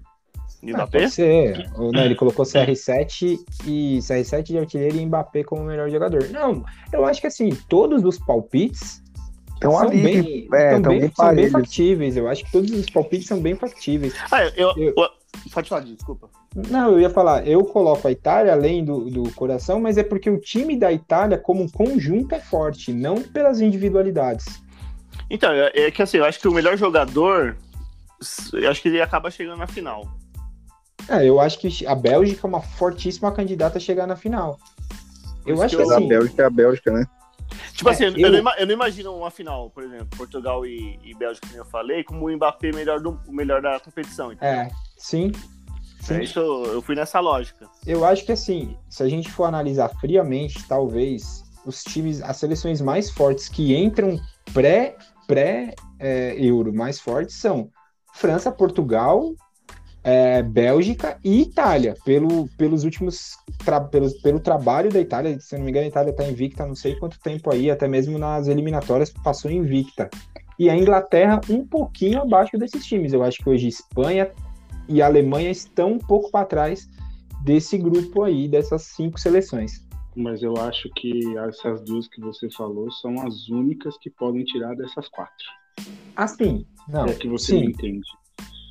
E 0.63 0.71
Ah, 0.73 0.75
Mbappé? 0.75 1.01
pode 1.01 1.11
ser. 1.13 1.71
Ou, 1.77 1.91
não, 1.91 2.03
ele 2.05 2.15
colocou 2.15 2.45
CR7 2.45 3.39
e 3.67 3.99
CR7 3.99 4.43
de 4.43 4.59
artilheiro 4.59 4.97
e 4.97 5.07
Mbappé 5.07 5.43
como 5.43 5.65
melhor 5.65 5.89
jogador. 5.91 6.29
Não, 6.31 6.63
eu 6.93 7.05
acho 7.07 7.21
que 7.21 7.27
assim, 7.27 7.49
todos 7.69 8.05
os 8.05 8.19
palpites 8.19 9.03
Então 9.61 9.73
são, 9.73 9.89
ali, 9.89 10.03
bem, 10.03 10.49
é, 10.55 10.71
são, 10.73 10.83
tão 10.83 10.99
bem, 10.99 11.13
são 11.15 11.35
bem 11.35 11.51
factíveis. 11.51 12.17
Eu 12.17 12.29
acho 12.29 12.45
que 12.47 12.51
todos 12.51 12.71
os 12.71 12.87
palpites 12.87 13.29
são 13.29 13.39
bem 13.41 13.55
factíveis. 13.55 14.15
Ah, 14.31 14.43
eu, 14.57 14.73
Eu- 14.77 14.95
eu- 14.97 15.21
Pode 15.53 15.69
falar, 15.69 15.83
desculpa. 15.83 16.29
Não, 16.69 16.93
eu 16.93 17.01
ia 17.01 17.11
falar, 17.11 17.47
eu 17.47 17.63
coloco 17.65 18.07
a 18.09 18.11
Itália 18.11 18.53
além 18.53 18.85
do, 18.85 19.09
do 19.09 19.31
coração, 19.33 19.79
mas 19.81 19.97
é 19.97 20.03
porque 20.03 20.29
o 20.29 20.41
time 20.41 20.77
da 20.77 20.93
Itália, 20.93 21.39
como 21.39 21.63
um 21.63 21.69
conjunto, 21.69 22.35
é 22.35 22.41
forte, 22.41 22.93
não 22.93 23.23
pelas 23.23 23.61
individualidades. 23.61 24.47
Então, 25.31 25.53
é 25.53 25.71
é 25.75 25.91
que 25.91 26.03
assim, 26.03 26.17
eu 26.19 26.25
acho 26.25 26.41
que 26.41 26.49
o 26.49 26.53
melhor 26.53 26.77
jogador, 26.77 27.57
eu 28.53 28.71
acho 28.71 28.83
que 28.83 28.89
ele 28.89 29.01
acaba 29.01 29.31
chegando 29.31 29.59
na 29.59 29.67
final. 29.69 30.05
É, 31.09 31.25
eu 31.27 31.39
acho 31.39 31.59
que 31.59 31.87
a 31.87 31.95
Bélgica 31.95 32.47
é 32.47 32.49
uma 32.49 32.61
fortíssima 32.61 33.31
candidata 33.31 33.79
a 33.79 33.81
chegar 33.81 34.07
na 34.07 34.17
final. 34.17 34.59
Eu 35.47 35.63
acho 35.63 35.77
que 35.77 35.83
eu- 35.83 35.91
A 35.91 35.97
assim, 35.97 36.09
Bélgica 36.09 36.43
é 36.43 36.47
a 36.47 36.51
Bélgica, 36.51 36.91
né? 36.93 37.05
Tipo 37.73 37.91
É, 37.91 37.93
assim, 37.93 38.05
eu, 38.05 38.17
eu- 38.17 38.43
não, 38.43 38.53
eu 38.57 38.67
não 38.67 38.75
imagino 38.75 39.17
uma 39.17 39.31
final, 39.31 39.71
por 39.71 39.83
exemplo, 39.83 40.09
Portugal 40.17 40.65
e, 40.67 40.99
e 41.03 41.15
Bélgica, 41.15 41.47
como 41.49 41.61
eu 41.61 41.65
falei, 41.65 42.05
como 42.05 42.27
o 42.27 42.33
Mbappé 42.37 42.73
melhor 42.73 43.01
do, 43.01 43.21
o 43.27 43.33
melhor 43.33 43.61
da 43.63 43.79
competição. 43.81 44.33
entendeu? 44.33 44.55
é, 44.55 44.71
sim. 44.97 45.33
sim. 46.01 46.15
É 46.15 46.25
isso, 46.25 46.39
eu 46.39 46.83
fui 46.83 46.95
nessa 46.95 47.21
lógica. 47.21 47.69
Eu 47.87 48.05
acho 48.05 48.25
que 48.25 48.33
assim, 48.33 48.77
se 48.89 49.03
a 49.03 49.09
gente 49.09 49.31
for 49.31 49.45
analisar 49.45 49.89
friamente, 50.01 50.63
talvez 50.67 51.45
os 51.65 51.83
times, 51.83 52.23
as 52.23 52.37
seleções 52.37 52.81
mais 52.81 53.11
fortes 53.11 53.49
que 53.49 53.77
entram 53.77 54.19
pré 54.53 54.97
pré 55.27 55.75
é, 55.99 56.37
mais 56.73 56.99
fortes 56.99 57.37
são 57.37 57.71
França, 58.13 58.51
Portugal, 58.51 59.33
é, 60.03 60.43
Bélgica 60.43 61.19
e 61.23 61.43
Itália, 61.43 61.95
pelo, 62.05 62.49
pelos 62.57 62.85
últimos 62.85 63.37
tra- 63.65 63.81
pelos, 63.81 64.15
pelo 64.21 64.41
trabalho 64.41 64.91
da 64.91 65.01
Itália, 65.01 65.39
se 65.41 65.57
não 65.57 65.65
me 65.65 65.71
engano, 65.71 65.87
a 65.87 65.89
Itália 65.89 66.11
está 66.11 66.27
invicta 66.27 66.63
há 66.63 66.67
não 66.67 66.75
sei 66.75 66.97
quanto 66.97 67.21
tempo 67.21 67.53
aí, 67.53 67.71
até 67.71 67.87
mesmo 67.87 68.19
nas 68.19 68.49
eliminatórias 68.49 69.11
passou 69.11 69.51
invicta. 69.51 70.09
E 70.59 70.69
a 70.69 70.77
Inglaterra 70.77 71.41
um 71.49 71.67
pouquinho 71.67 72.21
abaixo 72.21 72.59
desses 72.59 72.85
times. 72.85 73.13
Eu 73.13 73.23
acho 73.23 73.39
que 73.39 73.49
hoje 73.49 73.69
Espanha 73.69 74.31
e 74.89 75.01
Alemanha 75.01 75.51
estão 75.51 75.93
um 75.93 75.99
pouco 75.99 76.31
para 76.31 76.45
trás 76.45 76.89
desse 77.43 77.79
grupo 77.79 78.23
aí, 78.23 78.47
dessas 78.47 78.83
cinco 78.83 79.19
seleções. 79.19 79.89
Mas 80.15 80.43
eu 80.43 80.55
acho 80.59 80.91
que 80.97 81.39
essas 81.39 81.81
duas 81.83 82.09
que 82.09 82.21
você 82.21 82.51
falou 82.51 82.91
são 82.91 83.27
as 83.27 83.49
únicas 83.49 83.97
que 83.99 84.11
podem 84.11 84.45
tirar 84.45 84.75
dessas 84.75 85.09
quatro. 85.09 85.47
Assim, 86.17 86.67
não, 86.89 87.07
é 87.07 87.15
que 87.15 87.29
você 87.29 87.53
sim. 87.53 87.63
não 87.63 87.71
entende. 87.71 88.07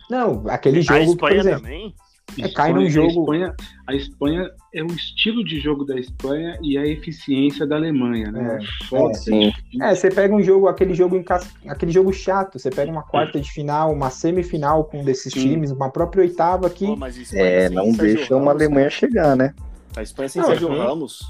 Não, 0.09 0.43
aquele 0.47 0.79
A 0.79 0.81
jogo, 0.81 1.17
por 1.17 1.31
Espanha 1.31 1.39
exemplo. 1.39 1.61
também? 1.61 1.95
É, 2.39 2.47
cai 2.49 2.71
num 2.71 2.83
Espanha- 2.83 3.09
jogo- 3.09 3.31
A 3.31 3.35
Espanha, 3.35 3.55
a 3.87 3.95
Espanha 3.95 4.51
é 4.71 4.83
o 4.83 4.87
estilo 4.87 5.43
de 5.43 5.59
jogo 5.59 5.83
da 5.83 5.99
Espanha 5.99 6.59
e 6.61 6.77
a 6.77 6.85
eficiência 6.85 7.65
da 7.65 7.75
Alemanha, 7.75 8.31
né? 8.31 8.59
É, 8.61 8.85
Foda, 8.85 9.17
é. 9.31 9.89
É, 9.91 9.95
você 9.95 10.11
pega 10.11 10.33
um 10.35 10.41
jogo, 10.41 10.67
aquele 10.67 10.93
jogo 10.93 11.15
em 11.15 11.23
cas- 11.23 11.49
aquele 11.67 11.91
jogo 11.91 12.13
chato, 12.13 12.59
você 12.59 12.69
pega 12.69 12.91
uma 12.91 13.01
quarta 13.01 13.39
de 13.41 13.51
final, 13.51 13.91
uma 13.91 14.11
semifinal 14.11 14.83
com 14.85 15.01
um 15.01 15.03
desses 15.03 15.33
Sim. 15.33 15.39
times, 15.41 15.71
uma 15.71 15.89
própria 15.89 16.21
oitava 16.21 16.69
que 16.69 16.85
Pô, 16.85 16.95
mas 16.95 17.17
Espanha 17.17 17.43
É, 17.43 17.67
sem 17.67 17.75
não 17.75 17.91
deixa 17.93 18.35
uma 18.35 18.51
Alemanha 18.51 18.89
chegar, 18.91 19.35
né? 19.35 19.53
A 19.95 20.03
Espanha 20.03 20.29
sem 20.29 20.39
Não, 20.41 20.49
Sérgio. 20.49 20.67
Ramos. 20.69 21.23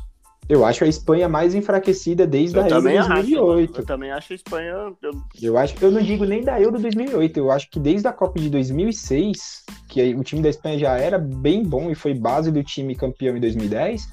Eu 0.50 0.66
acho 0.66 0.84
a 0.84 0.88
Espanha 0.88 1.30
mais 1.30 1.54
enfraquecida 1.54 2.26
desde 2.26 2.58
a 2.58 2.62
Eu 2.64 2.68
Euro 2.68 2.76
também 2.82 2.98
acho. 2.98 3.10
mano. 3.10 3.22
2008. 3.22 3.80
Eu 3.82 3.86
também 3.86 4.12
acho 4.12 4.34
a 4.34 4.36
Espanha. 4.36 4.70
eu- 4.72 4.98
Eu 5.42 5.58
acho, 5.58 5.76
eu 5.80 5.92
não 5.92 6.02
digo 6.02 6.26
nem 6.26 6.44
da 6.44 6.60
Euro 6.60 6.80
2008, 6.80 7.38
eu 7.38 7.52
acho 7.52 7.70
que 7.70 7.80
desde 7.80 8.08
a 8.08 8.12
Copa 8.14 8.40
de 8.40 8.50
2006, 8.50 9.64
que 9.88 10.16
o 10.16 10.24
time 10.24 10.42
da 10.42 10.50
Espanha 10.50 10.80
já 10.80 10.98
era 10.98 11.18
bem 11.20 11.64
bom 11.64 11.90
e 11.92 11.96
foi 11.96 12.14
base 12.14 12.52
do 12.52 12.64
time 12.64 12.96
campeão 12.96 13.38
em 13.38 13.40
2010, 13.40 14.08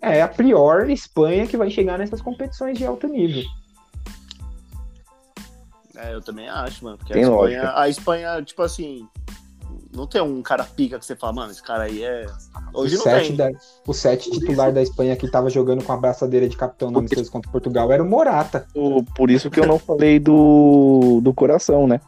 é 0.00 0.22
a 0.22 0.28
prior 0.28 0.88
Espanha 0.90 1.46
que 1.46 1.56
vai 1.56 1.70
chegar 1.70 1.98
nessas 1.98 2.22
competições 2.22 2.78
de 2.78 2.86
alto 2.86 3.08
nível. 3.08 3.42
É, 5.96 6.12
eu 6.14 6.20
também 6.20 6.48
acho, 6.48 6.84
mano. 6.84 6.98
Porque 6.98 7.12
Tem 7.12 7.22
a 7.22 7.26
Espanha, 7.26 7.62
lógica. 7.62 7.80
a 7.80 7.88
Espanha, 7.88 8.42
tipo 8.42 8.62
assim. 8.62 9.08
Não 9.94 10.06
tem 10.08 10.20
um 10.20 10.42
cara 10.42 10.64
pica 10.64 10.98
que 10.98 11.06
você 11.06 11.14
fala, 11.14 11.32
mano, 11.32 11.52
esse 11.52 11.62
cara 11.62 11.84
aí 11.84 12.02
é. 12.02 12.26
Hoje 12.72 12.96
o, 12.96 12.98
não 12.98 13.04
sete 13.04 13.26
tem. 13.28 13.36
da, 13.36 13.50
o 13.86 13.92
sete 13.94 14.30
titular 14.30 14.72
da 14.72 14.82
Espanha 14.82 15.14
que 15.16 15.26
estava 15.26 15.48
jogando 15.48 15.84
com 15.84 15.92
a 15.92 15.96
braçadeira 15.96 16.48
de 16.48 16.56
capitão 16.56 16.90
no 16.90 16.98
amistoso 16.98 17.30
contra 17.30 17.50
Portugal 17.50 17.90
era 17.92 18.02
o 18.02 18.06
Morata. 18.06 18.66
O- 18.74 19.04
Por 19.04 19.30
isso 19.30 19.48
que 19.50 19.60
eu 19.60 19.66
não 19.66 19.78
falei 19.78 20.18
do, 20.18 21.20
do 21.22 21.32
coração, 21.32 21.86
né? 21.86 22.00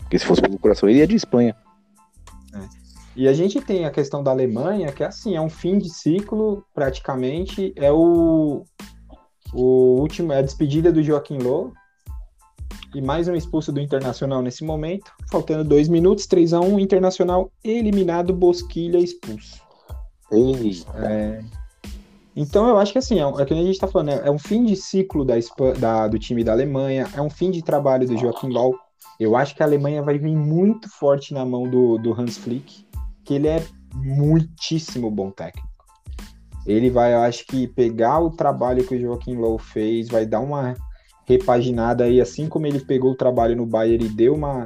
Porque 0.00 0.18
se 0.18 0.24
fosse 0.24 0.40
pelo 0.40 0.58
coração, 0.58 0.88
ele 0.88 1.00
ia 1.00 1.06
de 1.06 1.16
Espanha. 1.16 1.54
E 3.14 3.26
a 3.28 3.32
gente 3.32 3.60
tem 3.60 3.84
a 3.84 3.90
questão 3.90 4.22
da 4.22 4.30
Alemanha, 4.30 4.92
que 4.92 5.02
é 5.02 5.06
assim, 5.06 5.34
é 5.36 5.40
um 5.40 5.50
fim 5.50 5.76
de 5.76 5.90
ciclo, 5.92 6.64
praticamente, 6.72 7.72
é 7.76 7.90
o, 7.92 8.62
o 9.52 9.62
último, 10.00 10.32
é 10.32 10.38
a 10.38 10.42
despedida 10.42 10.92
do 10.92 11.02
Joaquim 11.02 11.38
Low, 11.38 11.72
e 12.94 13.00
mais 13.00 13.28
um 13.28 13.34
expulso 13.34 13.72
do 13.72 13.80
Internacional 13.80 14.40
nesse 14.42 14.64
momento, 14.64 15.12
faltando 15.30 15.64
dois 15.64 15.88
minutos, 15.88 16.26
3 16.26 16.54
a 16.54 16.60
1 16.60 16.78
Internacional 16.80 17.50
eliminado, 17.62 18.32
Bosquilha 18.32 18.98
expulso. 18.98 19.60
É, 20.94 21.40
Então 22.36 22.68
eu 22.68 22.78
acho 22.78 22.92
que 22.92 22.98
assim, 22.98 23.18
é, 23.20 23.24
é 23.24 23.44
que 23.44 23.54
a 23.54 23.56
gente 23.56 23.78
tá 23.78 23.86
falando, 23.88 24.10
é, 24.10 24.28
é 24.28 24.30
um 24.30 24.38
fim 24.38 24.64
de 24.64 24.76
ciclo 24.76 25.24
da, 25.24 25.34
da- 25.78 26.08
do 26.08 26.18
time 26.18 26.44
da 26.44 26.52
Alemanha, 26.52 27.08
é 27.14 27.20
um 27.20 27.30
fim 27.30 27.50
de 27.50 27.62
trabalho 27.62 28.06
do 28.06 28.16
Joachim 28.16 28.48
Low. 28.48 28.74
Eu 29.18 29.36
acho 29.36 29.54
que 29.56 29.62
a 29.62 29.66
Alemanha 29.66 30.02
vai 30.02 30.18
vir 30.18 30.36
muito 30.36 30.88
forte 30.88 31.34
na 31.34 31.44
mão 31.44 31.68
do, 31.68 31.98
do 31.98 32.12
Hans 32.18 32.38
Flick, 32.38 32.86
que 33.24 33.34
ele 33.34 33.48
é 33.48 33.64
muitíssimo 33.94 35.10
bom 35.10 35.30
técnico. 35.30 35.66
Ele 36.66 36.90
vai, 36.90 37.14
eu 37.14 37.20
acho 37.20 37.44
que, 37.46 37.66
pegar 37.66 38.20
o 38.20 38.30
trabalho 38.30 38.86
que 38.86 38.94
o 38.94 39.00
Joaquim 39.00 39.34
Low 39.36 39.58
fez, 39.58 40.08
vai 40.08 40.24
dar 40.26 40.40
uma 40.40 40.74
repaginada 41.28 42.04
aí, 42.04 42.20
assim 42.20 42.48
como 42.48 42.66
ele 42.66 42.80
pegou 42.80 43.12
o 43.12 43.16
trabalho 43.16 43.54
no 43.54 43.66
Bayern 43.66 44.06
e 44.06 44.08
deu 44.08 44.34
uma 44.34 44.64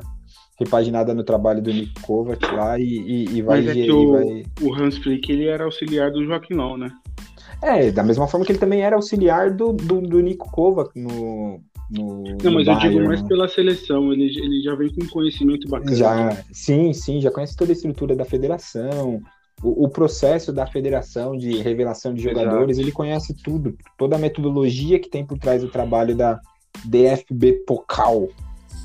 repaginada 0.56 1.12
no 1.12 1.24
trabalho 1.24 1.60
do 1.60 1.72
Nick 1.72 2.00
Kovac 2.02 2.40
lá 2.54 2.78
e, 2.78 2.84
e- 2.84 3.24
e 3.36 3.42
vai, 3.42 3.62
Mas 3.62 3.68
é 3.70 3.74
que 3.74 3.90
e 3.90 3.90
o, 3.90 4.12
vai- 4.12 4.44
o 4.62 4.72
Hans 4.74 4.96
Flick 4.98 5.32
ele 5.32 5.46
era 5.46 5.64
auxiliar 5.64 6.12
do 6.12 6.24
Joaquim 6.24 6.54
Low, 6.54 6.78
né? 6.78 6.90
É, 7.60 7.90
da 7.90 8.02
mesma 8.04 8.28
forma 8.28 8.46
que 8.46 8.52
ele 8.52 8.58
também 8.58 8.82
era 8.82 8.94
auxiliar 8.94 9.50
do, 9.50 9.72
do, 9.72 10.00
do 10.00 10.20
Nico 10.20 10.50
Kovac 10.52 10.90
no. 10.98 11.60
no 11.90 12.22
Não, 12.42 12.52
mas 12.52 12.66
no 12.66 12.72
eu 12.72 12.78
digo 12.78 12.94
Bayern, 12.94 13.06
mais 13.08 13.22
né? 13.22 13.28
pela 13.28 13.48
seleção. 13.48 14.12
Ele, 14.12 14.24
ele 14.24 14.62
já 14.62 14.74
vem 14.76 14.88
com 14.94 15.06
conhecimento 15.08 15.68
bacana. 15.68 15.96
Já, 15.96 16.30
sim, 16.52 16.92
sim, 16.92 17.20
já 17.20 17.30
conhece 17.30 17.56
toda 17.56 17.72
a 17.72 17.74
estrutura 17.74 18.14
da 18.16 18.24
federação, 18.24 19.20
o, 19.62 19.84
o 19.84 19.88
processo 19.88 20.52
da 20.52 20.66
federação 20.66 21.36
de 21.36 21.56
revelação 21.58 22.12
de 22.12 22.22
jogadores, 22.22 22.78
ele 22.78 22.90
conhece 22.92 23.34
tudo, 23.44 23.76
toda 23.96 24.16
a 24.16 24.18
metodologia 24.18 24.98
que 24.98 25.08
tem 25.08 25.24
por 25.24 25.38
trás 25.38 25.62
do 25.62 25.68
trabalho 25.68 26.16
da 26.16 26.40
DFB 26.84 27.64
Pokal, 27.66 28.28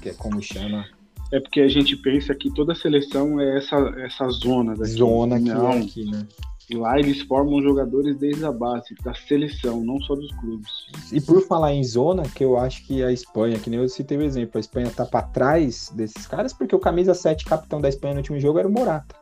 que 0.02 0.10
é 0.10 0.14
como 0.14 0.42
chama, 0.42 0.86
É 1.32 1.40
porque 1.40 1.62
a 1.62 1.68
gente 1.68 1.96
pensa 1.98 2.34
que 2.36 2.52
toda 2.54 2.74
seleção 2.76 3.40
é 3.40 3.58
essa, 3.58 3.76
essa 4.00 4.30
zona 4.30 4.76
daqui. 4.76 4.92
zona 4.92 5.38
que 5.40 5.46
Não, 5.50 5.70
é 5.72 5.80
aqui, 5.80 6.06
né? 6.10 6.28
lá 6.74 7.00
eles 7.00 7.22
formam 7.22 7.62
jogadores 7.62 8.18
desde 8.18 8.44
a 8.46 8.52
base, 8.52 8.94
da 9.04 9.14
seleção, 9.14 9.82
não 9.84 10.00
só 10.02 10.16
dos 10.16 10.32
clubes. 10.36 10.70
E 11.14 11.22
por 11.22 11.42
falar 11.48 11.74
em 11.74 11.84
zona, 11.84 12.24
que 12.24 12.44
eu 12.44 12.58
acho 12.58 12.86
que 12.86 13.02
a 13.04 13.12
Espanha, 13.12 13.58
que 13.58 13.70
nem 13.70 13.80
eu 13.80 13.88
citei 13.88 14.18
o 14.18 14.22
exemplo, 14.22 14.58
a 14.58 14.60
Espanha 14.60 14.92
tá 14.92 15.06
pra 15.06 15.22
trás 15.22 15.90
desses 15.96 16.28
caras, 16.28 16.52
porque 16.54 16.76
o 16.76 16.80
camisa 16.80 17.14
7 17.14 17.46
capitão 17.46 17.80
da 17.80 17.88
Espanha 17.88 18.14
no 18.16 18.20
último 18.20 18.40
jogo 18.40 18.60
era 18.60 18.68
o 18.68 18.72
Morata. 18.72 19.16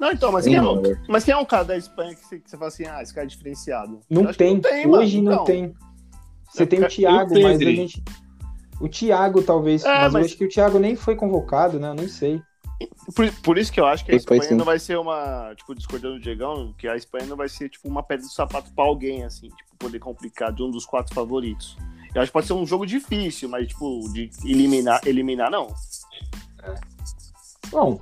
Não, 0.00 0.10
então, 0.10 0.30
mas 0.32 0.44
Sim, 0.44 0.50
quem, 0.50 0.58
é 0.58 0.62
mano. 0.62 0.82
mas 1.08 1.24
quem 1.24 1.32
é 1.32 1.36
um 1.36 1.44
cara 1.44 1.64
da 1.64 1.76
Espanha 1.76 2.14
que 2.14 2.26
você, 2.26 2.40
que 2.40 2.50
você 2.50 2.56
fala 2.56 2.68
assim, 2.68 2.84
ah, 2.84 3.00
esse 3.00 3.14
cara 3.14 3.26
é 3.26 3.28
diferenciado? 3.28 4.00
Não 4.10 4.22
acho 4.28 4.32
que 4.32 4.38
tem, 4.60 4.86
mano. 4.86 4.98
hoje 5.02 5.20
não 5.22 5.32
Então, 5.34 5.44
tem. 5.44 5.74
Você 6.54 6.62
É 6.62 6.66
tem 6.66 6.78
o 6.78 6.82
porque- 6.82 6.96
Thiago, 6.96 7.42
mas 7.42 7.60
a 7.60 7.64
gente. 7.64 8.02
O 8.80 8.88
Thiago, 8.88 9.42
talvez, 9.42 9.84
É, 9.84 9.88
mas, 9.88 10.04
eu 10.06 10.12
mas- 10.12 10.26
acho 10.26 10.36
que 10.36 10.44
o 10.44 10.48
Thiago 10.48 10.78
nem 10.78 10.94
foi 10.94 11.16
convocado, 11.16 11.80
né? 11.80 11.88
Eu 11.90 11.94
nem 11.94 12.06
sei. 12.08 12.40
Por, 13.14 13.32
por 13.42 13.58
isso 13.58 13.72
que 13.72 13.80
eu 13.80 13.86
acho 13.86 14.04
que 14.04 14.12
a 14.12 14.16
Espanha 14.16 14.50
não 14.52 14.64
vai 14.64 14.78
ser 14.78 14.96
uma. 14.98 15.52
Tipo, 15.56 15.74
discordando 15.74 16.14
do 16.14 16.20
Diegão, 16.20 16.72
que 16.78 16.86
a 16.86 16.96
Espanha 16.96 17.26
não 17.26 17.36
vai 17.36 17.48
ser 17.48 17.68
tipo 17.68 17.88
uma 17.88 18.02
pedra 18.02 18.26
de 18.26 18.32
sapato 18.32 18.70
pra 18.72 18.84
alguém, 18.84 19.24
assim, 19.24 19.48
tipo, 19.48 19.76
poder 19.78 19.98
complicar 19.98 20.52
de 20.52 20.62
um 20.62 20.70
dos 20.70 20.84
quatro 20.86 21.12
favoritos. 21.14 21.76
Eu 22.14 22.20
acho 22.22 22.28
que 22.30 22.32
pode 22.32 22.46
ser 22.46 22.52
um 22.52 22.66
jogo 22.66 22.86
difícil, 22.86 23.48
mas, 23.48 23.66
tipo, 23.68 24.08
de 24.12 24.30
eliminar, 24.44 25.00
eliminar 25.04 25.50
não. 25.50 25.68
Bom, 27.70 27.98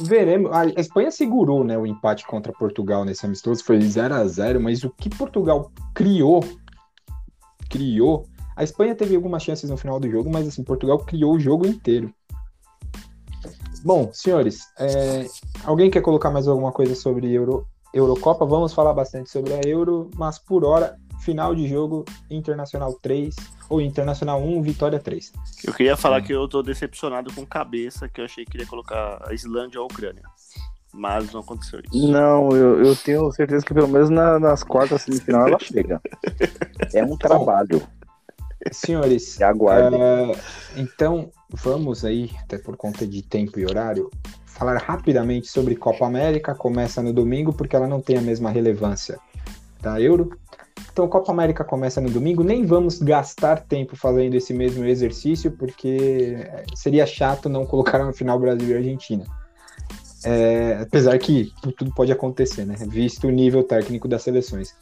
veremos. 0.00 0.50
A 0.52 0.66
Espanha 0.80 1.10
segurou 1.10 1.64
né, 1.64 1.76
o 1.76 1.86
empate 1.86 2.26
contra 2.26 2.52
Portugal 2.52 3.04
nesse 3.04 3.26
amistoso, 3.26 3.64
foi 3.64 3.80
0 3.80 4.14
a 4.14 4.24
0 4.26 4.60
mas 4.60 4.84
o 4.84 4.90
que 4.90 5.08
Portugal 5.10 5.70
criou, 5.94 6.40
criou. 7.70 8.26
A 8.56 8.62
Espanha 8.62 8.94
teve 8.94 9.16
algumas 9.16 9.42
chances 9.42 9.70
no 9.70 9.76
final 9.76 9.98
do 9.98 10.10
jogo, 10.10 10.28
mas 10.28 10.46
assim, 10.46 10.62
Portugal 10.62 10.98
criou 10.98 11.34
o 11.34 11.40
jogo 11.40 11.66
inteiro. 11.66 12.12
Bom, 13.82 14.10
senhores, 14.12 14.60
é, 14.78 15.26
alguém 15.64 15.90
quer 15.90 16.02
colocar 16.02 16.30
mais 16.30 16.46
alguma 16.46 16.70
coisa 16.70 16.94
sobre 16.94 17.32
Euro, 17.32 17.66
Eurocopa? 17.94 18.44
Vamos 18.44 18.74
falar 18.74 18.92
bastante 18.92 19.30
sobre 19.30 19.54
a 19.54 19.60
Euro, 19.66 20.10
mas 20.16 20.38
por 20.38 20.64
hora, 20.64 20.98
final 21.20 21.54
de 21.54 21.66
jogo, 21.66 22.04
Internacional 22.30 22.92
3, 23.00 23.34
ou 23.70 23.80
Internacional 23.80 24.42
1, 24.42 24.60
Vitória 24.60 24.98
3. 24.98 25.32
Eu 25.64 25.72
queria 25.72 25.96
falar 25.96 26.20
Hum. 26.20 26.24
que 26.24 26.32
eu 26.34 26.46
tô 26.46 26.62
decepcionado 26.62 27.32
com 27.32 27.46
cabeça, 27.46 28.08
que 28.08 28.20
eu 28.20 28.26
achei 28.26 28.44
que 28.44 28.56
ele 28.56 28.64
ia 28.64 28.68
colocar 28.68 29.22
a 29.26 29.32
Islândia 29.32 29.80
ou 29.80 29.84
a 29.84 29.86
Ucrânia. 29.86 30.24
Mas 30.92 31.32
não 31.32 31.40
aconteceu 31.40 31.80
isso. 31.92 32.08
Não, 32.10 32.50
eu, 32.56 32.84
eu 32.84 32.96
tenho 32.96 33.30
certeza 33.32 33.64
que 33.64 33.72
pelo 33.72 33.88
menos 33.88 34.10
na- 34.10 34.38
nas 34.40 34.62
quartas 34.64 35.02
semifinal 35.02 35.46
ela 35.48 35.58
chega. 35.60 36.00
É 36.92 37.04
um 37.04 37.16
trabalho. 37.16 37.82
Senhores, 38.72 39.40
aguardem. 39.40 40.00
É, 40.02 40.32
então, 40.76 41.30
vamos 41.50 42.04
aí, 42.04 42.30
até 42.42 42.58
por 42.58 42.76
conta 42.76 43.06
de 43.06 43.22
tempo 43.22 43.58
e 43.58 43.64
horário, 43.64 44.10
falar 44.44 44.76
rapidamente 44.78 45.48
sobre 45.48 45.76
Copa 45.76 46.06
América. 46.06 46.54
Começa 46.54 47.00
no 47.02 47.12
domingo, 47.12 47.52
porque 47.52 47.74
ela 47.76 47.86
não 47.86 48.00
tem 48.00 48.18
a 48.18 48.20
mesma 48.22 48.50
relevância 48.50 49.18
da 49.80 50.00
Euro. 50.00 50.30
Então, 50.92 51.08
Copa 51.08 51.30
América 51.32 51.64
começa 51.64 52.00
no 52.00 52.10
domingo. 52.10 52.42
Nem 52.42 52.66
vamos 52.66 52.98
gastar 53.00 53.60
tempo 53.62 53.96
fazendo 53.96 54.34
esse 54.34 54.52
mesmo 54.52 54.84
exercício, 54.84 55.52
porque 55.52 56.36
seria 56.74 57.06
chato 57.06 57.48
não 57.48 57.64
colocar 57.64 58.04
no 58.04 58.12
final 58.12 58.38
Brasil 58.38 58.68
e 58.68 58.74
Argentina. 58.76 59.24
É, 60.24 60.78
apesar 60.82 61.18
que 61.18 61.52
tudo 61.76 61.92
pode 61.94 62.12
acontecer, 62.12 62.64
né? 62.64 62.74
Visto 62.88 63.26
o 63.26 63.30
nível 63.30 63.62
técnico 63.62 64.06
das 64.08 64.22
seleções. 64.22 64.74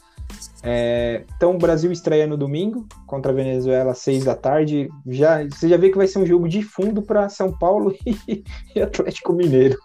É, 0.62 1.24
então 1.36 1.54
o 1.54 1.58
Brasil 1.58 1.90
estreia 1.90 2.26
no 2.26 2.36
domingo 2.36 2.86
contra 3.06 3.32
a 3.32 3.34
Venezuela 3.34 3.92
às 3.92 3.98
seis 3.98 4.24
da 4.24 4.34
tarde. 4.34 4.88
Já, 5.06 5.42
você 5.44 5.68
já 5.68 5.76
vê 5.78 5.88
que 5.90 5.96
vai 5.96 6.06
ser 6.06 6.18
um 6.18 6.26
jogo 6.26 6.48
de 6.48 6.60
fundo 6.62 7.00
para 7.00 7.28
São 7.28 7.50
Paulo 7.56 7.94
e, 8.04 8.44
e 8.74 8.82
Atlético 8.82 9.32
Mineiro. 9.32 9.78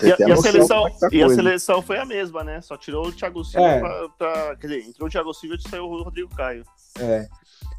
E, 0.00 0.06
e 0.22 0.30
a 0.32 0.36
seleção, 0.36 0.84
e 1.10 1.22
a 1.22 1.28
seleção 1.30 1.82
foi 1.82 1.98
a 1.98 2.04
mesma, 2.04 2.44
né? 2.44 2.60
Só 2.60 2.76
tirou 2.76 3.06
o 3.08 3.12
Thiago 3.12 3.42
Silva 3.44 3.66
É. 3.66 3.80
pra, 3.80 4.08
pra- 4.10 4.56
Quer 4.56 4.66
dizer, 4.68 4.88
entrou 4.88 5.08
o 5.08 5.10
Thiago 5.10 5.34
Silva 5.34 5.56
e 5.56 5.68
saiu 5.68 5.84
o 5.84 6.02
Rodrigo 6.04 6.28
Caio. 6.36 6.64
É. 7.00 7.26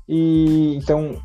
E 0.08 0.76
então, 0.76 1.22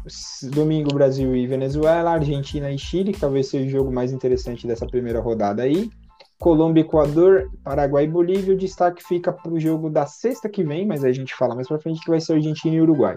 domingo 0.52 0.93
Brasil 0.93 1.35
e 1.35 1.47
Venezuela, 1.47 2.12
Argentina 2.12 2.70
e 2.70 2.78
Chile, 2.78 3.12
que 3.12 3.20
talvez 3.20 3.48
seja 3.48 3.66
o 3.66 3.70
jogo 3.70 3.93
mais 3.93 4.12
interessante 4.12 4.66
dessa 4.66 4.86
primeira 4.86 5.20
rodada 5.20 5.62
aí. 5.62 5.90
Colômbia, 6.39 6.82
Equador, 6.82 7.51
Paraguai 7.62 8.05
e 8.05 8.09
Bolívia. 8.09 8.55
O 8.55 8.59
destaque 8.59 9.02
fica 9.02 9.32
para 9.32 9.51
o 9.51 9.59
jogo 9.59 9.89
da 9.89 10.05
sexta 10.05 10.48
que 10.48 10.62
vem, 10.62 10.86
mas 10.86 11.02
aí 11.02 11.10
a 11.10 11.14
gente 11.14 11.35
fala 11.35 11.55
mais 11.55 11.66
para 11.66 11.78
frente 11.78 12.02
que 12.02 12.10
vai 12.10 12.20
ser 12.20 12.35
Argentina 12.35 12.74
e 12.76 12.81
Uruguai. 12.82 13.16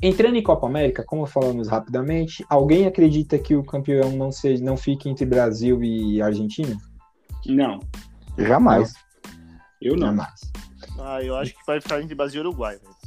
Entrando 0.00 0.36
em 0.36 0.42
Copa 0.42 0.66
América, 0.66 1.04
como 1.04 1.26
falamos 1.26 1.68
rapidamente, 1.68 2.44
alguém 2.48 2.86
acredita 2.86 3.36
que 3.36 3.56
o 3.56 3.64
campeão 3.64 4.12
não 4.12 4.30
seja, 4.30 4.64
não 4.64 4.76
fique 4.76 5.08
entre 5.10 5.26
Brasil 5.26 5.82
e 5.82 6.22
Argentina? 6.22 6.76
Não, 7.44 7.80
Jamais. 8.38 8.94
eu 9.82 9.96
não. 9.96 10.06
Jamais. 10.06 10.40
Ah, 11.00 11.22
eu 11.22 11.36
acho 11.36 11.52
que 11.52 11.66
vai 11.66 11.80
ficar 11.80 12.00
entre 12.00 12.14
Brasil 12.14 12.42
e 12.42 12.46
Uruguai, 12.46 12.76
velho. 12.76 12.97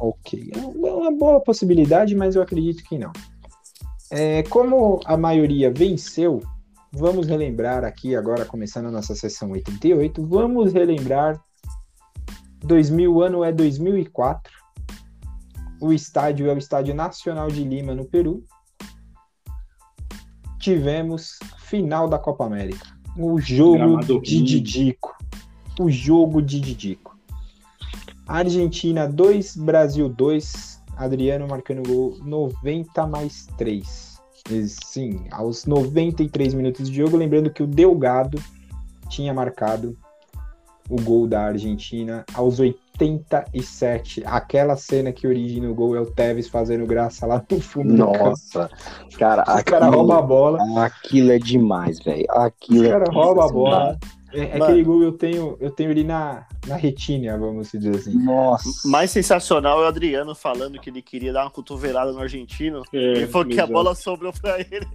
Ok. 0.00 0.50
É 0.54 0.58
uma 0.58 1.10
boa 1.10 1.40
possibilidade, 1.40 2.14
mas 2.14 2.34
eu 2.34 2.42
acredito 2.42 2.84
que 2.84 2.98
não. 2.98 3.12
É, 4.10 4.42
como 4.44 5.00
a 5.04 5.16
maioria 5.16 5.72
venceu, 5.72 6.40
vamos 6.92 7.26
relembrar 7.26 7.84
aqui 7.84 8.14
agora, 8.14 8.44
começando 8.44 8.86
a 8.86 8.90
nossa 8.90 9.14
sessão 9.14 9.50
88, 9.50 10.24
vamos 10.24 10.72
relembrar 10.72 11.40
2000, 12.64 13.12
o 13.12 13.22
ano 13.22 13.44
é 13.44 13.52
2004. 13.52 14.52
O 15.80 15.92
estádio 15.92 16.48
é 16.48 16.54
o 16.54 16.58
Estádio 16.58 16.94
Nacional 16.94 17.48
de 17.48 17.62
Lima, 17.62 17.94
no 17.94 18.04
Peru. 18.04 18.42
Tivemos 20.58 21.38
final 21.58 22.08
da 22.08 22.18
Copa 22.18 22.46
América. 22.46 22.86
O 23.16 23.40
jogo 23.40 23.74
Gramado 23.74 24.20
de. 24.20 24.42
Didico. 24.42 25.14
O 25.78 25.90
jogo 25.90 26.40
de 26.40 26.60
Didico. 26.60 27.05
Argentina 28.26 29.06
2, 29.08 29.56
Brasil 29.56 30.08
2. 30.08 30.76
Adriano 30.96 31.46
marcando 31.46 31.86
gol 31.86 32.16
90 32.24 33.06
mais 33.06 33.46
3. 33.58 34.16
Sim, 34.68 35.24
aos 35.30 35.66
93 35.66 36.54
minutos 36.54 36.88
de 36.88 36.96
jogo. 36.96 37.16
Lembrando 37.16 37.50
que 37.50 37.62
o 37.62 37.66
Delgado 37.66 38.38
tinha 39.10 39.34
marcado 39.34 39.96
o 40.88 41.00
gol 41.02 41.26
da 41.26 41.42
Argentina 41.42 42.24
aos 42.32 42.58
87. 42.60 44.22
Aquela 44.24 44.76
cena 44.76 45.12
que 45.12 45.26
origina 45.26 45.68
o 45.68 45.74
gol 45.74 45.96
é 45.96 46.00
o 46.00 46.06
Tevez 46.06 46.48
fazendo 46.48 46.86
graça 46.86 47.26
lá 47.26 47.44
no 47.50 47.60
fundo. 47.60 47.92
Nossa, 47.92 48.70
cara, 49.18 49.42
O 49.42 49.64
cara 49.64 49.86
aquilo- 49.86 49.90
rouba 49.96 50.18
a 50.18 50.22
bola. 50.22 50.58
Aquilo 50.84 51.32
é 51.32 51.38
demais, 51.38 51.98
velho. 51.98 52.24
O 52.30 52.38
Aquilo 52.38 52.88
cara 52.88 53.04
é 53.04 53.12
rouba 53.12 53.44
a 53.44 53.48
bola. 53.48 53.98
É, 54.00 54.15
é 54.36 54.58
Mano. 54.58 54.64
aquele 54.64 54.84
gol 54.84 55.02
eu 55.02 55.12
tenho, 55.12 55.56
eu 55.60 55.70
tenho 55.70 55.90
ele 55.90 56.04
na, 56.04 56.46
na 56.66 56.76
retina, 56.76 57.38
vamos 57.38 57.72
dizer 57.72 57.94
assim. 57.94 58.12
Nossa. 58.22 58.88
Mais 58.88 59.10
sensacional 59.10 59.80
é 59.80 59.84
o 59.84 59.88
Adriano 59.88 60.34
falando 60.34 60.78
que 60.78 60.90
ele 60.90 61.00
queria 61.00 61.32
dar 61.32 61.44
uma 61.44 61.50
cotovelada 61.50 62.12
no 62.12 62.20
argentino. 62.20 62.82
É, 62.92 62.98
ele 62.98 63.26
falou 63.26 63.46
que 63.46 63.54
a 63.54 63.56
exato. 63.56 63.72
bola 63.72 63.94
sobrou 63.94 64.32
pra 64.40 64.60
ele. 64.60 64.86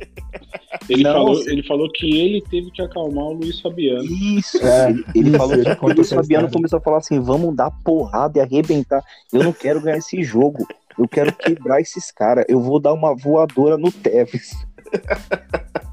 Ele, 0.87 1.03
Não, 1.03 1.13
falou, 1.13 1.49
ele 1.49 1.63
falou 1.63 1.91
que 1.91 2.19
ele 2.19 2.41
teve 2.49 2.71
que 2.71 2.81
acalmar 2.81 3.25
o 3.25 3.33
Luiz 3.33 3.59
Fabiano. 3.59 4.03
Isso. 4.03 4.57
É, 4.65 4.93
ele 5.15 5.37
falou 5.37 5.57
que 5.57 5.75
conta 5.75 5.93
o 5.93 5.95
Luiz 5.97 6.09
Fabiano 6.09 6.51
começou 6.51 6.77
a 6.77 6.81
falar 6.81 6.97
assim: 6.97 7.19
vamos 7.19 7.55
dar 7.55 7.71
porrada 7.83 8.39
e 8.39 8.41
arrebentar. 8.41 9.03
Eu 9.33 9.43
não 9.43 9.53
quero 9.53 9.81
ganhar 9.81 9.97
esse 9.97 10.23
jogo. 10.23 10.67
Eu 10.97 11.07
quero 11.07 11.33
quebrar 11.33 11.81
esses 11.81 12.11
caras. 12.11 12.45
Eu 12.47 12.61
vou 12.61 12.79
dar 12.79 12.93
uma 12.93 13.15
voadora 13.15 13.77
no 13.77 13.91
Tevez. 13.91 14.51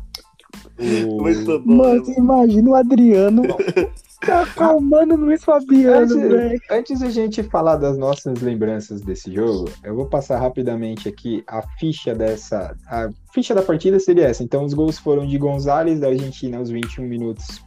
O- 0.79 1.23
Muito 1.23 1.59
bom. 1.61 1.75
Mano, 1.77 2.05
você 2.05 2.19
imagina 2.19 2.71
o 2.71 2.75
Adriano 2.75 3.43
tá 4.21 4.43
acalmando 4.43 5.15
o 5.15 5.17
Luiz 5.17 5.43
Fabiano, 5.45 6.03
Antes, 6.03 6.17
velho. 6.17 6.61
antes 6.71 7.01
da 7.01 7.11
gente 7.11 7.43
falar 7.43 7.77
das 7.77 7.97
nossas 7.99 8.41
lembranças 8.41 9.01
desse 9.01 9.33
jogo, 9.33 9.69
eu 9.83 9.95
vou 9.95 10.07
passar 10.07 10.39
rapidamente 10.39 11.09
aqui 11.09 11.43
a 11.47 11.63
ficha 11.79 12.15
dessa. 12.15 12.77
A 12.87 13.11
ficha 13.33 13.55
da 13.55 13.63
partida 13.63 13.99
seria 13.99 14.27
essa. 14.27 14.43
Então, 14.43 14.65
os 14.65 14.75
gols 14.75 14.99
foram 14.99 15.27
de 15.27 15.37
Gonzalez, 15.39 16.01
da 16.01 16.09
Argentina, 16.09 16.59
aos 16.59 16.71
21 16.71 17.05
minutos 17.05 17.61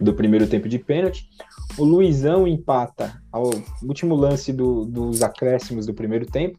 do 0.00 0.12
primeiro 0.14 0.46
tempo 0.46 0.68
de 0.68 0.78
pênalti. 0.78 1.28
O 1.76 1.84
Luizão 1.84 2.46
empata 2.46 3.20
ao 3.32 3.50
último 3.82 4.14
lance 4.14 4.52
do- 4.52 4.84
dos 4.84 5.22
acréscimos 5.22 5.86
do 5.86 5.94
primeiro 5.94 6.26
tempo. 6.26 6.58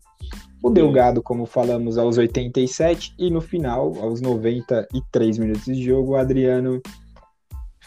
O 0.61 0.69
Delgado, 0.69 1.21
como 1.21 1.45
falamos, 1.45 1.97
aos 1.97 2.17
87. 2.17 3.13
E 3.17 3.29
no 3.29 3.41
final, 3.41 3.95
aos 4.01 4.21
93 4.21 5.37
minutos 5.37 5.65
de 5.65 5.83
jogo, 5.83 6.11
o 6.11 6.15
Adriano 6.15 6.81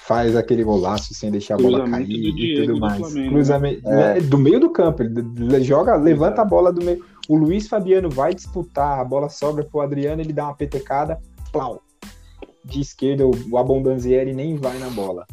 faz 0.06 0.34
aquele 0.34 0.64
golaço 0.64 1.14
sem 1.14 1.30
deixar 1.30 1.54
a 1.54 1.58
bola 1.58 1.88
cair 1.88 2.06
do 2.06 2.12
e 2.12 2.32
Diego 2.32 2.60
tudo 2.62 2.74
do 2.74 2.80
mais. 2.80 2.98
Flamengo, 2.98 3.30
Cruzamento 3.30 3.82
né? 3.88 4.18
é, 4.18 4.20
do 4.20 4.36
meio 4.36 4.58
do 4.58 4.70
campo, 4.70 5.02
ele 5.02 5.62
joga, 5.62 5.94
levanta 5.94 6.42
a 6.42 6.44
bola 6.44 6.72
do 6.72 6.84
meio. 6.84 7.04
O 7.28 7.36
Luiz 7.36 7.68
Fabiano 7.68 8.10
vai 8.10 8.34
disputar, 8.34 8.98
a 8.98 9.04
bola 9.04 9.28
sobra 9.28 9.64
pro 9.64 9.80
Adriano, 9.80 10.20
ele 10.20 10.32
dá 10.32 10.44
uma 10.46 10.56
petecada, 10.56 11.20
plau. 11.52 11.80
De 12.64 12.80
esquerda, 12.80 13.24
o, 13.26 13.58
Abondanzieri 13.58 14.32
nem 14.32 14.56
vai 14.56 14.76
na 14.78 14.88
bola. 14.90 15.24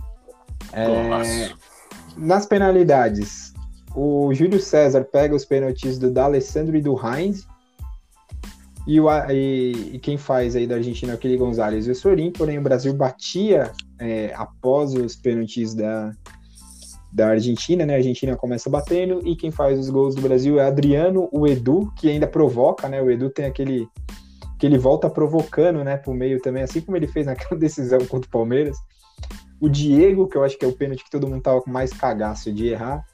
É, 0.72 0.86
Golaço. 0.86 1.58
nas 2.16 2.46
penalidades, 2.46 3.54
o 3.96 4.34
Júlio 4.34 4.60
César 4.60 5.04
pega 5.04 5.36
os 5.36 5.46
pênaltis 5.46 5.98
do 5.98 6.12
D'Alessandro 6.12 6.76
e 6.76 6.82
do 6.82 6.96
Heinz. 6.96 7.48
E, 8.88 9.00
o, 9.00 9.08
e- 9.30 9.92
e 9.94 10.00
quem 10.00 10.18
faz 10.18 10.56
aí 10.56 10.66
da 10.66 10.76
Argentina 10.76 11.12
é 11.12 11.16
aquele 11.16 11.38
Gonzalez 11.38 11.86
e 11.86 11.92
o 11.92 11.96
Sorin, 11.96 12.32
porém 12.32 12.58
o 12.58 12.62
Brasil 12.62 12.94
batia 12.94 13.72
é, 14.00 14.34
após 14.36 14.94
os 14.94 15.16
pênaltis 15.16 15.76
da, 15.76 16.12
da 17.12 17.28
Argentina, 17.30 17.86
né? 17.86 17.94
A 17.94 17.98
Argentina 17.98 18.36
começa 18.36 18.70
batendo 18.70 19.22
e 19.28 19.36
quem 19.36 19.52
faz 19.52 19.78
os 19.78 19.90
gols 19.90 20.16
do 20.16 20.22
Brasil 20.22 20.60
é 20.60 20.66
Adriano, 20.66 21.30
o 21.32 21.46
Edu, 21.48 21.92
que 21.98 22.10
ainda 22.10 22.26
provoca, 22.26 22.88
né? 22.88 23.02
O 23.02 23.12
Edu 23.12 23.30
tem 23.30 23.46
aquele 23.46 23.88
que 24.58 24.66
ele 24.66 24.78
volta 24.78 25.10
provocando, 25.10 25.84
né, 25.86 25.96
pro 25.96 26.14
meio 26.14 26.42
também, 26.42 26.64
assim 26.64 26.82
como 26.82 26.98
ele 26.98 27.08
fez 27.08 27.26
naquela 27.26 27.56
decisão 27.58 28.00
contra 28.00 28.28
o 28.28 28.32
Palmeiras. 28.32 28.78
O 29.60 29.70
Diego, 29.70 30.28
que 30.28 30.36
eu 30.36 30.44
acho 30.44 30.58
que 30.58 30.66
é 30.66 30.68
o 30.68 30.74
pênalti 30.74 31.04
que 31.04 31.10
todo 31.10 31.28
mundo 31.28 31.42
tava 31.42 31.62
com 31.62 31.72
mais 31.72 31.92
cagaço 31.94 32.52
de 32.52 32.68
errar, 32.68 33.06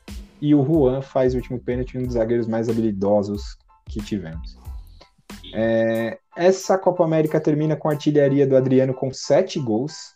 e 0.46 0.54
o 0.54 0.64
Juan 0.64 1.02
faz 1.02 1.34
o 1.34 1.38
último 1.38 1.60
pênalti, 1.60 1.98
um 1.98 2.04
dos 2.04 2.14
zagueiros 2.14 2.48
mais 2.48 2.70
habilidosos 2.70 3.58
que 3.90 4.00
tivemos. 4.00 4.56
É, 5.56 6.20
essa 6.38 6.78
Copa 6.78 7.04
América 7.04 7.40
termina 7.40 7.76
com 7.76 7.90
a 7.90 7.94
artilharia 7.94 8.46
do 8.46 8.56
Adriano 8.56 8.94
com 8.94 9.12
sete 9.12 9.60
gols. 9.60 10.14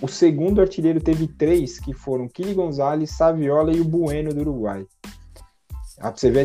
O 0.00 0.08
segundo 0.08 0.62
artilheiro 0.62 0.98
teve 0.98 1.28
três, 1.28 1.78
que 1.78 1.92
foram 1.92 2.26
Kili 2.26 2.54
Gonzalez, 2.54 3.10
Saviola 3.10 3.70
e 3.70 3.80
o 3.80 3.84
Bueno 3.84 4.32
do 4.32 4.40
Uruguai. 4.40 4.86
Ah, 6.00 6.10
você 6.10 6.30
pra 6.30 6.42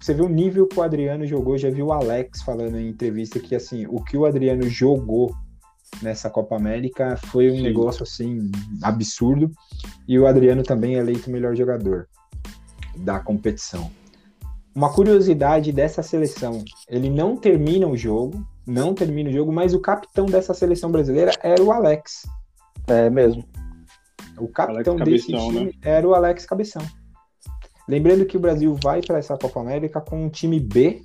você 0.00 0.12
ver 0.12 0.22
o 0.22 0.28
nível 0.28 0.66
que 0.66 0.78
o 0.78 0.82
Adriano 0.82 1.24
jogou, 1.24 1.56
já 1.56 1.70
viu 1.70 1.86
o 1.86 1.92
Alex 1.92 2.42
falando 2.42 2.80
em 2.80 2.88
entrevista 2.88 3.38
que 3.38 3.54
assim, 3.54 3.86
o 3.86 4.02
que 4.02 4.16
o 4.16 4.26
Adriano 4.26 4.64
jogou 4.68 5.32
nessa 6.02 6.28
Copa 6.28 6.56
América 6.56 7.16
foi 7.16 7.48
um 7.48 7.56
Sim. 7.56 7.62
negócio 7.62 8.02
assim 8.02 8.50
absurdo. 8.82 9.52
E 10.08 10.18
o 10.18 10.26
Adriano 10.26 10.64
também 10.64 10.96
é 10.96 10.98
eleito 10.98 11.30
o 11.30 11.32
melhor 11.32 11.54
jogador 11.54 12.08
da 12.96 13.20
competição. 13.20 13.90
Uma 14.74 14.92
curiosidade 14.92 15.70
dessa 15.70 16.02
seleção, 16.02 16.64
ele 16.88 17.10
não 17.10 17.36
termina 17.36 17.86
o 17.86 17.96
jogo, 17.96 18.46
não 18.66 18.94
termina 18.94 19.28
o 19.28 19.32
jogo, 19.32 19.52
mas 19.52 19.74
o 19.74 19.80
capitão 19.80 20.26
dessa 20.26 20.54
seleção 20.54 20.90
brasileira 20.90 21.32
era 21.42 21.62
o 21.62 21.70
Alex. 21.70 22.26
É 22.86 23.10
mesmo. 23.10 23.44
O 24.38 24.48
capitão 24.48 24.94
Alex 24.94 25.10
desse 25.10 25.32
Cabeção, 25.32 25.50
time 25.50 25.78
era 25.82 26.08
o 26.08 26.14
Alex 26.14 26.46
Cabeção. 26.46 26.82
Lembrando 27.86 28.24
que 28.24 28.36
o 28.36 28.40
Brasil 28.40 28.74
vai 28.82 29.02
para 29.02 29.18
essa 29.18 29.36
Copa 29.36 29.60
América 29.60 30.00
com 30.00 30.24
um 30.24 30.30
time 30.30 30.58
B, 30.58 31.02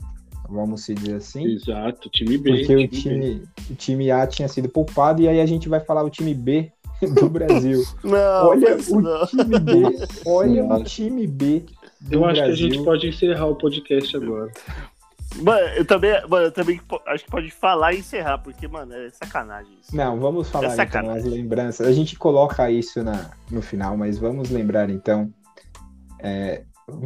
vamos 0.47 0.85
se 0.85 0.93
dizer 0.93 1.15
assim, 1.15 1.43
Exato, 1.43 2.09
time 2.09 2.37
B. 2.37 2.49
porque 2.49 2.75
o 2.75 2.87
time 2.87 2.87
B. 2.87 2.87
time, 2.87 3.43
o 3.69 3.75
time 3.75 4.11
A 4.11 4.25
tinha 4.25 4.47
sido 4.47 4.69
poupado 4.69 5.21
e 5.21 5.27
aí 5.27 5.41
a 5.41 5.45
gente 5.45 5.67
vai 5.67 5.81
falar 5.81 6.03
o 6.03 6.09
time 6.09 6.33
B 6.33 6.71
do 7.01 7.29
Brasil. 7.29 7.83
Não, 8.03 8.47
olha 8.47 8.77
o 8.89 9.01
não. 9.01 9.25
time 9.25 9.59
B, 9.59 10.07
olha 10.25 10.65
o 10.65 10.83
time 10.83 11.27
B 11.27 11.65
do 12.01 12.13
Eu 12.15 12.25
acho 12.25 12.41
Brasil. 12.41 12.55
que 12.67 12.73
a 12.73 12.75
gente 12.75 12.85
pode 12.85 13.07
encerrar 13.07 13.45
o 13.47 13.55
podcast 13.55 14.17
agora. 14.17 14.51
Mano, 15.41 15.67
eu 15.75 15.85
também, 15.85 16.11
mano, 16.27 16.45
eu 16.45 16.51
também 16.51 16.79
acho 17.07 17.25
que 17.25 17.29
pode 17.29 17.51
falar 17.51 17.93
e 17.93 17.99
encerrar, 17.99 18.37
porque, 18.39 18.67
mano, 18.67 18.93
é 18.93 19.09
sacanagem 19.11 19.71
isso. 19.81 19.95
Não, 19.95 20.19
vamos 20.19 20.49
falar 20.49 20.69
É 20.69 20.73
então 20.73 20.85
sacanagem. 20.85 21.17
as 21.19 21.25
lembranças. 21.25 21.85
A 21.87 21.91
gente 21.91 22.17
coloca 22.17 22.71
isso 22.71 23.03
na, 23.03 23.29
no 23.51 23.61
final, 23.61 23.95
mas 23.97 24.17
vamos 24.17 24.49
lembrar 24.49 24.89
então. 24.89 25.31
é, 26.19 26.63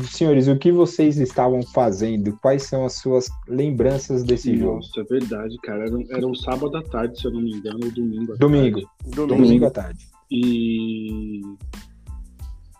senhores, 0.09 0.47
o 0.47 0.55
que 0.57 0.71
vocês 0.71 1.17
estavam 1.17 1.61
fazendo? 1.63 2.37
Quais 2.41 2.63
são 2.63 2.85
as 2.85 2.93
suas 2.93 3.29
lembranças 3.47 4.23
desse 4.23 4.55
jogo? 4.57 4.75
Nossa, 4.75 5.01
é 5.01 5.03
verdade, 5.03 5.57
cara. 5.63 5.85
Era, 5.87 5.95
um- 5.95 6.05
era 6.09 6.27
um 6.27 6.35
sábado 6.35 6.77
à 6.77 6.83
tarde, 6.83 7.19
se 7.19 7.25
eu 7.25 7.31
não 7.31 7.41
me 7.41 7.51
engano, 7.53 7.79
ou 7.83 7.91
domingo. 7.91 8.33
à 8.33 8.35
Domingo. 8.35 8.81
tarde. 8.81 9.15
Domingo. 9.15 9.35
Domingo 9.35 9.65
à 9.65 9.71
tarde. 9.71 10.07
E 10.29 11.41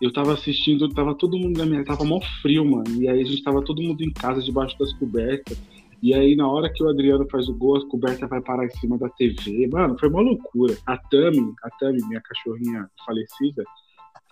eu 0.00 0.12
tava 0.12 0.32
assistindo, 0.34 0.88
tava 0.90 1.14
todo 1.14 1.38
mundo 1.38 1.58
na 1.58 1.66
minha. 1.66 1.84
Tava 1.84 2.04
mó 2.04 2.20
frio, 2.40 2.64
mano. 2.64 3.00
E 3.02 3.08
aí 3.08 3.20
a 3.20 3.24
gente 3.24 3.42
tava 3.42 3.62
todo 3.62 3.82
mundo 3.82 4.02
em 4.02 4.12
casa, 4.12 4.40
debaixo 4.42 4.78
das 4.78 4.92
cobertas. 4.94 5.58
E 6.02 6.12
aí, 6.14 6.34
na 6.34 6.48
hora 6.48 6.72
que 6.72 6.82
o 6.82 6.88
Adriano 6.88 7.24
faz 7.30 7.48
o 7.48 7.54
gol, 7.54 7.76
a 7.76 7.88
coberta 7.88 8.26
vai 8.26 8.40
parar 8.40 8.64
em 8.66 8.70
cima 8.80 8.98
da 8.98 9.08
TV. 9.10 9.68
Mano, 9.68 9.96
foi 10.00 10.08
uma 10.08 10.20
loucura. 10.20 10.76
A 10.86 10.96
Tami, 10.96 11.52
a 11.62 11.70
Tami, 11.78 11.98
minha 12.08 12.20
cachorrinha 12.20 12.88
falecida, 13.06 13.62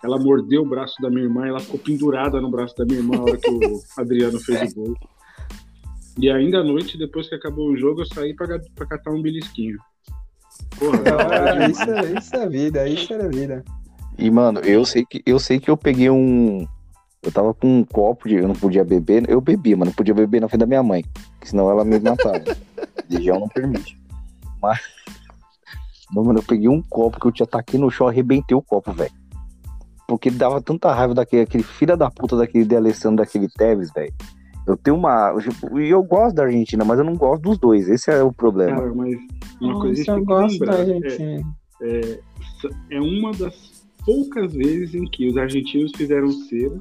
ela 0.03 0.17
mordeu 0.19 0.61
o 0.63 0.67
braço 0.69 0.95
da 1.01 1.09
minha 1.09 1.23
irmã, 1.23 1.47
ela 1.47 1.59
ficou 1.59 1.79
pendurada 1.79 2.39
no 2.41 2.49
braço 2.49 2.75
da 2.77 2.85
minha 2.85 2.99
irmã 2.99 3.15
na 3.17 3.23
hora 3.23 3.37
que 3.37 3.49
o 3.49 3.79
Adriano 3.97 4.39
fez 4.39 4.71
o 4.71 4.75
gol. 4.75 4.93
E 6.17 6.29
ainda 6.29 6.59
à 6.59 6.63
noite, 6.63 6.97
depois 6.97 7.29
que 7.29 7.35
acabou 7.35 7.69
o 7.69 7.77
jogo, 7.77 8.01
eu 8.01 8.05
saí 8.05 8.33
pra, 8.35 8.59
pra 8.75 8.85
catar 8.85 9.11
um 9.11 9.21
belisquinho. 9.21 9.77
Porra, 10.77 10.97
Ah, 10.99 11.51
demais. 11.53 11.71
isso, 11.79 11.89
é- 11.91 12.13
isso 12.19 12.35
é 12.35 12.49
vida, 12.49 12.87
isso 12.87 13.13
era 13.13 13.29
vida. 13.29 13.63
E, 14.17 14.29
mano, 14.29 14.59
eu 14.59 14.83
sei 14.85 15.05
que 15.05 15.21
eu 15.25 15.39
sei 15.39 15.59
que 15.59 15.69
eu 15.69 15.77
peguei 15.77 16.09
um. 16.09 16.67
Eu 17.23 17.31
tava 17.31 17.53
com 17.53 17.79
um 17.79 17.83
copo 17.83 18.27
de. 18.27 18.35
Eu 18.35 18.47
não 18.47 18.55
podia 18.55 18.83
beber. 18.83 19.27
Eu 19.29 19.39
bebia, 19.39 19.77
mas 19.77 19.87
não 19.87 19.93
podia 19.95 20.13
beber 20.13 20.41
na 20.41 20.49
frente 20.49 20.59
da 20.59 20.65
minha 20.65 20.83
mãe. 20.83 21.03
Senão 21.43 21.69
ela 21.71 21.85
me 21.85 21.97
matava. 21.99 22.43
Religião 23.09 23.39
não 23.39 23.47
permite. 23.47 23.97
Mas. 24.61 24.79
Não, 26.13 26.25
mano, 26.25 26.39
eu 26.39 26.43
peguei 26.43 26.67
um 26.67 26.81
copo 26.81 27.17
que 27.21 27.25
eu 27.25 27.31
te 27.31 27.41
ataquei 27.41 27.79
no 27.79 27.89
chão, 27.89 28.05
arrebentei 28.05 28.55
o 28.55 28.61
copo, 28.61 28.91
velho. 28.91 29.13
Porque 30.11 30.29
dava 30.29 30.61
tanta 30.61 30.93
raiva 30.93 31.13
daquele 31.13 31.43
aquele 31.43 31.63
filho 31.63 31.95
da 31.95 32.11
puta 32.11 32.35
daquele 32.35 32.65
de 32.65 32.75
Alessandro, 32.75 33.23
daquele 33.23 33.47
Tevez, 33.47 33.89
velho. 33.93 34.13
Eu 34.67 34.75
tenho 34.75 34.97
uma. 34.97 35.33
tipo, 35.39 35.79
E 35.79 35.89
eu 35.89 36.03
gosto 36.03 36.35
da 36.35 36.43
Argentina, 36.43 36.83
mas 36.83 36.99
eu 36.99 37.05
não 37.05 37.15
gosto 37.15 37.43
dos 37.43 37.57
dois. 37.57 37.87
Esse 37.87 38.11
é 38.11 38.21
o 38.21 38.33
problema. 38.33 38.75
Cara, 38.75 38.93
mas 38.93 39.15
uma 39.61 39.79
coisa 39.79 40.03
que 40.03 40.11
eu 40.11 40.25
gosto 40.25 40.51
lembrar. 40.59 40.75
da 40.75 40.91
É, 40.91 40.95
Argentina. 40.97 41.53
é, 41.81 42.19
é 42.89 42.99
uma 42.99 43.31
das 43.31 43.85
poucas 44.05 44.53
vezes 44.53 44.95
em 44.95 45.05
que 45.05 45.29
os 45.29 45.37
argentinos 45.37 45.93
fizeram 45.95 46.29
cera, 46.29 46.75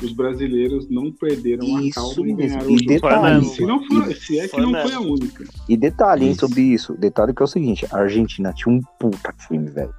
os 0.00 0.12
brasileiros 0.12 0.88
não 0.88 1.10
perderam 1.10 1.76
a 1.76 1.82
Isso 1.82 1.94
calma 2.00 2.14
e 2.30 2.34
mesmo. 2.34 2.36
ganharam 2.36 2.70
E 2.70 2.74
o 2.74 2.78
jogo. 2.78 2.88
detalhe. 2.88 3.44
Se, 3.46 3.66
não 3.66 3.84
foi, 3.84 4.14
se 4.14 4.38
é 4.38 4.42
que 4.42 4.48
Foi 4.48 4.62
não 4.62 4.70
mesmo. 4.70 4.88
foi 4.88 4.96
a 4.96 5.00
única. 5.00 5.44
E 5.68 5.76
detalhe, 5.76 6.26
hein, 6.26 6.34
sobre 6.34 6.60
isso. 6.60 6.94
Detalhe 6.96 7.34
que 7.34 7.42
é 7.42 7.44
o 7.44 7.48
seguinte: 7.48 7.84
a 7.90 7.98
Argentina 7.98 8.52
tinha 8.52 8.72
um 8.72 8.80
puta 9.00 9.34
time, 9.48 9.68
velho. 9.70 9.92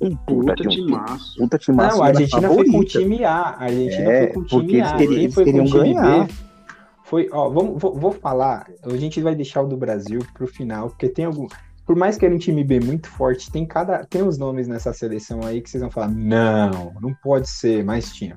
Um 0.00 0.16
puta, 0.16 0.54
Puta 0.54 0.68
time. 0.68 0.82
Um 0.82 0.86
timaço. 0.86 1.36
puta 1.38 1.58
time 1.58 1.76
Não, 1.76 2.02
a 2.02 2.06
Argentina 2.06 2.48
foi 2.48 2.64
com 2.70 2.78
o 2.78 2.84
time 2.84 3.24
A. 3.24 3.32
A 3.34 3.62
Argentina 3.64 4.10
É, 4.12 4.18
foi 4.24 4.32
com 4.32 4.40
o 4.40 4.44
time 4.44 4.60
porque 4.62 4.76
eles 4.76 4.88
A. 4.88 4.96
queriam- 4.96 5.12
Quem 5.14 5.22
eles 5.24 5.34
foi 5.34 5.44
com 5.44 5.50
o 5.50 5.52
queriam 5.52 5.66
time 5.84 5.94
ganhar. 5.94 6.26
B 6.26 6.32
foi, 7.04 7.28
ó, 7.32 7.48
vamos, 7.50 7.82
vou, 7.82 7.94
vou 7.94 8.12
falar, 8.12 8.66
a 8.84 8.96
gente 8.96 9.20
vai 9.20 9.34
deixar 9.34 9.62
o 9.62 9.66
do 9.66 9.76
Brasil 9.76 10.20
pro 10.32 10.46
final, 10.46 10.88
porque 10.90 11.08
tem 11.08 11.24
algum. 11.24 11.46
Por 11.84 11.96
mais 11.96 12.16
que 12.16 12.24
era 12.24 12.32
um 12.32 12.38
time 12.38 12.62
B 12.62 12.78
muito 12.78 13.08
forte, 13.08 13.50
tem 13.50 13.66
cada. 13.66 14.04
Tem 14.04 14.22
uns 14.22 14.38
nomes 14.38 14.68
nessa 14.68 14.92
seleção 14.92 15.40
aí 15.44 15.60
que 15.60 15.68
vocês 15.68 15.80
vão 15.82 15.90
falar, 15.90 16.08
não, 16.08 16.92
não 17.00 17.12
pode 17.22 17.48
ser, 17.50 17.84
mas 17.84 18.12
tinha. 18.14 18.36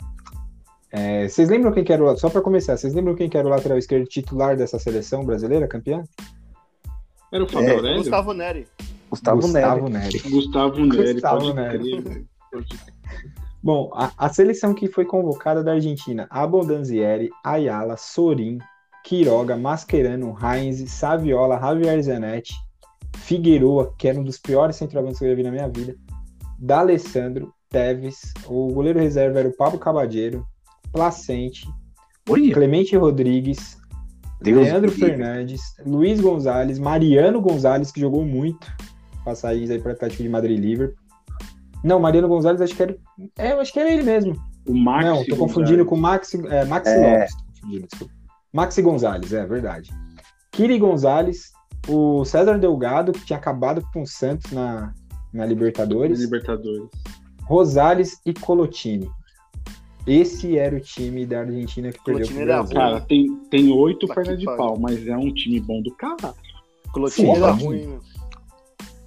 É, 0.92 1.28
vocês 1.28 1.50
lembram 1.50 1.72
quem 1.72 1.84
que 1.84 1.94
era 1.94 2.04
o. 2.04 2.18
Só 2.18 2.30
pra 2.30 2.42
começar, 2.42 2.76
vocês 2.76 2.94
lembram 2.96 3.14
quem 3.16 3.30
que 3.30 3.38
era 3.38 3.48
o 3.48 3.50
lateral 3.52 3.78
esquerdo 3.78 4.06
titular 4.08 4.58
dessa 4.58 4.78
seleção 4.80 5.24
brasileira, 5.24 5.68
campeã? 5.68 6.04
Era 7.32 7.44
o 7.44 7.48
Fábio 7.48 7.70
É, 7.70 7.76
Aurélio? 7.76 7.98
Gustavo 8.00 8.34
Neri. 8.34 8.68
Gustavo, 9.14 9.42
Gustavo 9.42 9.90
Nery. 9.90 10.14
Nery. 10.14 10.30
Gustavo 10.30 10.86
Nery, 10.86 11.14
Gustavo 11.14 11.54
velho. 11.54 12.28
Pode- 12.52 12.80
Bom, 13.62 13.90
a, 13.94 14.12
a 14.18 14.30
seleção 14.30 14.74
que 14.74 14.90
foi 14.90 15.06
convocada 15.06 15.64
da 15.64 15.72
Argentina, 15.74 16.28
Abondanzieri, 16.30 17.30
Ayala, 17.46 17.96
Sorin, 17.96 18.58
Quiroga, 19.06 19.56
Mascherano, 19.56 20.36
Heinz, 20.42 20.92
Saviola, 20.92 21.58
Javier 21.60 22.02
Zanetti, 22.04 22.54
Figueroa, 23.16 23.94
que 23.98 24.08
era 24.08 24.20
um 24.20 24.24
dos 24.24 24.38
piores 24.38 24.76
centroavantes 24.76 25.20
que 25.20 25.26
eu 25.26 25.30
já 25.30 25.36
vi 25.36 25.44
na 25.44 25.52
minha 25.52 25.70
vida, 25.70 25.96
D'Alessandro, 26.60 27.54
Teves, 27.70 28.34
o 28.48 28.68
goleiro 28.74 29.00
reserva 29.00 29.40
era 29.40 29.48
o 29.48 29.56
Pablo 29.56 29.80
Cabadeiro, 29.80 30.46
Placente, 30.92 31.66
Olha, 32.30 32.54
Clemente 32.54 32.98
Rodrigues, 32.98 33.78
Deus 34.42 34.64
Leandro 34.64 34.92
livre. 34.92 35.06
Fernandes, 35.06 35.62
Luiz 35.86 36.20
Gonzalez, 36.20 36.80
Mariano 36.80 37.40
Gonzalez, 37.40 37.92
que 37.94 38.02
jogou 38.02 38.26
muito 38.26 38.68
passagens 39.24 39.70
aí 39.70 39.80
para 39.80 39.94
Atlético 39.94 40.24
de 40.24 40.30
Madrid 40.30 40.58
e 40.58 40.62
Liverpool. 40.62 40.98
Não, 41.84 42.00
Mariano 42.00 42.28
Gonzalez, 42.28 42.62
acho 42.62 42.76
que 42.76 42.84
era. 42.84 42.98
É, 43.38 43.52
eu 43.52 43.60
acho 43.60 43.74
que 43.74 43.80
era 43.80 43.92
ele 43.92 44.04
mesmo. 44.04 44.36
O 44.66 44.74
Max 44.74 45.06
Não, 45.06 45.26
tô 45.26 45.36
confundindo 45.36 45.86
com 45.86 45.96
o 45.96 46.00
Maxi, 46.00 46.42
é, 46.48 46.64
Maxi 46.66 46.92
É. 46.92 47.20
Lopes. 47.20 47.36
confundindo, 47.36 47.88
desculpa. 47.88 48.14
Maxi 48.54 48.82
Gonzalez, 48.82 49.34
é 49.34 49.46
verdade. 49.46 49.92
Kiri 50.52 50.78
Gonzalez, 50.80 51.52
o 51.88 52.24
César 52.24 52.58
Delgado, 52.58 53.12
que 53.12 53.26
tinha 53.26 53.38
acabado 53.38 53.86
com 53.92 54.04
o 54.04 54.08
Santos 54.08 54.52
na, 54.52 54.94
na 55.34 55.46
Libertadores, 55.46 56.20
Libertadores. 56.20 56.88
Rosales 57.42 58.22
e 58.26 58.34
Colotini. 58.34 59.10
Esse 60.06 60.58
era 60.58 60.76
o 60.76 60.80
time 60.80 61.26
da 61.26 61.42
Argentina 61.42 61.92
que 61.92 62.04
perdeu 62.04 62.28
Colotini 62.28 62.40
pro 62.40 62.52
era 62.52 62.64
Brasil. 62.64 62.76
Cara, 62.76 63.02
tem, 63.02 63.36
tem 63.50 63.72
oito 63.72 64.08
pernas 64.08 64.40
de 64.40 64.46
pau, 64.46 64.78
mas 64.80 65.08
é 65.08 65.18
um 65.18 65.34
time 65.34 65.60
bom 65.60 65.82
do 65.82 65.94
caralho. 65.96 66.36
Clotinho 66.94 67.34
Sim, 67.34 67.42
era 67.42 67.48
tá 67.48 67.52
ruim. 67.52 68.00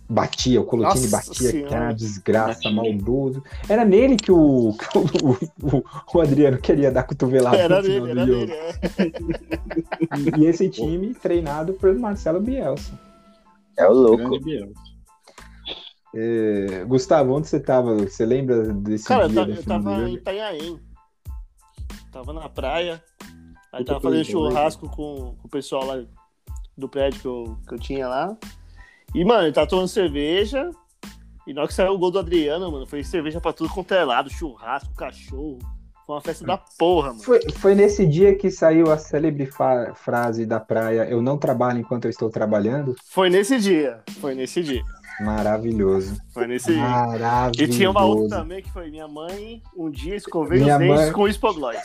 Batia, 0.08 0.60
o 0.60 0.64
Colotini 0.64 1.02
Nossa 1.10 1.16
batia, 1.16 1.50
que 1.50 1.58
era 1.58 1.68
Senhora. 1.68 1.84
uma 1.86 1.94
desgraça, 1.94 2.70
maldoso. 2.70 3.42
Era 3.68 3.84
nele 3.84 4.16
que 4.16 4.30
o, 4.30 4.72
que 4.78 4.98
o, 4.98 5.78
o- 5.78 5.84
o 6.14 6.20
Adriano 6.20 6.58
queria 6.58 6.90
dar 6.92 7.02
cotovelada 7.02 7.56
Era 7.56 7.78
no 7.78 7.84
final 7.84 8.06
dele, 8.06 8.14
do 8.14 8.20
era 8.20 8.26
dele. 8.26 8.52
É. 8.52 10.38
E 10.38 10.44
esse 10.46 10.68
time 10.68 11.12
treinado 11.14 11.72
por 11.74 11.92
Marcelo 11.98 12.40
Bielsa. 12.40 12.92
É 13.76 13.86
o 13.88 13.92
louco. 13.92 14.38
É, 16.14 16.84
Gustavo, 16.86 17.34
onde 17.34 17.48
você 17.48 17.60
tava? 17.60 17.94
Você 17.96 18.24
lembra 18.24 18.72
desse 18.72 19.06
Cara, 19.06 19.24
eu 19.24 19.28
dia 19.28 19.40
tava, 19.40 19.52
do 19.52 19.58
eu 19.58 19.64
tava 19.64 20.08
em 20.08 20.14
Itanhaém. 20.14 20.80
Tava 22.12 22.32
na 22.32 22.48
praia. 22.48 23.02
Aí 23.72 23.80
Puta 23.80 23.84
tava 23.84 24.00
fazendo 24.00 24.24
coisa, 24.24 24.30
churrasco 24.30 24.88
com, 24.88 25.34
com 25.36 25.46
o 25.46 25.48
pessoal 25.50 25.84
lá 25.84 26.02
do 26.78 26.88
prédio 26.88 27.20
que 27.20 27.26
eu, 27.26 27.58
que 27.68 27.74
eu 27.74 27.78
tinha 27.78 28.08
lá. 28.08 28.36
E, 29.16 29.24
mano, 29.24 29.44
ele 29.44 29.52
tava 29.52 29.66
tomando 29.66 29.88
cerveja. 29.88 30.70
E 31.46 31.54
na 31.54 31.62
hora 31.62 31.68
que 31.68 31.74
saiu 31.74 31.94
o 31.94 31.98
gol 31.98 32.10
do 32.10 32.18
Adriano, 32.18 32.70
mano, 32.70 32.86
foi 32.86 33.02
cerveja 33.02 33.40
pra 33.40 33.50
tudo 33.50 33.70
quanto 33.70 33.94
é 33.94 34.04
lado, 34.04 34.28
churrasco, 34.28 34.94
cachorro. 34.94 35.58
Foi 36.04 36.16
uma 36.16 36.20
festa 36.20 36.44
da 36.44 36.58
porra, 36.58 37.08
mano. 37.08 37.22
Foi, 37.22 37.40
foi 37.54 37.74
nesse 37.74 38.06
dia 38.06 38.36
que 38.36 38.50
saiu 38.50 38.92
a 38.92 38.98
célebre 38.98 39.48
frase 39.94 40.44
da 40.44 40.60
praia: 40.60 41.08
Eu 41.08 41.22
não 41.22 41.38
trabalho 41.38 41.78
enquanto 41.78 42.04
eu 42.04 42.10
estou 42.10 42.28
trabalhando. 42.28 42.94
Foi 43.06 43.30
nesse 43.30 43.58
dia. 43.58 44.02
Foi 44.20 44.34
nesse 44.34 44.62
dia. 44.62 44.82
Maravilhoso. 45.20 46.20
Foi 46.32 46.46
nesse 46.46 46.72
dia. 46.72 46.80
Maravilhoso. 46.82 47.62
E 47.62 47.68
tinha 47.76 47.90
uma 47.90 48.04
outra 48.04 48.38
também 48.38 48.62
que 48.62 48.70
foi 48.70 48.90
minha 48.90 49.08
mãe 49.08 49.62
um 49.76 49.90
dia 49.90 50.14
escovei 50.16 50.60
Minha 50.60 50.74
os 50.74 50.78
dentes 50.80 50.96
mãe- 51.04 51.12
com 51.12 51.28
hipoglós. 51.28 51.78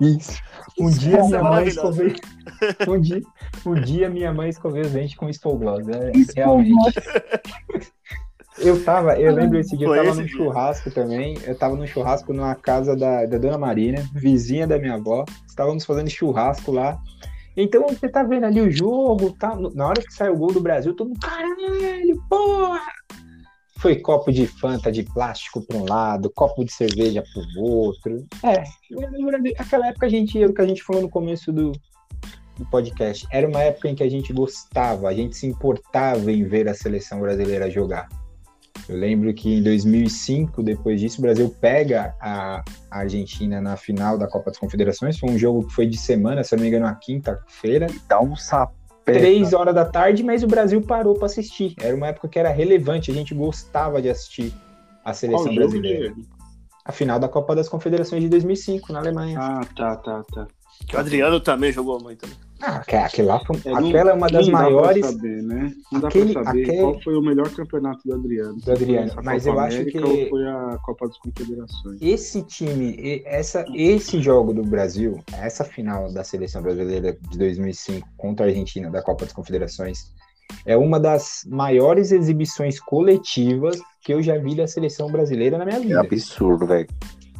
Isso. 0.00 0.40
Um 0.78 0.90
dia 0.90 1.18
Essa 1.18 1.26
minha 1.28 1.38
é 1.38 1.42
mãe 1.42 1.66
escovei. 1.68 2.16
Um 2.88 3.00
dia, 3.00 3.20
um 3.66 3.74
dia 3.74 4.08
minha 4.10 4.32
mãe 4.32 4.48
escoveu 4.48 4.82
os 4.82 4.90
dentes 4.90 5.16
com 5.16 5.28
espogloss. 5.28 5.86
É, 5.88 6.12
realmente. 6.34 6.94
Eu 8.58 8.82
tava, 8.84 9.14
eu 9.20 9.32
lembro 9.32 9.58
esse 9.58 9.76
dia, 9.76 9.86
eu 9.86 9.90
Foi 9.90 9.98
tava 9.98 10.08
esse 10.10 10.18
num 10.20 10.26
dia. 10.26 10.36
churrasco 10.36 10.90
também. 10.90 11.38
Eu 11.46 11.54
tava 11.56 11.76
num 11.76 11.86
churrasco 11.86 12.32
na 12.32 12.54
casa 12.56 12.96
da, 12.96 13.24
da 13.26 13.38
dona 13.38 13.56
Marina, 13.56 14.02
vizinha 14.12 14.66
da 14.66 14.78
minha 14.78 14.94
avó. 14.94 15.24
Estávamos 15.46 15.84
fazendo 15.84 16.10
churrasco 16.10 16.72
lá. 16.72 16.98
Então 17.60 17.88
você 17.88 18.08
tá 18.08 18.22
vendo 18.22 18.44
ali 18.44 18.60
o 18.60 18.70
jogo, 18.70 19.32
tá? 19.32 19.56
Na 19.74 19.88
hora 19.88 20.00
que 20.00 20.14
sai 20.14 20.30
o 20.30 20.36
gol 20.36 20.52
do 20.52 20.60
Brasil, 20.60 20.94
todo 20.94 21.08
mundo, 21.08 21.18
caralho, 21.18 22.22
porra! 22.30 22.80
Foi 23.78 23.96
copo 23.96 24.30
de 24.30 24.46
Fanta 24.46 24.92
de 24.92 25.02
plástico 25.02 25.60
para 25.62 25.76
um 25.76 25.84
lado, 25.84 26.30
copo 26.30 26.64
de 26.64 26.72
cerveja 26.72 27.24
pro 27.32 27.62
outro. 27.64 28.24
É, 28.44 28.62
aquela 29.58 29.88
época 29.88 30.06
a 30.06 30.08
gente, 30.08 30.44
o 30.44 30.54
que 30.54 30.62
a 30.62 30.66
gente 30.66 30.84
falou 30.84 31.02
no 31.02 31.10
começo 31.10 31.52
do, 31.52 31.72
do 32.56 32.64
podcast, 32.70 33.26
era 33.32 33.48
uma 33.48 33.60
época 33.60 33.88
em 33.88 33.94
que 33.96 34.04
a 34.04 34.10
gente 34.10 34.32
gostava, 34.32 35.08
a 35.08 35.14
gente 35.14 35.36
se 35.36 35.48
importava 35.48 36.30
em 36.30 36.44
ver 36.44 36.68
a 36.68 36.74
seleção 36.74 37.18
brasileira 37.18 37.68
jogar. 37.68 38.08
Eu 38.88 38.96
lembro 38.96 39.32
que 39.32 39.54
em 39.54 39.62
2005, 39.62 40.62
depois 40.62 41.00
disso, 41.00 41.18
o 41.18 41.22
Brasil 41.22 41.54
pega 41.60 42.14
a 42.20 42.62
Argentina 42.90 43.60
na 43.60 43.76
final 43.76 44.18
da 44.18 44.26
Copa 44.26 44.50
das 44.50 44.58
Confederações. 44.58 45.18
Foi 45.18 45.30
um 45.30 45.38
jogo 45.38 45.66
que 45.66 45.72
foi 45.72 45.86
de 45.86 45.96
semana, 45.96 46.44
se 46.44 46.54
eu 46.54 46.56
não 46.56 46.62
me 46.62 46.68
engano, 46.68 46.86
na 46.86 46.94
quinta-feira. 46.94 47.86
Dá 48.08 48.20
um 48.20 48.36
sapé. 48.36 48.74
Três 49.04 49.54
horas 49.54 49.74
da 49.74 49.86
tarde, 49.86 50.22
mas 50.22 50.42
o 50.42 50.46
Brasil 50.46 50.82
parou 50.82 51.14
para 51.14 51.26
assistir. 51.26 51.74
Era 51.80 51.96
uma 51.96 52.08
época 52.08 52.28
que 52.28 52.38
era 52.38 52.50
relevante, 52.50 53.10
a 53.10 53.14
gente 53.14 53.34
gostava 53.34 54.02
de 54.02 54.10
assistir 54.10 54.52
a 55.02 55.14
seleção 55.14 55.46
Qual 55.46 55.54
brasileira. 55.54 56.14
A 56.84 56.92
final 56.92 57.18
da 57.18 57.28
Copa 57.28 57.54
das 57.56 57.68
Confederações 57.68 58.22
de 58.22 58.28
2005, 58.28 58.92
na 58.92 58.98
Alemanha. 58.98 59.38
Ah, 59.40 59.60
tá, 59.74 59.96
tá, 59.96 60.24
tá. 60.24 60.46
Que 60.86 60.96
o 60.96 60.98
Adriano 60.98 61.38
também 61.40 61.70
jogou 61.72 62.00
muito. 62.02 62.20
Também. 62.22 62.36
Ah, 62.60 62.76
aquela, 62.76 63.06
aquela 63.06 63.34
lá 63.34 63.44
foi- 63.44 63.56
É, 63.64 63.70
não- 63.70 63.88
aquela 63.88 64.10
é 64.10 64.14
uma 64.14 64.26
das 64.26 64.46
não 64.48 64.52
dá 64.52 64.58
maiores 64.62 65.06
saber, 65.06 65.42
né? 65.42 65.72
Não 65.92 66.00
dá 66.00 66.08
Aquele- 66.08 66.32
pra 66.32 66.44
saber 66.44 66.62
aquele- 66.62 66.78
qual 66.80 67.00
foi 67.02 67.14
o 67.16 67.20
melhor 67.22 67.50
campeonato 67.50 68.00
do 68.04 68.14
Adriano. 68.14 68.56
Do 68.56 68.72
Adriano, 68.72 69.12
mas 69.22 69.44
Copa 69.44 69.56
eu 69.56 69.60
acho 69.60 69.76
América 69.76 69.98
que- 69.98 70.04
Ou 70.04 70.28
foi 70.30 70.46
a 70.48 70.78
Copa 70.82 71.06
das 71.06 71.18
Confederações? 71.18 71.98
esse 72.02 72.42
time, 72.42 73.22
essa, 73.24 73.64
esse 73.74 74.20
jogo 74.20 74.52
do 74.52 74.62
Brasil, 74.62 75.20
essa 75.32 75.62
final 75.64 76.12
da 76.12 76.24
seleção 76.24 76.60
brasileira 76.62 77.16
de 77.30 77.38
2005 77.38 78.08
contra 78.16 78.46
a 78.46 78.48
Argentina 78.48 78.90
da 78.90 79.02
Copa 79.02 79.24
das 79.24 79.32
Confederações, 79.32 80.12
é 80.66 80.76
uma 80.76 80.98
das 80.98 81.42
maiores 81.46 82.10
exibições 82.10 82.80
coletivas 82.80 83.78
que 84.02 84.12
eu 84.12 84.20
já 84.22 84.36
vi 84.38 84.56
da 84.56 84.66
seleção 84.66 85.08
brasileira 85.12 85.58
na 85.58 85.64
minha 85.64 85.76
É 85.76 85.80
vida. 85.80 86.00
absurdo, 86.00 86.66
velho. 86.66 86.88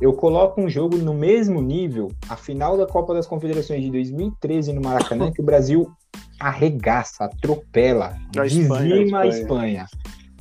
Eu 0.00 0.12
coloco 0.12 0.60
um 0.60 0.68
jogo 0.68 0.96
no 0.96 1.12
mesmo 1.12 1.60
nível, 1.60 2.12
a 2.28 2.36
final 2.36 2.76
da 2.76 2.86
Copa 2.86 3.12
das 3.12 3.26
Confederações 3.26 3.82
de 3.82 3.90
2013 3.90 4.72
no 4.72 4.80
Maracanã, 4.80 5.32
que 5.32 5.40
o 5.40 5.44
Brasil 5.44 5.90
arregaça, 6.38 7.24
atropela, 7.24 8.16
Espanha, 8.44 9.00
dizima 9.00 9.20
a 9.20 9.26
Espanha. 9.26 9.42
Espanha. 9.42 9.86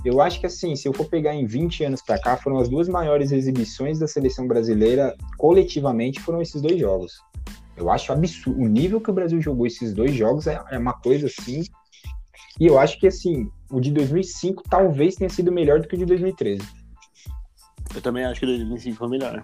Eu 0.05 0.21
acho 0.21 0.39
que 0.39 0.45
assim, 0.45 0.75
se 0.75 0.87
eu 0.87 0.93
for 0.93 1.07
pegar 1.07 1.33
em 1.33 1.45
20 1.45 1.83
anos 1.85 2.01
pra 2.03 2.19
cá, 2.19 2.37
foram 2.37 2.59
as 2.59 2.69
duas 2.69 2.87
maiores 2.87 3.31
exibições 3.31 3.97
da 3.97 4.07
seleção 4.07 4.47
brasileira 4.47 5.15
coletivamente, 5.37 6.21
foram 6.21 6.41
esses 6.41 6.61
dois 6.61 6.79
jogos. 6.79 7.13
Eu 7.75 7.89
acho 7.89 8.13
absurdo. 8.13 8.61
O 8.61 8.67
nível 8.67 9.01
que 9.01 9.09
o 9.09 9.13
Brasil 9.13 9.41
jogou 9.41 9.65
esses 9.65 9.93
dois 9.93 10.13
jogos 10.13 10.47
é, 10.47 10.61
é 10.71 10.77
uma 10.77 10.93
coisa 10.93 11.27
assim. 11.27 11.63
E 12.59 12.65
eu 12.65 12.79
acho 12.79 12.99
que 12.99 13.07
assim, 13.07 13.49
o 13.71 13.79
de 13.79 13.91
2005 13.91 14.63
talvez 14.69 15.15
tenha 15.15 15.29
sido 15.29 15.51
melhor 15.51 15.79
do 15.79 15.87
que 15.87 15.95
o 15.95 15.97
de 15.97 16.05
2013. 16.05 16.61
Eu 17.95 18.01
também 18.01 18.25
acho 18.25 18.39
que 18.39 18.45
2005 18.45 18.97
foi 18.97 19.07
melhor. 19.09 19.43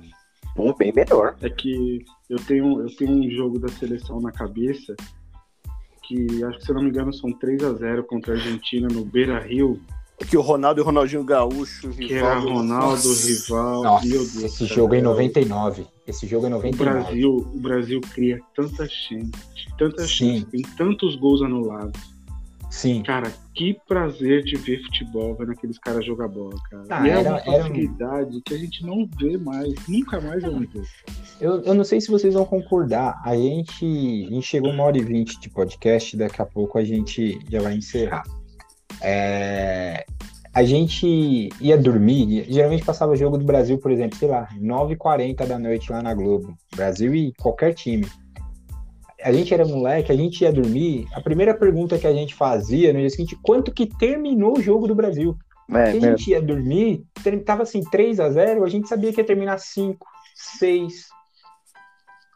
Pô, 0.56 0.74
bem 0.76 0.94
melhor. 0.94 1.36
É 1.42 1.50
que 1.50 2.04
eu 2.30 2.38
tenho, 2.38 2.82
eu 2.82 2.96
tenho 2.96 3.12
um 3.12 3.30
jogo 3.32 3.60
da 3.60 3.68
seleção 3.70 4.20
na 4.22 4.32
cabeça 4.32 4.96
que 6.04 6.44
acho 6.44 6.58
que, 6.60 6.66
se 6.66 6.70
eu 6.72 6.76
não 6.76 6.84
me 6.84 6.90
engano, 6.90 7.14
são 7.14 7.32
3 7.32 7.64
a 7.64 7.74
0 7.74 8.04
contra 8.04 8.34
a 8.34 8.36
Argentina 8.38 8.88
no 8.92 9.04
Beira 9.06 9.40
Rio. 9.40 9.82
Que 10.28 10.38
o 10.38 10.42
Ronaldo 10.42 10.80
e 10.80 10.84
o 10.84 10.86
Ronaldinho 10.86 11.24
Gaúcho, 11.24 11.90
Que 11.90 12.14
era. 12.14 12.38
Ronaldo, 12.40 13.14
Rival. 13.14 13.84
Nossa, 13.84 14.06
meu 14.06 14.18
Deus. 14.20 14.36
esse 14.44 14.60
cara, 14.68 14.76
jogo 14.76 14.94
é 14.94 14.98
em 14.98 15.02
é- 15.02 15.04
99. 15.04 15.88
Esse 16.06 16.28
jogo 16.28 16.46
é 16.46 16.50
em 16.50 16.54
O 16.54 16.56
99. 16.58 17.00
Brasil, 17.04 17.36
o 17.36 17.60
Brasil 17.60 18.02
cria 18.14 18.40
tanta 18.56 18.88
chance, 18.88 19.32
tanta 19.78 20.04
Sim. 20.04 20.08
chance, 20.40 20.46
tem 20.46 20.62
tantos 20.78 21.16
gols 21.16 21.42
anulados. 21.42 22.00
Sim. 22.74 23.04
Cara, 23.04 23.32
que 23.54 23.78
prazer 23.88 24.44
de 24.44 24.56
ver 24.56 24.82
futebol, 24.82 25.36
vendo 25.36 25.52
aqueles 25.52 25.78
caras 25.78 26.04
jogar 26.04 26.28
bola, 26.28 26.56
cara. 26.72 26.84
Ah, 26.90 27.08
e 27.08 27.10
é 27.12 27.14
era- 27.20 27.30
uma 27.30 27.40
era 27.40 27.52
um- 27.52 27.68
facilidade 27.68 28.42
que 28.42 28.54
a 28.56 28.58
gente 28.58 28.84
não 28.84 29.08
vê 29.20 29.38
mais, 29.38 29.74
nunca 29.88 30.20
mais 30.20 30.42
vamos 30.42 30.68
ver. 30.74 30.82
Eu, 31.40 31.62
eu 31.62 31.76
não 31.76 31.84
sei 31.84 32.02
se 32.02 32.10
vocês 32.10 32.34
vão 32.34 32.46
concordar. 32.46 33.22
A 33.24 33.36
gente, 33.38 33.86
a 33.86 34.30
gente 34.34 34.42
chegou 34.48 34.72
uma 34.72 34.86
hora 34.86 34.98
e 34.98 35.04
vinte 35.04 35.40
de 35.40 35.52
podcast, 35.52 36.18
daqui 36.18 36.42
a 36.42 36.46
pouco 36.48 36.80
a 36.80 36.84
gente 36.84 37.40
já 37.48 37.62
vai 37.62 37.76
encerrar. 37.76 38.24
É, 39.02 40.04
a 40.52 40.64
gente 40.64 41.50
ia 41.62 41.78
dormir, 41.78 42.46
geralmente 42.50 42.84
passava 42.84 43.16
jogo 43.16 43.38
do 43.38 43.46
Brasil, 43.46 43.78
por 43.78 43.92
exemplo, 43.92 44.18
sei 44.18 44.28
lá, 44.30 44.48
9h40 44.60 45.46
da 45.46 45.60
noite 45.60 45.92
lá 45.92 46.02
na 46.02 46.14
Globo. 46.16 46.58
Brasil 46.76 47.14
e 47.14 47.34
qualquer 47.40 47.76
time. 47.76 48.08
A 49.24 49.32
gente 49.32 49.54
era 49.54 49.66
moleque, 49.66 50.12
a 50.12 50.16
gente 50.16 50.42
ia 50.42 50.52
dormir. 50.52 51.08
A 51.14 51.22
primeira 51.22 51.54
pergunta 51.54 51.98
que 51.98 52.08
a 52.08 52.14
gente 52.14 52.36
fazia 52.36 52.92
no 52.92 53.00
dia 53.00 53.10
seguinte, 53.10 53.38
quanto 53.42 53.72
que 53.72 53.86
terminou 53.86 54.58
o 54.58 54.62
jogo 54.62 54.88
do 54.88 54.96
Brasil? 54.96 55.38
É, 55.72 55.92
a 55.92 56.00
gente 56.00 56.30
ia 56.30 56.42
dormir, 56.42 57.04
tava 57.46 57.64
assim 57.64 57.82
3 57.82 58.20
a 58.20 58.30
0 58.30 58.64
a 58.64 58.70
gente 58.70 58.88
sabia 58.88 59.14
que 59.14 59.22
ia 59.22 59.26
terminar 59.26 59.58
5, 59.60 60.06
6. 60.36 61.08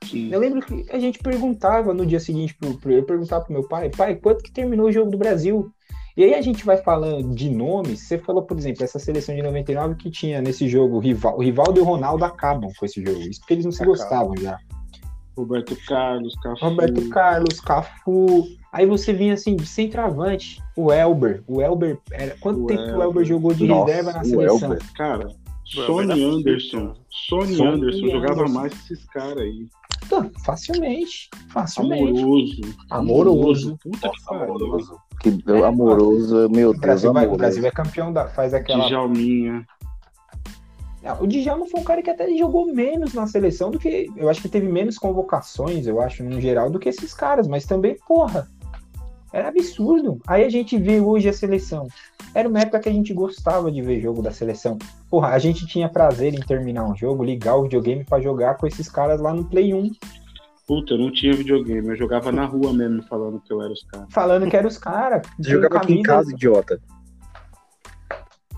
Sim. 0.05 0.29
Eu 0.31 0.39
lembro 0.39 0.61
que 0.61 0.85
a 0.89 0.97
gente 0.97 1.19
perguntava 1.19 1.93
no 1.93 2.05
dia 2.05 2.19
seguinte, 2.19 2.55
pro, 2.55 2.77
pro, 2.77 2.91
eu 2.91 3.03
perguntava 3.03 3.43
pro 3.43 3.53
meu 3.53 3.67
pai, 3.67 3.89
pai, 3.89 4.15
quanto 4.15 4.43
que 4.43 4.51
terminou 4.51 4.87
o 4.87 4.91
jogo 4.91 5.11
do 5.11 5.17
Brasil? 5.17 5.69
E 6.15 6.23
aí 6.23 6.33
a 6.33 6.41
gente 6.41 6.65
vai 6.65 6.77
falando 6.77 7.35
de 7.35 7.49
nomes, 7.49 8.01
você 8.01 8.17
falou, 8.17 8.41
por 8.41 8.57
exemplo, 8.57 8.83
essa 8.83 8.97
seleção 8.97 9.35
de 9.35 9.43
99 9.43 9.95
que 9.95 10.09
tinha 10.09 10.41
nesse 10.41 10.67
jogo 10.67 10.95
o 10.95 10.99
rival, 10.99 11.37
o 11.37 11.43
Rivaldo 11.43 11.79
e 11.79 11.83
o 11.83 11.85
Ronaldo 11.85 12.25
acabam 12.25 12.71
com 12.75 12.85
esse 12.85 13.03
jogo, 13.03 13.19
isso 13.19 13.39
porque 13.41 13.53
eles 13.53 13.65
não 13.65 13.71
se 13.71 13.83
Acabam. 13.83 13.95
gostavam 13.95 14.37
já. 14.37 14.57
Roberto 15.37 15.77
Carlos, 15.87 16.33
Cafu. 16.41 16.65
Roberto 16.65 17.09
Carlos, 17.09 17.61
Cafu, 17.61 18.47
aí 18.71 18.85
você 18.85 19.13
vinha 19.13 19.33
assim, 19.35 19.55
de 19.55 19.65
centroavante, 19.65 20.61
o 20.75 20.91
Elber, 20.91 21.43
o 21.47 21.61
Elber, 21.61 21.99
era, 22.11 22.35
quanto 22.39 22.63
O 22.63 22.67
tempo 22.67 22.83
que 22.83 22.89
o 22.89 22.93
Elber. 22.93 23.03
Elber 23.05 23.25
jogou 23.25 23.53
de 23.53 23.67
Nossa, 23.67 23.85
reserva 23.85 24.13
na 24.13 24.21
o 24.21 24.25
seleção? 24.25 24.71
Elber. 24.71 24.93
Cara, 24.95 25.27
Sony 25.63 26.23
Anderson. 26.23 26.93
Sony 27.09 27.55
Sony 27.55 27.67
Anderson 27.67 28.07
jogava 28.09 28.41
Anderson. 28.41 28.53
mais 28.53 28.73
que 28.73 28.93
esses 28.93 29.05
caras 29.09 29.37
aí. 29.37 29.67
Tá, 30.09 30.29
facilmente, 30.45 31.29
facilmente. 31.49 32.19
Amoroso. 32.21 32.61
Amoroso. 32.89 33.77
Puta 33.83 34.09
que 34.09 34.23
pariu. 34.25 34.43
amoroso. 34.55 35.01
Que 35.19 35.29
amoroso, 35.65 36.49
meu 36.49 36.69
O 36.69 36.71
Deus, 36.71 36.81
Brasil, 36.81 37.13
vai, 37.13 37.27
o. 37.27 37.35
Brasil 37.35 37.65
é 37.65 37.71
campeão 37.71 38.13
da, 38.13 38.27
faz 38.27 38.53
aquela 38.53 38.87
Djalminha. 38.87 39.65
Não, 41.07 41.23
o 41.23 41.27
Djalma 41.27 41.65
foi 41.67 41.79
um 41.79 41.85
cara 41.85 42.01
que 42.01 42.09
até 42.09 42.29
jogou 42.35 42.65
menos 42.65 43.13
na 43.13 43.25
seleção 43.25 43.71
do 43.71 43.79
que. 43.79 44.07
Eu 44.17 44.27
acho 44.29 44.41
que 44.41 44.49
teve 44.49 44.67
menos 44.67 44.97
convocações, 44.97 45.87
eu 45.87 46.01
acho, 46.01 46.21
no 46.21 46.41
geral, 46.41 46.69
do 46.69 46.77
que 46.77 46.89
esses 46.89 47.13
caras, 47.13 47.47
mas 47.47 47.65
também, 47.65 47.95
porra, 48.05 48.45
era 49.31 49.47
absurdo. 49.47 50.19
Aí 50.27 50.43
a 50.43 50.49
gente 50.49 50.77
vê 50.77 50.99
hoje 50.99 51.29
a 51.29 51.33
seleção. 51.33 51.87
Era 52.35 52.49
uma 52.49 52.59
época 52.59 52.81
que 52.81 52.89
a 52.89 52.93
gente 52.93 53.13
gostava 53.13 53.71
de 53.71 53.81
ver 53.81 54.01
jogo 54.01 54.21
da 54.21 54.31
seleção. 54.31 54.77
Porra, 55.09 55.29
a 55.29 55.39
gente 55.39 55.65
tinha 55.65 55.87
prazer 55.87 56.33
em 56.33 56.41
terminar 56.41 56.83
um 56.83 56.95
jogo, 56.95 57.23
ligar 57.23 57.55
o 57.55 57.63
videogame 57.63 58.03
pra 58.03 58.19
jogar 58.19 58.55
com 58.55 58.67
esses 58.67 58.89
caras 58.89 59.21
lá 59.21 59.33
no 59.33 59.45
Play 59.45 59.73
1, 59.73 59.91
Puta, 60.67 60.95
eu 60.95 60.97
não 60.97 61.09
tinha 61.09 61.33
videogame. 61.33 61.87
Eu 61.87 61.95
jogava 61.95 62.29
na 62.29 62.45
rua 62.45 62.73
mesmo, 62.73 63.01
falando 63.03 63.39
que 63.39 63.53
eu 63.53 63.61
era 63.61 63.71
os 63.71 63.83
caras. 63.83 64.07
falando 64.11 64.49
que 64.49 64.57
eram 64.57 64.67
os 64.67 64.77
caras. 64.77 65.25
Jogava 65.39 65.77
aqui 65.77 65.93
em 65.93 66.01
casa, 66.01 66.33
idiota. 66.33 66.81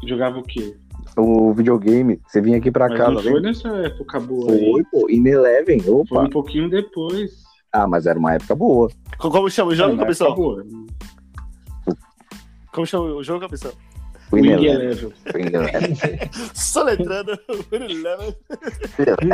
Jogava 0.03 0.39
o 0.39 0.43
quê? 0.43 0.75
O 1.17 1.53
videogame, 1.53 2.19
você 2.27 2.39
vinha 2.41 2.57
aqui 2.57 2.71
pra 2.71 2.87
Mas 2.87 2.97
cá, 2.97 3.09
não 3.11 3.15
tá 3.21 3.29
foi 3.29 3.41
nessa 3.41 3.67
época 3.69 4.19
boa 4.19 4.51
aí. 4.51 4.71
Foi, 4.71 4.83
pô, 4.85 5.09
in 5.09 5.27
Eleven, 5.27 5.79
Foi 5.81 5.93
opa. 5.93 6.21
um 6.23 6.29
pouquinho 6.29 6.69
depois. 6.69 7.43
Ah, 7.73 7.87
mas 7.87 8.05
era 8.05 8.17
uma 8.17 8.33
época 8.33 8.55
boa. 8.55 8.89
Co- 9.17 9.29
Como 9.29 9.49
chama 9.49 9.71
o 9.71 9.75
jogo, 9.75 9.97
cabeção? 9.97 10.33
boa. 10.33 10.65
Como 12.73 12.85
chama 12.87 13.05
o 13.05 13.23
jogo, 13.23 13.41
cabeção? 13.41 13.71
O 14.31 14.37
in 14.37 14.41
Wing 14.41 14.65
Eleven. 14.65 14.85
Eleven. 14.85 15.13
foi 15.31 15.41
in 15.41 15.45
Eleven. 15.47 15.95
Soletrando. 16.53 17.31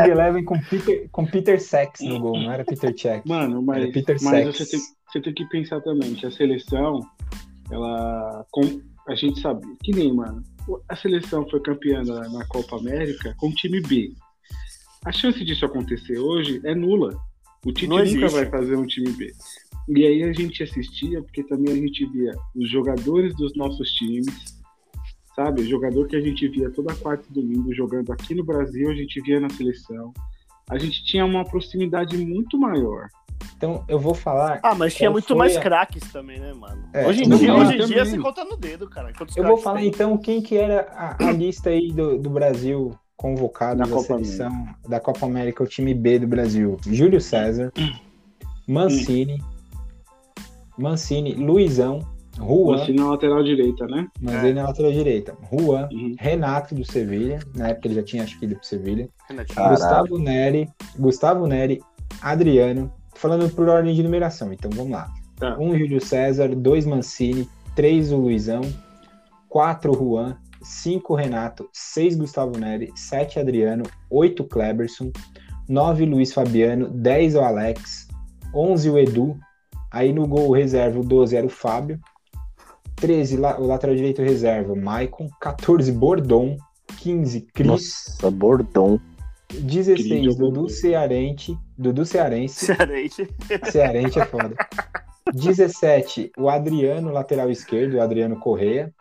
Eleven. 0.07 0.43
Com 0.45 0.59
Peter, 0.61 1.09
com 1.11 1.25
Peter 1.25 1.59
Sex 1.61 1.99
no 2.01 2.19
gol, 2.19 2.39
não 2.39 2.51
era 2.51 2.63
Peter 2.63 2.93
Check. 2.93 3.25
Mano, 3.25 3.61
mas, 3.61 3.83
Era 3.83 3.91
Peter 3.91 4.17
mas 4.21 4.55
Sex. 4.55 4.57
você, 4.57 4.65
tem, 4.71 4.79
você 5.11 5.21
tem 5.21 5.33
que 5.33 5.45
pensar 5.49 5.81
também 5.81 6.13
que 6.15 6.25
a 6.25 6.31
seleção, 6.31 7.01
ela. 7.69 8.45
Com, 8.51 8.61
a 9.07 9.15
gente 9.15 9.39
sabe, 9.41 9.61
que 9.83 9.91
nem, 9.91 10.13
mano, 10.13 10.41
a 10.87 10.95
seleção 10.95 11.47
foi 11.49 11.59
campeã 11.61 12.03
na, 12.03 12.29
na 12.29 12.45
Copa 12.45 12.77
América 12.77 13.35
com 13.37 13.49
o 13.49 13.53
time 13.53 13.81
B. 13.81 14.13
A 15.05 15.11
chance 15.11 15.43
disso 15.43 15.65
acontecer 15.65 16.17
hoje 16.17 16.59
é 16.63 16.73
nula. 16.73 17.15
O 17.65 17.71
Tite 17.71 17.87
Não 17.87 17.97
nunca 17.97 18.09
existe. 18.09 18.29
vai 18.29 18.45
fazer 18.49 18.75
um 18.75 18.85
time 18.85 19.11
B. 19.11 19.31
E 19.87 20.05
aí 20.05 20.23
a 20.23 20.33
gente 20.33 20.63
assistia, 20.63 21.21
porque 21.21 21.43
também 21.43 21.73
a 21.73 21.75
gente 21.75 22.05
via 22.07 22.31
os 22.55 22.69
jogadores 22.69 23.35
dos 23.35 23.55
nossos 23.55 23.91
times, 23.91 24.59
sabe? 25.35 25.61
O 25.61 25.67
jogador 25.67 26.07
que 26.07 26.15
a 26.15 26.21
gente 26.21 26.47
via 26.47 26.71
toda 26.71 26.95
quarta 26.95 27.25
e 27.29 27.33
domingo 27.33 27.73
jogando 27.73 28.11
aqui 28.11 28.33
no 28.33 28.43
Brasil, 28.43 28.89
a 28.89 28.95
gente 28.95 29.21
via 29.21 29.39
na 29.39 29.49
seleção. 29.49 30.11
A 30.69 30.77
gente 30.79 31.03
tinha 31.05 31.23
uma 31.23 31.45
proximidade 31.45 32.17
muito 32.17 32.57
maior. 32.57 33.07
Então 33.57 33.83
eu 33.87 33.97
vou 33.99 34.13
falar. 34.13 34.59
Ah, 34.63 34.75
mas 34.75 34.93
tinha 34.93 35.09
muito 35.09 35.35
mais 35.35 35.55
a- 35.55 35.61
craques 35.61 36.11
também, 36.11 36.39
né, 36.39 36.53
mano? 36.53 36.83
É, 36.93 37.07
hoje 37.07 37.23
em 37.23 37.29
dia, 37.29 37.53
hoje 37.55 37.73
em 37.81 37.85
dia 37.85 38.05
você 38.05 38.17
conta 38.17 38.43
no 38.43 38.57
dedo, 38.57 38.89
cara. 38.89 39.13
quantos 39.13 39.35
Eu 39.37 39.43
vou 39.45 39.57
falar 39.57 39.79
tem. 39.79 39.87
então 39.87 40.17
quem 40.17 40.41
que 40.41 40.57
era 40.57 40.87
a, 40.93 41.27
a 41.29 41.31
lista 41.31 41.69
aí 41.69 41.91
do, 41.91 42.17
do 42.17 42.29
Brasil 42.29 42.93
convocado 43.15 43.79
Da 43.79 43.85
da, 43.85 43.91
Copa 43.91 44.03
seleção 44.03 44.67
da 44.87 44.99
Copa 44.99 45.25
América, 45.25 45.63
o 45.63 45.67
time 45.67 45.93
B 45.93 46.19
do 46.19 46.27
Brasil. 46.27 46.77
Júlio 46.85 47.21
César, 47.21 47.71
Mancini, 48.67 49.41
Mancini, 50.77 51.33
Luizão, 51.33 51.99
Juan, 52.37 52.75
Assim 52.83 52.93
na 52.93 53.09
lateral 53.11 53.41
direita, 53.41 53.87
né? 53.87 54.07
Mancini 54.19 54.53
na 54.53 54.67
lateral 54.67 54.91
direita, 54.91 55.37
Juan, 55.49 55.87
Uhum. 55.91 56.15
Renato 56.19 56.75
do 56.75 56.83
Sevilha, 56.83 57.39
na 57.55 57.69
época 57.69 57.87
ele 57.87 57.95
já 57.95 58.03
tinha 58.03 58.23
acho 58.23 58.37
que 58.37 58.45
ido 58.45 58.55
pro 58.55 58.65
Sevilha. 58.65 59.07
Gustavo 59.69 60.17
Neri, 60.19 60.69
Gustavo 60.99 61.47
Neri, 61.47 61.81
Adriano, 62.21 62.91
falando 63.15 63.49
por 63.53 63.67
ordem 63.67 63.93
de 63.95 64.03
numeração, 64.03 64.53
então 64.53 64.69
vamos 64.71 64.91
lá. 64.91 65.11
Tá. 65.37 65.57
Um 65.59 65.77
Júlio 65.77 65.99
César, 65.99 66.49
dois 66.55 66.85
Mancini, 66.85 67.49
três 67.75 68.11
o 68.11 68.17
Luizão, 68.17 68.61
quatro 69.49 69.93
Juan, 69.93 70.37
cinco 70.61 71.15
Renato, 71.15 71.69
seis 71.73 72.15
Gustavo 72.15 72.57
Neri, 72.57 72.91
sete 72.95 73.39
Adriano, 73.39 73.83
oito 74.09 74.43
Kleberson, 74.43 75.11
nove 75.67 76.05
Luiz 76.05 76.33
Fabiano, 76.33 76.89
dez 76.89 77.35
o 77.35 77.41
Alex, 77.41 78.07
onze 78.53 78.89
o 78.89 78.97
Edu, 78.97 79.37
aí 79.91 80.13
no 80.13 80.27
gol 80.27 80.51
reserva 80.51 80.99
o 80.99 81.03
12 81.03 81.35
era 81.35 81.45
o 81.45 81.49
Fábio, 81.49 81.99
13 82.95 83.37
la- 83.37 83.59
o 83.59 83.65
lateral 83.67 83.95
direito 83.95 84.21
reserva 84.21 84.71
o 84.71 84.81
Maicon, 84.81 85.29
14 85.41 85.91
Bordon, 85.91 86.55
15 86.97 87.41
Cris, 87.53 87.67
Nossa, 87.67 88.31
bordão. 88.31 88.99
16 89.51 90.07
Cris, 90.07 90.35
Dudu 90.35 90.51
Bordon. 90.51 90.69
Cearense, 90.69 91.57
Dudu 91.77 92.05
Cearense, 92.05 92.65
Cearense. 92.65 93.29
Cearense 93.71 94.19
é 94.19 94.25
foda. 94.25 94.55
17, 95.33 96.31
o 96.37 96.49
Adriano, 96.49 97.11
lateral 97.11 97.49
esquerdo, 97.49 97.95
o 97.95 98.01
Adriano 98.01 98.39
Correia. 98.39 98.93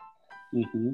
Uhum. 0.53 0.91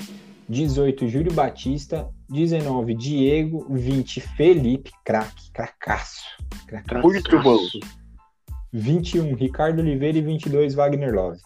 18, 0.49 1.07
Júlio 1.07 1.33
Batista. 1.33 2.09
19, 2.29 2.93
Diego. 2.95 3.65
20, 3.69 4.19
Felipe, 4.19 4.91
craque, 5.03 5.51
cracaço. 5.51 6.23
cracaço. 6.67 7.07
Muito 7.07 7.41
bom. 7.41 7.57
21, 8.73 9.35
Ricardo 9.35 9.79
Oliveira 9.79 10.17
e 10.17 10.21
22, 10.21 10.73
Wagner 10.73 11.13
Love. 11.13 11.39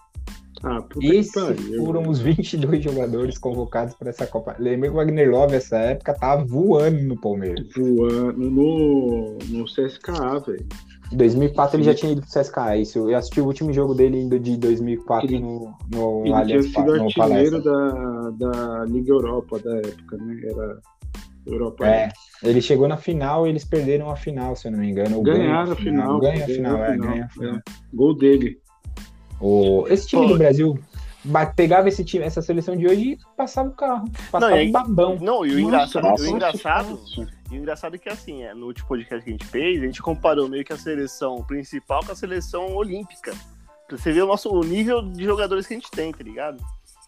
Ah, 0.63 0.83
Esses 1.01 1.33
foram 1.77 2.09
os 2.09 2.19
22 2.19 2.83
jogadores 2.83 3.37
convocados 3.37 3.93
para 3.95 4.09
essa 4.09 4.25
Copa. 4.25 4.55
Lembra 4.57 4.87
que 4.89 4.93
o 4.93 4.97
Wagner 4.97 5.29
Love, 5.29 5.51
nessa 5.53 5.77
época, 5.77 6.13
tava 6.13 6.43
voando 6.45 7.01
no 7.03 7.19
Palmeiras. 7.19 7.67
Voando 7.75 8.49
no, 8.49 9.37
no 9.49 9.65
CSKA, 9.65 10.39
velho. 10.39 10.65
Em 11.13 11.17
2004 11.17 11.77
ele 11.77 11.83
já 11.83 11.93
tinha 11.93 12.13
ido 12.13 12.21
pro 12.21 12.29
CSKA, 12.41 12.77
isso. 12.77 13.09
Eu 13.09 13.15
assisti 13.17 13.39
o 13.39 13.45
último 13.45 13.71
jogo 13.71 13.93
dele 13.93 14.19
indo 14.21 14.39
de 14.39 14.57
2004 14.57 15.27
Ele- 15.27 15.39
no, 15.39 15.71
no 15.91 16.19
Ele 16.21 16.23
tinha 16.25 16.37
Allianz 16.39 16.65
sido 16.65 16.73
Pa- 16.73 16.97
no 16.97 17.03
artilheiro 17.05 17.63
da, 17.63 18.29
da 18.31 18.85
Liga 18.85 19.11
Europa 19.11 19.59
da 19.59 19.77
época, 19.77 20.17
né? 20.17 20.41
Era 20.43 20.79
Europa. 21.45 21.85
É, 21.87 22.09
ele 22.43 22.59
chegou 22.59 22.87
na 22.87 22.97
final 22.97 23.45
e 23.45 23.51
eles 23.51 23.63
perderam 23.63 24.09
a 24.09 24.15
final, 24.15 24.55
se 24.55 24.67
eu 24.67 24.71
não 24.71 24.79
me 24.79 24.89
engano. 24.89 25.21
Ganharam 25.21 25.73
a 25.73 25.75
final. 25.75 26.19
Ganha 26.19 26.33
a 26.43 26.47
ganhou 26.47 26.55
final, 26.55 26.77
é, 26.83 26.97
ganha 26.97 27.25
a 27.25 27.29
final. 27.29 27.55
é. 27.55 27.59
Gol 27.93 28.17
dele. 28.17 28.57
O, 29.39 29.85
esse 29.89 30.07
time 30.07 30.23
Pô. 30.23 30.27
do 30.29 30.37
Brasil 30.37 30.79
pegava 31.55 31.87
esse 31.89 32.03
time, 32.03 32.23
essa 32.23 32.41
seleção 32.41 32.75
de 32.75 32.87
hoje 32.87 33.01
e 33.13 33.19
passava 33.35 33.69
o 33.69 33.73
carro. 33.73 34.05
Passava 34.31 34.55
e 34.55 34.59
aí- 34.59 34.69
o 34.69 34.71
babão. 34.71 35.17
Não, 35.19 35.45
e 35.45 35.55
o 35.55 35.59
engraçado, 35.59 36.03
nossa, 36.03 36.23
o 36.23 36.27
engraçado, 36.27 36.99
e 37.51 37.55
o 37.55 37.61
engraçado 37.61 37.95
é 37.95 37.97
que 37.97 38.09
assim, 38.09 38.43
é, 38.43 38.53
no 38.53 38.67
último 38.67 38.87
podcast 38.87 39.23
que 39.23 39.29
a 39.29 39.33
gente 39.33 39.45
fez, 39.45 39.81
a 39.81 39.85
gente 39.85 40.01
comparou 40.01 40.47
meio 40.47 40.63
que 40.63 40.73
a 40.73 40.77
seleção 40.77 41.43
principal 41.43 42.03
com 42.05 42.11
a 42.11 42.15
seleção 42.15 42.75
olímpica. 42.75 43.33
Pra 43.87 43.97
você 43.97 44.11
ver 44.11 44.23
o 44.23 44.27
nosso 44.27 44.49
o 44.49 44.63
nível 44.63 45.01
de 45.01 45.23
jogadores 45.23 45.67
que 45.67 45.73
a 45.73 45.77
gente 45.77 45.91
tem, 45.91 46.11
tá 46.11 46.23
ligado? 46.23 46.63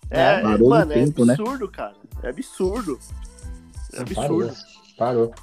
É, 0.10 0.42
Parou 0.42 0.58
no 0.60 0.70
mano, 0.70 0.92
é 0.92 0.96
tempo, 0.96 1.26
né? 1.26 1.34
absurdo, 1.34 1.68
cara. 1.70 1.96
É 2.24 2.30
absurdo. 2.30 3.00
É 3.94 4.14
Parou. 4.14 4.42
absurdo. 4.44 4.56
Parou. 4.98 5.34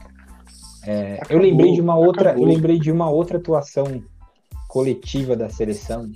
É, 0.86 1.12
eu 1.14 1.22
Acabou, 1.22 1.42
lembrei 1.42 1.72
de 1.72 1.80
uma 1.80 1.96
outra, 1.96 2.24
eu 2.24 2.30
acabou. 2.30 2.46
lembrei 2.46 2.78
de 2.78 2.90
uma 2.92 3.10
outra 3.10 3.38
atuação 3.38 4.02
coletiva 4.68 5.34
da 5.36 5.48
seleção 5.48 6.10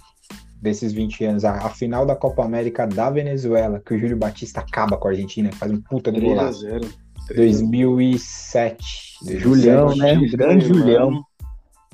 desses 0.60 0.92
20 0.92 1.24
anos, 1.24 1.44
a, 1.44 1.66
a 1.66 1.70
final 1.70 2.04
da 2.04 2.16
Copa 2.16 2.44
América 2.44 2.86
da 2.86 3.10
Venezuela, 3.10 3.80
que 3.84 3.94
o 3.94 3.98
Júlio 3.98 4.16
Batista 4.16 4.60
acaba 4.60 4.96
com 4.96 5.08
a 5.08 5.10
Argentina, 5.12 5.50
faz 5.52 5.72
um 5.72 5.80
puta 5.80 6.10
do 6.10 6.20
golaço. 6.20 6.66
3x0. 6.66 6.88
2007. 7.34 9.18
Julião, 9.38 9.86
2007. 9.86 9.98
né? 9.98 10.28
O 10.28 10.36
grande 10.36 10.66
Julião. 10.66 11.24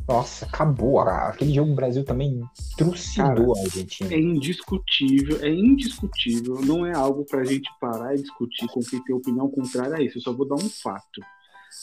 Nossa, 0.06 0.44
acabou. 0.44 1.00
Aquele 1.00 1.54
jogo 1.54 1.72
o 1.72 1.74
Brasil 1.74 2.04
também 2.04 2.42
trucidou 2.76 3.56
a 3.56 3.60
Argentina. 3.60 4.12
É 4.12 4.18
indiscutível, 4.18 5.42
é 5.42 5.48
indiscutível, 5.48 6.60
não 6.62 6.84
é 6.84 6.94
algo 6.94 7.24
pra 7.24 7.42
gente 7.42 7.70
parar 7.80 8.14
e 8.14 8.20
discutir 8.20 8.66
com 8.68 8.80
quem 8.80 9.02
tem 9.02 9.16
opinião 9.16 9.48
contrária 9.48 9.96
a 9.96 10.02
isso. 10.02 10.18
Eu 10.18 10.22
só 10.22 10.32
vou 10.32 10.46
dar 10.46 10.56
um 10.56 10.68
fato. 10.68 11.22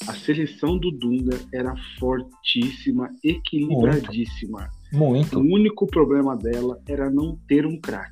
A 0.07 0.13
seleção 0.13 0.77
do 0.77 0.91
Dunga 0.91 1.39
era 1.53 1.73
fortíssima, 1.99 3.09
equilibradíssima. 3.23 4.69
O 4.69 4.80
Muito. 4.91 5.39
único 5.39 5.87
problema 5.87 6.35
dela 6.35 6.79
era 6.87 7.09
não 7.09 7.37
ter 7.47 7.65
um 7.65 7.79
craque. 7.79 8.11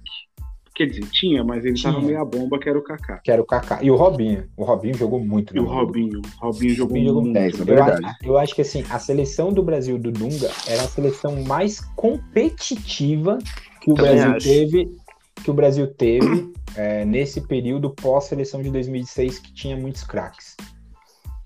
Quer 0.76 0.86
dizer, 0.86 1.06
tinha, 1.12 1.44
mas 1.44 1.66
ele 1.66 1.74
Tinha. 1.74 1.92
tava 1.92 2.06
meia 2.06 2.24
bomba, 2.24 2.58
que 2.58 2.70
era 2.70 2.80
o 2.80 2.82
Kaká. 2.82 3.18
Que 3.22 3.30
era 3.32 3.42
o 3.42 3.46
Kaká. 3.46 3.84
E 3.84 3.92
o 3.92 3.98
Robinho. 3.98 4.48
O 4.56 4.64
Robinho 4.64 4.94
jogou 4.96 5.20
muito. 5.20 5.54
E 5.54 5.60
o 5.60 5.64
no 5.64 5.68
jogo. 5.68 5.80
Robinho. 5.82 6.22
Robinho 6.38 6.74
jogou 6.74 6.88
Robinho 6.96 7.08
jogou 7.10 7.22
muito. 7.24 7.38
É, 7.38 7.48
isso 7.50 7.58
é 7.58 7.62
Eu, 7.62 7.66
verdade. 7.66 8.06
a- 8.06 8.16
eu 8.24 8.38
acho 8.38 8.56
que 8.56 8.62
assim, 8.62 8.86
a 8.90 8.98
seleção 8.98 9.52
do 9.52 9.62
Brasil 9.62 9.98
do 10.00 10.10
Dunga 10.10 10.50
era 10.68 10.84
a 10.84 10.88
seleção 10.88 11.44
mais 11.44 11.82
competitiva 11.98 13.38
que 13.82 13.92
o 13.92 13.94
Também 13.94 14.12
Brasil 14.16 14.32
acho. 14.38 14.48
teve, 14.48 14.96
que 15.44 15.52
o 15.52 15.54
Brasil 15.54 15.88
teve 15.96 16.54
é, 16.78 17.04
nesse 17.04 17.42
período 17.42 17.90
pós-seleção 17.90 18.62
de 18.62 18.70
2006 18.72 19.40
que 19.40 19.54
tinha 19.54 19.76
muitos 19.76 20.04
craques. 20.06 20.56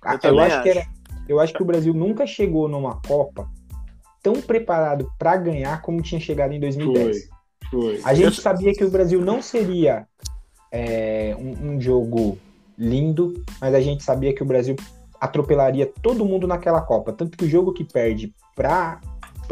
Ah, 0.03 0.14
Eu 0.14 0.19
também 0.19 0.45
acho, 0.45 0.61
que 0.61 0.69
acho. 0.69 0.80
era, 0.80 0.88
eu 1.27 1.39
acho 1.39 1.53
que 1.53 1.64
o 1.64 1.65
Brasil 1.65 1.93
nunca 1.93 2.27
chegou 2.27 2.68
numa 2.68 3.01
Copa 3.01 3.49
tão 4.23 4.33
preparado 4.41 5.11
para 5.19 5.35
ganhar 5.35 5.81
como 5.81 6.01
tinha 6.01 6.19
chegado 6.19 6.53
em 6.53 6.59
2010. 6.59 7.29
Foi. 7.69 7.99
A 8.03 8.13
gente 8.13 8.37
Eu- 8.37 8.43
sabia 8.43 8.73
que 8.73 8.83
o 8.83 8.89
Brasil 8.89 9.21
não 9.21 9.41
seria 9.41 10.07
é, 10.71 11.35
um, 11.37 11.73
um 11.73 11.81
jogo 11.81 12.37
lindo, 12.77 13.43
mas 13.61 13.75
a 13.75 13.81
gente 13.81 14.03
sabia 14.03 14.33
que 14.33 14.41
o 14.41 14.45
Brasil 14.45 14.75
atropelaria 15.19 15.85
todo 16.01 16.25
mundo 16.25 16.47
naquela 16.47 16.81
Copa. 16.81 17.13
Tanto 17.13 17.37
que 17.37 17.45
o 17.45 17.49
jogo 17.49 17.73
que 17.73 17.83
perde 17.83 18.33
para 18.55 18.99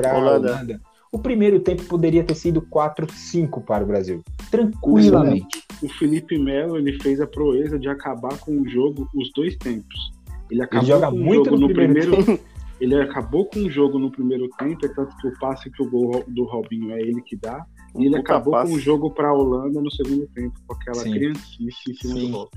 a 0.03 0.17
Holanda. 0.17 0.51
Holanda. 0.51 0.81
o 1.11 1.19
primeiro 1.19 1.59
tempo 1.59 1.83
poderia 1.83 2.23
ter 2.23 2.35
sido 2.35 2.61
4-5 2.61 3.61
para 3.63 3.83
o 3.83 3.87
Brasil. 3.87 4.23
Tranquilamente. 4.49 5.63
O 5.81 5.89
Felipe 5.89 6.37
Melo 6.37 6.77
ele 6.77 6.99
fez 7.01 7.21
a 7.21 7.27
proeza 7.27 7.77
de 7.77 7.87
acabar 7.87 8.37
com 8.39 8.59
o 8.59 8.67
jogo 8.67 9.07
os 9.15 9.31
dois 9.33 9.55
tempos. 9.57 10.11
Ele 10.49 10.61
acabou 10.61 10.87
joga 10.87 11.09
com 11.09 11.15
o 11.15 11.19
muito 11.19 11.45
jogo 11.45 11.57
no 11.57 11.67
no 11.67 11.73
primeiro 11.73 12.17
primeiro. 12.17 12.41
Ele 12.81 12.99
acabou 12.99 13.45
com 13.45 13.59
o 13.59 13.69
jogo 13.69 13.99
no 13.99 14.11
primeiro 14.11 14.49
tempo, 14.57 14.85
é 14.85 14.89
tanto 14.89 15.15
que 15.17 15.27
o 15.27 15.39
passe 15.39 15.69
que 15.69 15.83
o 15.83 15.89
gol 15.89 16.23
do 16.27 16.43
Robinho 16.45 16.91
é 16.91 16.99
ele 16.99 17.21
que 17.21 17.35
dá. 17.37 17.63
E 17.95 18.05
ele 18.07 18.15
Um 18.17 18.19
acabou 18.21 18.53
passe. 18.53 18.71
com 18.71 18.77
o 18.77 18.79
jogo 18.79 19.11
para 19.11 19.29
a 19.29 19.33
Holanda 19.33 19.79
no 19.79 19.91
segundo 19.91 20.27
tempo, 20.33 20.53
com 20.67 20.73
aquela 20.73 20.95
Sim. 21.03 21.11
criancice 21.13 21.91
em 21.91 21.93
cima 21.93 22.13
Sim. 22.15 22.25
do 22.27 22.31
gol. 22.31 22.49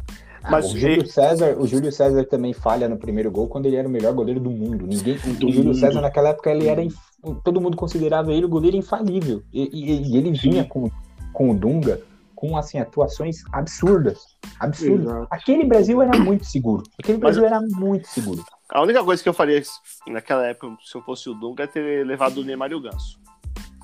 Ah, 0.42 0.50
Mas 0.50 0.72
o, 0.72 0.78
Júlio 0.78 1.06
César, 1.06 1.56
o 1.58 1.66
Júlio 1.66 1.92
César 1.92 2.24
também 2.24 2.52
falha 2.52 2.88
no 2.88 2.96
primeiro 2.96 3.30
gol 3.30 3.48
quando 3.48 3.66
ele 3.66 3.76
era 3.76 3.86
o 3.86 3.90
melhor 3.90 4.12
goleiro 4.14 4.40
do 4.40 4.50
mundo. 4.50 4.86
Ninguém, 4.86 5.16
Do 5.38 5.46
o 5.46 5.52
Júlio 5.52 5.64
mundo. 5.70 5.74
César 5.78 6.00
naquela 6.00 6.30
época 6.30 6.50
ele 6.50 6.68
era 6.68 6.82
inf- 6.82 6.96
todo 7.42 7.60
mundo 7.60 7.76
considerava 7.76 8.32
ele 8.32 8.44
o 8.46 8.48
goleiro 8.48 8.76
infalível. 8.76 9.42
E, 9.52 9.62
e- 9.72 10.12
e 10.12 10.16
ele 10.16 10.32
vinha 10.32 10.64
com, 10.64 10.90
com 11.32 11.50
o 11.50 11.54
Dunga 11.54 12.00
com 12.48 12.56
assim 12.56 12.78
atuações 12.78 13.42
absurdas, 13.52 14.18
absurdas. 14.60 15.06
Exato. 15.06 15.26
Aquele 15.30 15.64
Brasil 15.64 16.02
era 16.02 16.18
muito 16.18 16.44
seguro. 16.44 16.82
Aquele 16.98 17.18
Mas- 17.18 17.36
Brasil 17.36 17.44
era 17.46 17.60
muito 17.60 18.06
seguro. 18.08 18.44
A 18.70 18.82
única 18.82 19.02
coisa 19.04 19.22
que 19.22 19.28
eu 19.28 19.34
faria 19.34 19.62
naquela 20.08 20.46
época, 20.46 20.76
se 20.84 20.94
eu 20.96 21.02
fosse 21.02 21.28
o 21.28 21.34
Dunga, 21.34 21.64
é 21.64 21.66
ter 21.66 22.04
levado 22.06 22.38
o 22.38 22.44
Neymar 22.44 22.70
e 22.70 22.74
o 22.74 22.80
Ganso. 22.80 23.18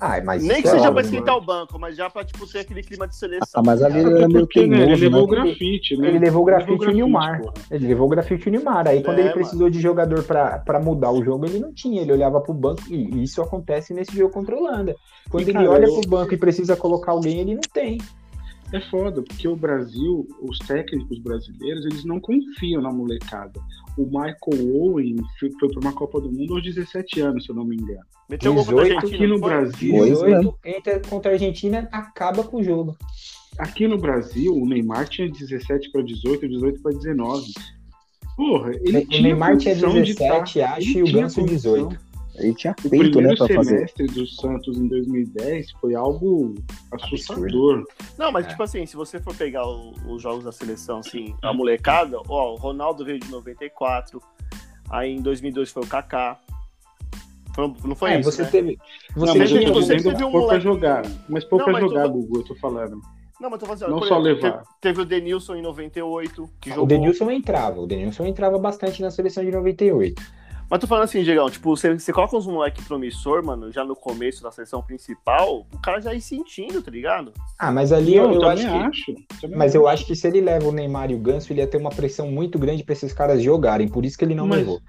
Ah, 0.03 0.19
mas 0.25 0.43
Nem 0.43 0.63
que 0.63 0.67
é 0.67 0.71
seja 0.71 0.91
pra 0.91 1.01
esquentar 1.01 1.37
o 1.37 1.41
banco, 1.41 1.77
mas 1.77 1.95
já 1.95 2.09
pra 2.09 2.25
tipo, 2.25 2.47
ter 2.51 2.59
aquele 2.61 2.81
clima 2.81 3.07
de 3.07 3.15
seleção. 3.15 3.45
Ah, 3.53 3.61
mas 3.63 3.83
ali 3.83 3.99
ele 3.99 4.07
Até 4.09 4.17
era 4.17 4.27
meio 4.27 4.39
porque, 4.41 4.65
né, 4.65 4.81
ele 4.81 4.95
levou 4.95 5.27
o 5.27 5.31
né? 5.31 5.43
grafite, 5.43 5.95
né? 5.95 6.07
Ele 6.07 6.17
levou 6.19 6.41
o 6.41 6.45
grafite 6.45 6.83
e 6.85 6.87
o 6.87 6.91
Nilmar. 6.91 7.39
Ele 7.69 7.87
levou 7.87 8.07
o 8.07 8.09
grafite 8.09 8.47
e 8.47 8.49
o 8.49 8.51
Neymar. 8.51 8.87
Aí 8.87 9.03
quando 9.03 9.19
É, 9.19 9.21
ele 9.21 9.29
precisou 9.33 9.69
de 9.69 9.79
jogador 9.79 10.23
pra 10.23 10.57
pra 10.57 10.79
mudar 10.79 11.11
o 11.11 11.23
jogo, 11.23 11.45
ele 11.45 11.59
não 11.59 11.71
tinha. 11.71 12.01
Ele 12.01 12.11
olhava 12.13 12.41
pro 12.41 12.51
banco 12.51 12.81
e 12.89 13.21
isso 13.23 13.43
acontece 13.43 13.93
nesse 13.93 14.17
jogo 14.17 14.33
contra 14.33 14.55
a 14.55 14.57
Holanda. 14.59 14.95
Quando 15.29 15.41
E, 15.43 15.45
ele 15.51 15.53
cara, 15.53 15.69
olha 15.69 15.85
eu- 15.85 15.99
pro 15.99 16.09
banco 16.09 16.33
e 16.33 16.37
precisa 16.37 16.75
colocar 16.75 17.11
alguém, 17.11 17.37
ele 17.39 17.53
não 17.53 17.61
tem. 17.71 17.99
É 18.73 18.79
foda, 18.89 19.21
porque 19.21 19.47
o 19.47 19.55
Brasil, 19.55 20.25
os 20.41 20.57
técnicos 20.59 21.19
brasileiros, 21.19 21.85
eles 21.85 22.05
não 22.05 22.19
confiam 22.21 22.81
na 22.81 22.91
molecada. 22.91 23.59
O 23.97 24.05
Michael 24.05 24.73
Owen 24.75 25.17
foi 25.39 25.49
pra 25.49 25.67
uma 25.81 25.91
Copa 25.93 26.21
do 26.21 26.31
Mundo 26.31 26.53
aos 26.55 26.63
17 26.63 27.19
anos, 27.19 27.43
se 27.43 27.51
eu 27.51 27.55
não 27.55 27.65
me 27.65 27.75
engano. 27.75 27.99
Meteu 28.29 28.53
um 28.53 28.55
gol 28.55 28.65
contra 28.65 28.81
a 28.81 28.85
18 28.85 28.95
Argentina. 29.05 29.25
aqui 29.25 29.27
no? 29.33 29.39
Brasil. 29.41 29.93
Pois 29.97 30.09
18 30.19 30.55
entra 30.65 30.99
contra 31.01 31.31
a 31.31 31.33
Argentina, 31.33 31.89
acaba 31.91 32.43
com 32.43 32.57
o 32.57 32.63
jogo. 32.63 32.95
Aqui 33.57 33.87
no 33.89 33.97
Brasil, 33.97 34.53
o 34.55 34.65
Neymar 34.65 35.09
tinha 35.09 35.29
17 35.29 35.91
para 35.91 36.01
18, 36.01 36.47
18 36.47 36.81
para 36.81 36.93
19. 36.93 37.51
Porra, 38.37 38.71
ele 38.81 38.99
o 38.99 39.05
tinha 39.07 39.21
Neymar 39.21 39.57
tinha 39.57 39.75
condição 39.75 40.01
de 40.01 40.13
17, 40.13 40.59
tá- 40.59 40.73
acho, 40.75 40.97
e 40.97 41.03
o 41.03 41.11
Ganso 41.11 41.41
condição. 41.41 41.73
18. 41.73 42.10
Ele 42.41 42.53
tinha 42.55 42.75
O 42.83 42.89
peito, 42.89 43.21
né, 43.21 43.35
pra 43.35 43.47
fazer. 43.47 43.63
semestre 43.75 44.07
do 44.07 44.25
Santos 44.27 44.77
em 44.77 44.87
2010 44.87 45.71
foi 45.79 45.95
algo 45.95 46.55
assustador. 46.91 47.85
Não, 48.17 48.31
mas 48.31 48.45
É. 48.45 48.49
tipo 48.49 48.63
assim, 48.63 48.85
se 48.85 48.95
você 48.95 49.19
for 49.19 49.35
pegar 49.35 49.65
o- 49.67 49.93
os 50.07 50.21
jogos 50.21 50.43
da 50.43 50.51
seleção, 50.51 50.99
assim, 50.99 51.35
a 51.41 51.53
molecada, 51.53 52.17
ó, 52.27 52.53
o 52.53 52.55
Ronaldo 52.55 53.05
veio 53.05 53.19
de 53.19 53.29
94, 53.29 54.21
aí 54.89 55.11
em 55.11 55.21
2002 55.21 55.71
foi 55.71 55.83
o 55.83 55.87
Kaká. 55.87 56.39
Foi- 57.53 57.73
não 57.83 57.95
foi 57.95 58.11
É, 58.11 58.19
isso, 58.19 58.31
você 58.31 58.43
né? 58.43 58.49
teve. 58.49 58.77
Não, 59.15 59.27
Você 59.27 59.37
mas 59.39 59.51
eu 59.51 59.59
teve- 59.59 59.71
tô 59.71 59.81
você 59.81 59.97
teve 59.97 60.23
um 60.23 60.31
moleque- 60.31 60.63
jogar. 60.63 61.03
Mas 61.27 61.43
pôr 61.43 61.59
Não, 61.59 61.71
mas 61.71 61.81
jogar, 61.81 62.07
Gugu, 62.07 62.37
eu 62.39 62.43
tô 62.43 62.55
falando. 62.55 63.01
Não, 63.41 63.49
mas 63.49 63.59
tô 63.59 63.65
falando, 63.65 63.89
Não 63.89 63.99
por 63.99 64.07
só 64.07 64.19
exemplo, 64.21 64.43
levar. 64.43 64.51
Teve, 64.59 64.65
teve 64.79 65.01
o 65.01 65.05
Denilson 65.05 65.55
em 65.55 65.61
98, 65.61 66.47
que 66.61 66.69
O 66.69 66.73
jogou. 66.73 66.87
Denilson 66.87 67.29
entrava. 67.31 67.81
O 67.81 67.87
Denilson 67.87 68.25
entrava 68.25 68.57
bastante 68.59 69.01
na 69.01 69.09
seleção 69.11 69.43
de 69.43 69.51
98. 69.51 70.21
Mas 70.71 70.79
tô 70.79 70.87
falando 70.87 71.03
assim, 71.03 71.21
Diegão, 71.21 71.49
tipo, 71.49 71.75
você, 71.75 71.99
você 71.99 72.13
coloca 72.13 72.37
uns 72.37 72.47
moleque 72.47 72.81
promissor, 72.85 73.43
mano, 73.43 73.69
já 73.73 73.83
no 73.83 73.93
começo 73.93 74.41
da 74.41 74.51
seleção 74.51 74.81
principal, 74.81 75.67
o 75.69 75.77
cara 75.81 75.99
já 75.99 76.13
ir 76.13 76.21
sentindo, 76.21 76.81
tá 76.81 76.89
ligado? 76.89 77.33
Ah, 77.59 77.73
mas 77.73 77.91
ali 77.91 78.15
eu, 78.15 78.31
eu 78.31 78.39
também 78.39 78.65
acho 78.65 79.03
que. 79.05 79.25
acho. 79.29 79.49
Mas 79.53 79.75
eu 79.75 79.85
acho 79.85 80.05
que 80.05 80.15
se 80.15 80.25
ele 80.29 80.39
leva 80.39 80.65
o 80.65 80.71
Neymar 80.71 81.11
e 81.11 81.15
o 81.15 81.19
Ganso, 81.19 81.51
ele 81.51 81.59
ia 81.59 81.67
ter 81.67 81.75
uma 81.75 81.89
pressão 81.89 82.31
muito 82.31 82.57
grande 82.57 82.85
pra 82.85 82.93
esses 82.93 83.11
caras 83.11 83.43
jogarem. 83.43 83.89
Por 83.89 84.05
isso 84.05 84.17
que 84.17 84.23
ele 84.23 84.33
não 84.33 84.47
Mas- 84.47 84.59
levou. 84.59 84.79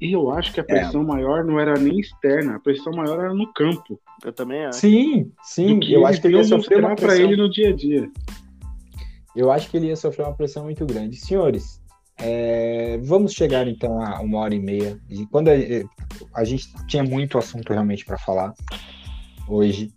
E 0.00 0.12
eu 0.12 0.30
acho 0.30 0.52
que 0.52 0.60
a 0.60 0.64
pressão 0.64 1.02
maior 1.02 1.44
não 1.44 1.58
era 1.58 1.74
nem 1.74 1.98
externa, 1.98 2.54
a 2.54 2.60
pressão 2.60 2.92
maior 2.92 3.18
era 3.18 3.34
no 3.34 3.52
campo. 3.52 3.98
Eu 4.24 4.32
também 4.32 4.64
acho. 4.66 4.78
Sim, 4.78 5.32
sim. 5.42 5.80
Eu 5.88 6.06
acho 6.06 6.20
que 6.20 6.28
ele 6.28 6.36
ia 6.36 6.44
sofrer 6.44 6.78
uma 6.78 6.94
pressão. 6.94 7.24
ele 7.24 7.36
no 7.36 7.50
dia 7.50 7.70
a 7.70 7.72
dia. 7.74 8.08
Eu 9.34 9.50
acho 9.50 9.68
que 9.68 9.76
ele 9.76 9.86
ia 9.88 9.96
sofrer 9.96 10.26
uma 10.26 10.34
pressão 10.34 10.62
muito 10.62 10.86
grande. 10.86 11.16
Senhores, 11.16 11.82
é, 12.16 12.98
vamos 13.02 13.32
chegar 13.32 13.66
então 13.66 14.00
a 14.00 14.20
uma 14.20 14.38
hora 14.38 14.54
e 14.54 14.60
meia. 14.60 14.98
E 15.08 15.26
quando 15.26 15.48
a, 15.48 15.52
a 16.34 16.44
gente 16.44 16.68
tinha 16.86 17.02
muito 17.02 17.38
assunto 17.38 17.72
realmente 17.72 18.04
para 18.04 18.18
falar 18.18 18.54
hoje. 19.48 19.92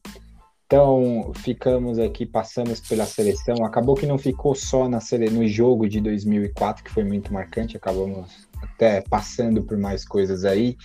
Então, 0.66 1.32
ficamos 1.34 1.98
aqui, 1.98 2.26
passamos 2.26 2.82
pela 2.82 3.06
seleção. 3.06 3.64
Acabou 3.64 3.96
que 3.96 4.06
não 4.06 4.18
ficou 4.18 4.54
só 4.54 4.90
na 4.90 5.00
sele... 5.00 5.30
no 5.30 5.48
jogo 5.48 5.88
de 5.88 6.02
2004, 6.02 6.84
que 6.84 6.92
foi 6.92 7.06
muito 7.06 7.32
marcante. 7.32 7.78
Acabamos 7.78 8.48
até 8.62 9.00
passando 9.02 9.64
por 9.64 9.78
mais 9.78 10.04
coisas 10.04 10.44
aí. 10.44 10.76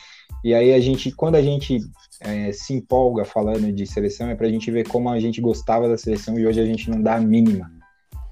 E 0.44 0.54
aí 0.54 0.72
a 0.72 0.80
gente, 0.80 1.10
quando 1.10 1.34
a 1.34 1.42
gente 1.42 1.80
é, 2.20 2.52
se 2.52 2.74
empolga 2.74 3.24
falando 3.24 3.72
de 3.72 3.84
seleção, 3.84 4.28
é 4.28 4.36
para 4.36 4.46
a 4.46 4.50
gente 4.50 4.70
ver 4.70 4.86
como 4.86 5.08
a 5.08 5.18
gente 5.18 5.40
gostava 5.40 5.88
da 5.88 5.98
seleção 5.98 6.38
e 6.38 6.46
hoje 6.46 6.60
a 6.60 6.66
gente 6.66 6.88
não 6.88 7.02
dá 7.02 7.16
a 7.16 7.20
mínima. 7.20 7.68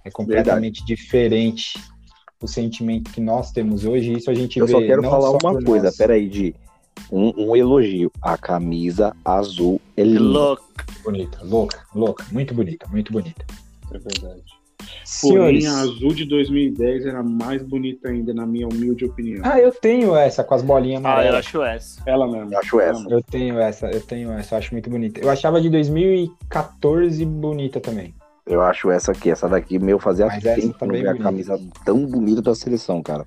É 0.05 0.11
completamente 0.11 0.85
diferente 0.85 1.73
o 2.43 2.49
sentimento 2.49 3.11
que 3.11 3.21
nós 3.21 3.51
temos 3.53 3.85
hoje. 3.85 4.13
Isso 4.13 4.31
a 4.31 4.35
gente 4.35 4.59
Eu 4.59 4.67
vê. 4.67 4.73
só 4.73 4.81
quero 4.81 5.03
não 5.03 5.11
falar 5.11 5.31
só 5.31 5.39
uma 5.43 5.63
coisa, 5.63 5.87
nós. 5.87 5.97
peraí, 5.97 6.29
de 6.29 6.55
um, 7.11 7.51
um 7.51 7.57
elogio. 7.57 8.11
A 8.23 8.37
camisa 8.39 9.15
azul 9.25 9.81
é 9.97 10.03
linda. 10.03 10.21
Louco. 10.21 10.65
Bonita, 11.05 11.39
louca, 11.43 11.81
louca, 11.95 12.25
muito 12.33 12.55
bonita, 12.55 12.87
muito 12.89 13.13
bonita. 13.13 13.45
É 13.93 13.99
verdade. 13.99 14.43
Senhores, 15.05 15.65
Porém, 15.65 15.77
a 15.77 15.81
azul 15.83 16.15
de 16.15 16.25
2010 16.25 17.05
era 17.05 17.23
mais 17.23 17.63
bonita 17.63 18.09
ainda, 18.09 18.33
na 18.33 18.47
minha 18.47 18.67
humilde 18.67 19.05
opinião. 19.05 19.41
ah, 19.45 19.59
eu 19.61 19.73
tenho 19.73 20.17
essa 20.17 20.43
com 20.43 20.55
as 20.55 20.63
bolinhas 20.63 21.05
Ah, 21.05 21.09
eu 21.09 21.13
amarelas. 21.13 21.47
acho 21.47 21.63
essa. 21.63 22.03
Ela 22.07 22.27
mesmo. 22.31 22.53
Eu 22.55 22.59
acho 22.59 22.81
essa. 22.81 23.09
Eu 23.11 23.23
tenho 23.23 23.59
essa, 23.59 23.91
eu 23.91 24.01
tenho 24.01 24.33
essa, 24.33 24.55
eu 24.55 24.59
acho 24.59 24.73
muito 24.73 24.89
bonita. 24.89 25.21
Eu 25.21 25.29
achava 25.29 25.61
de 25.61 25.69
2014 25.69 27.25
bonita 27.27 27.81
também. 27.81 28.15
Eu 28.47 28.63
acho 28.63 28.91
essa 28.91 29.13
aqui. 29.13 29.31
Essa 29.31 29.49
daqui, 29.49 29.79
meu, 29.79 29.99
fazia 29.99 30.27
Mas 30.27 30.43
tá 30.43 30.59
eu 30.59 30.75
não 30.81 30.89
bem 30.89 31.03
vi 31.03 31.09
a 31.09 31.17
camisa 31.17 31.61
tão 31.85 32.07
bonita 32.07 32.43
da 32.43 32.55
seleção, 32.55 33.03
cara. 33.03 33.25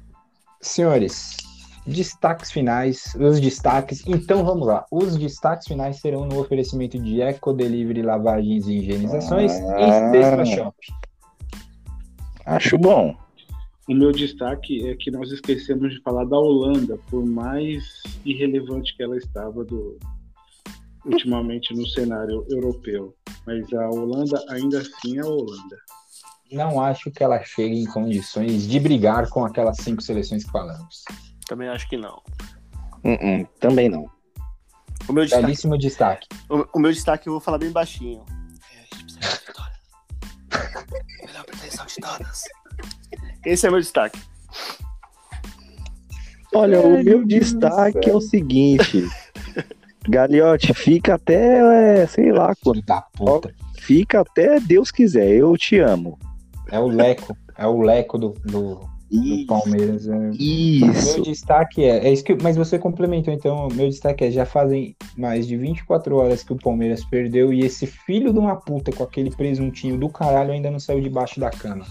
Senhores, 0.62 1.38
destaques 1.86 2.52
finais, 2.52 3.16
os 3.20 3.40
destaques. 3.40 4.04
Então 4.08 4.44
vamos 4.44 4.68
lá. 4.68 4.86
Os 4.92 5.18
destaques 5.18 5.68
finais 5.68 6.00
serão 6.00 6.26
no 6.26 6.40
oferecimento 6.40 6.98
de 7.00 7.22
Eco 7.22 7.54
Delivery 7.54 8.02
Lavagens 8.02 8.68
e 8.68 8.78
Higienizações 8.78 9.52
Ah. 9.52 9.80
e 9.80 10.12
Sexta 10.12 10.46
Shop. 10.46 10.78
Acho 12.46 12.78
bom. 12.78 13.16
O 13.88 13.94
meu 13.94 14.12
destaque 14.12 14.88
é 14.88 14.96
que 14.96 15.12
nós 15.12 15.30
esquecemos 15.30 15.94
de 15.94 16.02
falar 16.02 16.24
da 16.24 16.38
Holanda, 16.38 16.98
por 17.10 17.26
mais 17.26 17.84
irrelevante 18.26 18.96
que 18.96 19.04
ela 19.04 19.18
estava 19.18 19.66
do, 19.66 19.98
ultimamente 21.06 21.74
no 21.74 21.86
cenário 21.88 22.46
europeu. 22.50 23.16
Mas 23.46 23.72
a 23.74 23.90
Holanda 23.90 24.44
ainda 24.50 24.80
assim 24.80 25.18
é 25.18 25.22
a 25.22 25.26
Holanda. 25.26 25.78
Não 26.52 26.80
acho 26.80 27.10
que 27.12 27.24
ela 27.24 27.44
chegue 27.44 27.82
em 27.82 27.86
condições 27.86 28.68
de 28.68 28.80
brigar 28.80 29.28
com 29.30 29.44
aquelas 29.44 29.78
cinco 29.78 30.02
seleções 30.02 30.44
que 30.44 30.52
falamos. 30.52 31.04
Também 31.48 31.68
acho 31.68 31.90
que 31.90 31.98
não. 31.98 32.22
Uh-uh, 33.04 33.48
também 33.60 33.90
não. 33.90 34.10
O 35.08 35.14
meu 35.14 35.24
destaque, 35.24 35.44
Belíssimo 35.44 35.78
destaque. 35.78 36.28
o, 36.50 36.66
o 36.78 36.80
meu 36.80 36.92
destaque 36.92 37.28
eu 37.28 37.34
vou 37.34 37.40
falar 37.42 37.58
bem 37.58 37.72
baixinho. 37.72 38.24
É, 38.72 38.80
a 38.80 38.98
gente 38.98 39.04
precisa 39.04 39.40
de 39.40 39.46
vitória. 39.46 39.76
Melhor 41.26 41.46
pretensão 41.46 41.86
de 41.86 41.96
todas. 41.96 42.44
Esse 43.46 43.68
é 43.68 43.70
meu 43.70 43.80
destaque. 43.80 44.20
Olha, 46.56 46.80
o 46.82 47.04
meu 47.04 47.26
destaque 47.26 48.10
é 48.10 48.14
o 48.14 48.22
seguinte. 48.22 49.06
Galiote, 50.10 50.74
fica 50.74 51.16
até, 51.16 52.02
é, 52.02 52.08
sei 52.08 52.32
lá, 52.32 52.54
quando. 52.62 52.82
Da 52.84 53.02
puta. 53.02 53.54
Fica 53.78 54.22
até 54.22 54.60
Deus 54.60 54.92
quiser. 54.92 55.28
Eu 55.32 55.58
te 55.58 55.80
amo. 55.80 56.18
É 56.72 56.80
o 56.80 56.88
Leco. 56.88 57.36
É 57.58 57.68
o 57.68 57.82
Leco 57.82 58.18
do, 58.18 58.30
do, 58.46 58.80
do. 59.12 59.46
Palmeiras. 59.48 60.08
é. 60.08 60.30
Isso. 60.32 61.16
Meu 61.16 61.24
destaque 61.24 61.84
é, 61.84 62.08
é 62.08 62.12
isso 62.12 62.24
que, 62.24 62.36
mas 62.42 62.56
você 62.56 62.80
complementou 62.80 63.34
então. 63.34 63.68
Meu 63.74 63.90
destaque 63.90 64.26
é 64.26 64.32
já 64.32 64.46
fazem 64.46 64.96
mais 65.18 65.48
de 65.48 65.56
24 65.56 66.16
horas 66.16 66.44
que 66.44 66.54
o 66.54 66.58
Palmeiras 66.58 67.04
perdeu 67.06 67.54
e 67.54 67.62
esse 67.62 67.86
filho 67.86 68.34
de 68.34 68.40
uma 68.40 68.56
puta 68.56 68.92
com 68.92 69.04
aquele 69.04 69.30
presuntinho 69.30 69.98
do 69.98 70.10
caralho 70.10 70.52
ainda 70.52 70.72
não 70.72 70.80
saiu 70.80 71.02
debaixo 71.02 71.40
da 71.40 71.50
cama. 71.50 71.86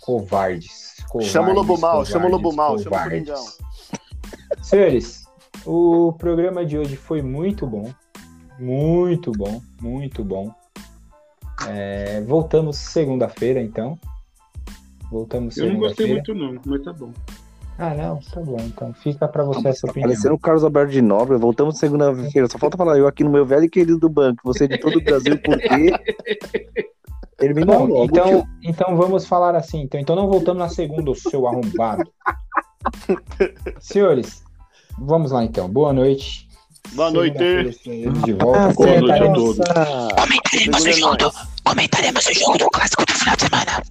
Covardes. 0.00 0.96
covardes 1.08 1.32
Chama 1.32 1.50
o 1.50 1.54
Lobo 1.54 1.78
Mal, 1.78 2.04
chama 2.04 2.26
o 2.26 2.30
Lobo 2.30 2.52
Mal, 2.52 2.78
chama 2.78 2.96
o. 2.96 3.02
Coringão. 3.02 3.44
Senhores, 4.62 5.21
o 5.66 6.12
programa 6.12 6.64
de 6.64 6.78
hoje 6.78 6.96
foi 6.96 7.22
muito 7.22 7.66
bom. 7.66 7.92
Muito 8.58 9.32
bom, 9.32 9.60
muito 9.80 10.24
bom. 10.24 10.52
É, 11.68 12.20
voltamos 12.22 12.76
segunda-feira, 12.76 13.60
então. 13.60 13.98
Voltamos 15.10 15.56
Eu 15.56 15.72
não 15.72 15.78
gostei 15.80 16.06
segunda-feira. 16.06 16.38
muito, 16.40 16.56
não, 16.64 16.72
mas 16.72 16.82
tá 16.82 16.92
bom. 16.92 17.12
Ah, 17.78 17.94
não, 17.94 18.18
tá 18.20 18.40
bom. 18.40 18.56
Então 18.60 18.92
fica 18.94 19.26
pra 19.26 19.44
você 19.44 19.68
essa 19.68 19.86
Tá 19.86 19.90
opinião. 19.90 20.08
parecendo 20.10 20.34
o 20.34 20.38
Carlos 20.38 20.62
Alberto 20.64 20.92
de 20.92 21.02
Nobre. 21.02 21.36
Voltamos 21.38 21.78
segunda-feira. 21.78 22.48
Só 22.48 22.58
falta 22.58 22.76
falar 22.76 22.98
eu 22.98 23.06
aqui 23.06 23.24
no 23.24 23.30
meu 23.30 23.44
velho 23.46 23.64
e 23.64 23.70
querido 23.70 24.08
banco. 24.08 24.40
Você 24.44 24.68
de 24.68 24.78
todo 24.78 24.98
o 24.98 25.02
Brasil, 25.04 25.38
por 25.42 25.58
quê? 25.58 25.90
Termina 27.38 27.66
Bom, 27.66 27.86
logo, 27.86 28.04
então, 28.04 28.46
então 28.62 28.96
vamos 28.96 29.26
falar 29.26 29.56
assim. 29.56 29.80
Então, 29.82 29.98
então 30.00 30.14
não 30.14 30.28
voltamos 30.28 30.60
na 30.62 30.68
segunda, 30.68 31.10
o 31.10 31.14
seu 31.14 31.46
arrombado. 31.48 32.04
Senhores, 33.80 34.44
vamos 34.98 35.30
lá 35.32 35.44
então. 35.44 35.68
Boa 35.68 35.92
noite. 35.92 36.48
Boa 36.94 37.10
noite. 37.10 37.38
De 37.38 38.32
volta. 38.34 38.58
Ah, 38.68 38.72
Boa 38.72 38.86
noite 39.00 39.12
a 39.12 39.18
Comentaremos- 39.18 39.56
todos. 39.56 39.70
Comentaremos 40.20 40.84
o 40.84 40.92
jogo. 40.92 41.16
nós. 41.20 41.34
Comentaremos 41.64 42.26
o 42.26 42.34
jogo 42.34 42.58
do 42.58 42.70
clássico 42.70 43.06
do 43.06 43.12
final 43.14 43.36
de 43.36 43.42
semana. 43.42 43.82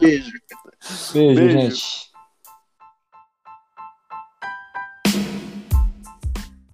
Beijo. 0.00 0.30
Beijo, 1.12 1.40
Beijo. 1.40 1.50
gente. 1.60 2.07